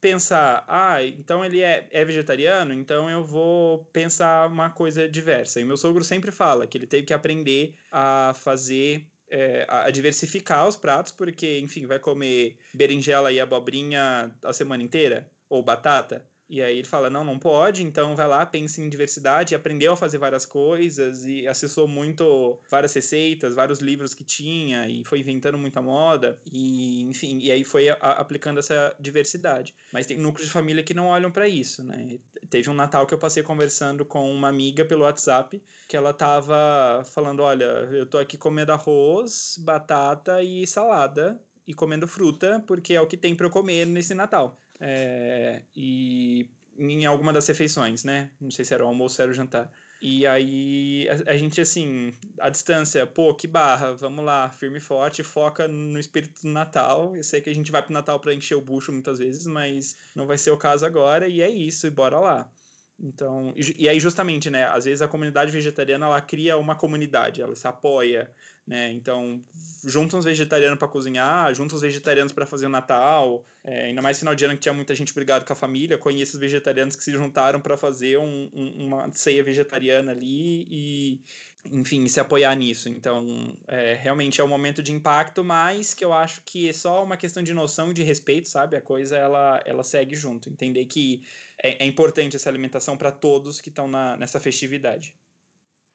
pensar, 0.00 0.64
ah, 0.68 1.02
então 1.02 1.44
ele 1.44 1.62
é, 1.62 1.88
é 1.90 2.04
vegetariano, 2.04 2.72
então 2.72 3.08
eu 3.08 3.24
vou 3.24 3.86
pensar 3.86 4.46
uma 4.46 4.70
coisa 4.70 5.08
diversa. 5.08 5.60
E 5.60 5.64
meu 5.64 5.76
sogro 5.76 6.04
sempre 6.04 6.30
fala 6.30 6.66
que 6.66 6.76
ele 6.76 6.86
teve 6.86 7.06
que 7.06 7.14
aprender 7.14 7.76
a 7.90 8.34
fazer 8.38 9.10
é, 9.28 9.66
a 9.68 9.90
diversificar 9.90 10.66
os 10.66 10.76
pratos, 10.76 11.12
porque, 11.12 11.58
enfim, 11.58 11.86
vai 11.86 11.98
comer 11.98 12.60
berinjela 12.72 13.32
e 13.32 13.40
abobrinha 13.40 14.36
a 14.42 14.52
semana 14.52 14.82
inteira, 14.82 15.30
ou 15.48 15.62
batata. 15.62 16.28
E 16.48 16.62
aí 16.62 16.78
ele 16.78 16.86
fala: 16.86 17.10
não, 17.10 17.24
não 17.24 17.38
pode, 17.38 17.82
então 17.82 18.14
vai 18.14 18.26
lá, 18.28 18.46
pense 18.46 18.80
em 18.80 18.88
diversidade, 18.88 19.54
aprendeu 19.54 19.92
a 19.92 19.96
fazer 19.96 20.18
várias 20.18 20.46
coisas 20.46 21.24
e 21.24 21.46
acessou 21.46 21.88
muito 21.88 22.58
várias 22.70 22.94
receitas, 22.94 23.54
vários 23.54 23.80
livros 23.80 24.14
que 24.14 24.22
tinha 24.22 24.88
e 24.88 25.04
foi 25.04 25.20
inventando 25.20 25.58
muita 25.58 25.82
moda 25.82 26.40
e, 26.44 27.02
enfim, 27.02 27.38
e 27.40 27.50
aí 27.50 27.64
foi 27.64 27.88
a, 27.88 27.94
aplicando 27.94 28.58
essa 28.58 28.94
diversidade. 29.00 29.74
Mas 29.92 30.06
tem 30.06 30.18
núcleos 30.18 30.46
de 30.46 30.52
família 30.52 30.84
que 30.84 30.94
não 30.94 31.06
olham 31.06 31.32
para 31.32 31.48
isso, 31.48 31.82
né? 31.82 32.18
Teve 32.48 32.70
um 32.70 32.74
Natal 32.74 33.06
que 33.06 33.14
eu 33.14 33.18
passei 33.18 33.42
conversando 33.42 34.04
com 34.04 34.30
uma 34.32 34.48
amiga 34.48 34.84
pelo 34.84 35.02
WhatsApp 35.02 35.62
que 35.88 35.96
ela 35.96 36.12
tava 36.12 37.02
falando: 37.04 37.40
olha, 37.40 37.64
eu 37.64 38.06
tô 38.06 38.18
aqui 38.18 38.38
comendo 38.38 38.72
arroz, 38.72 39.56
batata 39.58 40.42
e 40.42 40.66
salada 40.66 41.40
e 41.66 41.74
comendo 41.74 42.06
fruta, 42.06 42.62
porque 42.66 42.94
é 42.94 43.00
o 43.00 43.06
que 43.06 43.16
tem 43.16 43.34
para 43.34 43.46
eu 43.46 43.50
comer 43.50 43.86
nesse 43.86 44.14
Natal. 44.14 44.58
É, 44.80 45.62
e 45.74 46.50
em 46.78 47.06
alguma 47.06 47.32
das 47.32 47.46
refeições, 47.48 48.04
né? 48.04 48.30
Não 48.40 48.50
sei 48.50 48.64
se 48.64 48.74
era 48.74 48.84
o 48.84 48.88
almoço 48.88 49.20
ou 49.20 49.24
era 49.24 49.32
o 49.32 49.34
jantar. 49.34 49.72
E 50.00 50.26
aí 50.26 51.08
a, 51.08 51.30
a, 51.30 51.36
gente, 51.36 51.60
assim, 51.60 52.12
a 52.38 52.50
distância, 52.50 53.06
pô, 53.06 53.34
que 53.34 53.46
barra, 53.46 53.94
vamos 53.94 54.24
lá, 54.24 54.50
firme 54.50 54.78
e 54.78 54.80
forte, 54.80 55.22
foca 55.22 55.66
no 55.66 55.98
espírito 55.98 56.42
do 56.42 56.48
Natal. 56.48 57.16
Eu 57.16 57.24
sei 57.24 57.40
que 57.40 57.50
a 57.50 57.54
gente 57.54 57.72
vai 57.72 57.82
pro 57.82 57.92
Natal 57.92 58.20
para 58.20 58.34
encher 58.34 58.56
o 58.56 58.60
bucho 58.60 58.92
muitas 58.92 59.18
vezes, 59.18 59.46
mas 59.46 59.96
não 60.14 60.26
vai 60.26 60.36
ser 60.36 60.50
o 60.50 60.58
caso 60.58 60.84
agora, 60.84 61.28
e 61.28 61.40
é 61.40 61.48
isso, 61.48 61.86
e 61.86 61.90
bora 61.90 62.20
lá. 62.20 62.50
Então, 62.98 63.52
e, 63.54 63.84
e 63.84 63.88
aí 63.88 64.00
justamente, 64.00 64.48
né, 64.48 64.64
às 64.64 64.86
vezes 64.86 65.02
a 65.02 65.08
comunidade 65.08 65.52
vegetariana 65.52 66.06
ela 66.06 66.20
cria 66.20 66.56
uma 66.56 66.74
comunidade, 66.74 67.42
ela 67.42 67.54
se 67.54 67.66
apoia, 67.68 68.32
né? 68.66 68.90
Então, 68.90 69.40
junta 69.84 70.16
uns 70.16 70.24
vegetarianos 70.24 70.78
para 70.78 70.88
cozinhar, 70.88 71.54
junta 71.54 71.76
os 71.76 71.82
vegetarianos 71.82 72.32
para 72.32 72.46
fazer 72.46 72.66
o 72.66 72.68
Natal, 72.68 73.44
é, 73.62 73.84
ainda 73.84 74.02
mais 74.02 74.18
final 74.18 74.34
de 74.34 74.44
ano 74.44 74.54
que 74.54 74.60
tinha 74.60 74.72
muita 74.72 74.92
gente 74.94 75.14
brigado 75.14 75.44
com 75.44 75.52
a 75.52 75.56
família, 75.56 75.96
conheço 75.96 76.32
os 76.32 76.40
vegetarianos 76.40 76.96
que 76.96 77.04
se 77.04 77.12
juntaram 77.12 77.60
para 77.60 77.76
fazer 77.76 78.18
um, 78.18 78.50
um, 78.52 78.86
uma 78.86 79.12
ceia 79.12 79.44
vegetariana 79.44 80.10
ali 80.10 80.66
e, 80.68 81.20
enfim, 81.64 82.08
se 82.08 82.18
apoiar 82.18 82.56
nisso. 82.56 82.88
Então, 82.88 83.56
é, 83.68 83.94
realmente 83.94 84.40
é 84.40 84.44
um 84.44 84.48
momento 84.48 84.82
de 84.82 84.92
impacto, 84.92 85.44
mas 85.44 85.94
que 85.94 86.04
eu 86.04 86.12
acho 86.12 86.42
que 86.44 86.68
é 86.68 86.72
só 86.72 87.04
uma 87.04 87.16
questão 87.16 87.42
de 87.44 87.54
noção 87.54 87.92
e 87.92 87.94
de 87.94 88.02
respeito, 88.02 88.48
sabe? 88.48 88.76
A 88.76 88.80
coisa 88.80 89.16
ela, 89.16 89.62
ela 89.64 89.84
segue 89.84 90.16
junto, 90.16 90.48
entender 90.48 90.86
que 90.86 91.24
é, 91.62 91.84
é 91.84 91.86
importante 91.86 92.34
essa 92.34 92.48
alimentação 92.48 92.85
para 92.94 93.10
todos 93.10 93.58
que 93.58 93.70
estão 93.70 93.88
nessa 93.88 94.38
festividade. 94.38 95.16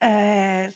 É, 0.01 0.73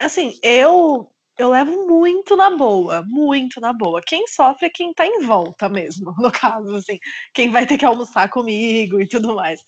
assim, 0.00 0.36
eu 0.42 1.08
eu 1.36 1.50
levo 1.50 1.88
muito 1.88 2.36
na 2.36 2.50
boa, 2.50 3.02
muito 3.06 3.60
na 3.60 3.72
boa. 3.72 4.00
Quem 4.00 4.26
sofre 4.28 4.66
é 4.66 4.70
quem 4.70 4.94
tá 4.94 5.04
em 5.04 5.20
volta 5.20 5.68
mesmo, 5.68 6.14
no 6.18 6.30
caso, 6.30 6.76
assim, 6.76 6.98
quem 7.32 7.50
vai 7.50 7.66
ter 7.66 7.76
que 7.76 7.84
almoçar 7.84 8.28
comigo 8.30 9.00
e 9.00 9.08
tudo 9.08 9.34
mais. 9.34 9.64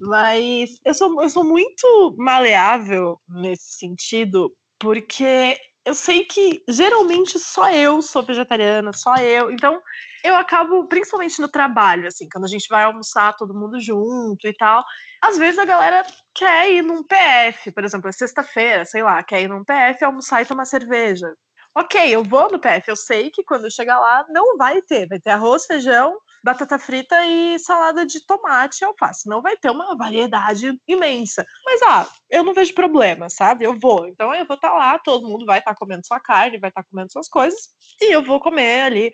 Mas 0.00 0.78
eu 0.84 0.94
sou, 0.94 1.20
eu 1.20 1.28
sou 1.28 1.44
muito 1.44 2.14
maleável 2.16 3.18
nesse 3.28 3.72
sentido, 3.72 4.54
porque 4.78 5.60
eu 5.84 5.94
sei 5.94 6.24
que 6.24 6.62
geralmente 6.68 7.38
só 7.38 7.70
eu 7.72 8.00
sou 8.02 8.22
vegetariana, 8.22 8.92
só 8.92 9.16
eu. 9.16 9.50
Então, 9.50 9.82
eu 10.22 10.36
acabo, 10.36 10.86
principalmente 10.86 11.40
no 11.40 11.48
trabalho, 11.48 12.06
assim, 12.06 12.28
quando 12.28 12.44
a 12.44 12.48
gente 12.48 12.68
vai 12.68 12.84
almoçar 12.84 13.36
todo 13.36 13.54
mundo 13.54 13.80
junto 13.80 14.46
e 14.46 14.52
tal, 14.52 14.84
às 15.22 15.36
vezes 15.36 15.58
a 15.58 15.64
galera 15.64 16.04
quer 16.34 16.70
ir 16.70 16.82
num 16.82 17.02
PF, 17.02 17.70
por 17.72 17.84
exemplo, 17.84 18.08
é 18.08 18.12
sexta-feira, 18.12 18.84
sei 18.84 19.02
lá, 19.02 19.22
quer 19.22 19.42
ir 19.42 19.48
num 19.48 19.64
PF, 19.64 20.04
almoçar 20.04 20.42
e 20.42 20.46
tomar 20.46 20.64
cerveja. 20.64 21.34
Ok, 21.74 22.00
eu 22.08 22.24
vou 22.24 22.50
no 22.50 22.58
PF, 22.58 22.88
eu 22.88 22.96
sei 22.96 23.30
que 23.30 23.44
quando 23.44 23.64
eu 23.64 23.70
chegar 23.70 24.00
lá 24.00 24.26
não 24.28 24.56
vai 24.56 24.82
ter, 24.82 25.06
vai 25.06 25.20
ter 25.20 25.30
arroz, 25.30 25.66
feijão, 25.66 26.18
batata 26.42 26.78
frita 26.78 27.24
e 27.24 27.58
salada 27.58 28.04
de 28.04 28.26
tomate 28.26 28.82
e 28.82 28.84
alface. 28.84 29.28
Não 29.28 29.40
vai 29.40 29.56
ter 29.56 29.70
uma 29.70 29.96
variedade 29.96 30.80
imensa. 30.88 31.46
Mas, 31.64 31.82
ah, 31.82 32.08
eu 32.28 32.42
não 32.42 32.54
vejo 32.54 32.74
problema, 32.74 33.28
sabe? 33.30 33.64
Eu 33.64 33.78
vou. 33.78 34.08
Então 34.08 34.34
eu 34.34 34.46
vou 34.46 34.56
estar 34.56 34.70
tá 34.70 34.74
lá, 34.74 34.98
todo 34.98 35.28
mundo 35.28 35.46
vai 35.46 35.58
estar 35.60 35.72
tá 35.72 35.78
comendo 35.78 36.06
sua 36.06 36.18
carne, 36.18 36.58
vai 36.58 36.70
estar 36.70 36.82
tá 36.82 36.88
comendo 36.88 37.12
suas 37.12 37.28
coisas, 37.28 37.70
e 38.00 38.12
eu 38.12 38.22
vou 38.22 38.40
comer 38.40 38.82
ali 38.82 39.12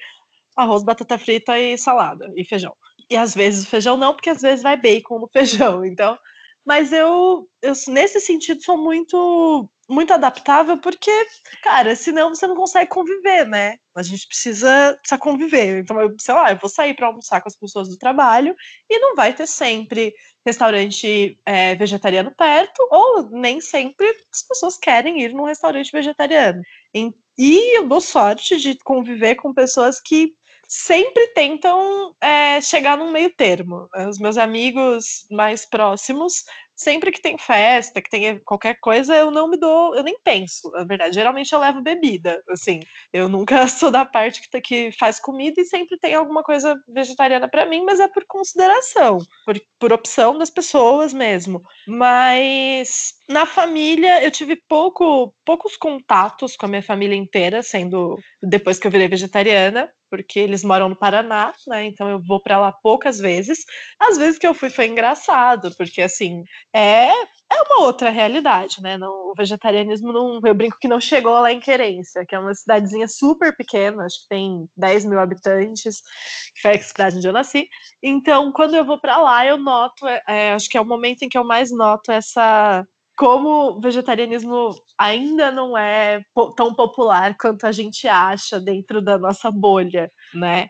arroz, 0.56 0.82
batata 0.82 1.18
frita 1.18 1.58
e 1.58 1.76
salada 1.76 2.32
e 2.34 2.44
feijão. 2.44 2.74
E 3.10 3.16
às 3.16 3.34
vezes 3.34 3.68
feijão 3.68 3.96
não, 3.96 4.14
porque 4.14 4.30
às 4.30 4.42
vezes 4.42 4.62
vai 4.62 4.76
bacon 4.76 5.18
no 5.18 5.28
feijão. 5.28 5.84
Então, 5.84 6.18
mas 6.64 6.92
eu, 6.92 7.48
eu 7.62 7.74
nesse 7.88 8.20
sentido 8.20 8.62
sou 8.62 8.76
muito 8.76 9.70
muito 9.88 10.12
adaptável 10.12 10.78
porque, 10.78 11.12
cara, 11.62 11.94
senão 11.94 12.34
você 12.34 12.46
não 12.46 12.56
consegue 12.56 12.90
conviver, 12.90 13.46
né? 13.46 13.78
A 13.94 14.02
gente 14.02 14.26
precisa, 14.26 14.96
precisa 15.00 15.18
conviver. 15.18 15.78
Então, 15.78 16.00
eu, 16.00 16.14
sei 16.20 16.34
lá, 16.34 16.50
eu 16.50 16.58
vou 16.58 16.68
sair 16.68 16.94
para 16.94 17.06
almoçar 17.06 17.40
com 17.40 17.48
as 17.48 17.56
pessoas 17.56 17.88
do 17.88 17.96
trabalho 17.96 18.54
e 18.90 18.98
não 18.98 19.14
vai 19.14 19.32
ter 19.32 19.46
sempre 19.46 20.14
restaurante 20.44 21.40
é, 21.46 21.74
vegetariano 21.76 22.34
perto, 22.34 22.86
ou 22.90 23.30
nem 23.30 23.60
sempre 23.60 24.08
as 24.32 24.42
pessoas 24.42 24.76
querem 24.76 25.22
ir 25.22 25.32
num 25.32 25.44
restaurante 25.44 25.92
vegetariano. 25.92 26.62
E 27.38 27.78
eu 27.78 27.86
dou 27.86 28.00
sorte 28.00 28.56
de 28.56 28.76
conviver 28.78 29.36
com 29.36 29.54
pessoas 29.54 30.00
que 30.00 30.36
sempre 30.68 31.28
tentam 31.28 32.14
é, 32.20 32.60
chegar 32.60 32.96
num 32.96 33.10
meio 33.10 33.30
termo. 33.34 33.88
Os 34.08 34.18
meus 34.18 34.36
amigos 34.36 35.26
mais 35.30 35.64
próximos, 35.64 36.44
sempre 36.74 37.10
que 37.10 37.22
tem 37.22 37.38
festa, 37.38 38.02
que 38.02 38.10
tem 38.10 38.38
qualquer 38.40 38.78
coisa, 38.80 39.16
eu 39.16 39.30
não 39.30 39.48
me 39.48 39.56
dou, 39.56 39.94
eu 39.94 40.02
nem 40.02 40.18
penso, 40.22 40.70
na 40.70 40.84
verdade. 40.84 41.14
Geralmente 41.14 41.52
eu 41.52 41.58
levo 41.58 41.80
bebida, 41.80 42.42
assim. 42.48 42.80
Eu 43.12 43.28
nunca 43.28 43.66
sou 43.68 43.90
da 43.90 44.04
parte 44.04 44.48
que, 44.48 44.60
que 44.60 44.92
faz 44.92 45.18
comida 45.18 45.60
e 45.60 45.64
sempre 45.64 45.98
tem 45.98 46.14
alguma 46.14 46.42
coisa 46.42 46.80
vegetariana 46.86 47.48
para 47.48 47.66
mim, 47.66 47.82
mas 47.84 47.98
é 47.98 48.08
por 48.08 48.24
consideração, 48.26 49.18
por, 49.44 49.60
por 49.78 49.92
opção 49.92 50.36
das 50.36 50.50
pessoas 50.50 51.12
mesmo. 51.12 51.62
Mas 51.88 53.14
na 53.28 53.46
família 53.46 54.22
eu 54.22 54.30
tive 54.30 54.56
pouco, 54.56 55.34
poucos 55.44 55.76
contatos 55.76 56.56
com 56.56 56.66
a 56.66 56.68
minha 56.68 56.82
família 56.82 57.16
inteira, 57.16 57.62
sendo 57.62 58.18
depois 58.42 58.78
que 58.78 58.86
eu 58.86 58.90
virei 58.90 59.08
vegetariana 59.08 59.92
porque 60.10 60.38
eles 60.38 60.64
moram 60.64 60.88
no 60.88 60.96
Paraná, 60.96 61.54
né? 61.66 61.84
Então 61.84 62.08
eu 62.08 62.22
vou 62.22 62.40
para 62.40 62.58
lá 62.58 62.72
poucas 62.72 63.18
vezes. 63.18 63.64
Às 63.98 64.16
vezes 64.16 64.38
que 64.38 64.46
eu 64.46 64.54
fui 64.54 64.70
foi 64.70 64.86
engraçado, 64.86 65.74
porque 65.76 66.02
assim, 66.02 66.42
é 66.74 67.10
é 67.48 67.62
uma 67.62 67.84
outra 67.84 68.10
realidade, 68.10 68.82
né? 68.82 68.98
Não, 68.98 69.30
o 69.30 69.34
vegetarianismo 69.36 70.12
não, 70.12 70.40
eu 70.44 70.54
brinco 70.54 70.78
que 70.80 70.88
não 70.88 71.00
chegou 71.00 71.32
lá 71.32 71.52
em 71.52 71.60
Querência, 71.60 72.26
que 72.26 72.34
é 72.34 72.38
uma 72.38 72.54
cidadezinha 72.54 73.06
super 73.06 73.56
pequena, 73.56 74.04
acho 74.04 74.22
que 74.22 74.28
tem 74.28 74.68
10 74.76 75.04
mil 75.04 75.20
habitantes, 75.20 76.00
que 76.54 76.62
foi 76.62 76.72
a 76.72 76.82
cidade 76.82 77.16
onde 77.18 77.28
eu 77.28 77.32
nasci. 77.32 77.68
Então, 78.02 78.52
quando 78.52 78.74
eu 78.74 78.84
vou 78.84 79.00
para 79.00 79.18
lá, 79.18 79.46
eu 79.46 79.58
noto, 79.58 80.06
é, 80.06 80.52
acho 80.52 80.68
que 80.68 80.76
é 80.76 80.80
o 80.80 80.84
momento 80.84 81.22
em 81.22 81.28
que 81.28 81.38
eu 81.38 81.44
mais 81.44 81.70
noto 81.70 82.10
essa 82.10 82.84
como 83.16 83.48
o 83.70 83.80
vegetarianismo 83.80 84.74
ainda 84.98 85.50
não 85.50 85.76
é 85.76 86.22
tão 86.54 86.74
popular 86.74 87.34
quanto 87.38 87.66
a 87.66 87.72
gente 87.72 88.06
acha 88.06 88.60
dentro 88.60 89.00
da 89.00 89.18
nossa 89.18 89.50
bolha, 89.50 90.10
né? 90.34 90.68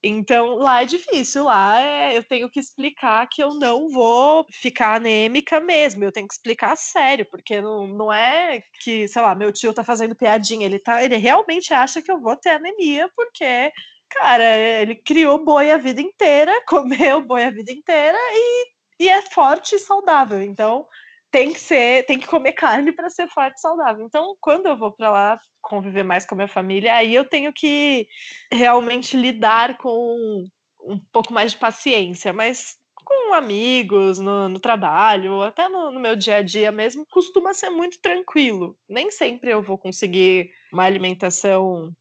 Então, 0.00 0.54
lá 0.54 0.82
é 0.82 0.84
difícil, 0.84 1.44
lá 1.44 1.80
é, 1.80 2.16
eu 2.16 2.22
tenho 2.22 2.48
que 2.48 2.60
explicar 2.60 3.26
que 3.28 3.42
eu 3.42 3.54
não 3.54 3.88
vou 3.88 4.46
ficar 4.48 4.94
anêmica 4.94 5.58
mesmo, 5.58 6.04
eu 6.04 6.12
tenho 6.12 6.28
que 6.28 6.34
explicar 6.34 6.76
sério, 6.76 7.26
porque 7.28 7.60
não, 7.60 7.88
não 7.88 8.12
é 8.12 8.62
que, 8.80 9.08
sei 9.08 9.20
lá, 9.20 9.34
meu 9.34 9.52
tio 9.52 9.74
tá 9.74 9.82
fazendo 9.82 10.14
piadinha, 10.14 10.64
ele, 10.64 10.78
tá, 10.78 11.02
ele 11.02 11.16
realmente 11.16 11.74
acha 11.74 12.00
que 12.00 12.12
eu 12.12 12.20
vou 12.20 12.36
ter 12.36 12.50
anemia, 12.50 13.10
porque, 13.16 13.72
cara, 14.08 14.56
ele 14.56 14.94
criou 14.94 15.44
boi 15.44 15.72
a 15.72 15.76
vida 15.76 16.00
inteira, 16.00 16.62
comeu 16.64 17.20
boi 17.20 17.44
a 17.44 17.50
vida 17.50 17.72
inteira 17.72 18.18
e, 18.30 18.66
e 19.00 19.08
é 19.08 19.20
forte 19.22 19.74
e 19.74 19.78
saudável, 19.80 20.40
então 20.40 20.86
tem 21.30 21.52
que 21.52 21.60
ser, 21.60 22.06
tem 22.06 22.18
que 22.18 22.26
comer 22.26 22.52
carne 22.52 22.92
para 22.92 23.10
ser 23.10 23.28
forte 23.28 23.58
e 23.58 23.60
saudável. 23.60 24.04
Então, 24.04 24.36
quando 24.40 24.66
eu 24.66 24.76
vou 24.76 24.92
para 24.92 25.10
lá 25.10 25.40
conviver 25.60 26.02
mais 26.02 26.24
com 26.24 26.34
a 26.34 26.36
minha 26.36 26.48
família, 26.48 26.94
aí 26.94 27.14
eu 27.14 27.24
tenho 27.24 27.52
que 27.52 28.08
realmente 28.50 29.16
lidar 29.16 29.76
com 29.78 30.44
um 30.80 30.98
pouco 31.12 31.32
mais 31.32 31.52
de 31.52 31.58
paciência, 31.58 32.32
mas 32.32 32.78
com 33.04 33.34
amigos, 33.34 34.18
no, 34.18 34.48
no 34.48 34.60
trabalho, 34.60 35.42
até 35.42 35.68
no, 35.68 35.90
no, 35.90 36.00
meu 36.00 36.16
dia 36.16 36.36
a 36.36 36.42
dia 36.42 36.72
mesmo, 36.72 37.06
costuma 37.10 37.54
ser 37.54 37.70
muito 37.70 38.00
tranquilo. 38.00 38.78
Nem 38.88 39.10
sempre 39.10 39.50
eu 39.50 39.62
vou 39.62 39.78
conseguir 39.78 40.52
uma 40.72 40.84
alimentação 40.84 41.94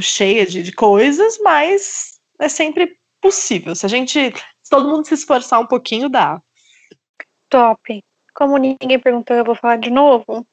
cheia 0.00 0.46
de, 0.46 0.62
de 0.62 0.72
coisas, 0.72 1.38
mas 1.42 2.20
é 2.40 2.48
sempre 2.48 2.96
possível. 3.20 3.74
Se 3.74 3.86
a 3.86 3.88
gente, 3.88 4.32
se 4.62 4.70
todo 4.70 4.88
mundo 4.88 5.06
se 5.06 5.14
esforçar 5.14 5.60
um 5.60 5.66
pouquinho, 5.66 6.08
dá. 6.08 6.40
Top. 7.48 8.04
Como 8.34 8.58
ninguém 8.58 8.98
perguntou, 8.98 9.36
eu 9.36 9.44
vou 9.44 9.54
falar 9.54 9.76
de 9.76 9.90
novo. 9.90 10.44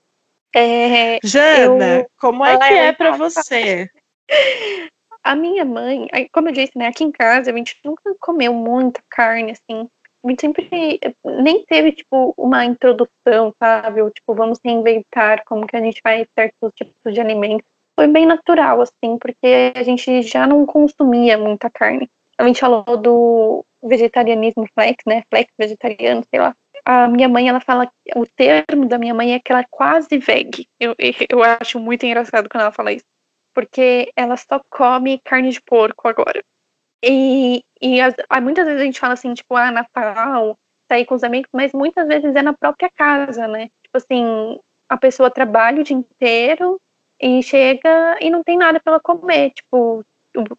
É, 0.53 1.19
Jana, 1.23 1.99
eu... 1.99 2.11
como 2.19 2.45
é 2.45 2.57
que 2.57 2.73
é 2.73 2.91
para 2.91 3.11
você? 3.17 3.89
A 5.23 5.35
minha 5.35 5.63
mãe, 5.63 6.09
como 6.31 6.49
eu 6.49 6.51
disse, 6.51 6.75
né, 6.75 6.87
aqui 6.87 7.03
em 7.03 7.11
casa 7.11 7.51
a 7.51 7.55
gente 7.55 7.77
nunca 7.85 8.15
comeu 8.19 8.53
muita 8.53 9.03
carne, 9.07 9.51
assim. 9.51 9.87
A 10.23 10.29
gente 10.29 10.41
sempre 10.41 10.99
nem 11.23 11.63
teve, 11.65 11.91
tipo, 11.91 12.33
uma 12.35 12.65
introdução, 12.65 13.53
sabe? 13.59 14.01
Ou, 14.01 14.09
tipo, 14.09 14.33
vamos 14.33 14.59
reinventar 14.63 15.43
como 15.45 15.67
que 15.67 15.75
a 15.75 15.79
gente 15.79 16.01
faz 16.01 16.27
certos 16.33 16.71
tipos 16.73 17.13
de 17.13 17.21
alimentos. 17.21 17.65
Foi 17.95 18.07
bem 18.07 18.25
natural, 18.25 18.81
assim, 18.81 19.17
porque 19.19 19.71
a 19.75 19.83
gente 19.83 20.23
já 20.23 20.47
não 20.47 20.65
consumia 20.65 21.37
muita 21.37 21.69
carne. 21.69 22.09
A 22.35 22.47
gente 22.47 22.59
falou 22.59 22.97
do 22.97 23.63
vegetarianismo 23.83 24.67
flex, 24.73 25.03
né? 25.05 25.23
Flex 25.29 25.51
vegetariano, 25.57 26.23
sei 26.31 26.39
lá 26.39 26.55
a 26.85 27.07
minha 27.07 27.29
mãe, 27.29 27.47
ela 27.47 27.59
fala, 27.59 27.91
o 28.15 28.25
termo 28.25 28.87
da 28.87 28.97
minha 28.97 29.13
mãe 29.13 29.33
é 29.33 29.39
que 29.39 29.51
ela 29.51 29.61
é 29.61 29.67
quase 29.69 30.17
veg. 30.17 30.67
Eu, 30.79 30.95
eu 31.29 31.43
acho 31.43 31.79
muito 31.79 32.05
engraçado 32.05 32.49
quando 32.49 32.61
ela 32.61 32.71
fala 32.71 32.93
isso. 32.93 33.05
Porque 33.53 34.11
ela 34.15 34.37
só 34.37 34.59
come 34.69 35.19
carne 35.19 35.49
de 35.49 35.61
porco 35.61 36.07
agora. 36.07 36.43
E, 37.03 37.65
e 37.81 37.99
as, 37.99 38.13
muitas 38.41 38.65
vezes 38.65 38.81
a 38.81 38.85
gente 38.85 38.99
fala 38.99 39.13
assim, 39.13 39.33
tipo, 39.33 39.55
ah, 39.55 39.71
Natal, 39.71 40.57
sair 40.87 41.05
com 41.05 41.15
os 41.15 41.23
amigos, 41.23 41.49
mas 41.53 41.73
muitas 41.73 42.07
vezes 42.07 42.35
é 42.35 42.41
na 42.41 42.53
própria 42.53 42.89
casa, 42.89 43.47
né? 43.47 43.69
Tipo 43.83 43.97
assim, 43.97 44.59
a 44.87 44.97
pessoa 44.97 45.31
trabalha 45.31 45.81
o 45.81 45.83
dia 45.83 45.95
inteiro 45.95 46.79
e 47.19 47.41
chega 47.41 48.17
e 48.19 48.29
não 48.29 48.43
tem 48.43 48.57
nada 48.57 48.79
para 48.79 48.93
ela 48.93 48.99
comer. 48.99 49.51
Tipo, 49.51 50.05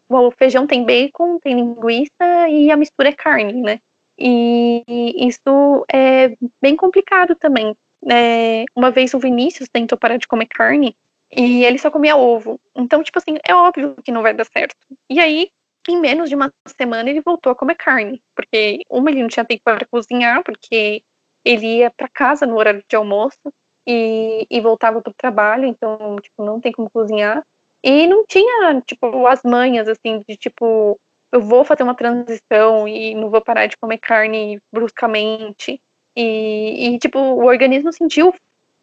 o 0.09 0.31
feijão 0.31 0.67
tem 0.67 0.85
bacon, 0.85 1.39
tem 1.39 1.55
linguiça 1.55 2.49
e 2.49 2.71
a 2.71 2.77
mistura 2.77 3.09
é 3.09 3.13
carne, 3.13 3.61
né? 3.61 3.79
E 4.17 4.83
isso 5.27 5.85
é 5.91 6.35
bem 6.61 6.75
complicado 6.75 7.35
também. 7.35 7.75
É, 8.11 8.65
uma 8.75 8.91
vez 8.91 9.13
o 9.13 9.19
Vinícius 9.19 9.69
tentou 9.69 9.97
parar 9.97 10.17
de 10.17 10.27
comer 10.27 10.47
carne 10.47 10.95
e 11.31 11.63
ele 11.65 11.77
só 11.77 11.89
comia 11.89 12.15
ovo. 12.15 12.59
Então, 12.75 13.03
tipo 13.03 13.17
assim, 13.17 13.37
é 13.47 13.55
óbvio 13.55 13.95
que 14.03 14.11
não 14.11 14.21
vai 14.21 14.33
dar 14.33 14.45
certo. 14.45 14.75
E 15.09 15.19
aí, 15.19 15.49
em 15.87 15.99
menos 15.99 16.29
de 16.29 16.35
uma 16.35 16.53
semana, 16.67 17.09
ele 17.09 17.21
voltou 17.21 17.51
a 17.51 17.55
comer 17.55 17.75
carne. 17.75 18.21
Porque, 18.35 18.81
uma, 18.89 19.09
ele 19.09 19.21
não 19.21 19.29
tinha 19.29 19.45
tempo 19.45 19.61
para 19.63 19.85
cozinhar, 19.85 20.43
porque 20.43 21.03
ele 21.43 21.77
ia 21.77 21.91
para 21.91 22.07
casa 22.07 22.45
no 22.45 22.57
horário 22.57 22.83
de 22.87 22.95
almoço 22.95 23.53
e, 23.85 24.47
e 24.49 24.61
voltava 24.61 25.01
para 25.01 25.11
o 25.11 25.13
trabalho, 25.13 25.65
então, 25.65 26.15
tipo, 26.21 26.43
não 26.43 26.59
tem 26.59 26.71
como 26.71 26.89
cozinhar. 26.89 27.45
E 27.83 28.07
não 28.07 28.25
tinha, 28.25 28.81
tipo, 28.85 29.27
as 29.27 29.43
manhas, 29.43 29.89
assim, 29.89 30.23
de, 30.25 30.37
tipo, 30.37 30.99
eu 31.33 31.41
vou 31.41 31.65
fazer 31.65 31.81
uma 31.81 31.95
transição 31.95 32.87
e 32.87 33.15
não 33.15 33.27
vou 33.27 33.41
parar 33.41 33.65
de 33.65 33.75
comer 33.75 33.97
carne 33.97 34.61
bruscamente. 34.71 35.81
E, 36.15 36.93
e 36.93 36.99
tipo, 36.99 37.17
o 37.17 37.45
organismo 37.45 37.91
sentiu 37.91 38.31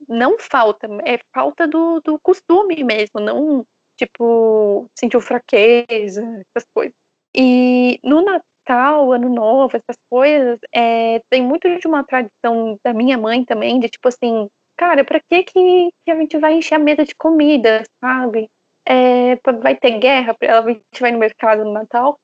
não 0.09 0.36
falta, 0.36 0.89
é 1.05 1.20
falta 1.32 1.68
do, 1.68 2.01
do 2.01 2.18
costume 2.18 2.82
mesmo, 2.82 3.20
não, 3.20 3.64
tipo, 3.97 4.90
sentiu 4.97 5.20
fraqueza, 5.20 6.44
essas 6.51 6.68
coisas. 6.74 6.94
E 7.32 8.01
no 8.02 8.20
Natal, 8.22 9.12
Ano 9.12 9.28
Novo, 9.28 9.77
essas 9.77 9.98
coisas, 10.09 10.59
é, 10.72 11.20
tem 11.31 11.43
muito 11.43 11.68
de 11.78 11.86
uma 11.86 12.02
tradição 12.02 12.81
da 12.82 12.93
minha 12.93 13.16
mãe 13.16 13.44
também, 13.44 13.78
de 13.78 13.89
tipo 13.89 14.09
assim, 14.09 14.51
cara, 14.77 15.05
pra 15.05 15.20
que 15.20 15.44
que, 15.44 15.94
a 16.09 16.16
gente 16.16 16.36
vai 16.39 16.55
encher 16.55 16.74
a 16.74 16.81
mesa 16.81 17.05
de 17.05 17.14
comida, 17.14 17.85
sabe? 18.01 18.51
É, 18.85 19.39
vai 19.60 19.77
ter 19.77 19.98
guerra, 20.01 20.35
a 20.40 20.68
gente 20.68 21.01
vai 21.01 21.12
no 21.12 21.18
mercado 21.18 21.64
no 21.64 21.72
Natal, 21.72 22.18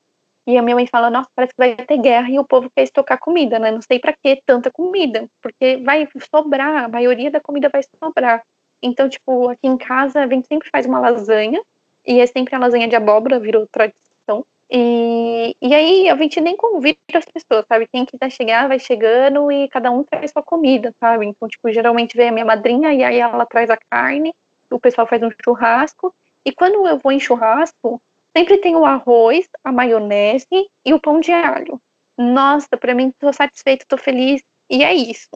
e 0.47 0.57
a 0.57 0.61
minha 0.61 0.77
mãe 0.77 0.87
fala, 0.87 1.09
nossa, 1.09 1.29
parece 1.35 1.53
que 1.53 1.57
vai 1.57 1.75
ter 1.75 1.97
guerra 1.97 2.29
e 2.29 2.39
o 2.39 2.45
povo 2.45 2.71
quer 2.73 2.83
estocar 2.83 3.19
comida, 3.19 3.59
né? 3.59 3.69
Não 3.69 3.81
sei 3.81 3.99
para 3.99 4.13
que 4.13 4.41
tanta 4.45 4.71
comida, 4.71 5.29
porque 5.41 5.75
vai 5.83 6.07
sobrar, 6.33 6.85
a 6.85 6.87
maioria 6.87 7.29
da 7.29 7.41
comida 7.41 7.67
vai 7.67 7.81
sobrar. 7.83 8.43
Então, 8.81 9.09
tipo, 9.09 9.49
aqui 9.49 9.67
em 9.67 9.77
casa 9.77 10.21
a 10.21 10.27
gente 10.27 10.47
sempre 10.47 10.69
faz 10.69 10.85
uma 10.85 10.99
lasanha, 10.99 11.61
e 12.05 12.21
é 12.21 12.25
sempre 12.25 12.55
a 12.55 12.59
lasanha 12.59 12.87
de 12.87 12.95
abóbora, 12.95 13.41
virou 13.41 13.67
tradição. 13.67 14.45
E, 14.69 15.53
e 15.61 15.75
aí 15.75 16.07
a 16.07 16.15
gente 16.15 16.39
nem 16.39 16.55
convida 16.55 16.97
as 17.13 17.25
pessoas, 17.25 17.65
sabe? 17.67 17.85
Quem 17.87 18.05
quiser 18.05 18.29
chegar, 18.29 18.69
vai 18.69 18.79
chegando 18.79 19.51
e 19.51 19.67
cada 19.67 19.91
um 19.91 20.01
traz 20.01 20.31
sua 20.31 20.41
comida, 20.41 20.95
sabe? 20.97 21.25
Então, 21.25 21.49
tipo, 21.49 21.69
geralmente 21.73 22.15
vem 22.15 22.29
a 22.29 22.31
minha 22.31 22.45
madrinha 22.45 22.93
e 22.93 23.03
aí 23.03 23.17
ela 23.17 23.45
traz 23.45 23.69
a 23.69 23.75
carne, 23.75 24.33
o 24.71 24.79
pessoal 24.79 25.05
faz 25.05 25.21
um 25.21 25.31
churrasco. 25.43 26.15
E 26.45 26.53
quando 26.53 26.87
eu 26.87 26.97
vou 26.97 27.11
em 27.11 27.19
churrasco, 27.19 28.01
Sempre 28.37 28.59
tem 28.59 28.75
o 28.75 28.85
arroz, 28.85 29.49
a 29.63 29.71
maionese 29.71 30.69
e 30.85 30.93
o 30.93 30.99
pão 30.99 31.19
de 31.19 31.31
alho. 31.31 31.81
Nossa, 32.15 32.77
para 32.77 32.93
mim, 32.93 33.09
tô 33.09 33.33
satisfeita, 33.33 33.83
tô 33.87 33.97
feliz. 33.97 34.43
E 34.69 34.83
é 34.83 34.93
isso. 34.93 35.31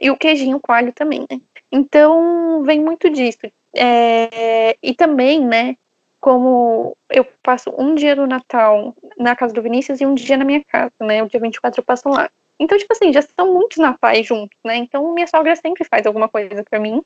E 0.00 0.10
o 0.10 0.16
queijinho 0.16 0.58
com 0.58 0.72
alho 0.72 0.90
também, 0.90 1.26
né? 1.30 1.38
Então, 1.70 2.62
vem 2.64 2.80
muito 2.80 3.10
disso. 3.10 3.40
É, 3.76 4.74
e 4.82 4.94
também, 4.94 5.44
né, 5.44 5.76
como 6.18 6.96
eu 7.10 7.26
passo 7.42 7.74
um 7.76 7.94
dia 7.94 8.16
do 8.16 8.26
Natal 8.26 8.96
na 9.18 9.36
casa 9.36 9.52
do 9.52 9.60
Vinícius 9.60 10.00
e 10.00 10.06
um 10.06 10.14
dia 10.14 10.38
na 10.38 10.44
minha 10.46 10.64
casa, 10.64 10.94
né? 10.98 11.22
O 11.22 11.28
dia 11.28 11.38
24 11.38 11.80
eu 11.80 11.84
passo 11.84 12.08
lá. 12.08 12.30
Então, 12.58 12.78
tipo 12.78 12.90
assim, 12.90 13.12
já 13.12 13.20
são 13.20 13.52
muitos 13.52 13.76
natais 13.76 14.26
juntos, 14.26 14.58
né? 14.64 14.76
Então, 14.76 15.12
minha 15.12 15.26
sogra 15.26 15.54
sempre 15.56 15.84
faz 15.84 16.06
alguma 16.06 16.26
coisa 16.26 16.64
para 16.64 16.80
mim. 16.80 17.04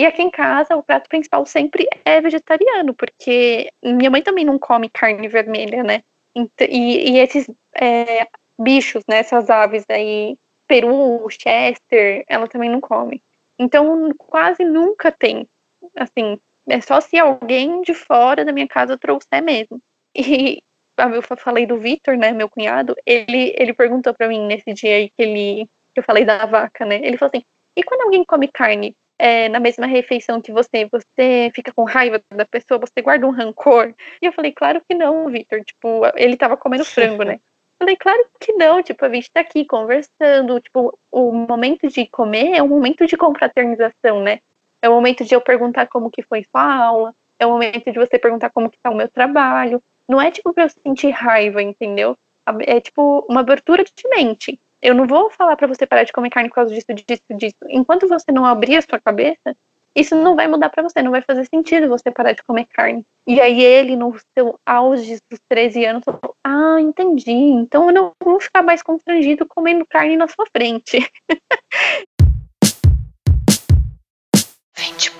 E 0.00 0.06
aqui 0.06 0.22
em 0.22 0.30
casa, 0.30 0.74
o 0.74 0.82
prato 0.82 1.10
principal 1.10 1.44
sempre 1.44 1.86
é 2.06 2.22
vegetariano, 2.22 2.94
porque 2.94 3.70
minha 3.82 4.10
mãe 4.10 4.22
também 4.22 4.46
não 4.46 4.58
come 4.58 4.88
carne 4.88 5.28
vermelha, 5.28 5.82
né? 5.82 6.02
E, 6.34 7.10
e 7.10 7.18
esses 7.18 7.50
é, 7.74 8.26
bichos, 8.58 9.04
né, 9.06 9.18
essas 9.18 9.50
aves 9.50 9.84
aí, 9.90 10.38
peru, 10.66 11.28
chester, 11.28 12.24
ela 12.26 12.48
também 12.48 12.70
não 12.70 12.80
come. 12.80 13.22
Então, 13.58 14.10
quase 14.16 14.64
nunca 14.64 15.12
tem. 15.12 15.46
Assim, 15.94 16.40
é 16.66 16.80
só 16.80 16.98
se 17.02 17.18
alguém 17.18 17.82
de 17.82 17.92
fora 17.92 18.42
da 18.42 18.52
minha 18.52 18.66
casa 18.66 18.96
trouxer 18.96 19.42
mesmo. 19.42 19.82
E 20.16 20.62
eu 20.96 21.36
falei 21.36 21.66
do 21.66 21.76
Vitor, 21.76 22.16
né, 22.16 22.32
meu 22.32 22.48
cunhado, 22.48 22.96
ele, 23.04 23.54
ele 23.54 23.74
perguntou 23.74 24.14
para 24.14 24.28
mim 24.28 24.46
nesse 24.46 24.72
dia 24.72 24.94
aí 24.94 25.10
que 25.10 25.22
ele 25.22 25.68
que 25.92 26.00
eu 26.00 26.04
falei 26.04 26.24
da 26.24 26.46
vaca, 26.46 26.86
né? 26.86 27.00
Ele 27.02 27.18
falou 27.18 27.30
assim: 27.34 27.44
"E 27.76 27.82
quando 27.82 28.02
alguém 28.02 28.24
come 28.24 28.48
carne, 28.48 28.96
é, 29.20 29.50
na 29.50 29.60
mesma 29.60 29.86
refeição 29.86 30.40
que 30.40 30.50
você, 30.50 30.88
você 30.90 31.52
fica 31.54 31.70
com 31.74 31.84
raiva 31.84 32.22
da 32.30 32.46
pessoa, 32.46 32.80
você 32.80 33.02
guarda 33.02 33.26
um 33.26 33.30
rancor? 33.30 33.92
E 34.20 34.24
eu 34.24 34.32
falei, 34.32 34.50
claro 34.50 34.80
que 34.88 34.94
não, 34.94 35.28
Victor. 35.28 35.62
Tipo, 35.62 36.00
ele 36.16 36.38
tava 36.38 36.56
comendo 36.56 36.86
frango, 36.86 37.22
né? 37.22 37.38
Falei, 37.78 37.96
claro 37.96 38.26
que 38.38 38.52
não, 38.52 38.82
tipo, 38.82 39.02
a 39.02 39.08
gente 39.08 39.30
tá 39.30 39.40
aqui 39.40 39.64
conversando, 39.64 40.60
tipo, 40.60 40.98
o 41.10 41.32
momento 41.32 41.88
de 41.88 42.04
comer 42.06 42.56
é 42.56 42.62
um 42.62 42.68
momento 42.68 43.06
de 43.06 43.16
confraternização, 43.16 44.22
né? 44.22 44.40
É 44.82 44.88
o 44.88 44.92
momento 44.92 45.24
de 45.24 45.34
eu 45.34 45.40
perguntar 45.40 45.86
como 45.86 46.10
que 46.10 46.22
foi 46.22 46.44
sua 46.44 46.62
aula, 46.62 47.14
é 47.38 47.46
o 47.46 47.50
momento 47.50 47.90
de 47.90 47.98
você 47.98 48.18
perguntar 48.18 48.50
como 48.50 48.68
que 48.68 48.78
tá 48.78 48.90
o 48.90 48.94
meu 48.94 49.08
trabalho. 49.08 49.82
Não 50.06 50.20
é, 50.20 50.30
tipo, 50.30 50.52
pra 50.52 50.64
eu 50.64 50.68
sentir 50.68 51.10
raiva, 51.10 51.62
entendeu? 51.62 52.18
É, 52.66 52.80
tipo, 52.80 53.24
uma 53.26 53.40
abertura 53.40 53.82
de 53.82 54.08
mente 54.10 54.60
eu 54.82 54.94
não 54.94 55.06
vou 55.06 55.30
falar 55.30 55.56
para 55.56 55.66
você 55.66 55.86
parar 55.86 56.04
de 56.04 56.12
comer 56.12 56.30
carne 56.30 56.48
por 56.48 56.56
causa 56.56 56.74
disso, 56.74 56.86
disso, 56.94 57.22
disso. 57.30 57.56
Enquanto 57.68 58.08
você 58.08 58.32
não 58.32 58.44
abrir 58.44 58.76
a 58.76 58.82
sua 58.82 58.98
cabeça, 58.98 59.56
isso 59.94 60.14
não 60.14 60.36
vai 60.36 60.46
mudar 60.46 60.70
para 60.70 60.82
você, 60.82 61.02
não 61.02 61.10
vai 61.10 61.22
fazer 61.22 61.44
sentido 61.46 61.88
você 61.88 62.10
parar 62.10 62.32
de 62.32 62.42
comer 62.42 62.66
carne. 62.66 63.04
E 63.26 63.40
aí 63.40 63.62
ele, 63.62 63.96
no 63.96 64.16
seu 64.36 64.58
auge 64.64 65.18
dos 65.28 65.40
13 65.48 65.84
anos, 65.84 66.04
falou: 66.04 66.34
Ah, 66.44 66.80
entendi. 66.80 67.32
Então 67.32 67.88
eu 67.88 67.92
não 67.92 68.12
vou 68.22 68.40
ficar 68.40 68.62
mais 68.62 68.82
constrangido 68.82 69.46
comendo 69.46 69.86
carne 69.86 70.16
na 70.16 70.28
sua 70.28 70.46
frente. 70.46 70.98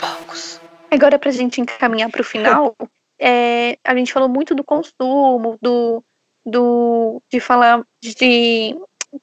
poucos. 0.01 0.61
Agora, 0.91 1.19
para 1.19 1.29
a 1.29 1.33
gente 1.33 1.61
encaminhar 1.61 2.11
para 2.11 2.21
o 2.21 2.25
final, 2.25 2.75
é, 3.21 3.79
a 3.85 3.95
gente 3.95 4.13
falou 4.13 4.29
muito 4.29 4.55
do 4.55 4.65
consumo, 4.65 5.59
do, 5.61 6.03
do 6.45 7.23
de 7.31 7.39
falar 7.41 7.85
de 8.01 8.77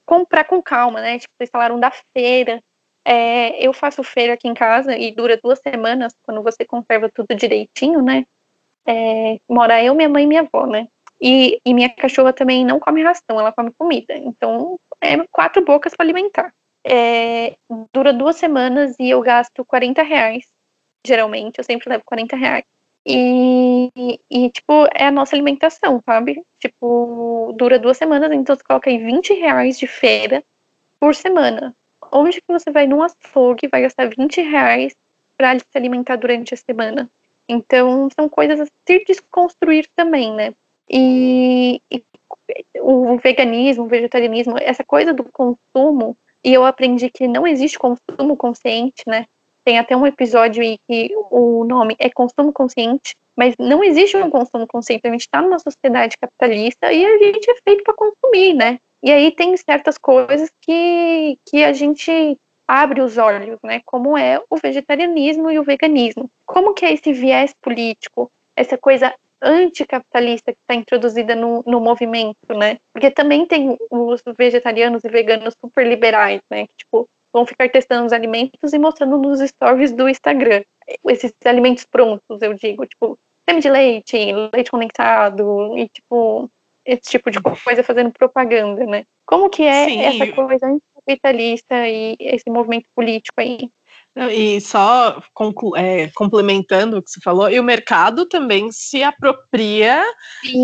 comprar 0.06 0.44
com 0.46 0.62
calma, 0.62 1.02
né? 1.02 1.20
Tipo, 1.20 1.34
vocês 1.38 1.50
falaram 1.50 1.80
da 1.80 1.92
feira. 1.92 2.64
É, 3.06 3.66
eu 3.66 3.72
faço 3.72 4.04
feira 4.04 4.34
aqui 4.34 4.48
em 4.48 4.54
casa 4.54 4.98
e 4.98 5.12
dura 5.12 5.40
duas 5.42 5.60
semanas 5.60 6.16
quando 6.24 6.44
você 6.44 6.66
conserva 6.66 7.10
tudo 7.10 7.34
direitinho, 7.36 8.02
né? 8.02 8.26
É, 8.86 9.40
mora 9.48 9.84
eu, 9.84 9.96
minha 9.96 10.10
mãe 10.10 10.24
e 10.24 10.28
minha 10.28 10.42
avó, 10.42 10.66
né? 10.66 10.88
E, 11.22 11.60
e 11.66 11.74
minha 11.74 11.90
cachorra 11.90 12.32
também 12.34 12.66
não 12.66 12.80
come 12.80 13.04
ração, 13.04 13.40
ela 13.40 13.52
come 13.52 13.72
comida. 13.72 14.16
Então, 14.16 14.80
é 15.02 15.18
quatro 15.28 15.64
bocas 15.64 15.96
para 15.96 16.06
alimentar. 16.06 16.54
É, 16.84 17.56
dura 17.94 18.14
duas 18.14 18.38
semanas 18.38 18.96
e 19.00 19.10
eu 19.10 19.22
gasto 19.22 19.66
40 19.66 20.02
reais, 20.04 20.50
geralmente, 21.06 21.58
eu 21.58 21.64
sempre 21.64 21.90
levo 21.90 22.04
40 22.06 22.36
reais. 22.36 22.64
E, 23.10 24.20
e, 24.30 24.50
tipo, 24.50 24.86
é 24.94 25.06
a 25.06 25.12
nossa 25.12 25.34
alimentação, 25.34 26.04
sabe? 26.06 26.44
Tipo, 26.60 27.54
dura 27.58 27.80
duas 27.80 27.98
semanas, 27.98 28.30
então 28.34 28.54
você 28.54 28.62
coloca 28.62 28.90
aí 28.90 28.98
20 28.98 29.34
reais 29.34 29.80
de 29.80 29.88
feira 29.88 30.44
por 31.00 31.16
semana. 31.16 31.74
Onde 32.12 32.42
que 32.42 32.48
você 32.52 32.70
vai 32.70 32.86
num 32.86 33.02
açougue 33.02 33.70
vai 33.70 33.84
gastar 33.84 34.10
20 34.10 34.42
reais 34.42 34.94
para 35.38 35.58
se 35.58 35.66
alimentar 35.74 36.18
durante 36.18 36.54
a 36.54 36.58
semana? 36.58 37.10
Então, 37.48 38.10
são 38.14 38.28
coisas 38.28 38.60
a 38.60 38.66
se 38.66 39.06
desconstruir 39.06 39.88
também, 39.96 40.34
né? 40.34 40.54
E, 40.90 41.82
e 41.90 42.04
o 42.82 43.18
veganismo, 43.18 43.86
o 43.86 43.88
vegetarianismo, 43.88 44.58
essa 44.60 44.84
coisa 44.84 45.14
do 45.14 45.24
consumo, 45.24 46.18
e 46.44 46.54
eu 46.54 46.66
aprendi 46.66 47.10
que 47.10 47.26
não 47.26 47.48
existe 47.48 47.80
consumo 47.80 48.36
consciente, 48.36 49.04
né? 49.08 49.28
Tem 49.68 49.78
até 49.78 49.98
um 49.98 50.08
episódio 50.08 50.64
aí 50.64 50.80
que 50.88 51.14
o 51.30 51.66
nome 51.66 51.94
é 52.00 52.10
consumo 52.10 52.54
consciente, 52.54 53.18
mas 53.36 53.54
não 53.60 53.84
existe 53.84 54.16
um 54.16 54.30
consumo 54.30 54.66
consciente. 54.66 55.06
A 55.06 55.12
gente 55.12 55.20
está 55.20 55.42
numa 55.42 55.60
sociedade 55.60 56.18
capitalista 56.18 56.90
e 56.94 57.06
a 57.06 57.18
gente 57.18 57.52
é 57.52 57.56
feito 57.56 57.84
para 57.84 57.94
consumir, 57.94 58.54
né? 58.54 58.80
E 59.04 59.12
aí 59.12 59.30
tem 59.30 59.58
certas 59.58 59.98
coisas 59.98 60.50
que, 60.62 61.38
que 61.44 61.66
a 61.66 61.74
gente 61.74 62.40
abre 62.66 63.02
os 63.02 63.18
olhos, 63.18 63.60
né? 63.62 63.82
Como 63.84 64.18
é 64.18 64.42
o 64.50 64.56
vegetarianismo 64.56 65.52
e 65.52 65.60
o 65.60 65.66
veganismo. 65.66 66.32
Como 66.46 66.74
que 66.74 66.86
é 66.86 66.94
esse 66.94 67.12
viés 67.12 67.54
político, 67.62 68.32
essa 68.56 68.78
coisa 68.78 69.14
anticapitalista 69.42 70.54
que 70.54 70.60
está 70.62 70.76
introduzida 70.76 71.36
no, 71.36 71.62
no 71.68 71.82
movimento, 71.82 72.54
né? 72.56 72.80
Porque 72.94 73.12
também 73.12 73.46
tem 73.46 73.78
os 73.92 74.24
vegetarianos 74.38 75.04
e 75.04 75.10
veganos 75.10 75.58
super 75.60 75.86
liberais, 75.86 76.40
né? 76.50 76.68
Que, 76.68 76.76
tipo, 76.78 77.10
vão 77.32 77.46
ficar 77.46 77.70
testando 77.70 78.06
os 78.06 78.14
alimentos 78.14 78.74
e 78.74 78.80
mostrando 78.80 79.18
nos 79.18 79.40
stories 79.40 79.92
do 79.92 80.10
Instagram. 80.10 80.64
Esses 81.06 81.34
alimentos 81.46 81.86
prontos, 81.86 82.42
eu 82.42 82.54
digo, 82.54 82.86
tipo, 82.86 83.20
creme 83.46 83.62
de 83.62 83.70
leite, 83.70 84.18
leite 84.54 84.72
condensado 84.72 85.78
e, 85.78 85.88
tipo, 85.88 86.50
esse 86.86 87.02
tipo 87.02 87.30
de 87.30 87.40
coisa 87.42 87.84
fazendo 87.84 88.12
propaganda, 88.12 88.86
né? 88.86 89.06
Como 89.26 89.50
que 89.50 89.64
é 89.64 89.86
Sim. 89.86 90.02
essa 90.02 90.32
coisa 90.34 90.68
anticapitalista 90.68 91.88
e 91.88 92.16
esse 92.20 92.50
movimento 92.50 92.88
político 92.96 93.40
aí? 93.42 93.70
E 94.32 94.60
só 94.62 95.22
é, 95.76 96.08
complementando 96.16 96.98
o 96.98 97.04
que 97.04 97.12
você 97.12 97.20
falou, 97.20 97.50
e 97.50 97.60
o 97.60 97.64
mercado 97.64 98.26
também 98.26 98.72
se 98.72 99.04
apropria 99.04 100.04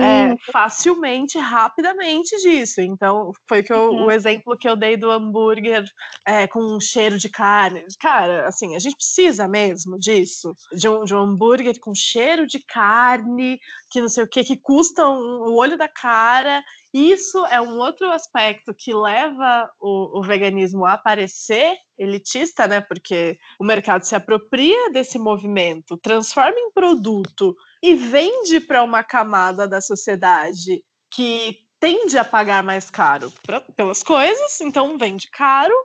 é, 0.01 0.35
facilmente, 0.51 1.37
rapidamente 1.37 2.35
disso. 2.41 2.81
Então, 2.81 3.31
foi 3.45 3.61
que 3.61 3.71
eu, 3.71 3.91
uhum. 3.91 4.05
o 4.05 4.11
exemplo 4.11 4.57
que 4.57 4.67
eu 4.67 4.75
dei 4.75 4.97
do 4.97 5.11
hambúrguer 5.11 5.85
é, 6.25 6.47
com 6.47 6.59
um 6.59 6.79
cheiro 6.79 7.17
de 7.19 7.29
carne. 7.29 7.85
Cara, 7.99 8.47
assim, 8.47 8.75
a 8.75 8.79
gente 8.79 8.95
precisa 8.95 9.47
mesmo 9.47 9.97
disso, 9.97 10.51
de 10.71 10.89
um, 10.89 11.03
de 11.03 11.13
um 11.13 11.19
hambúrguer 11.19 11.79
com 11.79 11.93
cheiro 11.93 12.47
de 12.47 12.59
carne, 12.59 13.59
que 13.91 14.01
não 14.01 14.09
sei 14.09 14.23
o 14.23 14.27
que, 14.27 14.43
que 14.43 14.57
custa 14.57 15.07
um, 15.07 15.41
o 15.41 15.55
olho 15.55 15.77
da 15.77 15.87
cara 15.87 16.63
isso 16.93 17.43
é 17.47 17.59
um 17.59 17.79
outro 17.79 18.11
aspecto 18.11 18.73
que 18.73 18.93
leva 18.93 19.71
o, 19.81 20.19
o, 20.19 20.21
veganismo 20.21 20.85
a 20.85 20.93
aparecer 20.93 21.75
elitista, 21.97 22.67
né? 22.67 22.81
Porque 22.81 23.39
o 23.59 23.63
mercado 23.63 24.03
se 24.03 24.15
apropria 24.15 24.91
desse 24.91 25.17
movimento, 25.17 25.97
transforma 25.97 26.59
em 26.59 26.71
produto 26.71 27.55
e 27.81 27.95
vende 27.95 28.59
para 28.59 28.83
uma 28.83 29.03
camada 29.03 29.67
da 29.67 29.81
sociedade 29.81 30.85
que 31.09 31.63
tende 31.79 32.17
a 32.17 32.23
pagar 32.23 32.63
mais 32.63 32.89
caro 32.89 33.33
pra, 33.43 33.59
pelas 33.59 34.03
coisas, 34.03 34.61
então 34.61 34.97
vende 34.97 35.29
caro, 35.29 35.75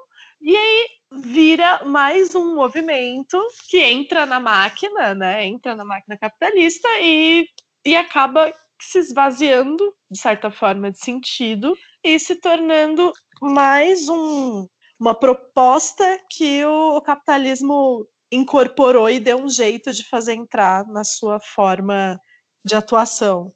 e 0.41 0.57
aí 0.57 0.89
vira 1.11 1.85
mais 1.85 2.35
um 2.35 2.55
movimento 2.55 3.43
que 3.69 3.79
entra 3.79 4.27
na 4.27 4.39
máquina, 4.39 5.15
né? 5.15 5.45
Entra 5.47 5.75
na 5.75 5.85
máquina 5.85 6.19
capitalista 6.19 6.89
e, 7.01 7.49
e 7.85 7.97
acaba 7.97 8.53
se 8.81 8.99
esvaziando, 8.99 9.93
de 10.11 10.19
certa 10.19 10.51
forma, 10.51 10.91
de 10.91 10.99
sentido 10.99 11.77
e 12.03 12.19
se 12.19 12.37
tornando 12.37 13.13
mais 13.41 14.09
um, 14.09 14.67
uma 14.99 15.15
proposta 15.15 16.21
que 16.31 16.65
o, 16.65 16.97
o 16.97 17.01
capitalismo 17.01 18.07
incorporou 18.31 19.09
e 19.09 19.21
deu 19.21 19.39
um 19.39 19.49
jeito 19.49 19.93
de 19.93 20.05
fazer 20.05 20.35
entrar 20.35 20.87
na 20.87 21.05
sua 21.05 21.41
forma 21.41 22.21
de 22.65 22.75
atuação. 22.75 23.53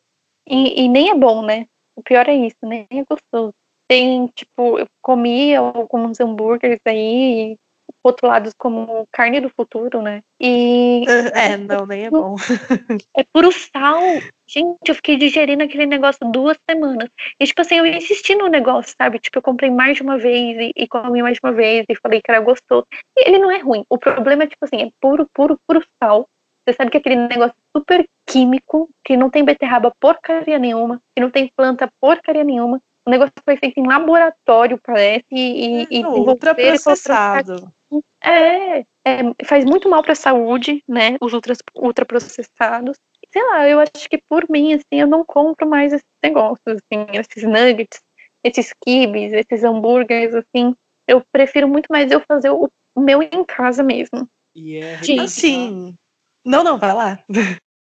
E, 0.46 0.84
e, 0.84 0.88
nem 0.88 1.10
é 1.10 1.14
bom, 1.14 1.42
né? 1.42 1.66
O 1.94 2.02
pior 2.02 2.28
é 2.28 2.34
isso, 2.34 2.56
nem 2.62 2.86
é 2.90 3.04
gostoso. 3.04 3.54
Tem, 3.86 4.26
tipo, 4.28 4.78
eu 4.78 4.88
comi 5.00 5.54
alguns 5.54 6.18
hambúrgueres 6.18 6.80
aí, 6.86 7.58
rotulados 8.04 8.52
como 8.54 9.06
carne 9.12 9.40
do 9.40 9.48
futuro, 9.48 10.02
né? 10.02 10.22
E. 10.40 11.04
É, 11.34 11.56
não, 11.56 11.86
nem 11.86 12.06
é 12.06 12.10
bom. 12.10 12.36
é 13.16 13.22
puro 13.24 13.50
sal. 13.52 14.00
Gente, 14.46 14.76
eu 14.86 14.94
fiquei 14.94 15.16
digerindo 15.16 15.62
aquele 15.62 15.86
negócio 15.86 16.30
duas 16.30 16.58
semanas. 16.68 17.08
E, 17.40 17.46
tipo 17.46 17.62
assim, 17.62 17.76
eu 17.76 17.86
insisti 17.86 18.34
no 18.34 18.48
negócio, 18.48 18.94
sabe? 18.98 19.18
Tipo, 19.18 19.38
eu 19.38 19.42
comprei 19.42 19.70
mais 19.70 19.96
de 19.96 20.02
uma 20.02 20.18
vez 20.18 20.56
e, 20.58 20.72
e 20.76 20.86
comi 20.86 21.22
mais 21.22 21.34
de 21.34 21.40
uma 21.42 21.52
vez 21.52 21.84
e 21.88 21.96
falei 21.96 22.20
que 22.20 22.30
era 22.30 22.40
gostoso. 22.40 22.86
E 23.16 23.28
ele 23.28 23.38
não 23.38 23.50
é 23.50 23.58
ruim. 23.58 23.84
O 23.88 23.98
problema 23.98 24.42
é, 24.42 24.46
tipo 24.46 24.64
assim, 24.64 24.82
é 24.82 24.90
puro, 25.00 25.26
puro, 25.32 25.58
puro 25.66 25.82
sal. 25.98 26.28
Você 26.64 26.74
sabe 26.74 26.90
que 26.90 26.96
é 26.98 27.00
aquele 27.00 27.16
negócio 27.16 27.54
super 27.76 28.08
químico, 28.26 28.88
que 29.04 29.16
não 29.16 29.30
tem 29.30 29.44
beterraba 29.44 29.92
porcaria 29.98 30.58
nenhuma, 30.58 31.02
que 31.14 31.20
não 31.20 31.30
tem 31.30 31.50
planta 31.56 31.90
porcaria 32.00 32.44
nenhuma. 32.44 32.80
O 33.04 33.10
negócio 33.10 33.32
foi 33.44 33.56
feito 33.56 33.80
em 33.80 33.86
laboratório, 33.86 34.78
parece, 34.78 35.24
e, 35.30 35.88
e, 35.90 36.02
é, 36.02 36.06
ultraprocessado. 36.06 37.72
É, 38.20 38.84
é, 39.04 39.44
faz 39.44 39.64
muito 39.64 39.88
mal 39.88 40.02
para 40.02 40.12
a 40.12 40.16
saúde, 40.16 40.82
né? 40.88 41.16
Os 41.20 41.32
ultra, 41.32 41.54
ultraprocessados. 41.74 42.98
Sei 43.30 43.42
lá, 43.42 43.68
eu 43.68 43.80
acho 43.80 44.08
que 44.08 44.18
por 44.18 44.48
mim, 44.48 44.74
assim, 44.74 45.00
eu 45.00 45.06
não 45.06 45.24
compro 45.24 45.66
mais 45.66 45.92
esses 45.92 46.06
negócios, 46.22 46.60
assim, 46.66 47.06
esses 47.12 47.42
nuggets, 47.44 48.02
esses 48.44 48.72
kibes, 48.84 49.32
esses 49.32 49.64
hambúrgueres, 49.64 50.34
assim. 50.34 50.76
Eu 51.06 51.22
prefiro 51.32 51.66
muito 51.66 51.86
mais 51.90 52.10
eu 52.10 52.20
fazer 52.20 52.50
o, 52.50 52.70
o 52.94 53.00
meu 53.00 53.22
em 53.22 53.44
casa 53.44 53.82
mesmo. 53.82 54.28
E 54.54 54.76
é 54.76 55.00
assim. 55.20 55.96
Não, 56.44 56.62
não, 56.62 56.78
vai 56.78 56.92
lá. 56.92 57.18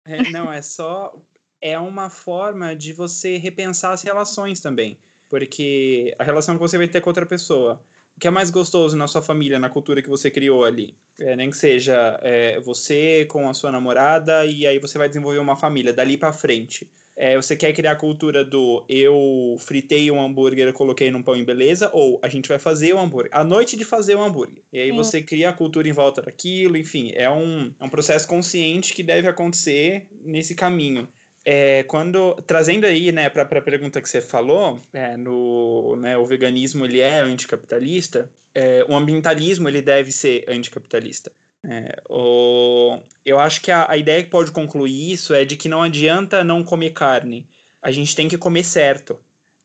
É, 0.05 0.29
não, 0.31 0.51
é 0.51 0.61
só. 0.61 1.15
É 1.59 1.77
uma 1.77 2.09
forma 2.09 2.75
de 2.75 2.91
você 2.91 3.37
repensar 3.37 3.91
as 3.91 4.01
relações 4.01 4.59
também. 4.59 4.99
Porque 5.29 6.15
a 6.17 6.23
relação 6.23 6.55
que 6.55 6.61
você 6.61 6.77
vai 6.77 6.87
ter 6.87 7.01
com 7.01 7.09
outra 7.09 7.25
pessoa 7.25 7.83
o 8.15 8.19
que 8.19 8.27
é 8.27 8.31
mais 8.31 8.51
gostoso 8.51 8.95
na 8.95 9.07
sua 9.07 9.21
família, 9.21 9.59
na 9.59 9.69
cultura 9.69 10.01
que 10.01 10.09
você 10.09 10.29
criou 10.29 10.63
ali? 10.63 10.95
É, 11.19 11.35
nem 11.35 11.49
que 11.49 11.57
seja 11.57 12.19
é, 12.21 12.59
você 12.59 13.25
com 13.25 13.49
a 13.49 13.53
sua 13.53 13.71
namorada 13.71 14.45
e 14.45 14.65
aí 14.65 14.79
você 14.79 14.97
vai 14.97 15.07
desenvolver 15.07 15.39
uma 15.39 15.55
família 15.55 15.93
dali 15.93 16.17
para 16.17 16.33
frente. 16.33 16.91
É, 17.15 17.35
você 17.35 17.55
quer 17.55 17.73
criar 17.73 17.91
a 17.91 17.95
cultura 17.95 18.43
do 18.43 18.85
eu 18.87 19.55
fritei 19.59 20.09
um 20.09 20.21
hambúrguer, 20.21 20.71
coloquei 20.73 21.11
num 21.11 21.21
pão 21.21 21.35
e 21.35 21.43
beleza, 21.43 21.89
ou 21.93 22.19
a 22.23 22.29
gente 22.29 22.47
vai 22.47 22.57
fazer 22.57 22.93
o 22.93 22.99
hambúrguer, 22.99 23.31
a 23.33 23.43
noite 23.43 23.75
de 23.75 23.83
fazer 23.83 24.15
o 24.15 24.23
hambúrguer. 24.23 24.63
E 24.71 24.79
aí 24.79 24.89
Sim. 24.89 24.95
você 24.95 25.21
cria 25.21 25.49
a 25.49 25.53
cultura 25.53 25.87
em 25.87 25.91
volta 25.91 26.21
daquilo, 26.21 26.77
enfim, 26.77 27.11
é 27.13 27.29
um, 27.29 27.73
é 27.79 27.83
um 27.83 27.89
processo 27.89 28.27
consciente 28.27 28.93
que 28.93 29.03
deve 29.03 29.27
acontecer 29.27 30.07
nesse 30.21 30.55
caminho. 30.55 31.07
É, 31.43 31.83
quando 31.83 32.35
trazendo 32.45 32.85
aí, 32.85 33.11
né, 33.11 33.29
para 33.29 33.43
a 33.43 33.61
pergunta 33.61 34.01
que 34.01 34.09
você 34.09 34.21
falou, 34.21 34.79
é, 34.93 35.17
no, 35.17 35.95
né, 35.95 36.17
o 36.17 36.25
veganismo 36.25 36.85
ele 36.85 36.99
é 36.99 37.19
anticapitalista, 37.19 38.31
é, 38.53 38.85
o 38.87 38.95
ambientalismo 38.95 39.67
ele 39.67 39.81
deve 39.81 40.11
ser 40.11 40.45
anticapitalista. 40.47 41.31
É, 41.63 42.01
o, 42.09 42.99
eu 43.23 43.39
acho 43.39 43.61
que 43.61 43.71
a, 43.71 43.89
a 43.89 43.97
ideia 43.97 44.23
que 44.23 44.29
pode 44.29 44.51
concluir 44.51 45.11
isso 45.11 45.33
é 45.33 45.45
de 45.45 45.55
que 45.55 45.69
não 45.69 45.81
adianta 45.81 46.43
não 46.43 46.63
comer 46.63 46.91
carne, 46.91 47.47
a 47.81 47.91
gente 47.91 48.15
tem 48.15 48.27
que 48.27 48.37
comer 48.37 48.63
certo. 48.63 49.19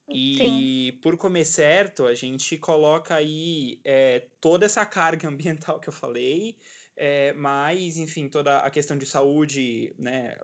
E 0.08 0.36
Sim. 0.92 1.00
por 1.02 1.16
comer 1.16 1.44
certo, 1.44 2.06
a 2.06 2.14
gente 2.14 2.56
coloca 2.58 3.16
aí 3.16 3.80
é, 3.84 4.20
toda 4.40 4.64
essa 4.64 4.86
carga 4.86 5.26
ambiental 5.28 5.80
que 5.80 5.88
eu 5.88 5.92
falei, 5.92 6.58
é, 6.96 7.34
mas, 7.34 7.98
enfim, 7.98 8.28
toda 8.28 8.60
a 8.60 8.70
questão 8.70 8.96
de 8.96 9.04
saúde, 9.04 9.94
né, 9.98 10.38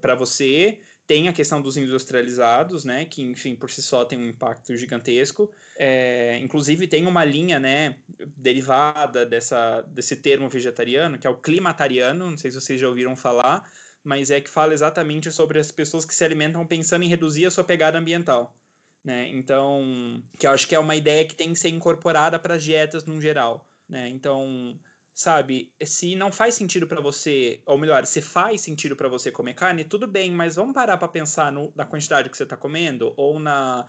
para 0.00 0.14
você, 0.14 0.80
tem 1.06 1.28
a 1.28 1.32
questão 1.32 1.60
dos 1.60 1.76
industrializados, 1.76 2.84
né, 2.84 3.04
que, 3.04 3.20
enfim, 3.20 3.54
por 3.54 3.70
si 3.70 3.82
só 3.82 4.04
tem 4.04 4.18
um 4.18 4.28
impacto 4.28 4.74
gigantesco. 4.76 5.52
É, 5.76 6.38
inclusive, 6.38 6.86
tem 6.86 7.06
uma 7.06 7.24
linha, 7.24 7.58
né, 7.58 7.96
derivada 8.08 9.26
dessa, 9.26 9.82
desse 9.82 10.16
termo 10.16 10.48
vegetariano, 10.48 11.18
que 11.18 11.26
é 11.26 11.30
o 11.30 11.36
climatariano, 11.36 12.30
não 12.30 12.38
sei 12.38 12.50
se 12.50 12.60
vocês 12.60 12.80
já 12.80 12.88
ouviram 12.88 13.14
falar, 13.14 13.70
mas 14.02 14.30
é 14.30 14.40
que 14.40 14.48
fala 14.48 14.72
exatamente 14.72 15.30
sobre 15.30 15.58
as 15.58 15.70
pessoas 15.70 16.06
que 16.06 16.14
se 16.14 16.24
alimentam 16.24 16.66
pensando 16.66 17.04
em 17.04 17.08
reduzir 17.08 17.44
a 17.44 17.50
sua 17.50 17.64
pegada 17.64 17.98
ambiental. 17.98 18.56
Né? 19.04 19.28
Então, 19.28 20.22
que 20.38 20.46
eu 20.46 20.50
acho 20.50 20.66
que 20.66 20.74
é 20.74 20.78
uma 20.78 20.96
ideia 20.96 21.26
que 21.26 21.34
tem 21.34 21.52
que 21.52 21.58
ser 21.58 21.68
incorporada 21.68 22.38
para 22.38 22.54
as 22.54 22.64
dietas 22.64 23.04
no 23.04 23.20
geral. 23.20 23.68
Né? 23.88 24.08
Então, 24.08 24.78
sabe, 25.12 25.74
se 25.84 26.14
não 26.14 26.30
faz 26.30 26.54
sentido 26.54 26.86
para 26.86 27.00
você, 27.00 27.60
ou 27.66 27.76
melhor, 27.76 28.06
se 28.06 28.22
faz 28.22 28.60
sentido 28.60 28.96
para 28.96 29.08
você 29.08 29.30
comer 29.30 29.54
carne, 29.54 29.84
tudo 29.84 30.06
bem, 30.06 30.30
mas 30.30 30.56
vamos 30.56 30.74
parar 30.74 30.96
para 30.96 31.08
pensar 31.08 31.52
no, 31.52 31.72
na 31.74 31.84
quantidade 31.84 32.30
que 32.30 32.36
você 32.36 32.44
está 32.44 32.56
comendo, 32.56 33.12
ou 33.16 33.38
na, 33.38 33.86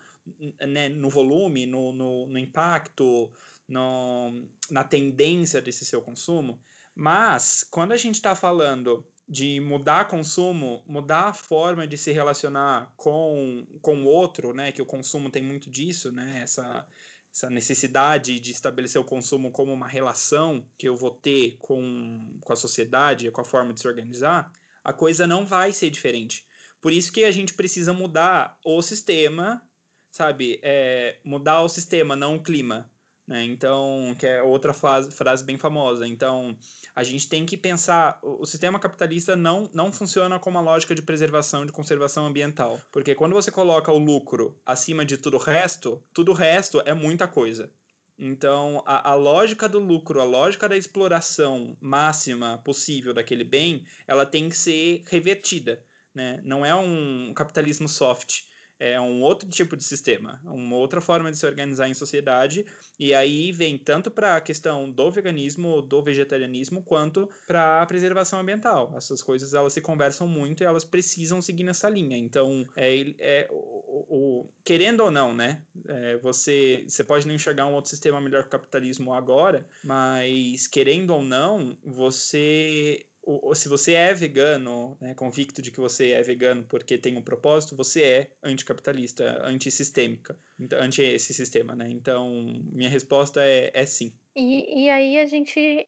né, 0.68 0.90
no 0.90 1.10
volume, 1.10 1.66
no, 1.66 1.94
no, 1.94 2.28
no 2.28 2.40
impacto, 2.40 3.32
no, 3.68 4.46
na 4.70 4.84
tendência 4.84 5.62
desse 5.62 5.86
seu 5.86 6.02
consumo. 6.02 6.60
Mas, 6.96 7.64
quando 7.64 7.94
a 7.94 7.98
gente 7.98 8.16
está 8.16 8.36
falando 8.36 9.08
de 9.28 9.62
mudar 9.62 10.10
consumo, 10.10 10.84
mudar 10.86 11.30
a 11.30 11.34
forma 11.34 11.88
de 11.88 11.98
se 11.98 12.12
relacionar 12.12 12.94
com, 12.98 13.66
com 13.82 14.04
o 14.04 14.06
outro, 14.06 14.54
né, 14.54 14.74
que 14.74 14.82
o 14.82 14.86
consumo 14.86 15.30
tem 15.30 15.42
muito 15.42 15.70
disso, 15.70 16.12
né, 16.12 16.42
essa, 16.44 16.88
essa 17.34 17.50
necessidade 17.50 18.40
de 18.40 18.52
estabelecer 18.52 19.00
o 19.00 19.06
consumo 19.06 19.52
como 19.52 19.72
uma 19.72 19.88
relação 19.88 20.68
que 20.78 20.88
eu 20.88 20.98
vou 20.98 21.12
ter 21.12 21.56
com, 21.58 22.38
com 22.42 22.54
a 22.54 22.58
sociedade, 22.58 23.32
com 23.32 23.40
a 23.40 23.46
forma 23.46 23.74
de 23.74 23.80
se 23.80 23.88
organizar, 23.88 24.52
a 24.84 24.92
coisa 24.92 25.26
não 25.26 25.46
vai 25.46 25.72
ser 25.72 25.90
diferente. 25.90 26.46
Por 26.82 26.92
isso 26.92 27.12
que 27.12 27.24
a 27.24 27.32
gente 27.32 27.54
precisa 27.54 27.94
mudar 27.94 28.60
o 28.66 28.82
sistema, 28.82 29.70
sabe, 30.10 30.60
é, 30.62 31.20
mudar 31.24 31.62
o 31.62 31.70
sistema, 31.70 32.16
não 32.16 32.36
o 32.36 32.44
clima. 32.44 32.91
Né? 33.32 33.46
Então, 33.46 34.14
que 34.20 34.28
é 34.28 34.44
outra 34.44 34.74
frase, 34.74 35.10
frase 35.10 35.42
bem 35.42 35.58
famosa. 35.58 36.06
Então, 36.06 36.58
a 36.94 37.02
gente 37.02 37.30
tem 37.30 37.46
que 37.46 37.56
pensar, 37.56 38.20
o, 38.22 38.42
o 38.42 38.46
sistema 38.46 38.78
capitalista 38.78 39.38
não, 39.38 39.70
não 39.74 39.90
funciona 39.90 40.38
com 40.38 40.50
uma 40.50 40.60
lógica 40.60 40.94
de 40.94 41.02
preservação, 41.02 41.66
de 41.66 41.72
conservação 41.72 42.26
ambiental. 42.26 42.82
Porque 42.92 43.16
quando 43.16 43.32
você 43.32 43.50
coloca 43.50 43.90
o 43.90 43.98
lucro 43.98 44.60
acima 44.66 45.06
de 45.06 45.18
tudo 45.18 45.38
o 45.38 45.40
resto, 45.40 46.04
tudo 46.12 46.34
o 46.34 46.36
resto 46.36 46.82
é 46.86 46.94
muita 46.94 47.26
coisa. 47.26 47.72
Então, 48.20 48.84
a, 48.86 49.12
a, 49.12 49.16
lógica 49.16 49.70
do 49.70 49.80
lucro, 49.80 50.20
a 50.20 50.26
lógica 50.26 50.68
da 50.68 50.76
exploração 50.76 51.78
máxima 51.80 52.58
possível 52.58 53.14
daquele 53.14 53.46
bem, 53.46 53.86
ela 54.06 54.26
tem 54.26 54.50
que 54.50 54.58
ser 54.58 55.04
revertida. 55.08 55.86
Né? 56.14 56.42
Não 56.44 56.66
é 56.66 56.76
um 56.76 57.34
capitalismo 57.34 57.88
soft 57.88 58.48
é 58.82 59.00
um 59.00 59.22
outro 59.22 59.48
tipo 59.48 59.78
de 59.78 59.84
sistema, 59.84 60.42
uma 60.44 60.76
outra 60.76 61.00
forma 61.00 61.30
de 61.30 61.38
se 61.38 61.46
organizar 61.46 61.88
em 61.88 61.94
sociedade, 61.94 62.66
e 62.98 63.14
aí 63.14 63.52
vem 63.52 63.78
tanto 63.78 64.10
para 64.10 64.38
a 64.38 64.42
questão 64.42 64.90
do 64.90 65.12
veganismo, 65.12 65.84
do 65.84 66.02
vegetarianismo, 66.02 66.82
quanto 66.82 67.30
para 67.46 67.84
a 67.84 67.86
preservação 67.86 68.40
ambiental. 68.40 68.96
Essas 68.98 69.22
coisas 69.22 69.54
elas 69.54 69.74
se 69.74 69.82
conversam 69.82 70.28
muito 70.28 70.64
e 70.64 70.66
elas 70.66 70.84
precisam 70.84 71.44
seguir 71.44 71.64
nessa 71.64 71.88
linha. 71.88 72.18
Então, 72.18 72.66
é, 72.76 73.14
é 73.20 73.48
o, 73.52 74.42
o 74.44 74.48
querendo 74.64 75.02
ou 75.02 75.12
não, 75.12 75.32
né? 75.32 75.62
É, 75.88 76.18
você, 76.18 76.86
você 76.88 77.04
pode 77.04 77.28
não 77.28 77.36
enxergar 77.36 77.68
um 77.68 77.74
outro 77.74 77.92
sistema 77.92 78.20
melhor 78.20 78.42
que 78.42 78.48
o 78.48 78.52
capitalismo 78.52 79.14
agora, 79.14 79.68
mas 79.84 80.66
querendo 80.66 81.12
ou 81.12 81.22
não, 81.22 81.78
você 81.84 83.06
ou, 83.24 83.54
se 83.54 83.70
você 83.70 83.94
é 83.94 84.14
vegano, 84.14 84.98
né, 85.00 85.14
convicto 85.14 85.62
de 85.62 85.72
que 85.72 85.80
você 85.80 86.12
é 86.12 86.24
vegano 86.24 86.64
porque 86.64 86.98
tem 86.98 87.18
um 87.18 87.22
propósito, 87.22 87.76
você 87.76 88.04
é 88.04 88.34
anticapitalista, 88.42 89.46
antissistêmica, 89.46 90.40
anti 90.74 91.02
esse 91.02 91.34
sistema, 91.34 91.76
né? 91.76 91.90
Então, 91.90 92.30
minha 92.72 92.90
resposta 92.90 93.44
é, 93.44 93.72
é 93.74 93.86
sim. 93.86 94.14
E, 94.36 94.86
e 94.86 94.90
aí 94.90 95.20
a 95.20 95.26
gente 95.26 95.88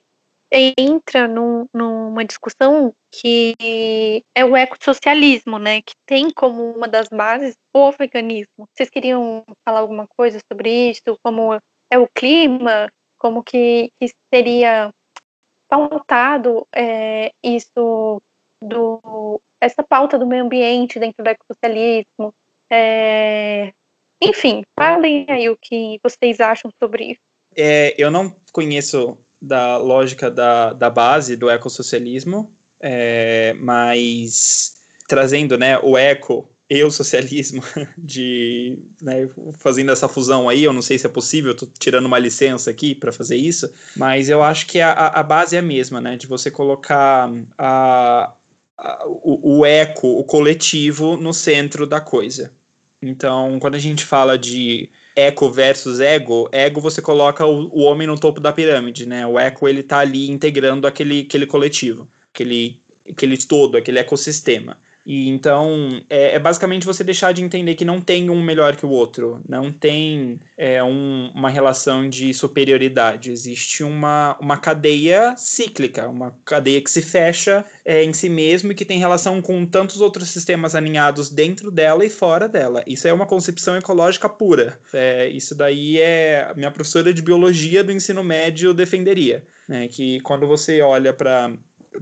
entra 0.78 1.28
num, 1.28 1.68
numa 1.74 2.24
discussão 2.24 2.94
que 3.10 3.56
é 4.36 4.46
o 4.46 4.56
ecossocialismo, 4.56 5.58
né? 5.58 5.82
Que 5.82 5.94
tem 6.06 6.30
como 6.30 6.72
uma 6.72 6.88
das 6.88 7.10
bases 7.10 7.58
o 7.74 7.92
veganismo. 7.92 8.70
Vocês 8.74 8.90
queriam 8.90 9.44
falar 9.66 9.80
alguma 9.80 10.08
coisa 10.08 10.40
sobre 10.52 10.92
isso? 10.92 11.20
Como 11.24 11.60
é 11.90 11.98
o 11.98 12.08
clima? 12.08 12.92
Como 13.18 13.44
que, 13.44 13.92
que 14.00 14.14
seria 14.32 14.94
pautado 15.74 16.68
é, 16.72 17.34
isso 17.44 18.22
do 18.62 19.42
essa 19.60 19.82
pauta 19.82 20.20
do 20.20 20.28
meio 20.28 20.44
ambiente 20.44 21.00
dentro 21.00 21.24
do 21.24 21.30
ecossocialismo. 21.30 22.34
É, 22.70 23.74
enfim, 24.22 24.66
falem 24.76 25.26
aí 25.30 25.50
o 25.50 25.58
que 25.58 26.00
vocês 26.04 26.40
acham 26.40 26.72
sobre 26.80 27.12
isso. 27.12 27.22
É, 27.56 27.96
eu 27.98 28.12
não 28.12 28.36
conheço 28.52 29.18
da 29.42 29.78
lógica 29.78 30.30
da, 30.30 30.74
da 30.74 30.90
base 30.90 31.36
do 31.36 31.50
ecossocialismo, 31.50 32.54
é, 32.80 33.54
mas 33.54 34.86
trazendo 35.08 35.58
né, 35.58 35.80
o 35.80 35.98
eco 35.98 36.48
e 36.78 36.84
o 36.84 36.90
socialismo, 36.90 37.64
de 37.98 38.80
né, 39.02 39.30
fazendo 39.60 39.92
essa 39.92 40.08
fusão 40.08 40.50
aí, 40.50 40.64
eu 40.64 40.74
não 40.74 40.82
sei 40.82 40.98
se 40.98 41.06
é 41.06 41.10
possível, 41.10 41.52
estou 41.52 41.70
tirando 41.78 42.06
uma 42.06 42.18
licença 42.18 42.72
aqui 42.72 42.96
para 42.96 43.12
fazer 43.12 43.36
isso, 43.36 43.72
mas 43.96 44.28
eu 44.28 44.42
acho 44.42 44.66
que 44.66 44.82
a, 44.82 44.92
a 44.92 45.22
base 45.22 45.56
é 45.56 45.60
a 45.60 45.62
mesma, 45.62 46.02
né, 46.02 46.16
de 46.16 46.26
você 46.26 46.50
colocar 46.50 47.32
a, 47.58 48.34
a, 48.78 49.06
o, 49.06 49.60
o 49.60 49.66
eco, 49.66 50.20
o 50.20 50.24
coletivo, 50.24 51.16
no 51.16 51.34
centro 51.34 51.86
da 51.86 52.02
coisa. 52.02 52.52
Então, 53.02 53.60
quando 53.60 53.76
a 53.76 53.80
gente 53.80 54.04
fala 54.04 54.38
de 54.38 54.90
eco 55.16 55.52
versus 55.52 56.00
ego, 56.00 56.50
ego 56.52 56.80
você 56.82 57.02
coloca 57.02 57.46
o, 57.46 57.68
o 57.68 57.82
homem 57.82 58.08
no 58.08 58.18
topo 58.18 58.40
da 58.40 58.54
pirâmide, 58.54 59.06
né? 59.06 59.28
O 59.28 59.38
eco 59.38 59.68
ele 59.68 59.84
tá 59.84 60.00
ali 60.00 60.32
integrando 60.32 60.88
aquele, 60.88 61.22
aquele 61.22 61.46
coletivo, 61.46 62.08
aquele, 62.34 62.82
aquele 63.08 63.38
todo, 63.38 63.78
aquele 63.78 64.00
ecossistema. 64.00 64.78
E 65.06 65.30
então 65.30 66.02
é, 66.10 66.36
é, 66.36 66.40
basicamente 66.40 66.86
você 66.86 67.04
deixar 67.04 67.34
de 67.34 67.44
entender 67.44 67.76
que 67.76 67.86
não 67.86 68.00
tem 68.00 68.30
um 68.30 68.42
melhor 68.42 68.76
que 68.76 68.86
o 68.86 68.90
outro, 68.90 69.42
não 69.48 69.72
tem 69.72 70.40
é, 70.58 70.84
um, 70.84 71.32
uma 71.34 71.50
relação 71.50 72.10
de 72.10 72.34
superioridade. 72.34 73.32
Existe 73.32 73.84
uma, 73.84 74.38
uma 74.40 74.58
cadeia 74.58 75.36
cíclica, 75.38 76.08
uma 76.08 76.36
cadeia 76.46 76.82
que 76.82 76.90
se 76.90 77.02
fecha 77.02 77.66
é, 77.84 78.04
em 78.04 78.14
si 78.14 78.30
mesmo 78.30 78.72
e 78.72 78.76
que 78.76 78.86
tem 78.86 79.00
relação 79.00 79.42
com 79.42 79.66
tantos 79.66 80.02
outros 80.02 80.30
sistemas 80.30 80.76
alinhados 80.76 81.30
dentro 81.30 81.70
dela 81.70 82.06
e 82.06 82.10
fora 82.10 82.48
dela. 82.48 82.84
Isso 82.88 83.08
é 83.08 83.14
uma 83.14 83.26
concepção 83.26 83.76
ecológica 83.76 84.30
pura. 84.30 84.80
É, 84.94 85.28
isso 85.28 85.56
daí 85.56 86.00
é 86.00 86.52
minha 86.56 86.72
professora 86.72 87.14
de 87.14 87.22
biologia 87.22 87.84
do 87.84 87.92
ensino 87.92 88.24
médio 88.24 88.74
defenderia, 88.74 89.46
né, 89.68 89.88
que 89.88 90.20
quando 90.22 90.48
você 90.48 90.82
olha 90.82 91.14
para 91.14 91.54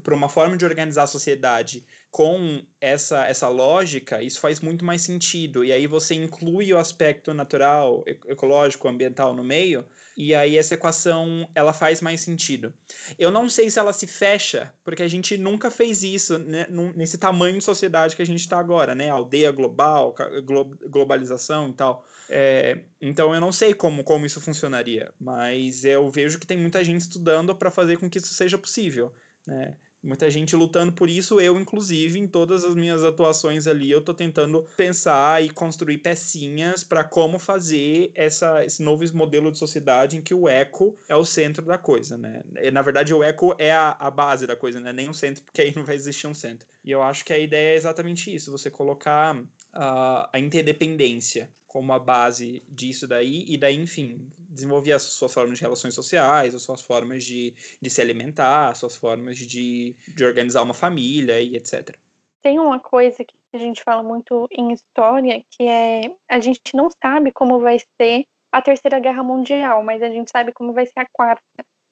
para 0.04 0.16
uma 0.16 0.30
forma 0.30 0.58
de 0.58 0.66
organizar 0.66 1.04
a 1.04 1.08
sociedade 1.08 1.84
com 2.10 2.64
essa, 2.80 3.26
essa 3.26 3.48
lógica, 3.48 4.22
isso 4.22 4.40
faz 4.40 4.60
muito 4.60 4.84
mais 4.84 5.02
sentido. 5.02 5.64
E 5.64 5.72
aí 5.72 5.88
você 5.88 6.16
inclui 6.16 6.74
o 6.74 6.78
aspecto 6.78 7.34
natural, 7.34 8.04
ecológico, 8.06 8.88
ambiental 8.88 9.34
no 9.34 9.44
meio, 9.44 9.86
e 10.18 10.34
aí 10.34 10.58
essa 10.58 10.74
equação 10.74 11.48
ela 11.56 11.74
faz 11.74 12.02
mais 12.02 12.22
sentido. 12.22 12.74
Eu 13.18 13.32
não 13.32 13.50
sei 13.50 13.70
se 13.70 13.80
ela 13.80 13.94
se 13.94 14.08
fecha, 14.08 14.74
porque 14.84 15.04
a 15.04 15.08
gente 15.08 15.38
nunca 15.38 15.70
fez 15.70 16.04
isso 16.04 16.38
né, 16.38 16.68
nesse 16.96 17.18
tamanho 17.18 17.58
de 17.58 17.64
sociedade 17.64 18.16
que 18.16 18.22
a 18.22 18.26
gente 18.26 18.40
está 18.40 18.60
agora, 18.60 18.96
né? 18.96 19.10
Aldeia 19.10 19.52
global, 19.52 20.16
glo 20.44 20.72
globalização 20.90 21.70
e 21.70 21.74
tal. 21.74 22.06
É, 22.30 22.80
então 23.02 23.34
eu 23.34 23.42
não 23.42 23.52
sei 23.52 23.74
como, 23.74 24.04
como 24.04 24.26
isso 24.26 24.42
funcionaria, 24.42 25.14
mas 25.20 25.86
eu 25.86 26.10
vejo 26.10 26.40
que 26.40 26.48
tem 26.48 26.58
muita 26.58 26.84
gente 26.84 27.02
estudando 27.02 27.56
para 27.56 27.72
fazer 27.72 27.98
com 27.98 28.10
que 28.10 28.18
isso 28.18 28.34
seja 28.34 28.58
possível. 28.58 29.14
Né? 29.46 29.76
Muita 30.04 30.32
gente 30.32 30.56
lutando 30.56 30.94
por 30.94 31.08
isso, 31.08 31.40
eu 31.40 31.60
inclusive, 31.60 32.18
em 32.18 32.28
todas 32.28 32.66
as 32.66 32.74
minhas 32.74 33.04
atuações 33.04 33.68
ali, 33.68 33.92
eu 33.92 34.00
estou 34.00 34.16
tentando 34.16 34.68
pensar 34.76 35.44
e 35.44 35.52
construir 35.52 36.00
pecinhas 36.00 36.84
para 36.84 37.04
como 37.04 37.38
fazer 37.38 38.12
essa, 38.16 38.66
esse 38.66 38.82
novo 38.82 39.02
modelo 39.16 39.52
de 39.52 39.60
sociedade 39.60 40.18
em 40.18 40.22
que 40.22 40.34
o 40.34 40.50
eco 40.50 40.98
é 41.08 41.16
o 41.16 41.24
centro 41.24 41.64
da 41.64 41.78
coisa, 41.78 42.18
né? 42.18 42.42
Na 42.74 42.82
verdade, 42.82 43.14
o 43.14 43.24
eco 43.24 43.56
é 43.60 43.72
a, 43.72 43.96
a 44.00 44.10
base 44.10 44.48
da 44.48 44.56
coisa, 44.56 44.80
né? 44.80 44.92
Nem 44.92 45.08
um 45.08 45.14
centro, 45.14 45.44
porque 45.44 45.62
aí 45.62 45.74
não 45.76 45.86
vai 45.86 45.96
existir 45.96 46.26
um 46.26 46.34
centro. 46.34 46.68
E 46.84 46.90
eu 46.90 47.04
acho 47.04 47.24
que 47.24 47.32
a 47.32 47.38
ideia 47.38 47.74
é 47.74 47.78
exatamente 47.78 48.34
isso, 48.34 48.52
você 48.52 48.72
colocar 48.72 49.40
a, 49.74 50.30
a 50.34 50.40
interdependência 50.40 51.52
como 51.68 51.94
a 51.94 52.00
base 52.00 52.62
disso 52.68 53.08
daí, 53.08 53.46
e 53.48 53.58
daí, 53.58 53.76
enfim, 53.76 54.30
desenvolver 54.38 54.94
as 54.94 55.04
suas 55.04 55.34
formas 55.34 55.58
de 55.58 55.64
relações 55.64 55.94
sociais, 55.94 56.54
as 56.54 56.62
suas 56.62 56.82
formas 56.82 57.24
de, 57.24 57.56
de 57.82 57.90
se 57.90 58.02
alimentar, 58.02 58.70
as 58.70 58.80
suas 58.80 58.96
formas 58.96 59.38
de, 59.38 59.96
de 60.08 60.26
organizar 60.26 60.64
uma 60.64 60.74
família 60.74 61.40
e 61.40 61.56
etc. 61.56 61.96
Tem 62.42 62.60
uma 62.60 62.80
coisa 62.80 63.24
que 63.24 63.38
a 63.54 63.58
gente 63.58 63.84
fala 63.84 64.04
muito 64.04 64.48
em 64.52 64.74
história, 64.74 65.44
que 65.50 65.64
é 65.68 66.12
a 66.28 66.40
gente 66.40 66.76
não 66.76 66.90
sabe 66.90 67.32
como 67.32 67.60
vai 67.60 67.80
ser 67.80 68.26
a 68.52 68.62
terceira 68.62 69.00
guerra 69.00 69.24
mundial, 69.24 69.84
mas 69.84 70.02
a 70.02 70.10
gente 70.10 70.30
sabe 70.30 70.52
como 70.52 70.74
vai 70.74 70.86
ser 70.86 71.00
a 71.00 71.06
quarta. 71.06 71.44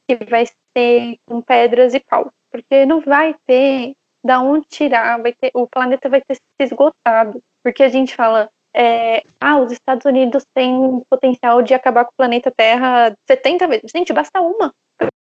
que 0.08 0.16
vai 0.26 0.46
ser 0.76 1.20
com 1.26 1.40
pedras 1.42 1.94
e 1.94 2.00
pau, 2.00 2.34
porque 2.52 2.86
não 2.86 3.00
vai 3.00 3.36
ter 3.46 3.96
da 4.24 4.42
onde 4.42 4.66
tirar, 4.68 5.22
vai 5.22 5.34
ter, 5.34 5.52
o 5.54 5.68
planeta 5.68 6.10
vai 6.10 6.20
ter 6.22 6.36
se 6.36 6.42
esgotado, 6.60 7.42
porque 7.64 7.84
a 7.84 7.90
gente 7.90 8.16
fala, 8.16 8.50
é, 8.74 9.24
ah, 9.40 9.58
os 9.58 9.72
Estados 9.72 10.06
Unidos 10.06 10.46
têm 10.54 11.06
potencial 11.10 11.62
de 11.62 11.74
acabar 11.74 12.06
com 12.06 12.12
o 12.12 12.18
planeta 12.18 12.52
Terra 12.52 13.16
70 13.28 13.68
vezes. 13.68 13.92
Gente, 13.92 14.14
basta 14.14 14.42
uma. 14.42 14.74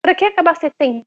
Para 0.02 0.14
que 0.14 0.24
acabar 0.24 0.56
70? 0.56 1.06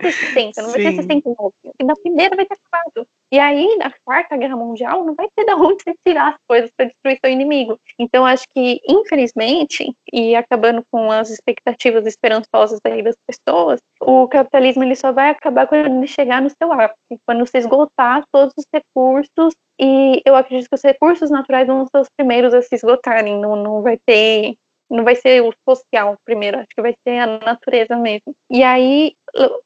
60, 0.00 0.62
não 0.62 0.70
vai 0.70 0.82
ter 0.82 0.92
69. 0.96 1.54
E 1.78 1.84
na 1.84 1.94
primeira 1.94 2.36
vai 2.36 2.46
ter 2.46 2.54
acabado. 2.54 3.08
E 3.30 3.38
aí, 3.40 3.76
na 3.76 3.92
quarta 4.04 4.36
guerra 4.36 4.56
mundial, 4.56 5.04
não 5.04 5.14
vai 5.14 5.28
ter 5.34 5.44
de 5.44 5.52
onde 5.54 5.82
você 5.82 5.94
tirar 6.04 6.28
as 6.28 6.36
coisas 6.46 6.70
para 6.76 6.86
destruir 6.86 7.18
seu 7.22 7.32
inimigo. 7.32 7.80
Então, 7.98 8.24
acho 8.24 8.48
que, 8.48 8.80
infelizmente, 8.88 9.96
e 10.12 10.36
acabando 10.36 10.84
com 10.90 11.10
as 11.10 11.30
expectativas 11.30 12.06
esperançosas 12.06 12.80
aí 12.84 13.02
das 13.02 13.16
pessoas, 13.26 13.82
o 14.00 14.28
capitalismo 14.28 14.84
ele 14.84 14.94
só 14.94 15.10
vai 15.10 15.30
acabar 15.30 15.66
quando 15.66 15.86
ele 15.86 16.06
chegar 16.06 16.40
no 16.40 16.50
seu 16.50 16.72
ápice, 16.72 17.20
quando 17.26 17.44
você 17.44 17.58
esgotar 17.58 18.24
todos 18.30 18.54
os 18.56 18.66
recursos. 18.72 19.56
E 19.78 20.22
eu 20.24 20.36
acredito 20.36 20.68
que 20.68 20.76
os 20.76 20.82
recursos 20.82 21.28
naturais 21.28 21.66
vão 21.66 21.84
ser 21.86 21.98
os 21.98 22.08
primeiros 22.08 22.54
a 22.54 22.62
se 22.62 22.76
esgotarem. 22.76 23.40
Não, 23.40 23.56
não 23.56 23.82
vai 23.82 23.96
ter 23.96 24.56
não 24.88 25.04
vai 25.04 25.16
ser 25.16 25.42
o 25.42 25.52
social 25.68 26.16
primeiro, 26.24 26.58
acho 26.58 26.68
que 26.68 26.82
vai 26.82 26.96
ser 27.02 27.18
a 27.18 27.26
natureza 27.38 27.96
mesmo. 27.96 28.34
E 28.50 28.62
aí, 28.62 29.16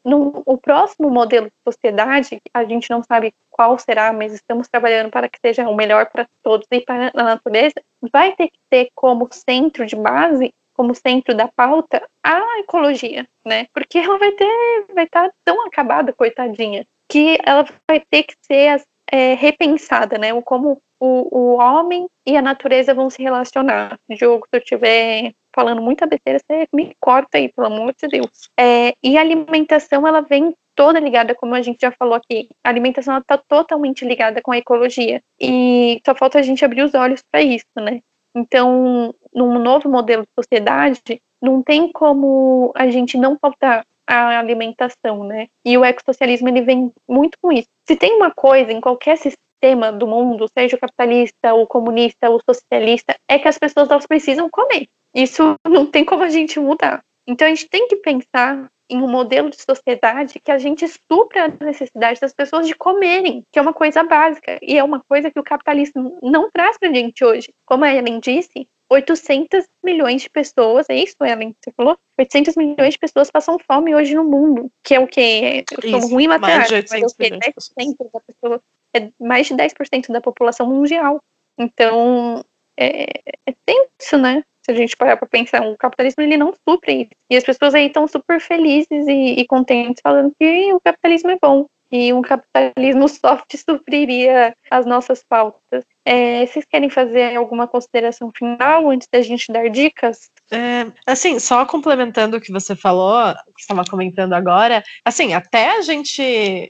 no, 0.04 0.42
o 0.46 0.56
próximo 0.56 1.10
modelo 1.10 1.46
de 1.46 1.52
sociedade, 1.64 2.40
a 2.52 2.64
gente 2.64 2.90
não 2.90 3.02
sabe 3.02 3.34
qual 3.50 3.78
será, 3.78 4.12
mas 4.12 4.32
estamos 4.32 4.68
trabalhando 4.68 5.10
para 5.10 5.28
que 5.28 5.38
seja 5.40 5.68
o 5.68 5.76
melhor 5.76 6.06
para 6.06 6.26
todos 6.42 6.66
e 6.70 6.80
para 6.80 7.10
a 7.14 7.22
natureza, 7.22 7.74
vai 8.12 8.32
ter 8.34 8.48
que 8.48 8.58
ter 8.68 8.90
como 8.94 9.28
centro 9.30 9.84
de 9.84 9.96
base, 9.96 10.54
como 10.74 10.94
centro 10.94 11.34
da 11.34 11.46
pauta, 11.46 12.02
a 12.22 12.58
ecologia, 12.60 13.28
né? 13.44 13.66
Porque 13.74 13.98
ela 13.98 14.18
vai 14.18 14.32
ter, 14.32 14.86
vai 14.94 15.04
estar 15.04 15.28
tá 15.28 15.34
tão 15.44 15.66
acabada, 15.66 16.12
coitadinha, 16.12 16.86
que 17.06 17.38
ela 17.44 17.66
vai 17.86 18.00
ter 18.00 18.22
que 18.22 18.34
ser 18.40 18.82
é, 19.12 19.34
repensada, 19.34 20.16
né? 20.16 20.28
Como 20.40 20.80
o, 21.00 21.36
o 21.36 21.56
homem 21.56 22.08
e 22.26 22.36
a 22.36 22.42
natureza 22.42 22.94
vão 22.94 23.08
se 23.08 23.22
relacionar. 23.22 23.98
Diogo, 24.08 24.46
se 24.48 24.56
eu 24.56 24.60
estiver 24.60 25.34
falando 25.52 25.80
muita 25.80 26.06
besteira, 26.06 26.38
você 26.38 26.68
me 26.72 26.94
corta 27.00 27.38
aí, 27.38 27.48
pelo 27.48 27.66
amor 27.66 27.94
de 27.98 28.06
Deus. 28.06 28.50
É, 28.58 28.94
e 29.02 29.16
a 29.16 29.20
alimentação, 29.22 30.06
ela 30.06 30.20
vem 30.20 30.54
toda 30.74 31.00
ligada, 31.00 31.34
como 31.34 31.54
a 31.54 31.62
gente 31.62 31.80
já 31.80 31.90
falou 31.90 32.14
aqui. 32.14 32.50
A 32.62 32.68
alimentação 32.68 33.18
está 33.18 33.36
totalmente 33.36 34.04
ligada 34.04 34.40
com 34.42 34.52
a 34.52 34.58
ecologia. 34.58 35.22
E 35.40 36.00
só 36.04 36.14
falta 36.14 36.38
a 36.38 36.42
gente 36.42 36.64
abrir 36.64 36.82
os 36.82 36.94
olhos 36.94 37.22
para 37.30 37.42
isso, 37.42 37.66
né? 37.76 38.00
Então, 38.34 39.14
num 39.34 39.58
novo 39.58 39.88
modelo 39.88 40.22
de 40.22 40.32
sociedade, 40.38 41.20
não 41.42 41.62
tem 41.62 41.90
como 41.90 42.72
a 42.76 42.88
gente 42.90 43.16
não 43.16 43.36
faltar 43.40 43.84
a 44.06 44.38
alimentação, 44.38 45.24
né? 45.24 45.48
E 45.64 45.76
o 45.76 45.84
ecossocialismo 45.84 46.48
ele 46.48 46.62
vem 46.62 46.92
muito 47.08 47.38
com 47.40 47.52
isso. 47.52 47.68
Se 47.86 47.96
tem 47.96 48.14
uma 48.14 48.30
coisa 48.30 48.72
em 48.72 48.80
qualquer 48.80 49.16
sistema 49.60 49.92
do 49.92 50.06
mundo, 50.06 50.48
seja 50.48 50.76
o 50.76 50.80
capitalista, 50.80 51.54
o 51.54 51.66
comunista, 51.66 52.30
o 52.30 52.40
socialista, 52.40 53.16
é 53.28 53.38
que 53.38 53.46
as 53.46 53.58
pessoas 53.58 53.90
elas 53.90 54.06
precisam 54.06 54.48
comer. 54.48 54.88
Isso 55.14 55.54
não 55.68 55.86
tem 55.86 56.04
como 56.04 56.22
a 56.22 56.30
gente 56.30 56.58
mudar. 56.58 57.04
Então 57.26 57.46
a 57.46 57.50
gente 57.50 57.68
tem 57.68 57.86
que 57.86 57.96
pensar 57.96 58.70
em 58.88 59.00
um 59.00 59.08
modelo 59.08 59.50
de 59.50 59.62
sociedade 59.62 60.40
que 60.40 60.50
a 60.50 60.58
gente 60.58 60.84
supra 60.88 61.46
as 61.46 61.58
necessidades 61.60 62.20
das 62.20 62.32
pessoas 62.32 62.66
de 62.66 62.74
comerem, 62.74 63.44
que 63.52 63.58
é 63.58 63.62
uma 63.62 63.72
coisa 63.72 64.02
básica 64.02 64.58
e 64.60 64.76
é 64.76 64.82
uma 64.82 65.00
coisa 65.08 65.30
que 65.30 65.38
o 65.38 65.44
capitalismo 65.44 66.18
não 66.20 66.50
traz 66.50 66.76
para 66.76 66.88
a 66.88 66.92
gente 66.92 67.24
hoje. 67.24 67.54
Como 67.64 67.84
a 67.84 67.94
Ellen 67.94 68.18
disse, 68.18 68.66
800 68.88 69.68
milhões 69.84 70.22
de 70.22 70.30
pessoas, 70.30 70.86
é 70.90 70.96
isso, 70.96 71.14
Ellen, 71.22 71.54
você 71.60 71.70
falou? 71.70 71.96
800 72.18 72.56
milhões 72.56 72.94
de 72.94 72.98
pessoas 72.98 73.30
passam 73.30 73.56
fome 73.60 73.94
hoje 73.94 74.16
no 74.16 74.24
mundo, 74.24 74.68
que 74.82 74.96
é 74.96 74.98
o 74.98 75.06
que? 75.06 75.64
Eu 75.70 76.00
sou 76.00 76.10
ruim 76.10 76.26
matemática, 76.26 76.84
mas 76.90 77.02
é 77.02 77.06
o 77.06 77.14
que? 77.14 77.30
10% 77.30 78.10
da 78.12 78.20
pessoa 78.20 78.60
é 78.94 79.08
mais 79.20 79.46
de 79.46 79.54
10% 79.54 80.12
da 80.12 80.20
população 80.20 80.66
mundial. 80.66 81.22
Então, 81.58 82.44
é, 82.76 83.20
é 83.46 83.54
tenso, 83.64 84.16
né? 84.18 84.42
Se 84.62 84.70
a 84.70 84.74
gente 84.74 84.96
parar 84.96 85.16
para 85.16 85.28
pensar, 85.28 85.62
o 85.66 85.76
capitalismo 85.76 86.22
ele 86.22 86.36
não 86.36 86.52
supre 86.68 87.02
isso. 87.02 87.10
E 87.28 87.36
as 87.36 87.44
pessoas 87.44 87.74
aí 87.74 87.86
estão 87.86 88.06
super 88.06 88.40
felizes 88.40 89.06
e, 89.06 89.40
e 89.40 89.46
contentes 89.46 90.02
falando 90.02 90.34
que 90.38 90.72
o 90.72 90.80
capitalismo 90.80 91.30
é 91.30 91.38
bom. 91.40 91.66
E 91.90 92.12
um 92.12 92.22
capitalismo 92.22 93.08
soft 93.08 93.56
supriria 93.56 94.54
as 94.70 94.86
nossas 94.86 95.24
pautas. 95.24 95.84
É, 96.04 96.44
vocês 96.46 96.64
querem 96.64 96.88
fazer 96.88 97.36
alguma 97.36 97.66
consideração 97.66 98.30
final 98.30 98.90
antes 98.90 99.08
da 99.10 99.20
gente 99.22 99.52
dar 99.52 99.68
dicas? 99.68 100.30
É, 100.52 100.92
assim, 101.06 101.38
só 101.38 101.64
complementando 101.64 102.36
o 102.36 102.40
que 102.40 102.50
você 102.50 102.74
falou, 102.74 103.34
que 103.54 103.60
estava 103.60 103.84
comentando 103.84 104.32
agora, 104.32 104.82
assim, 105.04 105.32
até 105.32 105.76
a 105.76 105.82
gente, 105.82 106.20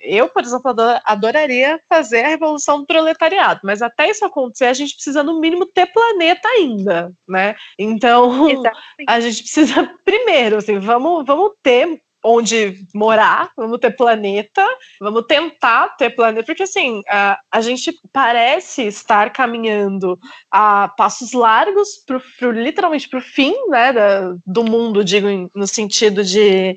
eu, 0.03 0.29
por 0.29 0.43
exemplo, 0.43 0.75
adoraria 1.05 1.81
fazer 1.89 2.25
a 2.25 2.29
revolução 2.29 2.81
do 2.81 2.87
proletariado, 2.87 3.61
mas 3.65 3.81
até 3.81 4.11
isso 4.11 4.25
acontecer, 4.25 4.67
a 4.67 4.75
gente 4.75 4.95
precisa, 4.95 5.23
no 5.23 5.41
mínimo, 5.41 5.65
ter 5.65 5.87
planeta 5.87 6.47
ainda, 6.49 7.13
né? 7.27 7.57
Então, 7.79 8.51
Exatamente. 8.51 9.07
a 9.07 9.21
gente 9.21 9.43
precisa, 9.43 9.95
primeiro, 10.05 10.59
assim, 10.59 10.79
vamos, 10.79 11.25
vamos 11.25 11.53
ter 11.63 12.03
onde 12.25 12.87
morar, 12.95 13.51
vamos 13.57 13.79
ter 13.79 13.97
planeta, 13.97 14.67
vamos 15.01 15.25
tentar 15.27 15.97
ter 15.97 16.11
planeta, 16.11 16.45
porque 16.45 16.65
assim, 16.65 17.03
a, 17.09 17.41
a 17.51 17.61
gente 17.61 17.95
parece 18.13 18.83
estar 18.83 19.33
caminhando 19.33 20.19
a 20.51 20.89
passos 20.89 21.33
largos, 21.33 22.03
pro, 22.07 22.23
pro 22.39 22.51
literalmente 22.51 23.09
para 23.09 23.19
o 23.19 23.23
fim 23.23 23.55
né, 23.69 23.93
da, 23.93 24.37
do 24.47 24.65
mundo, 24.65 25.05
digo, 25.05 25.51
no 25.55 25.67
sentido 25.67 26.23
de, 26.23 26.77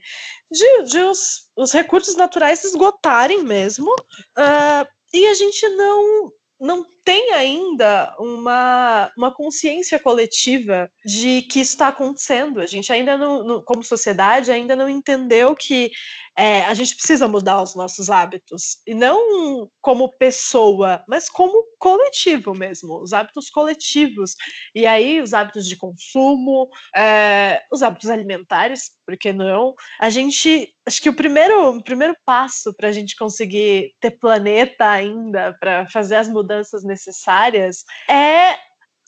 de, 0.50 0.84
de 0.84 1.00
os, 1.00 1.50
os 1.56 1.72
recursos 1.72 2.16
naturais 2.16 2.64
esgotarem 2.64 3.44
mesmo, 3.44 3.92
uh, 3.92 4.88
e 5.14 5.28
a 5.28 5.34
gente 5.34 5.68
não 5.70 6.32
não 6.64 6.86
tem 7.04 7.34
ainda 7.34 8.16
uma, 8.18 9.12
uma 9.18 9.34
consciência 9.34 10.00
coletiva 10.00 10.90
de 11.04 11.42
que 11.42 11.60
está 11.60 11.90
acontecendo. 11.90 12.62
A 12.62 12.66
gente 12.66 12.92
ainda 12.92 13.18
não, 13.18 13.44
não 13.44 13.62
como 13.62 13.84
sociedade, 13.84 14.50
ainda 14.50 14.74
não 14.74 14.88
entendeu 14.88 15.54
que 15.54 15.92
é, 16.38 16.64
a 16.64 16.74
gente 16.74 16.96
precisa 16.96 17.28
mudar 17.28 17.62
os 17.62 17.76
nossos 17.76 18.10
hábitos. 18.10 18.82
E 18.88 18.94
não 18.94 19.70
como 19.82 20.16
pessoa, 20.18 21.04
mas 21.08 21.30
como 21.30 21.66
coletivo 21.78 22.56
mesmo, 22.56 23.02
os 23.02 23.14
hábitos 23.14 23.50
coletivos. 23.50 24.36
E 24.74 24.86
aí, 24.86 25.22
os 25.22 25.34
hábitos 25.34 25.68
de 25.68 25.76
consumo, 25.76 26.70
é, 26.96 27.64
os 27.72 27.84
hábitos 27.84 28.10
alimentares, 28.10 28.92
por 29.06 29.18
que 29.18 29.34
não? 29.34 29.76
A 30.00 30.10
gente. 30.10 30.74
Acho 30.86 31.02
que 31.02 31.10
o 31.10 31.14
primeiro, 31.14 31.78
o 31.78 31.84
primeiro 31.84 32.16
passo 32.26 32.74
para 32.74 32.90
a 32.90 32.92
gente 32.92 33.16
conseguir 33.16 33.96
ter 34.02 34.12
planeta 34.12 34.90
ainda, 34.90 35.56
para 35.58 35.88
fazer 35.88 36.18
as 36.18 36.28
mudanças 36.28 36.53
necessárias, 36.84 37.86
é 38.10 38.58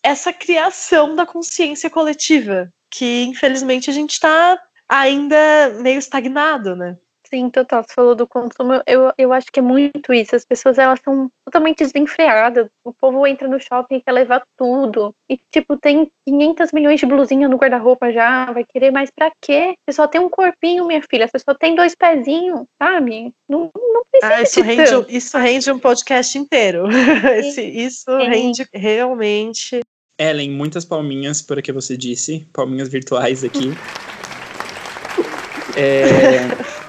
essa 0.04 0.32
criação 0.32 1.16
da 1.16 1.26
consciência 1.26 1.90
coletiva, 1.90 2.72
que 2.92 3.24
infelizmente 3.24 3.90
a 3.90 3.94
gente 3.94 4.12
está 4.12 4.60
ainda 4.88 5.70
meio 5.82 5.98
estagnado, 5.98 6.76
né? 6.76 6.98
Sim, 7.36 7.50
total. 7.50 7.84
Você 7.84 7.94
falou 7.94 8.16
do 8.16 8.26
consumo. 8.26 8.82
Eu, 8.88 9.12
eu 9.18 9.34
acho 9.34 9.48
que 9.52 9.60
é 9.60 9.62
muito 9.62 10.14
isso. 10.14 10.38
As 10.38 10.46
pessoas 10.46 10.78
elas 10.78 11.02
são 11.02 11.30
totalmente 11.44 11.80
desenfreadas. 11.80 12.70
O 12.82 12.94
povo 12.94 13.28
entra 13.28 13.46
no 13.46 13.60
shopping 13.60 13.96
e 13.96 14.02
quer 14.02 14.14
levar 14.14 14.42
tudo. 14.58 15.14
E, 15.30 15.38
tipo, 15.52 15.76
tem 15.76 16.10
500 16.26 16.72
milhões 16.72 16.98
de 16.98 17.06
blusinha 17.06 17.50
no 17.50 17.58
guarda-roupa 17.58 18.10
já. 18.14 18.50
Vai 18.54 18.64
querer 18.64 18.90
mais 18.90 19.12
pra 19.12 19.34
quê? 19.42 19.76
Você 19.86 19.98
só 19.98 20.08
tem 20.08 20.22
um 20.22 20.30
corpinho, 20.30 20.88
minha 20.88 21.02
filha. 21.12 21.28
Você 21.28 21.40
só 21.40 21.54
tem 21.54 21.76
dois 21.76 21.94
pezinhos, 21.94 22.62
sabe? 22.82 23.34
Não, 23.50 23.70
não 23.76 24.04
precisa. 24.10 24.34
Ah, 24.34 24.42
isso, 24.42 24.62
rende, 24.62 25.06
isso 25.10 25.38
rende 25.38 25.72
um 25.74 25.80
podcast 25.80 26.38
inteiro. 26.38 26.88
Esse, 27.36 27.64
isso 27.64 28.18
Sim. 28.18 28.30
rende 28.30 28.66
realmente. 28.74 29.82
Ellen, 30.18 30.52
muitas 30.52 30.86
palminhas 30.86 31.42
por 31.42 31.58
o 31.58 31.62
que 31.62 31.74
você 31.74 31.98
disse. 31.98 32.48
Palminhas 32.54 32.88
virtuais 32.88 33.44
aqui. 33.44 33.74
é 35.76 36.85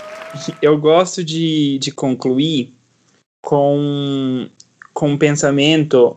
eu 0.61 0.77
gosto 0.79 1.23
de, 1.23 1.79
de 1.79 1.91
concluir 1.91 2.73
com, 3.43 4.49
com 4.93 5.11
um 5.11 5.19
pensamento. 5.19 6.17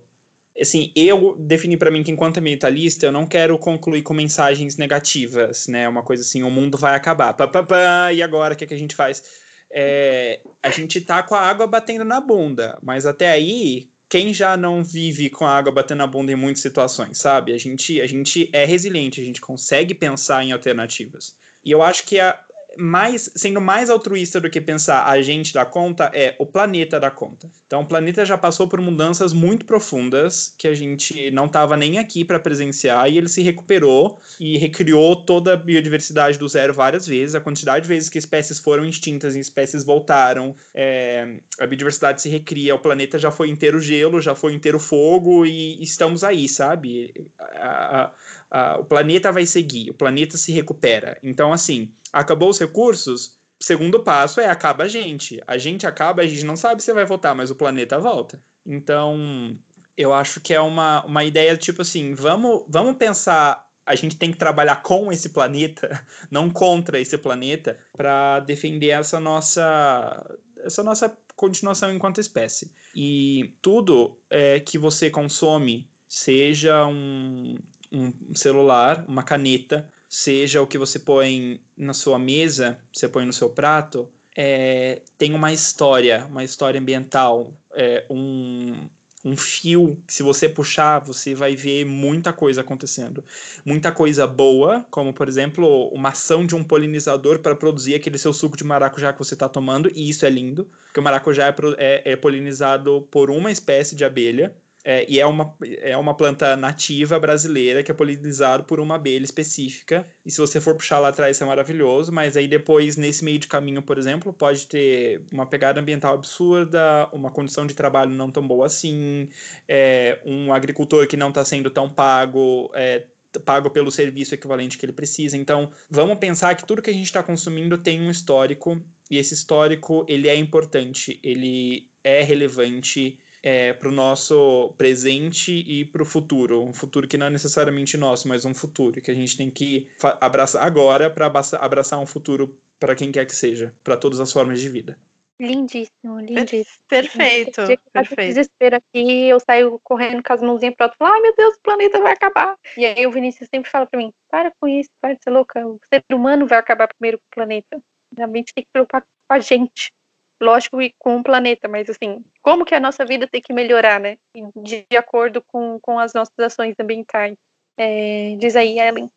Assim, 0.60 0.92
eu 0.96 1.36
defini 1.38 1.78
para 1.78 1.92
mim 1.92 2.04
que 2.04 2.12
enquanto 2.12 2.40
ambientalista 2.40 3.06
eu 3.06 3.12
não 3.12 3.26
quero 3.26 3.58
concluir 3.58 4.02
com 4.02 4.14
mensagens 4.14 4.78
negativas, 4.78 5.68
né? 5.68 5.88
Uma 5.88 6.04
coisa 6.04 6.24
assim, 6.24 6.44
o 6.44 6.50
mundo 6.50 6.78
vai 6.78 6.96
acabar. 6.96 7.34
Pá, 7.34 7.48
pá, 7.48 7.64
pá, 7.64 8.14
e 8.14 8.22
agora 8.22 8.54
o 8.54 8.58
que, 8.58 8.64
é 8.64 8.68
que 8.68 8.74
a 8.74 8.80
gente 8.80 8.96
faz? 8.96 9.48
É, 9.70 10.40
a 10.62 10.72
gente 10.72 11.00
tá 11.02 11.22
com 11.22 11.36
a 11.36 11.42
água 11.42 11.68
batendo 11.68 12.04
na 12.04 12.20
bunda, 12.20 12.80
mas 12.82 13.06
até 13.06 13.30
aí 13.30 13.90
quem 14.10 14.34
já 14.34 14.58
não 14.58 14.84
vive 14.84 15.30
com 15.30 15.46
a 15.46 15.56
água 15.56 15.72
batendo 15.72 16.00
na 16.00 16.08
bunda 16.08 16.32
em 16.32 16.36
muitas 16.36 16.64
situações, 16.64 17.20
sabe? 17.20 17.54
A 17.54 17.58
gente, 17.60 18.02
a 18.02 18.08
gente 18.08 18.50
é 18.52 18.66
resiliente, 18.66 19.22
a 19.22 19.24
gente 19.24 19.40
consegue 19.40 19.94
pensar 19.94 20.44
em 20.44 20.52
alternativas. 20.52 21.38
E 21.64 21.70
eu 21.70 21.84
acho 21.84 22.04
que 22.06 22.20
a, 22.20 22.44
mais 22.80 23.30
sendo 23.36 23.60
mais 23.60 23.90
altruísta 23.90 24.40
do 24.40 24.50
que 24.50 24.62
pensar 24.62 25.06
a 25.06 25.22
gente 25.22 25.54
dá 25.54 25.66
conta, 25.66 26.10
é 26.14 26.36
o 26.40 26.46
planeta 26.46 27.00
dá 27.00 27.12
conta. 27.12 27.50
Então 27.68 27.82
o 27.82 27.86
planeta 27.86 28.26
já 28.26 28.38
passou 28.38 28.68
por 28.68 28.80
mudanças 28.80 29.34
muito 29.34 29.66
profundas 29.66 30.54
que 30.58 30.68
a 30.68 30.74
gente 30.74 31.30
não 31.32 31.46
estava 31.46 31.76
nem 31.76 32.00
aqui 32.00 32.24
para 32.24 32.40
presenciar 32.40 33.10
e 33.10 33.18
ele 33.18 33.28
se 33.28 33.42
recuperou 33.42 34.20
e 34.40 34.58
recriou 34.58 35.18
toda 35.18 35.54
a 35.54 35.58
biodiversidade 35.58 36.38
do 36.38 36.48
zero 36.48 36.74
várias 36.74 37.06
vezes. 37.06 37.36
A 37.36 37.42
quantidade 37.42 37.84
de 37.84 37.90
vezes 37.90 38.10
que 38.10 38.18
espécies 38.18 38.60
foram 38.60 38.86
extintas 38.86 39.36
e 39.36 39.40
espécies 39.40 39.84
voltaram, 39.84 40.56
é, 40.74 41.38
a 41.60 41.66
biodiversidade 41.66 42.22
se 42.22 42.30
recria. 42.30 42.76
O 42.76 42.80
planeta 42.80 43.20
já 43.20 43.32
foi 43.32 43.50
inteiro 43.50 43.80
gelo, 43.80 44.22
já 44.22 44.36
foi 44.36 44.54
inteiro 44.54 44.80
fogo 44.80 45.46
e 45.46 45.82
estamos 45.84 46.24
aí, 46.24 46.48
sabe? 46.48 47.30
A, 47.38 48.02
a, 48.02 48.12
a, 48.50 48.80
o 48.80 48.86
planeta 48.86 49.32
vai 49.32 49.46
seguir, 49.46 49.90
o 49.90 49.94
planeta 49.94 50.38
se 50.38 50.52
recupera. 50.52 51.18
Então, 51.22 51.54
assim, 51.54 51.94
acabou 52.12 52.50
os 52.50 52.60
recursos, 52.60 53.38
segundo 53.60 54.02
passo 54.02 54.40
é 54.40 54.48
acaba 54.48 54.84
a 54.84 54.88
gente. 54.88 55.42
A 55.46 55.58
gente 55.58 55.86
acaba, 55.86 56.22
a 56.22 56.28
gente 56.28 56.46
não 56.46 56.56
sabe 56.56 56.82
se 56.82 56.94
vai 56.94 57.06
voltar, 57.06 57.36
mas 57.36 57.52
o 57.52 57.56
planeta 57.56 58.00
volta. 58.00 58.42
Então, 58.66 59.54
eu 59.96 60.14
acho 60.14 60.40
que 60.40 60.54
é 60.54 60.62
uma, 60.62 61.04
uma 61.06 61.24
ideia 61.24 61.58
tipo 61.58 61.82
assim, 61.82 62.14
vamos, 62.14 62.66
vamos 62.68 62.98
pensar, 62.98 63.70
a 63.86 63.96
gente 63.96 64.18
tem 64.18 64.32
que 64.32 64.38
trabalhar 64.38 64.82
com 64.82 65.12
esse 65.12 65.30
planeta, 65.30 66.06
não 66.32 66.50
contra 66.50 67.00
esse 67.00 67.18
planeta, 67.18 67.78
para 67.96 68.40
defender 68.40 68.90
essa 68.90 69.20
nossa 69.20 70.38
essa 70.64 70.84
nossa 70.84 71.18
continuação 71.36 71.94
enquanto 71.94 72.20
espécie. 72.20 72.74
E 72.94 73.54
tudo 73.62 74.20
é, 74.30 74.60
que 74.60 74.78
você 74.78 75.10
consome, 75.10 75.90
seja 76.06 76.86
um, 76.86 77.58
um 77.92 78.36
celular, 78.36 79.06
uma 79.08 79.24
caneta, 79.24 79.92
seja 80.10 80.62
o 80.62 80.68
que 80.68 80.78
você 80.78 81.00
põe 81.00 81.62
na 81.78 81.94
sua 81.94 82.20
mesa, 82.20 82.80
você 82.92 83.08
põe 83.08 83.26
no 83.26 83.34
seu 83.34 83.50
prato, 83.50 84.12
é, 84.36 85.02
tem 85.18 85.34
uma 85.34 85.52
história, 85.52 86.26
uma 86.26 86.44
história 86.44 86.80
ambiental, 86.80 87.54
é, 87.74 88.06
um, 88.10 88.88
um 89.24 89.36
fio 89.36 90.02
que 90.08 90.14
se 90.14 90.24
você 90.24 90.48
puxar, 90.48 91.00
você 91.00 91.36
vai 91.36 91.56
ver 91.56 91.86
muita 91.86 92.32
coisa 92.32 92.62
acontecendo. 92.62 93.24
Muita 93.66 93.92
coisa 93.92 94.26
boa, 94.26 94.86
como 94.90 95.14
por 95.14 95.28
exemplo, 95.28 95.90
uma 95.90 96.10
ação 96.10 96.46
de 96.46 96.56
um 96.56 96.64
polinizador 96.64 97.40
para 97.40 97.56
produzir 97.56 97.96
aquele 97.96 98.18
seu 98.18 98.34
suco 98.34 98.56
de 98.56 98.64
maracujá 98.64 99.12
que 99.12 99.20
você 99.20 99.34
está 99.34 99.50
tomando, 99.50 99.92
e 99.94 100.10
isso 100.10 100.26
é 100.26 100.30
lindo, 100.30 100.70
porque 100.86 101.00
o 101.00 101.04
maracujá 101.04 101.48
é, 101.48 101.56
é, 101.78 102.12
é 102.14 102.16
polinizado 102.16 103.08
por 103.12 103.30
uma 103.30 103.52
espécie 103.52 103.96
de 103.96 104.06
abelha, 104.06 104.56
é, 104.84 105.06
e 105.10 105.20
é 105.20 105.26
uma, 105.26 105.56
é 105.62 105.98
uma 105.98 106.14
planta 106.14 106.56
nativa 106.56 107.20
brasileira 107.20 107.84
que 107.84 107.92
é 107.92 107.94
polinizado 107.94 108.64
por 108.64 108.80
uma 108.80 108.96
abelha 108.96 109.24
específica. 109.24 110.08
E 110.26 110.32
se 110.32 110.40
você 110.40 110.62
for 110.62 110.76
puxar 110.76 111.00
lá 111.00 111.10
atrás, 111.10 111.40
é 111.42 111.46
maravilhoso. 111.46 112.12
Mas 112.12 112.38
aí 112.38 112.48
depois, 112.48 112.96
nesse 112.96 113.24
meio 113.24 113.40
de 113.40 113.48
caminho, 113.48 113.82
por 113.82 113.98
exemplo, 113.98 114.32
pode 114.32 114.68
ter 114.68 115.22
uma 115.34 115.46
pegada 115.46 115.82
ambiental 115.82 116.14
absurda, 116.14 117.10
uma 117.12 117.30
condição 117.30 117.68
de 117.68 117.74
trabalho 117.74 118.12
não 118.12 118.32
tão 118.32 118.48
boa 118.48 118.68
assim, 118.68 119.30
é, 119.68 120.20
um 120.26 120.54
agricultor 120.54 121.08
que 121.08 121.18
não 121.18 121.30
está 121.30 121.44
sendo 121.44 121.70
tão 121.70 121.90
pago. 121.90 122.72
É, 122.74 123.04
pago 123.46 123.70
pelo 123.70 123.92
serviço 123.92 124.34
equivalente 124.34 124.76
que 124.76 124.84
ele 124.84 124.92
precisa. 124.92 125.38
Então, 125.38 125.72
vamos 125.88 126.18
pensar 126.18 126.56
que 126.56 126.66
tudo 126.66 126.82
que 126.82 126.90
a 126.90 126.94
gente 126.94 127.06
está 127.06 127.22
consumindo 127.22 127.78
tem 127.78 128.02
um 128.02 128.10
histórico 128.10 128.82
e 129.12 129.20
esse 129.20 129.36
histórico 129.36 130.04
ele 130.10 130.28
é 130.28 130.36
importante, 130.36 131.20
ele 131.22 131.92
é 132.04 132.24
relevante 132.24 133.20
é, 133.42 133.74
para 133.74 133.90
o 133.90 133.92
nosso 133.92 134.74
presente 134.78 135.52
e 135.52 135.86
para 135.86 136.04
o 136.04 136.06
futuro. 136.06 136.64
Um 136.64 136.74
futuro 136.74 137.08
que 137.08 137.18
não 137.18 137.28
é 137.28 137.30
necessariamente 137.30 137.98
nosso, 137.98 138.28
mas 138.28 138.46
um 138.46 138.54
futuro 138.54 139.02
que 139.02 139.12
a 139.12 139.16
gente 139.16 139.38
tem 139.38 139.50
que 139.50 139.90
abraçar 140.20 140.66
agora 140.66 141.10
para 141.10 141.32
abraçar 141.60 142.00
um 142.00 142.06
futuro 142.06 142.60
para 142.80 142.96
quem 142.96 143.12
quer 143.12 143.26
que 143.26 143.36
seja, 143.36 143.74
para 143.84 143.98
todas 143.98 144.20
as 144.20 144.32
formas 144.32 144.60
de 144.60 144.70
vida. 144.70 144.98
Lindíssimo, 145.42 146.20
lindíssimo. 146.20 146.86
Perfeito. 146.88 147.62
perfeito. 147.94 148.28
desespero 148.28 148.76
aqui, 148.76 149.30
eu 149.30 149.40
saio 149.40 149.80
correndo 149.82 150.22
com 150.22 150.34
as 150.34 150.42
mãozinhas 150.42 150.76
para 150.76 150.88
outro, 150.88 150.98
ai 151.00 151.22
meu 151.22 151.34
Deus, 151.34 151.56
o 151.56 151.62
planeta 151.62 152.02
vai 152.02 152.12
acabar. 152.12 152.58
E 152.76 152.86
aí 152.86 153.08
o 153.08 153.12
Vinícius 153.12 153.48
sempre 153.50 153.72
fala 153.72 153.86
para 153.86 153.98
mim, 153.98 154.14
para 154.30 154.52
com 154.60 154.68
isso, 154.68 154.90
para 155.00 155.14
de 155.14 155.24
ser 155.24 155.30
louca, 155.30 155.66
o 155.66 155.80
ser 155.92 156.04
humano 156.12 156.46
vai 156.46 156.60
acabar 156.60 156.90
primeiro 156.90 157.20
com 157.20 157.24
o 157.26 157.36
planeta. 157.36 157.82
A 158.18 158.28
gente 158.28 158.54
tem 158.54 158.66
que 158.66 158.72
preocupar 158.72 159.02
com 159.02 159.34
a 159.34 159.40
gente 159.40 159.94
lógico, 160.40 160.82
e 160.82 160.94
com 160.98 161.18
o 161.18 161.24
planeta, 161.24 161.68
mas 161.68 161.90
assim, 161.90 162.24
como 162.42 162.66
que 162.66 162.76
a 162.76 162.80
nossa 162.80 163.06
vida 163.06 163.28
tem 163.28 163.42
que 163.42 163.54
melhorar, 163.54 164.00
né? 164.00 164.18
De, 164.56 164.86
de 164.90 164.98
acordo 164.98 165.42
com, 165.42 165.80
com 165.80 166.00
as 166.00 166.14
nossas 166.14 166.38
ações 166.40 166.76
ambientais. 166.80 167.38
É, 167.78 168.36
diz 168.40 168.56
aí, 168.56 168.80
Ellen. 168.80 169.10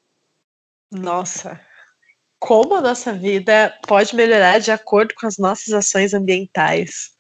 Nossa, 0.90 1.60
como 2.38 2.74
a 2.74 2.80
nossa 2.80 3.12
vida 3.12 3.76
pode 3.86 4.14
melhorar 4.14 4.58
de 4.58 4.70
acordo 4.70 5.14
com 5.14 5.26
as 5.26 5.38
nossas 5.38 5.72
ações 5.72 6.12
ambientais? 6.12 7.12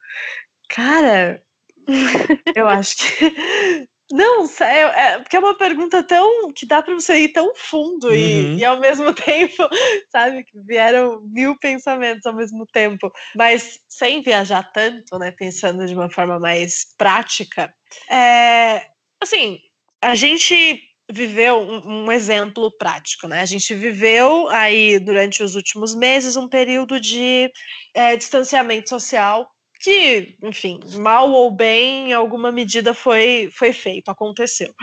Cara, 0.68 1.42
eu 2.54 2.68
acho 2.68 2.96
que 2.96 3.88
não, 4.12 4.44
é, 4.60 4.80
é, 4.80 5.18
porque 5.18 5.36
é 5.36 5.38
uma 5.38 5.56
pergunta 5.56 6.02
tão 6.02 6.52
que 6.52 6.66
dá 6.66 6.82
para 6.82 6.94
você 6.94 7.16
ir 7.16 7.28
tão 7.28 7.54
fundo 7.54 8.08
uhum. 8.08 8.14
e, 8.14 8.58
e, 8.58 8.64
ao 8.64 8.78
mesmo 8.78 9.12
tempo, 9.14 9.68
sabe, 10.10 10.44
que 10.44 10.60
vieram 10.60 11.22
mil 11.22 11.58
pensamentos 11.58 12.26
ao 12.26 12.34
mesmo 12.34 12.66
tempo, 12.66 13.10
mas 13.34 13.80
sem 13.88 14.20
viajar 14.20 14.70
tanto, 14.72 15.18
né, 15.18 15.30
pensando 15.30 15.86
de 15.86 15.94
uma 15.94 16.10
forma 16.10 16.38
mais 16.38 16.94
prática. 16.96 17.74
É, 18.10 18.86
assim, 19.20 19.58
a 20.00 20.14
gente 20.14 20.82
viveu 21.10 21.60
um, 21.60 22.04
um, 22.04 22.12
exemplo 22.12 22.70
prático, 22.78 23.28
né? 23.28 23.40
A 23.40 23.46
gente 23.46 23.74
viveu 23.74 24.48
aí 24.48 24.98
durante 24.98 25.42
os 25.42 25.54
últimos 25.54 25.94
meses 25.94 26.36
um 26.36 26.48
período 26.48 26.98
de 27.00 27.52
é, 27.94 28.16
distanciamento 28.16 28.88
social 28.88 29.50
que, 29.82 30.36
enfim, 30.42 30.80
mal 30.94 31.30
ou 31.30 31.50
bem, 31.50 32.10
em 32.10 32.12
alguma 32.12 32.52
medida 32.52 32.94
foi, 32.94 33.50
foi 33.52 33.72
feito, 33.72 34.10
aconteceu. 34.10 34.74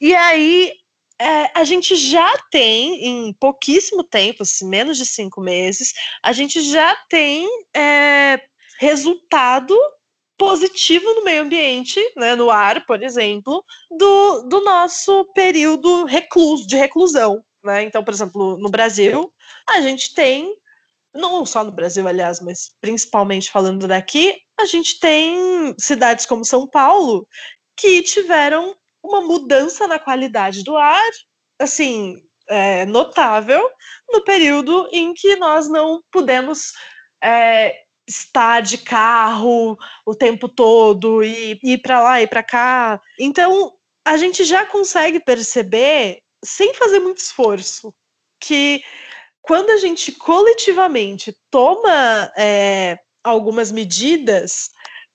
E 0.00 0.14
aí 0.14 0.72
é, 1.20 1.50
a 1.54 1.64
gente 1.64 1.94
já 1.96 2.36
tem, 2.50 3.04
em 3.04 3.32
pouquíssimo 3.32 4.02
tempo, 4.02 4.42
assim, 4.42 4.68
menos 4.68 4.98
de 4.98 5.06
cinco 5.06 5.40
meses, 5.40 5.94
a 6.22 6.32
gente 6.32 6.60
já 6.60 6.96
tem 7.08 7.48
é, 7.74 8.40
resultado 8.78 9.76
positivo 10.36 11.14
no 11.14 11.24
meio 11.24 11.42
ambiente, 11.42 12.00
né, 12.16 12.36
no 12.36 12.50
ar, 12.50 12.86
por 12.86 13.02
exemplo, 13.02 13.64
do, 13.90 14.42
do 14.42 14.62
nosso 14.62 15.24
período 15.34 16.04
recluso, 16.04 16.66
de 16.66 16.76
reclusão. 16.76 17.44
Né? 17.62 17.82
Então, 17.82 18.04
por 18.04 18.14
exemplo, 18.14 18.56
no 18.56 18.70
Brasil, 18.70 19.32
a 19.68 19.80
gente 19.80 20.14
tem 20.14 20.54
não 21.12 21.44
só 21.44 21.64
no 21.64 21.72
Brasil, 21.72 22.06
aliás, 22.06 22.40
mas 22.40 22.74
principalmente 22.80 23.50
falando 23.50 23.88
daqui, 23.88 24.40
a 24.58 24.64
gente 24.64 24.98
tem 24.98 25.74
cidades 25.78 26.26
como 26.26 26.44
São 26.44 26.66
Paulo 26.66 27.28
que 27.76 28.02
tiveram 28.02 28.76
uma 29.02 29.20
mudança 29.20 29.86
na 29.86 29.98
qualidade 29.98 30.64
do 30.64 30.76
ar, 30.76 31.10
assim, 31.60 32.16
é, 32.48 32.84
notável, 32.86 33.70
no 34.10 34.22
período 34.22 34.88
em 34.92 35.14
que 35.14 35.36
nós 35.36 35.68
não 35.68 36.02
pudemos 36.10 36.72
é, 37.22 37.84
estar 38.08 38.60
de 38.60 38.78
carro 38.78 39.78
o 40.04 40.14
tempo 40.14 40.48
todo 40.48 41.22
e 41.22 41.58
ir 41.62 41.78
para 41.78 42.00
lá 42.00 42.20
e 42.20 42.26
para 42.26 42.42
cá. 42.42 43.00
Então, 43.18 43.74
a 44.04 44.16
gente 44.16 44.44
já 44.44 44.66
consegue 44.66 45.20
perceber, 45.20 46.22
sem 46.44 46.74
fazer 46.74 46.98
muito 46.98 47.18
esforço, 47.18 47.94
que 48.40 48.82
quando 49.42 49.70
a 49.70 49.76
gente 49.76 50.12
coletivamente 50.12 51.36
toma 51.50 52.32
é, 52.36 52.98
algumas 53.22 53.72
medidas, 53.72 54.70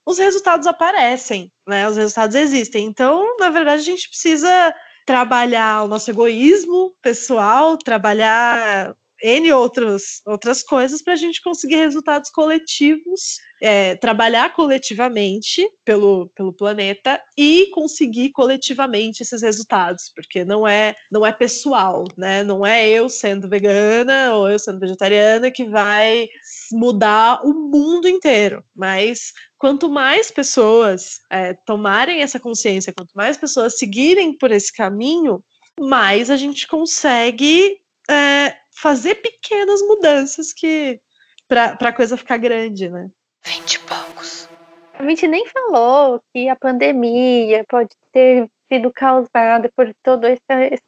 os 0.06 0.18
resultados 0.18 0.68
aparecem, 0.68 1.52
né? 1.68 1.88
Os 1.88 1.98
resultados 1.98 2.36
existem. 2.36 2.86
Então, 2.86 3.38
na 3.38 3.50
verdade, 3.50 3.82
a 3.82 3.86
gente 3.86 4.10
precisa 4.10 4.76
trabalhar 5.06 5.84
o 5.84 5.88
nosso 5.88 6.10
egoísmo 6.10 6.96
pessoal, 7.02 7.78
trabalhar 7.78 8.96
N 9.24 9.54
outros, 9.54 10.22
outras 10.26 10.62
coisas 10.62 11.02
para 11.02 11.14
a 11.14 11.16
gente 11.16 11.42
conseguir 11.42 11.78
resultados 11.78 12.30
coletivos, 12.30 13.40
é, 13.62 13.96
trabalhar 13.96 14.54
coletivamente 14.54 15.66
pelo, 15.86 16.30
pelo 16.36 16.52
planeta 16.52 17.24
e 17.38 17.68
conseguir 17.68 18.32
coletivamente 18.32 19.24
esses 19.24 19.42
resultados, 19.42 20.12
porque 20.14 20.44
não 20.44 20.68
é, 20.68 20.94
não 21.10 21.26
é 21.26 21.32
pessoal, 21.32 22.06
né? 22.18 22.44
Não 22.44 22.66
é 22.66 22.90
eu 22.90 23.08
sendo 23.08 23.48
vegana 23.48 24.36
ou 24.36 24.50
eu 24.50 24.60
sendo 24.60 24.82
vegetariana 24.82 25.50
que 25.50 25.64
vai 25.64 26.28
mudar 26.74 27.40
o 27.46 27.54
mundo 27.54 28.10
inteiro, 28.10 28.62
mas 28.76 29.32
quanto 29.58 29.88
mais 29.88 30.30
pessoas 30.30 31.22
é, 31.32 31.54
tomarem 31.54 32.22
essa 32.22 32.42
consciência, 32.42 32.92
quanto 32.92 33.14
mais 33.14 33.38
pessoas 33.38 33.80
seguirem 33.80 34.38
por 34.38 34.52
esse 34.52 34.74
caminho, 34.74 35.42
mais 35.80 36.30
a 36.30 36.36
gente 36.36 36.68
consegue 36.68 37.78
é, 38.10 38.58
fazer 38.84 39.16
pequenas 39.16 39.82
mudanças 39.82 40.52
que 40.52 41.00
para 41.48 41.78
a 41.80 41.94
coisa 41.94 42.18
ficar 42.18 42.36
grande, 42.36 42.90
né? 42.90 43.10
Vinte 43.46 43.80
poucos. 43.80 44.50
A 44.94 45.08
gente 45.08 45.26
nem 45.26 45.48
falou 45.48 46.22
que 46.34 46.50
a 46.50 46.56
pandemia 46.58 47.64
pode 47.70 47.92
ter 48.12 48.50
sido 48.68 48.92
causada 48.92 49.72
por 49.74 49.90
todo 50.04 50.28
esse, 50.28 50.42
esse, 50.50 50.84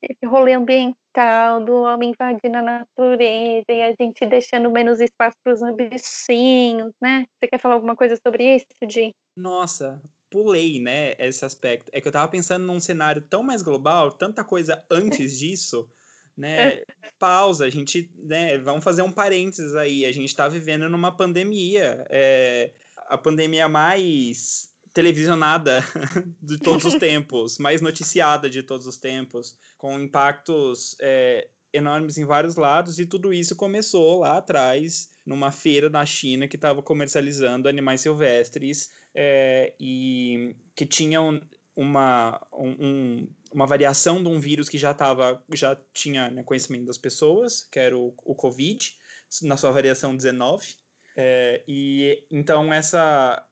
esse 0.00 0.26
rolê 0.26 0.52
ambiental 0.52 0.94
tal, 1.12 1.64
do 1.64 1.82
homem 1.82 2.10
invadindo 2.10 2.58
a 2.58 2.62
natureza 2.62 3.64
e 3.68 3.82
a 3.82 3.96
gente 4.00 4.24
deixando 4.26 4.70
menos 4.70 5.00
espaço 5.00 5.36
para 5.42 5.52
os 5.52 5.60
bichinhos, 5.74 6.92
né? 7.02 7.26
Você 7.36 7.48
quer 7.48 7.58
falar 7.58 7.74
alguma 7.74 7.96
coisa 7.96 8.16
sobre 8.24 8.44
isso, 8.44 8.66
Di? 8.86 9.12
Nossa, 9.36 10.00
pulei, 10.30 10.80
né, 10.80 11.14
esse 11.18 11.44
aspecto. 11.44 11.90
É 11.92 12.00
que 12.00 12.06
eu 12.06 12.12
tava 12.12 12.30
pensando 12.30 12.64
num 12.64 12.78
cenário 12.78 13.22
tão 13.22 13.42
mais 13.42 13.60
global, 13.60 14.12
tanta 14.12 14.44
coisa 14.44 14.86
antes 14.88 15.36
disso, 15.36 15.90
né? 16.36 16.82
Pausa, 17.18 17.66
a 17.66 17.70
gente, 17.70 18.10
né, 18.14 18.58
vamos 18.58 18.82
fazer 18.82 19.02
um 19.02 19.12
parênteses 19.12 19.74
aí. 19.74 20.04
A 20.04 20.12
gente 20.12 20.34
tá 20.34 20.48
vivendo 20.48 20.88
numa 20.88 21.12
pandemia, 21.16 22.06
é, 22.08 22.70
a 22.96 23.18
pandemia 23.18 23.68
mais 23.68 24.70
televisionada 24.92 25.84
de 26.42 26.58
todos 26.58 26.84
os 26.84 26.94
tempos, 26.94 27.58
mais 27.58 27.80
noticiada 27.80 28.50
de 28.50 28.62
todos 28.62 28.86
os 28.86 28.96
tempos, 28.96 29.56
com 29.76 29.98
impactos 30.00 30.96
é, 31.00 31.48
enormes 31.72 32.18
em 32.18 32.24
vários 32.24 32.56
lados, 32.56 32.98
e 32.98 33.06
tudo 33.06 33.32
isso 33.32 33.54
começou 33.54 34.20
lá 34.20 34.38
atrás, 34.38 35.10
numa 35.24 35.52
feira 35.52 35.88
na 35.88 36.04
China 36.04 36.48
que 36.48 36.56
estava 36.56 36.82
comercializando 36.82 37.68
animais 37.68 38.00
silvestres 38.00 38.92
é, 39.14 39.74
e 39.78 40.56
que 40.74 40.84
tinham 40.84 41.40
uma, 41.74 42.46
um, 42.52 43.28
uma 43.52 43.66
variação 43.66 44.22
de 44.22 44.28
um 44.28 44.40
vírus 44.40 44.68
que 44.68 44.78
já 44.78 44.92
tava, 44.92 45.42
já 45.54 45.76
tinha 45.92 46.30
né, 46.30 46.42
conhecimento 46.42 46.86
das 46.86 46.98
pessoas, 46.98 47.62
que 47.62 47.78
era 47.78 47.96
o, 47.96 48.14
o 48.24 48.34
Covid, 48.34 48.98
na 49.42 49.56
sua 49.56 49.70
variação 49.70 50.16
19. 50.16 50.76
É, 51.16 51.62
e 51.66 52.24
então 52.30 52.72
essa 52.72 53.46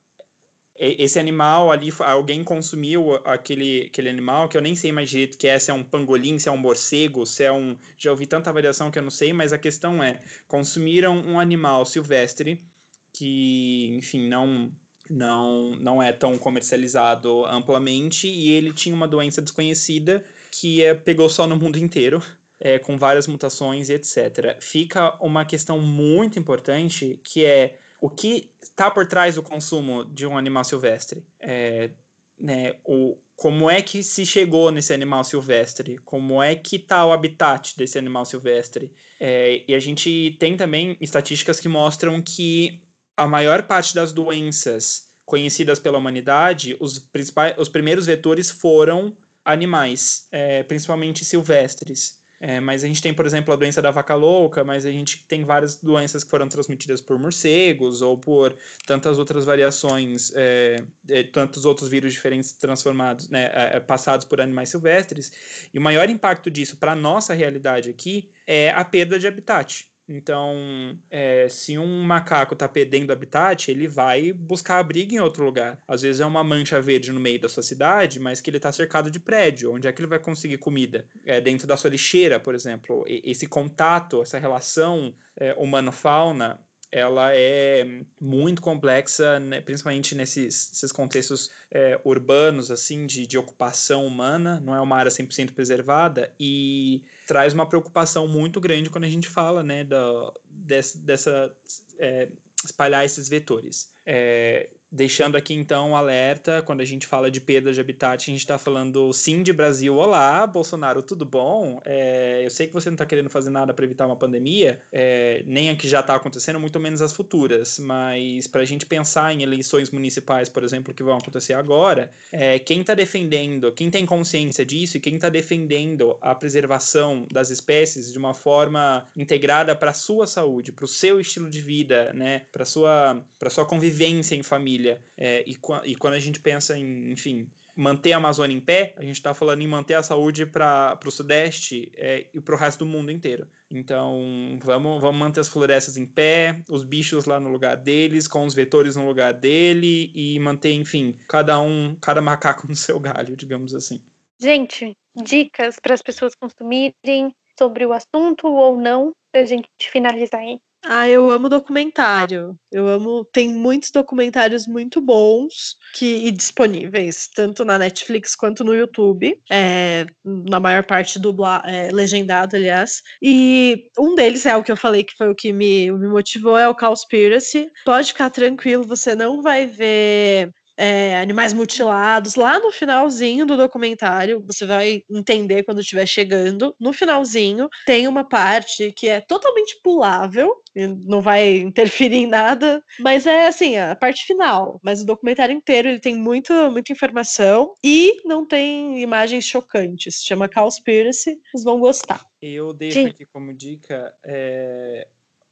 esse 0.78 1.18
animal 1.18 1.72
ali, 1.72 1.92
alguém 1.98 2.44
consumiu 2.44 3.16
aquele, 3.24 3.86
aquele 3.86 4.08
animal, 4.08 4.48
que 4.48 4.56
eu 4.56 4.60
nem 4.60 4.76
sei 4.76 4.92
mais 4.92 5.10
direito 5.10 5.36
que 5.36 5.48
é, 5.48 5.58
se 5.58 5.72
é 5.72 5.74
um 5.74 5.82
pangolim, 5.82 6.38
se 6.38 6.48
é 6.48 6.52
um 6.52 6.56
morcego, 6.56 7.26
se 7.26 7.42
é 7.42 7.52
um. 7.52 7.76
Já 7.96 8.12
ouvi 8.12 8.26
tanta 8.26 8.52
variação 8.52 8.90
que 8.90 8.98
eu 8.98 9.02
não 9.02 9.10
sei, 9.10 9.32
mas 9.32 9.52
a 9.52 9.58
questão 9.58 10.02
é: 10.02 10.20
consumiram 10.46 11.18
um 11.18 11.40
animal 11.40 11.84
silvestre 11.84 12.64
que, 13.12 13.88
enfim, 13.96 14.28
não. 14.28 14.70
Não, 15.10 15.74
não 15.76 16.02
é 16.02 16.12
tão 16.12 16.38
comercializado 16.38 17.44
amplamente 17.46 18.28
e 18.28 18.50
ele 18.50 18.72
tinha 18.72 18.94
uma 18.94 19.08
doença 19.08 19.40
desconhecida 19.40 20.24
que 20.50 20.84
é, 20.84 20.94
pegou 20.94 21.28
só 21.28 21.46
no 21.46 21.56
mundo 21.56 21.78
inteiro. 21.78 22.22
É, 22.60 22.76
com 22.76 22.98
várias 22.98 23.28
mutações 23.28 23.88
e 23.88 23.92
etc. 23.92 24.60
Fica 24.60 25.14
uma 25.24 25.44
questão 25.44 25.80
muito 25.80 26.40
importante 26.40 27.20
que 27.22 27.44
é 27.44 27.78
o 28.00 28.10
que 28.10 28.50
está 28.60 28.90
por 28.90 29.06
trás 29.06 29.36
do 29.36 29.44
consumo 29.44 30.04
de 30.04 30.26
um 30.26 30.36
animal 30.36 30.64
silvestre. 30.64 31.24
É, 31.38 31.90
né, 32.36 32.76
o, 32.84 33.18
como 33.34 33.70
é 33.70 33.80
que 33.82 34.02
se 34.02 34.26
chegou 34.26 34.70
nesse 34.70 34.92
animal 34.92 35.24
silvestre? 35.24 35.98
Como 35.98 36.42
é 36.42 36.56
que 36.56 36.74
está 36.74 37.06
o 37.06 37.12
habitat 37.12 37.76
desse 37.76 37.98
animal 37.98 38.24
silvestre? 38.24 38.92
É, 39.20 39.62
e 39.68 39.74
a 39.74 39.78
gente 39.78 40.36
tem 40.40 40.56
também 40.56 40.96
estatísticas 41.00 41.60
que 41.60 41.68
mostram 41.68 42.20
que 42.20 42.82
a 43.18 43.26
maior 43.26 43.64
parte 43.64 43.94
das 43.94 44.12
doenças 44.12 45.08
conhecidas 45.26 45.80
pela 45.80 45.98
humanidade, 45.98 46.76
os, 46.78 47.00
principais, 47.00 47.54
os 47.58 47.68
primeiros 47.68 48.06
vetores 48.06 48.48
foram 48.48 49.16
animais, 49.44 50.28
é, 50.30 50.62
principalmente 50.62 51.24
silvestres. 51.24 52.18
É, 52.40 52.60
mas 52.60 52.84
a 52.84 52.86
gente 52.86 53.02
tem, 53.02 53.12
por 53.12 53.26
exemplo, 53.26 53.52
a 53.52 53.56
doença 53.56 53.82
da 53.82 53.90
vaca 53.90 54.14
louca, 54.14 54.62
mas 54.62 54.86
a 54.86 54.92
gente 54.92 55.24
tem 55.26 55.42
várias 55.42 55.82
doenças 55.82 56.22
que 56.22 56.30
foram 56.30 56.48
transmitidas 56.48 57.00
por 57.00 57.18
morcegos 57.18 58.00
ou 58.00 58.16
por 58.16 58.56
tantas 58.86 59.18
outras 59.18 59.44
variações, 59.44 60.32
é, 60.36 60.84
é, 61.08 61.24
tantos 61.24 61.64
outros 61.64 61.88
vírus 61.88 62.12
diferentes 62.12 62.52
transformados, 62.52 63.28
né, 63.28 63.50
é, 63.52 63.76
é, 63.76 63.80
passados 63.80 64.24
por 64.24 64.40
animais 64.40 64.68
silvestres. 64.68 65.32
E 65.74 65.78
o 65.80 65.82
maior 65.82 66.08
impacto 66.08 66.48
disso 66.48 66.76
para 66.76 66.92
a 66.92 66.96
nossa 66.96 67.34
realidade 67.34 67.90
aqui 67.90 68.30
é 68.46 68.70
a 68.70 68.84
perda 68.84 69.18
de 69.18 69.26
habitat. 69.26 69.90
Então, 70.08 70.98
é, 71.10 71.48
se 71.50 71.76
um 71.76 72.02
macaco 72.02 72.54
está 72.54 72.66
perdendo 72.66 73.12
habitat, 73.12 73.70
ele 73.70 73.86
vai 73.86 74.32
buscar 74.32 74.78
abrigo 74.78 75.14
em 75.14 75.20
outro 75.20 75.44
lugar. 75.44 75.82
Às 75.86 76.00
vezes 76.00 76.20
é 76.20 76.26
uma 76.26 76.42
mancha 76.42 76.80
verde 76.80 77.12
no 77.12 77.20
meio 77.20 77.38
da 77.38 77.48
sua 77.48 77.62
cidade, 77.62 78.18
mas 78.18 78.40
que 78.40 78.48
ele 78.48 78.56
está 78.56 78.72
cercado 78.72 79.10
de 79.10 79.20
prédio. 79.20 79.74
Onde 79.74 79.86
é 79.86 79.92
que 79.92 80.00
ele 80.00 80.08
vai 80.08 80.18
conseguir 80.18 80.56
comida? 80.56 81.06
É, 81.26 81.40
dentro 81.40 81.66
da 81.66 81.76
sua 81.76 81.90
lixeira, 81.90 82.40
por 82.40 82.54
exemplo. 82.54 83.04
E, 83.06 83.20
esse 83.30 83.46
contato, 83.46 84.22
essa 84.22 84.38
relação 84.38 85.12
é, 85.36 85.52
humano-fauna 85.54 86.66
ela 86.90 87.34
é 87.34 87.86
muito 88.20 88.62
complexa, 88.62 89.38
né, 89.38 89.60
principalmente 89.60 90.14
nesses, 90.14 90.70
nesses 90.70 90.92
contextos 90.92 91.50
é, 91.70 92.00
urbanos, 92.04 92.70
assim, 92.70 93.06
de, 93.06 93.26
de 93.26 93.36
ocupação 93.36 94.06
humana, 94.06 94.58
não 94.60 94.74
é 94.74 94.80
uma 94.80 94.96
área 94.96 95.10
100% 95.10 95.52
preservada, 95.52 96.32
e 96.40 97.04
traz 97.26 97.52
uma 97.52 97.68
preocupação 97.68 98.26
muito 98.26 98.60
grande 98.60 98.90
quando 98.90 99.04
a 99.04 99.10
gente 99.10 99.28
fala, 99.28 99.62
né, 99.62 99.84
da, 99.84 100.32
dessa, 100.44 100.98
dessa 100.98 101.56
é, 101.98 102.28
espalhar 102.64 103.04
esses 103.04 103.28
vetores. 103.28 103.92
É, 104.06 104.70
Deixando 104.90 105.36
aqui 105.36 105.52
então 105.52 105.90
um 105.90 105.96
alerta, 105.96 106.62
quando 106.62 106.80
a 106.80 106.84
gente 106.84 107.06
fala 107.06 107.30
de 107.30 107.42
perda 107.42 107.74
de 107.74 107.78
habitat, 107.78 108.22
a 108.22 108.32
gente 108.32 108.40
está 108.40 108.56
falando 108.56 109.12
sim 109.12 109.42
de 109.42 109.52
Brasil. 109.52 109.94
Olá, 109.94 110.46
Bolsonaro, 110.46 111.02
tudo 111.02 111.26
bom? 111.26 111.78
É, 111.84 112.40
eu 112.42 112.48
sei 112.48 112.68
que 112.68 112.72
você 112.72 112.88
não 112.88 112.94
está 112.94 113.04
querendo 113.04 113.28
fazer 113.28 113.50
nada 113.50 113.74
para 113.74 113.84
evitar 113.84 114.06
uma 114.06 114.16
pandemia, 114.16 114.80
é, 114.90 115.42
nem 115.46 115.68
a 115.68 115.76
que 115.76 115.86
já 115.86 116.00
está 116.00 116.14
acontecendo, 116.14 116.58
muito 116.58 116.80
menos 116.80 117.02
as 117.02 117.12
futuras. 117.12 117.78
Mas 117.78 118.46
para 118.46 118.62
a 118.62 118.64
gente 118.64 118.86
pensar 118.86 119.30
em 119.34 119.42
eleições 119.42 119.90
municipais, 119.90 120.48
por 120.48 120.64
exemplo, 120.64 120.94
que 120.94 121.02
vão 121.02 121.18
acontecer 121.18 121.52
agora, 121.52 122.10
é, 122.32 122.58
quem 122.58 122.80
está 122.80 122.94
defendendo, 122.94 123.70
quem 123.72 123.90
tem 123.90 124.06
consciência 124.06 124.64
disso 124.64 124.96
e 124.96 125.00
quem 125.00 125.16
está 125.16 125.28
defendendo 125.28 126.16
a 126.18 126.34
preservação 126.34 127.26
das 127.30 127.50
espécies 127.50 128.10
de 128.10 128.16
uma 128.16 128.32
forma 128.32 129.06
integrada 129.14 129.76
para 129.76 129.90
a 129.90 129.94
sua 129.94 130.26
saúde, 130.26 130.72
para 130.72 130.86
o 130.86 130.88
seu 130.88 131.20
estilo 131.20 131.50
de 131.50 131.60
vida, 131.60 132.10
né, 132.14 132.46
para 132.50 132.64
sua 132.64 133.22
para 133.38 133.50
sua 133.50 133.66
convivência 133.66 134.34
em 134.34 134.42
família 134.42 134.77
família. 134.78 135.02
É, 135.16 135.44
e, 135.46 135.52
e, 135.84 135.96
quando 135.96 136.14
a 136.14 136.20
gente 136.20 136.40
pensa 136.40 136.78
em, 136.78 137.10
enfim, 137.10 137.50
manter 137.76 138.12
a 138.12 138.16
Amazônia 138.16 138.56
em 138.56 138.60
pé, 138.60 138.94
a 138.96 139.02
gente 139.02 139.16
está 139.16 139.34
falando 139.34 139.60
em 139.60 139.66
manter 139.66 139.94
a 139.94 140.02
saúde 140.02 140.46
para 140.46 140.98
o 141.04 141.10
Sudeste 141.10 141.90
é, 141.96 142.26
e 142.32 142.40
para 142.40 142.54
o 142.54 142.58
resto 142.58 142.80
do 142.80 142.86
mundo 142.86 143.10
inteiro. 143.10 143.48
Então, 143.70 144.58
vamos, 144.62 145.00
vamos 145.00 145.18
manter 145.18 145.40
as 145.40 145.48
florestas 145.48 145.96
em 145.96 146.06
pé, 146.06 146.62
os 146.70 146.84
bichos 146.84 147.24
lá 147.24 147.40
no 147.40 147.48
lugar 147.48 147.76
deles, 147.76 148.28
com 148.28 148.46
os 148.46 148.54
vetores 148.54 148.96
no 148.96 149.06
lugar 149.06 149.34
dele 149.34 150.10
e 150.14 150.38
manter, 150.38 150.72
enfim, 150.72 151.14
cada 151.26 151.60
um, 151.60 151.96
cada 152.00 152.20
macaco 152.20 152.66
no 152.68 152.76
seu 152.76 152.98
galho, 153.00 153.36
digamos 153.36 153.74
assim. 153.74 154.02
Gente, 154.40 154.96
dicas 155.16 155.78
para 155.80 155.94
as 155.94 156.02
pessoas 156.02 156.32
consumirem 156.34 157.34
sobre 157.58 157.84
o 157.84 157.92
assunto 157.92 158.46
ou 158.46 158.80
não, 158.80 159.12
para 159.32 159.42
a 159.42 159.44
gente 159.44 159.68
finalizar 159.80 160.40
aí. 160.40 160.60
Ah, 160.84 161.08
eu 161.08 161.30
amo 161.30 161.48
documentário. 161.48 162.58
Eu 162.70 162.86
amo. 162.86 163.24
Tem 163.32 163.52
muitos 163.52 163.90
documentários 163.90 164.66
muito 164.66 165.00
bons 165.00 165.76
que 165.94 166.26
e 166.26 166.30
disponíveis, 166.30 167.28
tanto 167.34 167.64
na 167.64 167.78
Netflix 167.78 168.34
quanto 168.34 168.62
no 168.62 168.74
YouTube. 168.74 169.40
É, 169.50 170.06
na 170.24 170.60
maior 170.60 170.84
parte 170.84 171.18
dubla, 171.18 171.62
é, 171.66 171.90
legendado, 171.90 172.56
aliás. 172.56 173.02
E 173.20 173.90
um 173.98 174.14
deles 174.14 174.46
é 174.46 174.56
o 174.56 174.62
que 174.62 174.70
eu 174.70 174.76
falei 174.76 175.02
que 175.02 175.16
foi 175.16 175.28
o 175.30 175.34
que 175.34 175.52
me, 175.52 175.90
me 175.90 176.08
motivou, 176.08 176.56
é 176.56 176.68
o 176.68 176.74
Cowspiracy. 176.74 177.70
Pode 177.84 178.08
ficar 178.12 178.30
tranquilo, 178.30 178.84
você 178.84 179.14
não 179.14 179.42
vai 179.42 179.66
ver 179.66 180.52
é, 180.78 181.20
animais 181.20 181.52
mutilados. 181.52 182.36
Lá 182.36 182.60
no 182.60 182.70
finalzinho 182.70 183.44
do 183.44 183.56
documentário, 183.56 184.40
você 184.46 184.64
vai 184.64 185.02
entender 185.10 185.64
quando 185.64 185.80
estiver 185.80 186.06
chegando. 186.06 186.74
No 186.78 186.92
finalzinho, 186.92 187.68
tem 187.84 188.06
uma 188.06 188.22
parte 188.22 188.92
que 188.92 189.08
é 189.08 189.20
totalmente 189.20 189.80
pulável, 189.82 190.62
não 191.04 191.20
vai 191.20 191.58
interferir 191.58 192.18
em 192.18 192.26
nada, 192.26 192.84
mas 193.00 193.26
é 193.26 193.48
assim, 193.48 193.76
a 193.76 193.96
parte 193.96 194.24
final. 194.24 194.78
Mas 194.80 195.02
o 195.02 195.06
documentário 195.06 195.54
inteiro 195.54 195.88
ele 195.88 195.98
tem 195.98 196.16
muito, 196.16 196.52
muita 196.70 196.92
informação 196.92 197.74
e 197.82 198.16
não 198.24 198.46
tem 198.46 199.02
imagens 199.02 199.44
chocantes. 199.44 200.22
Chama 200.22 200.48
Cowspiracy, 200.48 201.40
vocês 201.50 201.64
vão 201.64 201.80
gostar. 201.80 202.24
Eu 202.40 202.72
deixo 202.72 203.00
Sim. 203.00 203.06
aqui 203.06 203.24
como 203.24 203.52
dica 203.52 204.16
é, 204.22 205.08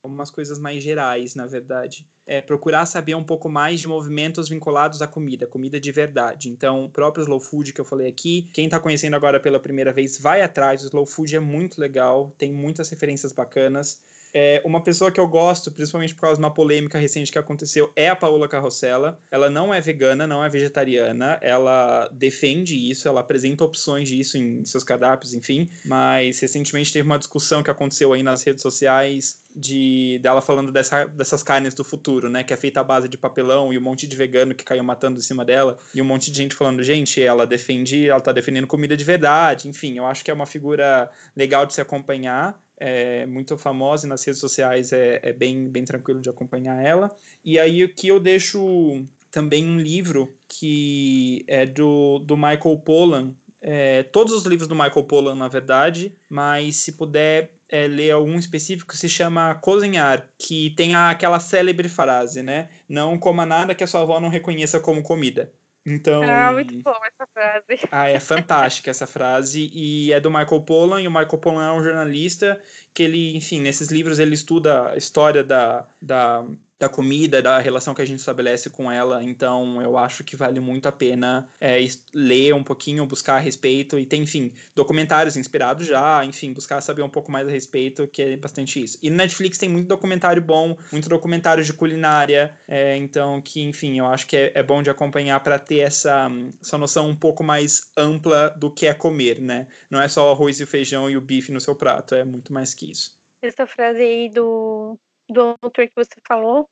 umas 0.06 0.30
coisas 0.30 0.58
mais 0.58 0.82
gerais, 0.82 1.34
na 1.34 1.46
verdade. 1.46 2.06
É 2.26 2.40
procurar 2.40 2.86
saber 2.86 3.14
um 3.14 3.22
pouco 3.22 3.48
mais 3.48 3.80
de 3.80 3.86
movimentos 3.86 4.48
vinculados 4.48 5.00
à 5.00 5.06
comida, 5.06 5.46
comida 5.46 5.78
de 5.78 5.92
verdade. 5.92 6.48
Então, 6.48 6.86
o 6.86 6.88
próprio 6.88 7.22
slow 7.22 7.38
food 7.38 7.72
que 7.72 7.80
eu 7.80 7.84
falei 7.84 8.08
aqui, 8.08 8.50
quem 8.52 8.64
está 8.64 8.80
conhecendo 8.80 9.14
agora 9.14 9.38
pela 9.38 9.60
primeira 9.60 9.92
vez, 9.92 10.18
vai 10.18 10.42
atrás. 10.42 10.82
O 10.82 10.86
slow 10.86 11.06
food 11.06 11.36
é 11.36 11.40
muito 11.40 11.80
legal, 11.80 12.32
tem 12.36 12.52
muitas 12.52 12.90
referências 12.90 13.32
bacanas. 13.32 14.02
É, 14.38 14.60
uma 14.66 14.82
pessoa 14.82 15.10
que 15.10 15.18
eu 15.18 15.26
gosto, 15.26 15.72
principalmente 15.72 16.14
por 16.14 16.20
causa 16.20 16.36
de 16.36 16.44
uma 16.44 16.52
polêmica 16.52 16.98
recente 16.98 17.32
que 17.32 17.38
aconteceu, 17.38 17.90
é 17.96 18.10
a 18.10 18.14
Paola 18.14 18.46
Carrossela. 18.46 19.18
Ela 19.30 19.48
não 19.48 19.72
é 19.72 19.80
vegana, 19.80 20.26
não 20.26 20.44
é 20.44 20.48
vegetariana, 20.50 21.38
ela 21.40 22.08
defende 22.12 22.76
isso, 22.90 23.08
ela 23.08 23.20
apresenta 23.20 23.64
opções 23.64 24.08
disso 24.08 24.36
em 24.36 24.62
seus 24.64 24.84
cardápios, 24.84 25.32
enfim. 25.32 25.70
Mas 25.86 26.38
recentemente 26.38 26.92
teve 26.92 27.06
uma 27.06 27.18
discussão 27.18 27.62
que 27.62 27.70
aconteceu 27.70 28.12
aí 28.12 28.22
nas 28.22 28.42
redes 28.42 28.60
sociais 28.60 29.38
de 29.56 30.18
dela 30.18 30.42
falando 30.42 30.70
dessa, 30.70 31.06
dessas 31.06 31.42
carnes 31.42 31.74
do 31.74 31.82
futuro, 31.82 32.28
né? 32.28 32.44
Que 32.44 32.52
é 32.52 32.56
feita 32.56 32.80
à 32.80 32.84
base 32.84 33.08
de 33.08 33.16
papelão 33.16 33.72
e 33.72 33.78
um 33.78 33.80
monte 33.80 34.06
de 34.06 34.14
vegano 34.14 34.54
que 34.54 34.64
caiu 34.64 34.84
matando 34.84 35.18
em 35.18 35.22
cima 35.22 35.44
dela, 35.44 35.78
e 35.94 36.02
um 36.02 36.04
monte 36.04 36.30
de 36.30 36.36
gente 36.36 36.54
falando, 36.54 36.82
gente, 36.82 37.22
ela 37.22 37.46
defende, 37.46 38.08
ela 38.08 38.20
tá 38.20 38.32
defendendo 38.32 38.66
comida 38.66 38.96
de 38.96 39.04
verdade, 39.04 39.68
enfim, 39.68 39.96
eu 39.96 40.06
acho 40.06 40.24
que 40.24 40.30
é 40.30 40.34
uma 40.34 40.46
figura 40.46 41.10
legal 41.34 41.64
de 41.64 41.74
se 41.74 41.80
acompanhar. 41.80 42.64
É 42.78 43.24
muito 43.24 43.56
famosa 43.56 44.06
e 44.06 44.10
nas 44.10 44.22
redes 44.22 44.38
sociais 44.38 44.92
é, 44.92 45.18
é 45.22 45.32
bem, 45.32 45.66
bem 45.66 45.86
tranquilo 45.86 46.20
de 46.20 46.28
acompanhar 46.28 46.84
ela. 46.84 47.16
E 47.42 47.58
aí 47.58 47.82
o 47.82 47.88
que 47.88 48.08
eu 48.08 48.20
deixo 48.20 49.02
também 49.30 49.66
um 49.66 49.78
livro 49.78 50.34
que 50.46 51.42
é 51.46 51.64
do, 51.64 52.18
do 52.18 52.36
Michael 52.36 52.82
Pollan, 52.84 53.34
é, 53.60 54.02
todos 54.02 54.32
os 54.32 54.44
livros 54.44 54.68
do 54.68 54.74
Michael 54.74 55.04
Pollan, 55.04 55.34
na 55.34 55.48
verdade, 55.48 56.14
mas 56.28 56.76
se 56.76 56.92
puder 56.92 57.55
é, 57.68 57.86
ler 57.86 58.12
algum 58.12 58.38
específico, 58.38 58.96
se 58.96 59.08
chama 59.08 59.54
Cozinhar, 59.56 60.30
que 60.38 60.70
tem 60.70 60.94
aquela 60.94 61.40
célebre 61.40 61.88
frase, 61.88 62.42
né? 62.42 62.70
Não 62.88 63.18
coma 63.18 63.44
nada 63.44 63.74
que 63.74 63.84
a 63.84 63.86
sua 63.86 64.02
avó 64.02 64.20
não 64.20 64.28
reconheça 64.28 64.80
como 64.80 65.02
comida. 65.02 65.52
Então, 65.88 66.20
ah, 66.24 66.52
muito 66.52 66.82
bom 66.82 66.96
essa 67.06 67.28
frase. 67.32 67.86
Ah, 67.92 68.08
é 68.08 68.18
fantástica 68.18 68.90
essa 68.90 69.06
frase 69.06 69.70
e 69.72 70.12
é 70.12 70.18
do 70.18 70.28
Michael 70.28 70.62
Pollan 70.62 71.00
e 71.00 71.06
o 71.06 71.10
Michael 71.10 71.38
Pollan 71.38 71.68
é 71.68 71.72
um 71.72 71.84
jornalista 71.84 72.60
que 72.92 73.04
ele, 73.04 73.36
enfim, 73.36 73.60
nesses 73.60 73.88
livros 73.88 74.18
ele 74.18 74.34
estuda 74.34 74.90
a 74.90 74.96
história 74.96 75.44
da, 75.44 75.86
da 76.02 76.44
da 76.78 76.88
comida, 76.88 77.40
da 77.40 77.58
relação 77.58 77.94
que 77.94 78.02
a 78.02 78.04
gente 78.04 78.18
estabelece 78.18 78.68
com 78.68 78.92
ela. 78.92 79.22
Então, 79.22 79.80
eu 79.80 79.96
acho 79.96 80.22
que 80.22 80.36
vale 80.36 80.60
muito 80.60 80.86
a 80.86 80.92
pena 80.92 81.48
é, 81.58 81.78
ler 82.12 82.54
um 82.54 82.62
pouquinho, 82.62 83.06
buscar 83.06 83.36
a 83.36 83.38
respeito. 83.38 83.98
E 83.98 84.04
tem, 84.04 84.22
enfim, 84.22 84.54
documentários 84.74 85.36
inspirados 85.36 85.86
já, 85.86 86.22
enfim, 86.24 86.52
buscar 86.52 86.82
saber 86.82 87.02
um 87.02 87.08
pouco 87.08 87.32
mais 87.32 87.48
a 87.48 87.50
respeito, 87.50 88.06
que 88.06 88.20
é 88.20 88.36
bastante 88.36 88.82
isso. 88.82 88.98
E 89.02 89.08
no 89.08 89.16
Netflix 89.16 89.56
tem 89.56 89.70
muito 89.70 89.88
documentário 89.88 90.42
bom, 90.42 90.76
muito 90.92 91.08
documentário 91.08 91.64
de 91.64 91.72
culinária. 91.72 92.58
É, 92.68 92.94
então, 92.96 93.40
que, 93.40 93.62
enfim, 93.62 93.98
eu 93.98 94.06
acho 94.06 94.26
que 94.26 94.36
é, 94.36 94.52
é 94.54 94.62
bom 94.62 94.82
de 94.82 94.90
acompanhar 94.90 95.40
para 95.40 95.58
ter 95.58 95.78
essa, 95.78 96.30
essa 96.60 96.76
noção 96.76 97.08
um 97.08 97.16
pouco 97.16 97.42
mais 97.42 97.90
ampla 97.96 98.50
do 98.50 98.70
que 98.70 98.86
é 98.86 98.92
comer, 98.92 99.40
né? 99.40 99.68
Não 99.90 100.00
é 100.00 100.08
só 100.08 100.28
o 100.28 100.32
arroz 100.32 100.60
e 100.60 100.64
o 100.64 100.66
feijão 100.66 101.08
e 101.08 101.16
o 101.16 101.22
bife 101.22 101.50
no 101.50 101.60
seu 101.60 101.74
prato, 101.74 102.14
é 102.14 102.22
muito 102.22 102.52
mais 102.52 102.74
que 102.74 102.90
isso. 102.90 103.16
Essa 103.40 103.66
frase 103.66 104.00
aí 104.00 104.28
do 104.28 104.98
do 105.28 105.56
autor 105.60 105.86
que 105.88 105.94
você 105.94 106.20
falou. 106.26 106.68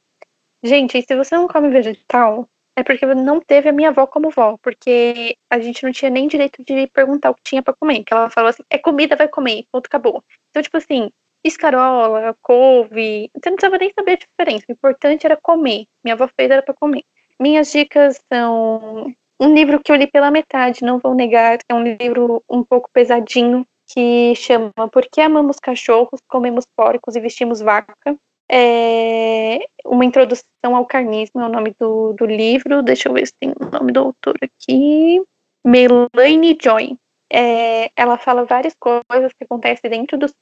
Gente, 0.62 1.00
se 1.02 1.16
você 1.16 1.36
não 1.36 1.46
come 1.46 1.68
vegetal, 1.68 2.48
é 2.76 2.82
porque 2.82 3.06
não 3.06 3.40
teve 3.40 3.68
a 3.68 3.72
minha 3.72 3.90
avó 3.90 4.06
como 4.06 4.30
vó, 4.30 4.56
porque 4.62 5.36
a 5.48 5.58
gente 5.60 5.84
não 5.84 5.92
tinha 5.92 6.10
nem 6.10 6.26
direito 6.26 6.62
de 6.64 6.86
perguntar 6.88 7.30
o 7.30 7.34
que 7.34 7.42
tinha 7.42 7.62
para 7.62 7.74
comer. 7.74 8.02
Que 8.02 8.12
ela 8.12 8.30
falou 8.30 8.50
assim: 8.50 8.62
é 8.70 8.78
comida, 8.78 9.16
vai 9.16 9.28
comer, 9.28 9.66
ponto, 9.70 9.86
acabou. 9.86 10.24
Então, 10.50 10.62
tipo 10.62 10.76
assim, 10.76 11.10
escarola, 11.44 12.34
couve, 12.40 13.30
você 13.34 13.50
não 13.50 13.56
precisava 13.56 13.78
nem 13.78 13.92
saber 13.92 14.12
a 14.12 14.16
diferença. 14.16 14.64
O 14.68 14.72
importante 14.72 15.26
era 15.26 15.36
comer. 15.36 15.86
Minha 16.02 16.14
avó 16.14 16.28
fez 16.34 16.50
era 16.50 16.62
para 16.62 16.74
comer. 16.74 17.04
Minhas 17.38 17.70
dicas 17.70 18.20
são 18.32 19.14
um 19.38 19.54
livro 19.54 19.80
que 19.80 19.92
eu 19.92 19.96
li 19.96 20.06
pela 20.06 20.30
metade, 20.30 20.84
não 20.84 20.98
vou 20.98 21.14
negar, 21.14 21.58
é 21.68 21.74
um 21.74 21.82
livro 21.82 22.42
um 22.48 22.62
pouco 22.62 22.88
pesadinho, 22.92 23.66
que 23.86 24.34
chama 24.36 24.72
Por 24.90 25.06
que 25.06 25.20
amamos 25.20 25.58
cachorros, 25.58 26.20
comemos 26.26 26.64
porcos 26.64 27.16
e 27.16 27.20
vestimos 27.20 27.60
vaca, 27.60 28.16
é 28.50 29.68
uma 29.84 30.04
introdução 30.04 30.74
ao 30.74 30.86
carnismo, 30.86 31.40
é 31.40 31.46
o 31.46 31.52
nome 31.52 31.74
do, 31.78 32.12
do 32.12 32.26
livro. 32.26 32.82
Deixa 32.82 33.08
eu 33.08 33.12
ver 33.12 33.26
se 33.26 33.34
tem 33.34 33.50
o 33.50 33.70
nome 33.70 33.92
do 33.92 34.00
autor 34.00 34.36
aqui. 34.42 35.22
Melanie 35.64 36.58
Joy. 36.60 36.98
É, 37.36 37.90
ela 37.96 38.16
fala 38.16 38.44
várias 38.44 38.76
coisas 38.78 39.32
que 39.32 39.42
acontecem 39.42 39.90
dentro 39.90 40.16
dos, 40.16 40.32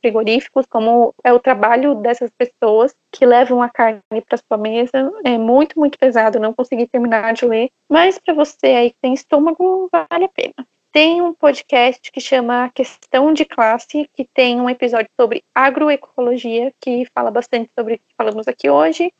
frigoríficos, 0.00 0.64
como 0.66 1.12
é 1.24 1.32
o 1.32 1.40
trabalho 1.40 1.96
dessas 1.96 2.30
pessoas 2.30 2.94
que 3.10 3.26
levam 3.26 3.60
a 3.62 3.68
carne 3.68 4.00
para 4.28 4.38
sua 4.38 4.56
mesa. 4.56 5.12
É 5.24 5.36
muito, 5.36 5.78
muito 5.78 5.98
pesado, 5.98 6.38
não 6.38 6.52
consegui 6.52 6.86
terminar 6.86 7.32
de 7.32 7.46
ler. 7.46 7.70
Mas 7.88 8.18
para 8.18 8.34
você 8.34 8.66
aí 8.66 8.90
que 8.90 8.98
tem 9.00 9.12
estômago, 9.12 9.88
vale 9.90 10.24
a 10.24 10.28
pena. 10.28 10.66
Tem 10.92 11.22
um 11.22 11.32
podcast 11.32 12.10
que 12.10 12.20
chama 12.20 12.68
Questão 12.74 13.32
de 13.32 13.44
Classe, 13.44 14.10
que 14.12 14.24
tem 14.24 14.60
um 14.60 14.68
episódio 14.68 15.08
sobre 15.18 15.44
agroecologia, 15.54 16.74
que 16.80 17.06
fala 17.14 17.30
bastante 17.30 17.70
sobre 17.78 17.94
o 17.94 17.98
que 17.98 18.14
falamos 18.16 18.48
aqui 18.48 18.68
hoje. 18.68 19.12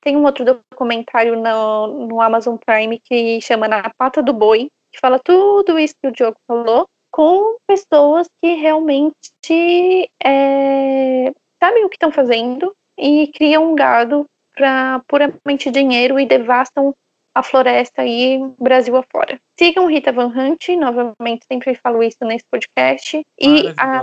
Tem 0.00 0.16
um 0.16 0.24
outro 0.24 0.44
documentário 0.44 1.34
no, 1.34 2.06
no 2.06 2.20
Amazon 2.20 2.56
Prime 2.56 3.00
que 3.00 3.40
chama 3.40 3.66
Na 3.66 3.90
Pata 3.90 4.22
do 4.22 4.32
Boi, 4.32 4.70
que 4.92 5.00
fala 5.00 5.18
tudo 5.18 5.76
isso 5.80 5.96
que 6.00 6.06
o 6.06 6.12
Diogo 6.12 6.36
falou, 6.46 6.88
com 7.10 7.56
pessoas 7.66 8.30
que 8.40 8.54
realmente 8.54 10.08
é, 10.22 11.34
sabem 11.58 11.84
o 11.84 11.88
que 11.88 11.96
estão 11.96 12.12
fazendo 12.12 12.76
e 12.96 13.26
criam 13.34 13.72
um 13.72 13.74
gado 13.74 14.30
para 14.54 15.02
puramente 15.08 15.72
dinheiro 15.72 16.20
e 16.20 16.26
devastam 16.26 16.94
a 17.36 17.42
floresta 17.42 18.00
aí, 18.00 18.40
Brasil 18.58 18.96
afora. 18.96 19.38
Sigam 19.54 19.86
Rita 19.88 20.10
Van 20.10 20.32
Hunt, 20.34 20.70
novamente, 20.70 21.44
sempre 21.46 21.74
falo 21.74 22.02
isso 22.02 22.24
nesse 22.24 22.46
podcast. 22.46 23.26
E 23.38 23.74
a 23.76 24.00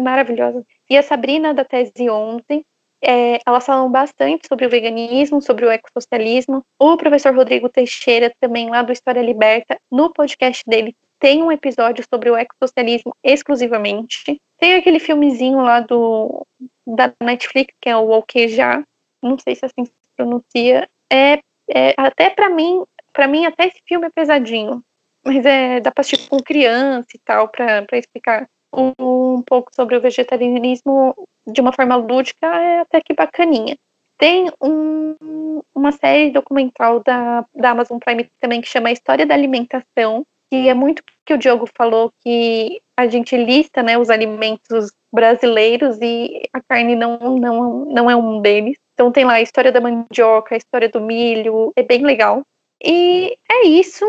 maravilhosa. 0.00 0.64
E 0.88 0.96
a 0.96 1.02
Sabrina 1.02 1.52
da 1.52 1.64
Tese 1.64 2.08
11. 2.08 2.64
É, 3.02 3.40
elas 3.44 3.66
falam 3.66 3.90
bastante 3.90 4.46
sobre 4.46 4.64
o 4.64 4.70
veganismo, 4.70 5.42
sobre 5.42 5.66
o 5.66 5.70
ecossocialismo. 5.72 6.64
O 6.78 6.96
professor 6.96 7.34
Rodrigo 7.34 7.68
Teixeira, 7.68 8.32
também 8.38 8.70
lá 8.70 8.82
do 8.82 8.92
História 8.92 9.22
Liberta, 9.22 9.80
no 9.90 10.12
podcast 10.12 10.62
dele, 10.64 10.94
tem 11.18 11.42
um 11.42 11.50
episódio 11.50 12.04
sobre 12.08 12.30
o 12.30 12.36
ecossocialismo 12.36 13.12
exclusivamente. 13.24 14.40
Tem 14.56 14.76
aquele 14.76 15.00
filmezinho 15.00 15.60
lá 15.62 15.80
do 15.80 16.46
da 16.86 17.12
Netflix, 17.20 17.74
que 17.80 17.88
é 17.88 17.96
o 17.96 18.10
Ok 18.10 18.46
Já, 18.48 18.84
não 19.20 19.36
sei 19.36 19.56
se 19.56 19.66
assim 19.66 19.84
se 19.84 19.92
pronuncia. 20.16 20.88
É 21.12 21.40
é, 21.74 21.94
até 21.96 22.30
para 22.30 22.48
mim, 22.50 22.82
para 23.12 23.26
mim 23.26 23.46
até 23.46 23.66
esse 23.66 23.82
filme 23.86 24.06
é 24.06 24.10
pesadinho, 24.10 24.82
mas 25.24 25.44
é 25.44 25.80
dá 25.80 25.90
para 25.90 26.02
assistir 26.02 26.28
com 26.28 26.38
criança 26.42 27.08
e 27.14 27.18
tal 27.18 27.48
para 27.48 27.86
explicar 27.92 28.48
um, 28.72 28.92
um, 28.98 29.42
pouco 29.42 29.74
sobre 29.74 29.96
o 29.96 30.00
vegetarianismo 30.00 31.28
de 31.46 31.60
uma 31.60 31.72
forma 31.72 31.96
lúdica 31.96 32.46
é 32.46 32.80
até 32.80 33.00
que 33.00 33.14
bacaninha. 33.14 33.76
Tem 34.16 34.50
um, 34.60 35.62
uma 35.74 35.92
série 35.92 36.30
documental 36.30 37.00
da, 37.00 37.44
da 37.54 37.70
Amazon 37.70 37.98
Prime 37.98 38.28
também 38.40 38.60
que 38.60 38.68
chama 38.68 38.90
A 38.90 38.92
História 38.92 39.24
da 39.24 39.34
Alimentação, 39.34 40.26
que 40.50 40.68
é 40.68 40.74
muito 40.74 41.02
que 41.24 41.32
o 41.32 41.38
Diogo 41.38 41.66
falou 41.74 42.12
que 42.20 42.82
a 42.96 43.06
gente 43.06 43.36
lista 43.36 43.82
né, 43.82 43.96
os 43.96 44.10
alimentos 44.10 44.92
brasileiros 45.12 45.98
e 46.02 46.42
a 46.52 46.60
carne 46.60 46.94
não, 46.94 47.18
não, 47.38 47.84
não 47.86 48.10
é 48.10 48.16
um 48.16 48.40
deles. 48.42 48.76
Então 49.00 49.10
tem 49.10 49.24
lá 49.24 49.32
a 49.32 49.40
história 49.40 49.72
da 49.72 49.80
mandioca, 49.80 50.54
a 50.54 50.58
história 50.58 50.86
do 50.86 51.00
milho, 51.00 51.72
é 51.74 51.82
bem 51.82 52.04
legal. 52.04 52.46
E 52.84 53.34
é 53.50 53.66
isso. 53.66 54.04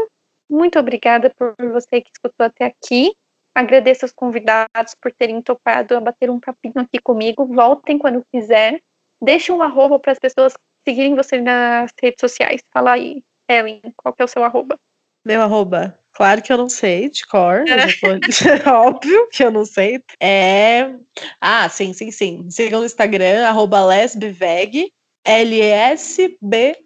Muito 0.50 0.78
obrigada 0.78 1.30
por 1.30 1.56
você 1.72 2.02
que 2.02 2.12
escutou 2.14 2.46
até 2.46 2.66
aqui. 2.66 3.16
Agradeço 3.56 4.04
aos 4.04 4.12
convidados 4.12 4.94
por 5.02 5.14
terem 5.14 5.42
topado 5.42 5.96
a 5.96 6.02
bater 6.02 6.30
um 6.30 6.42
papinho 6.42 6.74
aqui 6.76 7.00
comigo. 7.00 7.46
Voltem 7.46 7.98
quando 7.98 8.26
quiser. 8.30 8.82
Deixe 9.22 9.50
um 9.50 9.62
arroba 9.62 9.98
para 9.98 10.12
as 10.12 10.20
pessoas 10.20 10.58
seguirem 10.84 11.16
você 11.16 11.40
nas 11.40 11.94
redes 11.98 12.20
sociais. 12.20 12.62
Fala 12.74 12.92
aí, 12.92 13.24
Ellen, 13.48 13.82
qual 13.96 14.14
que 14.14 14.22
é 14.22 14.26
o 14.26 14.28
seu 14.28 14.44
arroba? 14.44 14.78
Meu 15.26 15.42
arroba 15.42 16.02
Claro 16.14 16.42
que 16.42 16.52
eu 16.52 16.58
não 16.58 16.68
sei 16.68 17.10
de 17.10 17.26
cor, 17.26 17.64
é 17.68 18.70
óbvio 18.70 19.28
que 19.30 19.44
eu 19.44 19.52
não 19.52 19.66
sei. 19.66 20.04
É. 20.20 20.94
Ah, 21.40 21.70
sim, 21.70 21.94
sim, 21.94 22.12
sim. 22.12 22.50
Sigam 22.50 22.82
no 22.82 22.86
Instagram, 22.86 23.48
arroba 23.48 23.84
lesbveg, 23.86 24.92
L-S-B-V-E-G. 25.24 26.82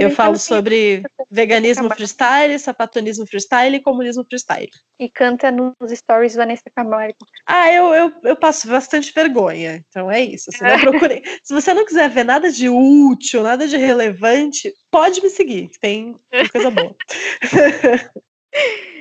Eu 0.00 0.10
falo 0.10 0.36
sobre 0.38 1.02
veganismo 1.30 1.88
freestyle, 1.88 2.58
sapatonismo 2.58 3.26
freestyle 3.26 3.76
e 3.76 3.80
comunismo 3.80 4.24
freestyle. 4.24 4.70
E 4.98 5.08
canta 5.08 5.50
nos 5.50 5.90
stories 5.90 6.34
Vanessa 6.34 6.70
Camargo. 6.74 7.26
Ah, 7.46 7.72
eu, 7.72 7.94
eu, 7.94 8.12
eu 8.22 8.36
passo 8.36 8.68
bastante 8.68 9.12
vergonha. 9.14 9.82
Então 9.88 10.10
é 10.10 10.20
isso. 10.20 10.50
Não 10.60 10.78
procure... 10.78 11.22
Se 11.42 11.54
você 11.54 11.72
não 11.72 11.86
quiser 11.86 12.10
ver 12.10 12.24
nada 12.24 12.52
de 12.52 12.68
útil, 12.68 13.42
nada 13.42 13.66
de 13.66 13.78
relevante, 13.78 14.72
pode 14.90 15.22
me 15.22 15.30
seguir. 15.30 15.70
Tem 15.80 16.14
coisa 16.52 16.70
boa. 16.70 16.94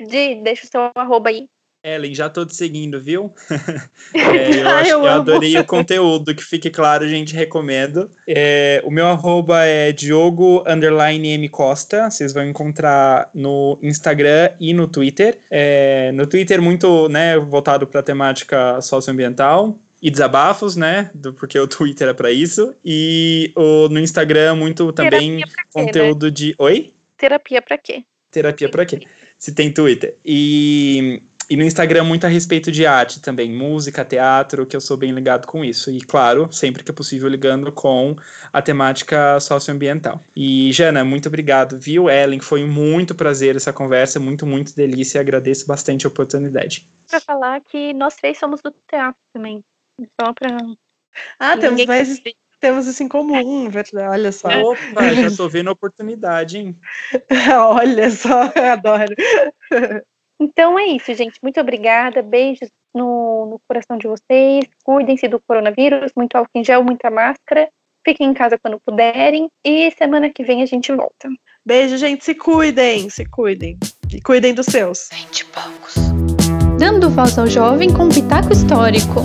Di, 0.07 0.35
deixa 0.35 0.65
o 0.65 0.69
seu 0.69 0.91
arroba 0.95 1.30
aí. 1.30 1.49
Ellen, 1.84 2.15
já 2.15 2.30
tô 2.30 2.45
te 2.45 2.55
seguindo, 2.55 2.97
viu? 2.97 3.34
é, 4.15 4.61
eu, 4.61 4.68
acho, 4.69 4.89
eu, 4.89 4.99
eu 4.99 5.07
adorei 5.07 5.57
o 5.57 5.65
conteúdo, 5.65 6.34
que 6.34 6.41
fique 6.41 6.69
claro, 6.69 7.07
gente, 7.10 7.35
recomendo. 7.35 8.10
É, 8.26 8.81
o 8.85 8.89
meu 8.89 9.05
arroba 9.07 9.65
é 9.65 9.91
Diogo 9.91 10.64
M 10.65 11.49
Costa, 11.49 12.10
vocês 12.10 12.31
vão 12.31 12.47
encontrar 12.47 13.30
no 13.34 13.77
Instagram 13.81 14.51
e 14.61 14.73
no 14.73 14.88
Twitter. 14.88 15.39
É, 15.51 16.14
no 16.14 16.26
Twitter, 16.26 16.61
muito 16.61 17.10
né, 17.10 17.38
voltado 17.38 17.85
para 17.85 17.99
a 17.99 18.03
temática 18.03 18.80
socioambiental 18.80 19.77
e 20.01 20.10
desabafos, 20.10 20.77
né? 20.77 21.11
Do, 21.14 21.34
porque 21.34 21.60
o 21.60 21.68
Twitter 21.68 22.07
é 22.07 22.14
para 22.14 22.31
isso. 22.31 22.73
E 22.84 23.51
o, 23.55 23.89
no 23.89 23.99
Instagram, 23.99 24.55
muito 24.55 24.93
também 24.93 25.38
quê, 25.38 25.45
né? 25.45 25.51
conteúdo 25.73 26.27
né? 26.27 26.31
de. 26.31 26.55
Oi? 26.57 26.93
Terapia 27.18 27.61
para 27.61 27.77
quê? 27.77 28.03
Terapia 28.31 28.68
para 28.68 28.85
quê? 28.85 29.01
Se 29.38 29.53
tem 29.53 29.72
Twitter. 29.72 30.18
E 30.26 31.22
e 31.49 31.56
no 31.56 31.64
Instagram 31.64 32.03
muito 32.03 32.26
a 32.26 32.30
respeito 32.30 32.72
de 32.72 32.86
arte 32.86 33.22
também, 33.22 33.52
música, 33.52 34.06
teatro, 34.06 34.65
que 34.65 34.76
eu 34.76 34.82
sou 34.82 34.98
bem 34.98 35.11
ligado 35.11 35.48
com 35.48 35.64
isso. 35.64 35.91
E 35.91 36.02
claro, 36.02 36.52
sempre 36.52 36.84
que 36.84 36.91
é 36.91 36.94
possível 36.94 37.30
ligando 37.30 37.72
com 37.72 38.15
a 38.52 38.61
temática 38.61 39.40
socioambiental. 39.40 40.22
E 40.36 40.72
Jana, 40.72 41.03
muito 41.03 41.28
obrigado, 41.28 41.78
viu? 41.78 42.10
Ellen, 42.10 42.40
foi 42.40 42.65
muito 42.65 43.15
prazer 43.15 43.56
essa 43.56 43.74
conversa, 43.74 44.20
muito, 44.20 44.45
muito 44.45 44.76
delícia. 44.76 45.22
Agradeço 45.22 45.68
bastante 45.68 46.06
a 46.06 46.10
oportunidade. 46.10 46.86
Para 47.10 47.20
falar 47.20 47.61
que 47.61 47.94
nós 47.94 48.15
três 48.15 48.38
somos 48.38 48.61
do 48.61 48.74
teatro 48.90 49.20
também. 49.34 49.64
Só 50.20 50.34
para 50.34 50.57
Ah, 51.40 51.57
temos 51.57 51.86
mais 51.86 52.22
temos 52.64 52.88
isso 52.88 53.03
em 53.03 53.10
comum, 53.10 53.70
verdade. 53.70 54.07
Olha 54.07 54.32
só. 54.32 54.48
Opa, 54.48 55.14
já 55.14 55.36
tô 55.36 55.49
vendo 55.49 55.68
a 55.68 55.74
oportunidade, 55.74 56.60
hein? 56.60 56.80
Olha 57.60 58.10
só, 58.10 58.49
adoro. 58.56 59.14
Então 60.44 60.78
é 60.78 60.88
isso, 60.88 61.14
gente. 61.14 61.40
Muito 61.41 61.60
obrigada. 61.61 62.22
Beijos 62.22 62.70
no, 62.94 63.45
no 63.52 63.61
coração 63.65 63.98
de 63.98 64.07
vocês. 64.07 64.65
Cuidem-se 64.84 65.28
do 65.30 65.40
coronavírus. 65.40 66.11
Muito 66.15 66.36
álcool 66.36 66.60
em 66.60 66.64
gel, 66.64 66.84
muita 66.84 67.10
máscara. 67.10 67.70
Fiquem 68.06 68.30
em 68.30 68.34
casa 68.34 68.57
quando 68.57 68.78
puderem. 68.78 69.49
E 69.64 69.90
semana 69.91 70.30
que 70.30 70.44
vem 70.44 70.61
a 70.61 70.65
gente 70.65 70.91
volta. 70.91 71.30
Beijo, 71.65 71.98
gente. 71.98 72.26
Se 72.26 72.36
cuidem, 72.36 73.10
se 73.10 73.26
cuidem. 73.26 73.78
E 74.14 74.22
cuidem 74.22 74.53
dos 74.53 74.65
seus. 74.65 75.10
Vinte 75.14 75.45
poucos. 75.45 75.95
Dando 76.78 77.10
voz 77.10 77.40
ao 77.40 77.48
jovem 77.48 77.94
com 77.94 78.10
pitaco 78.10 78.52
histórico. 78.52 79.22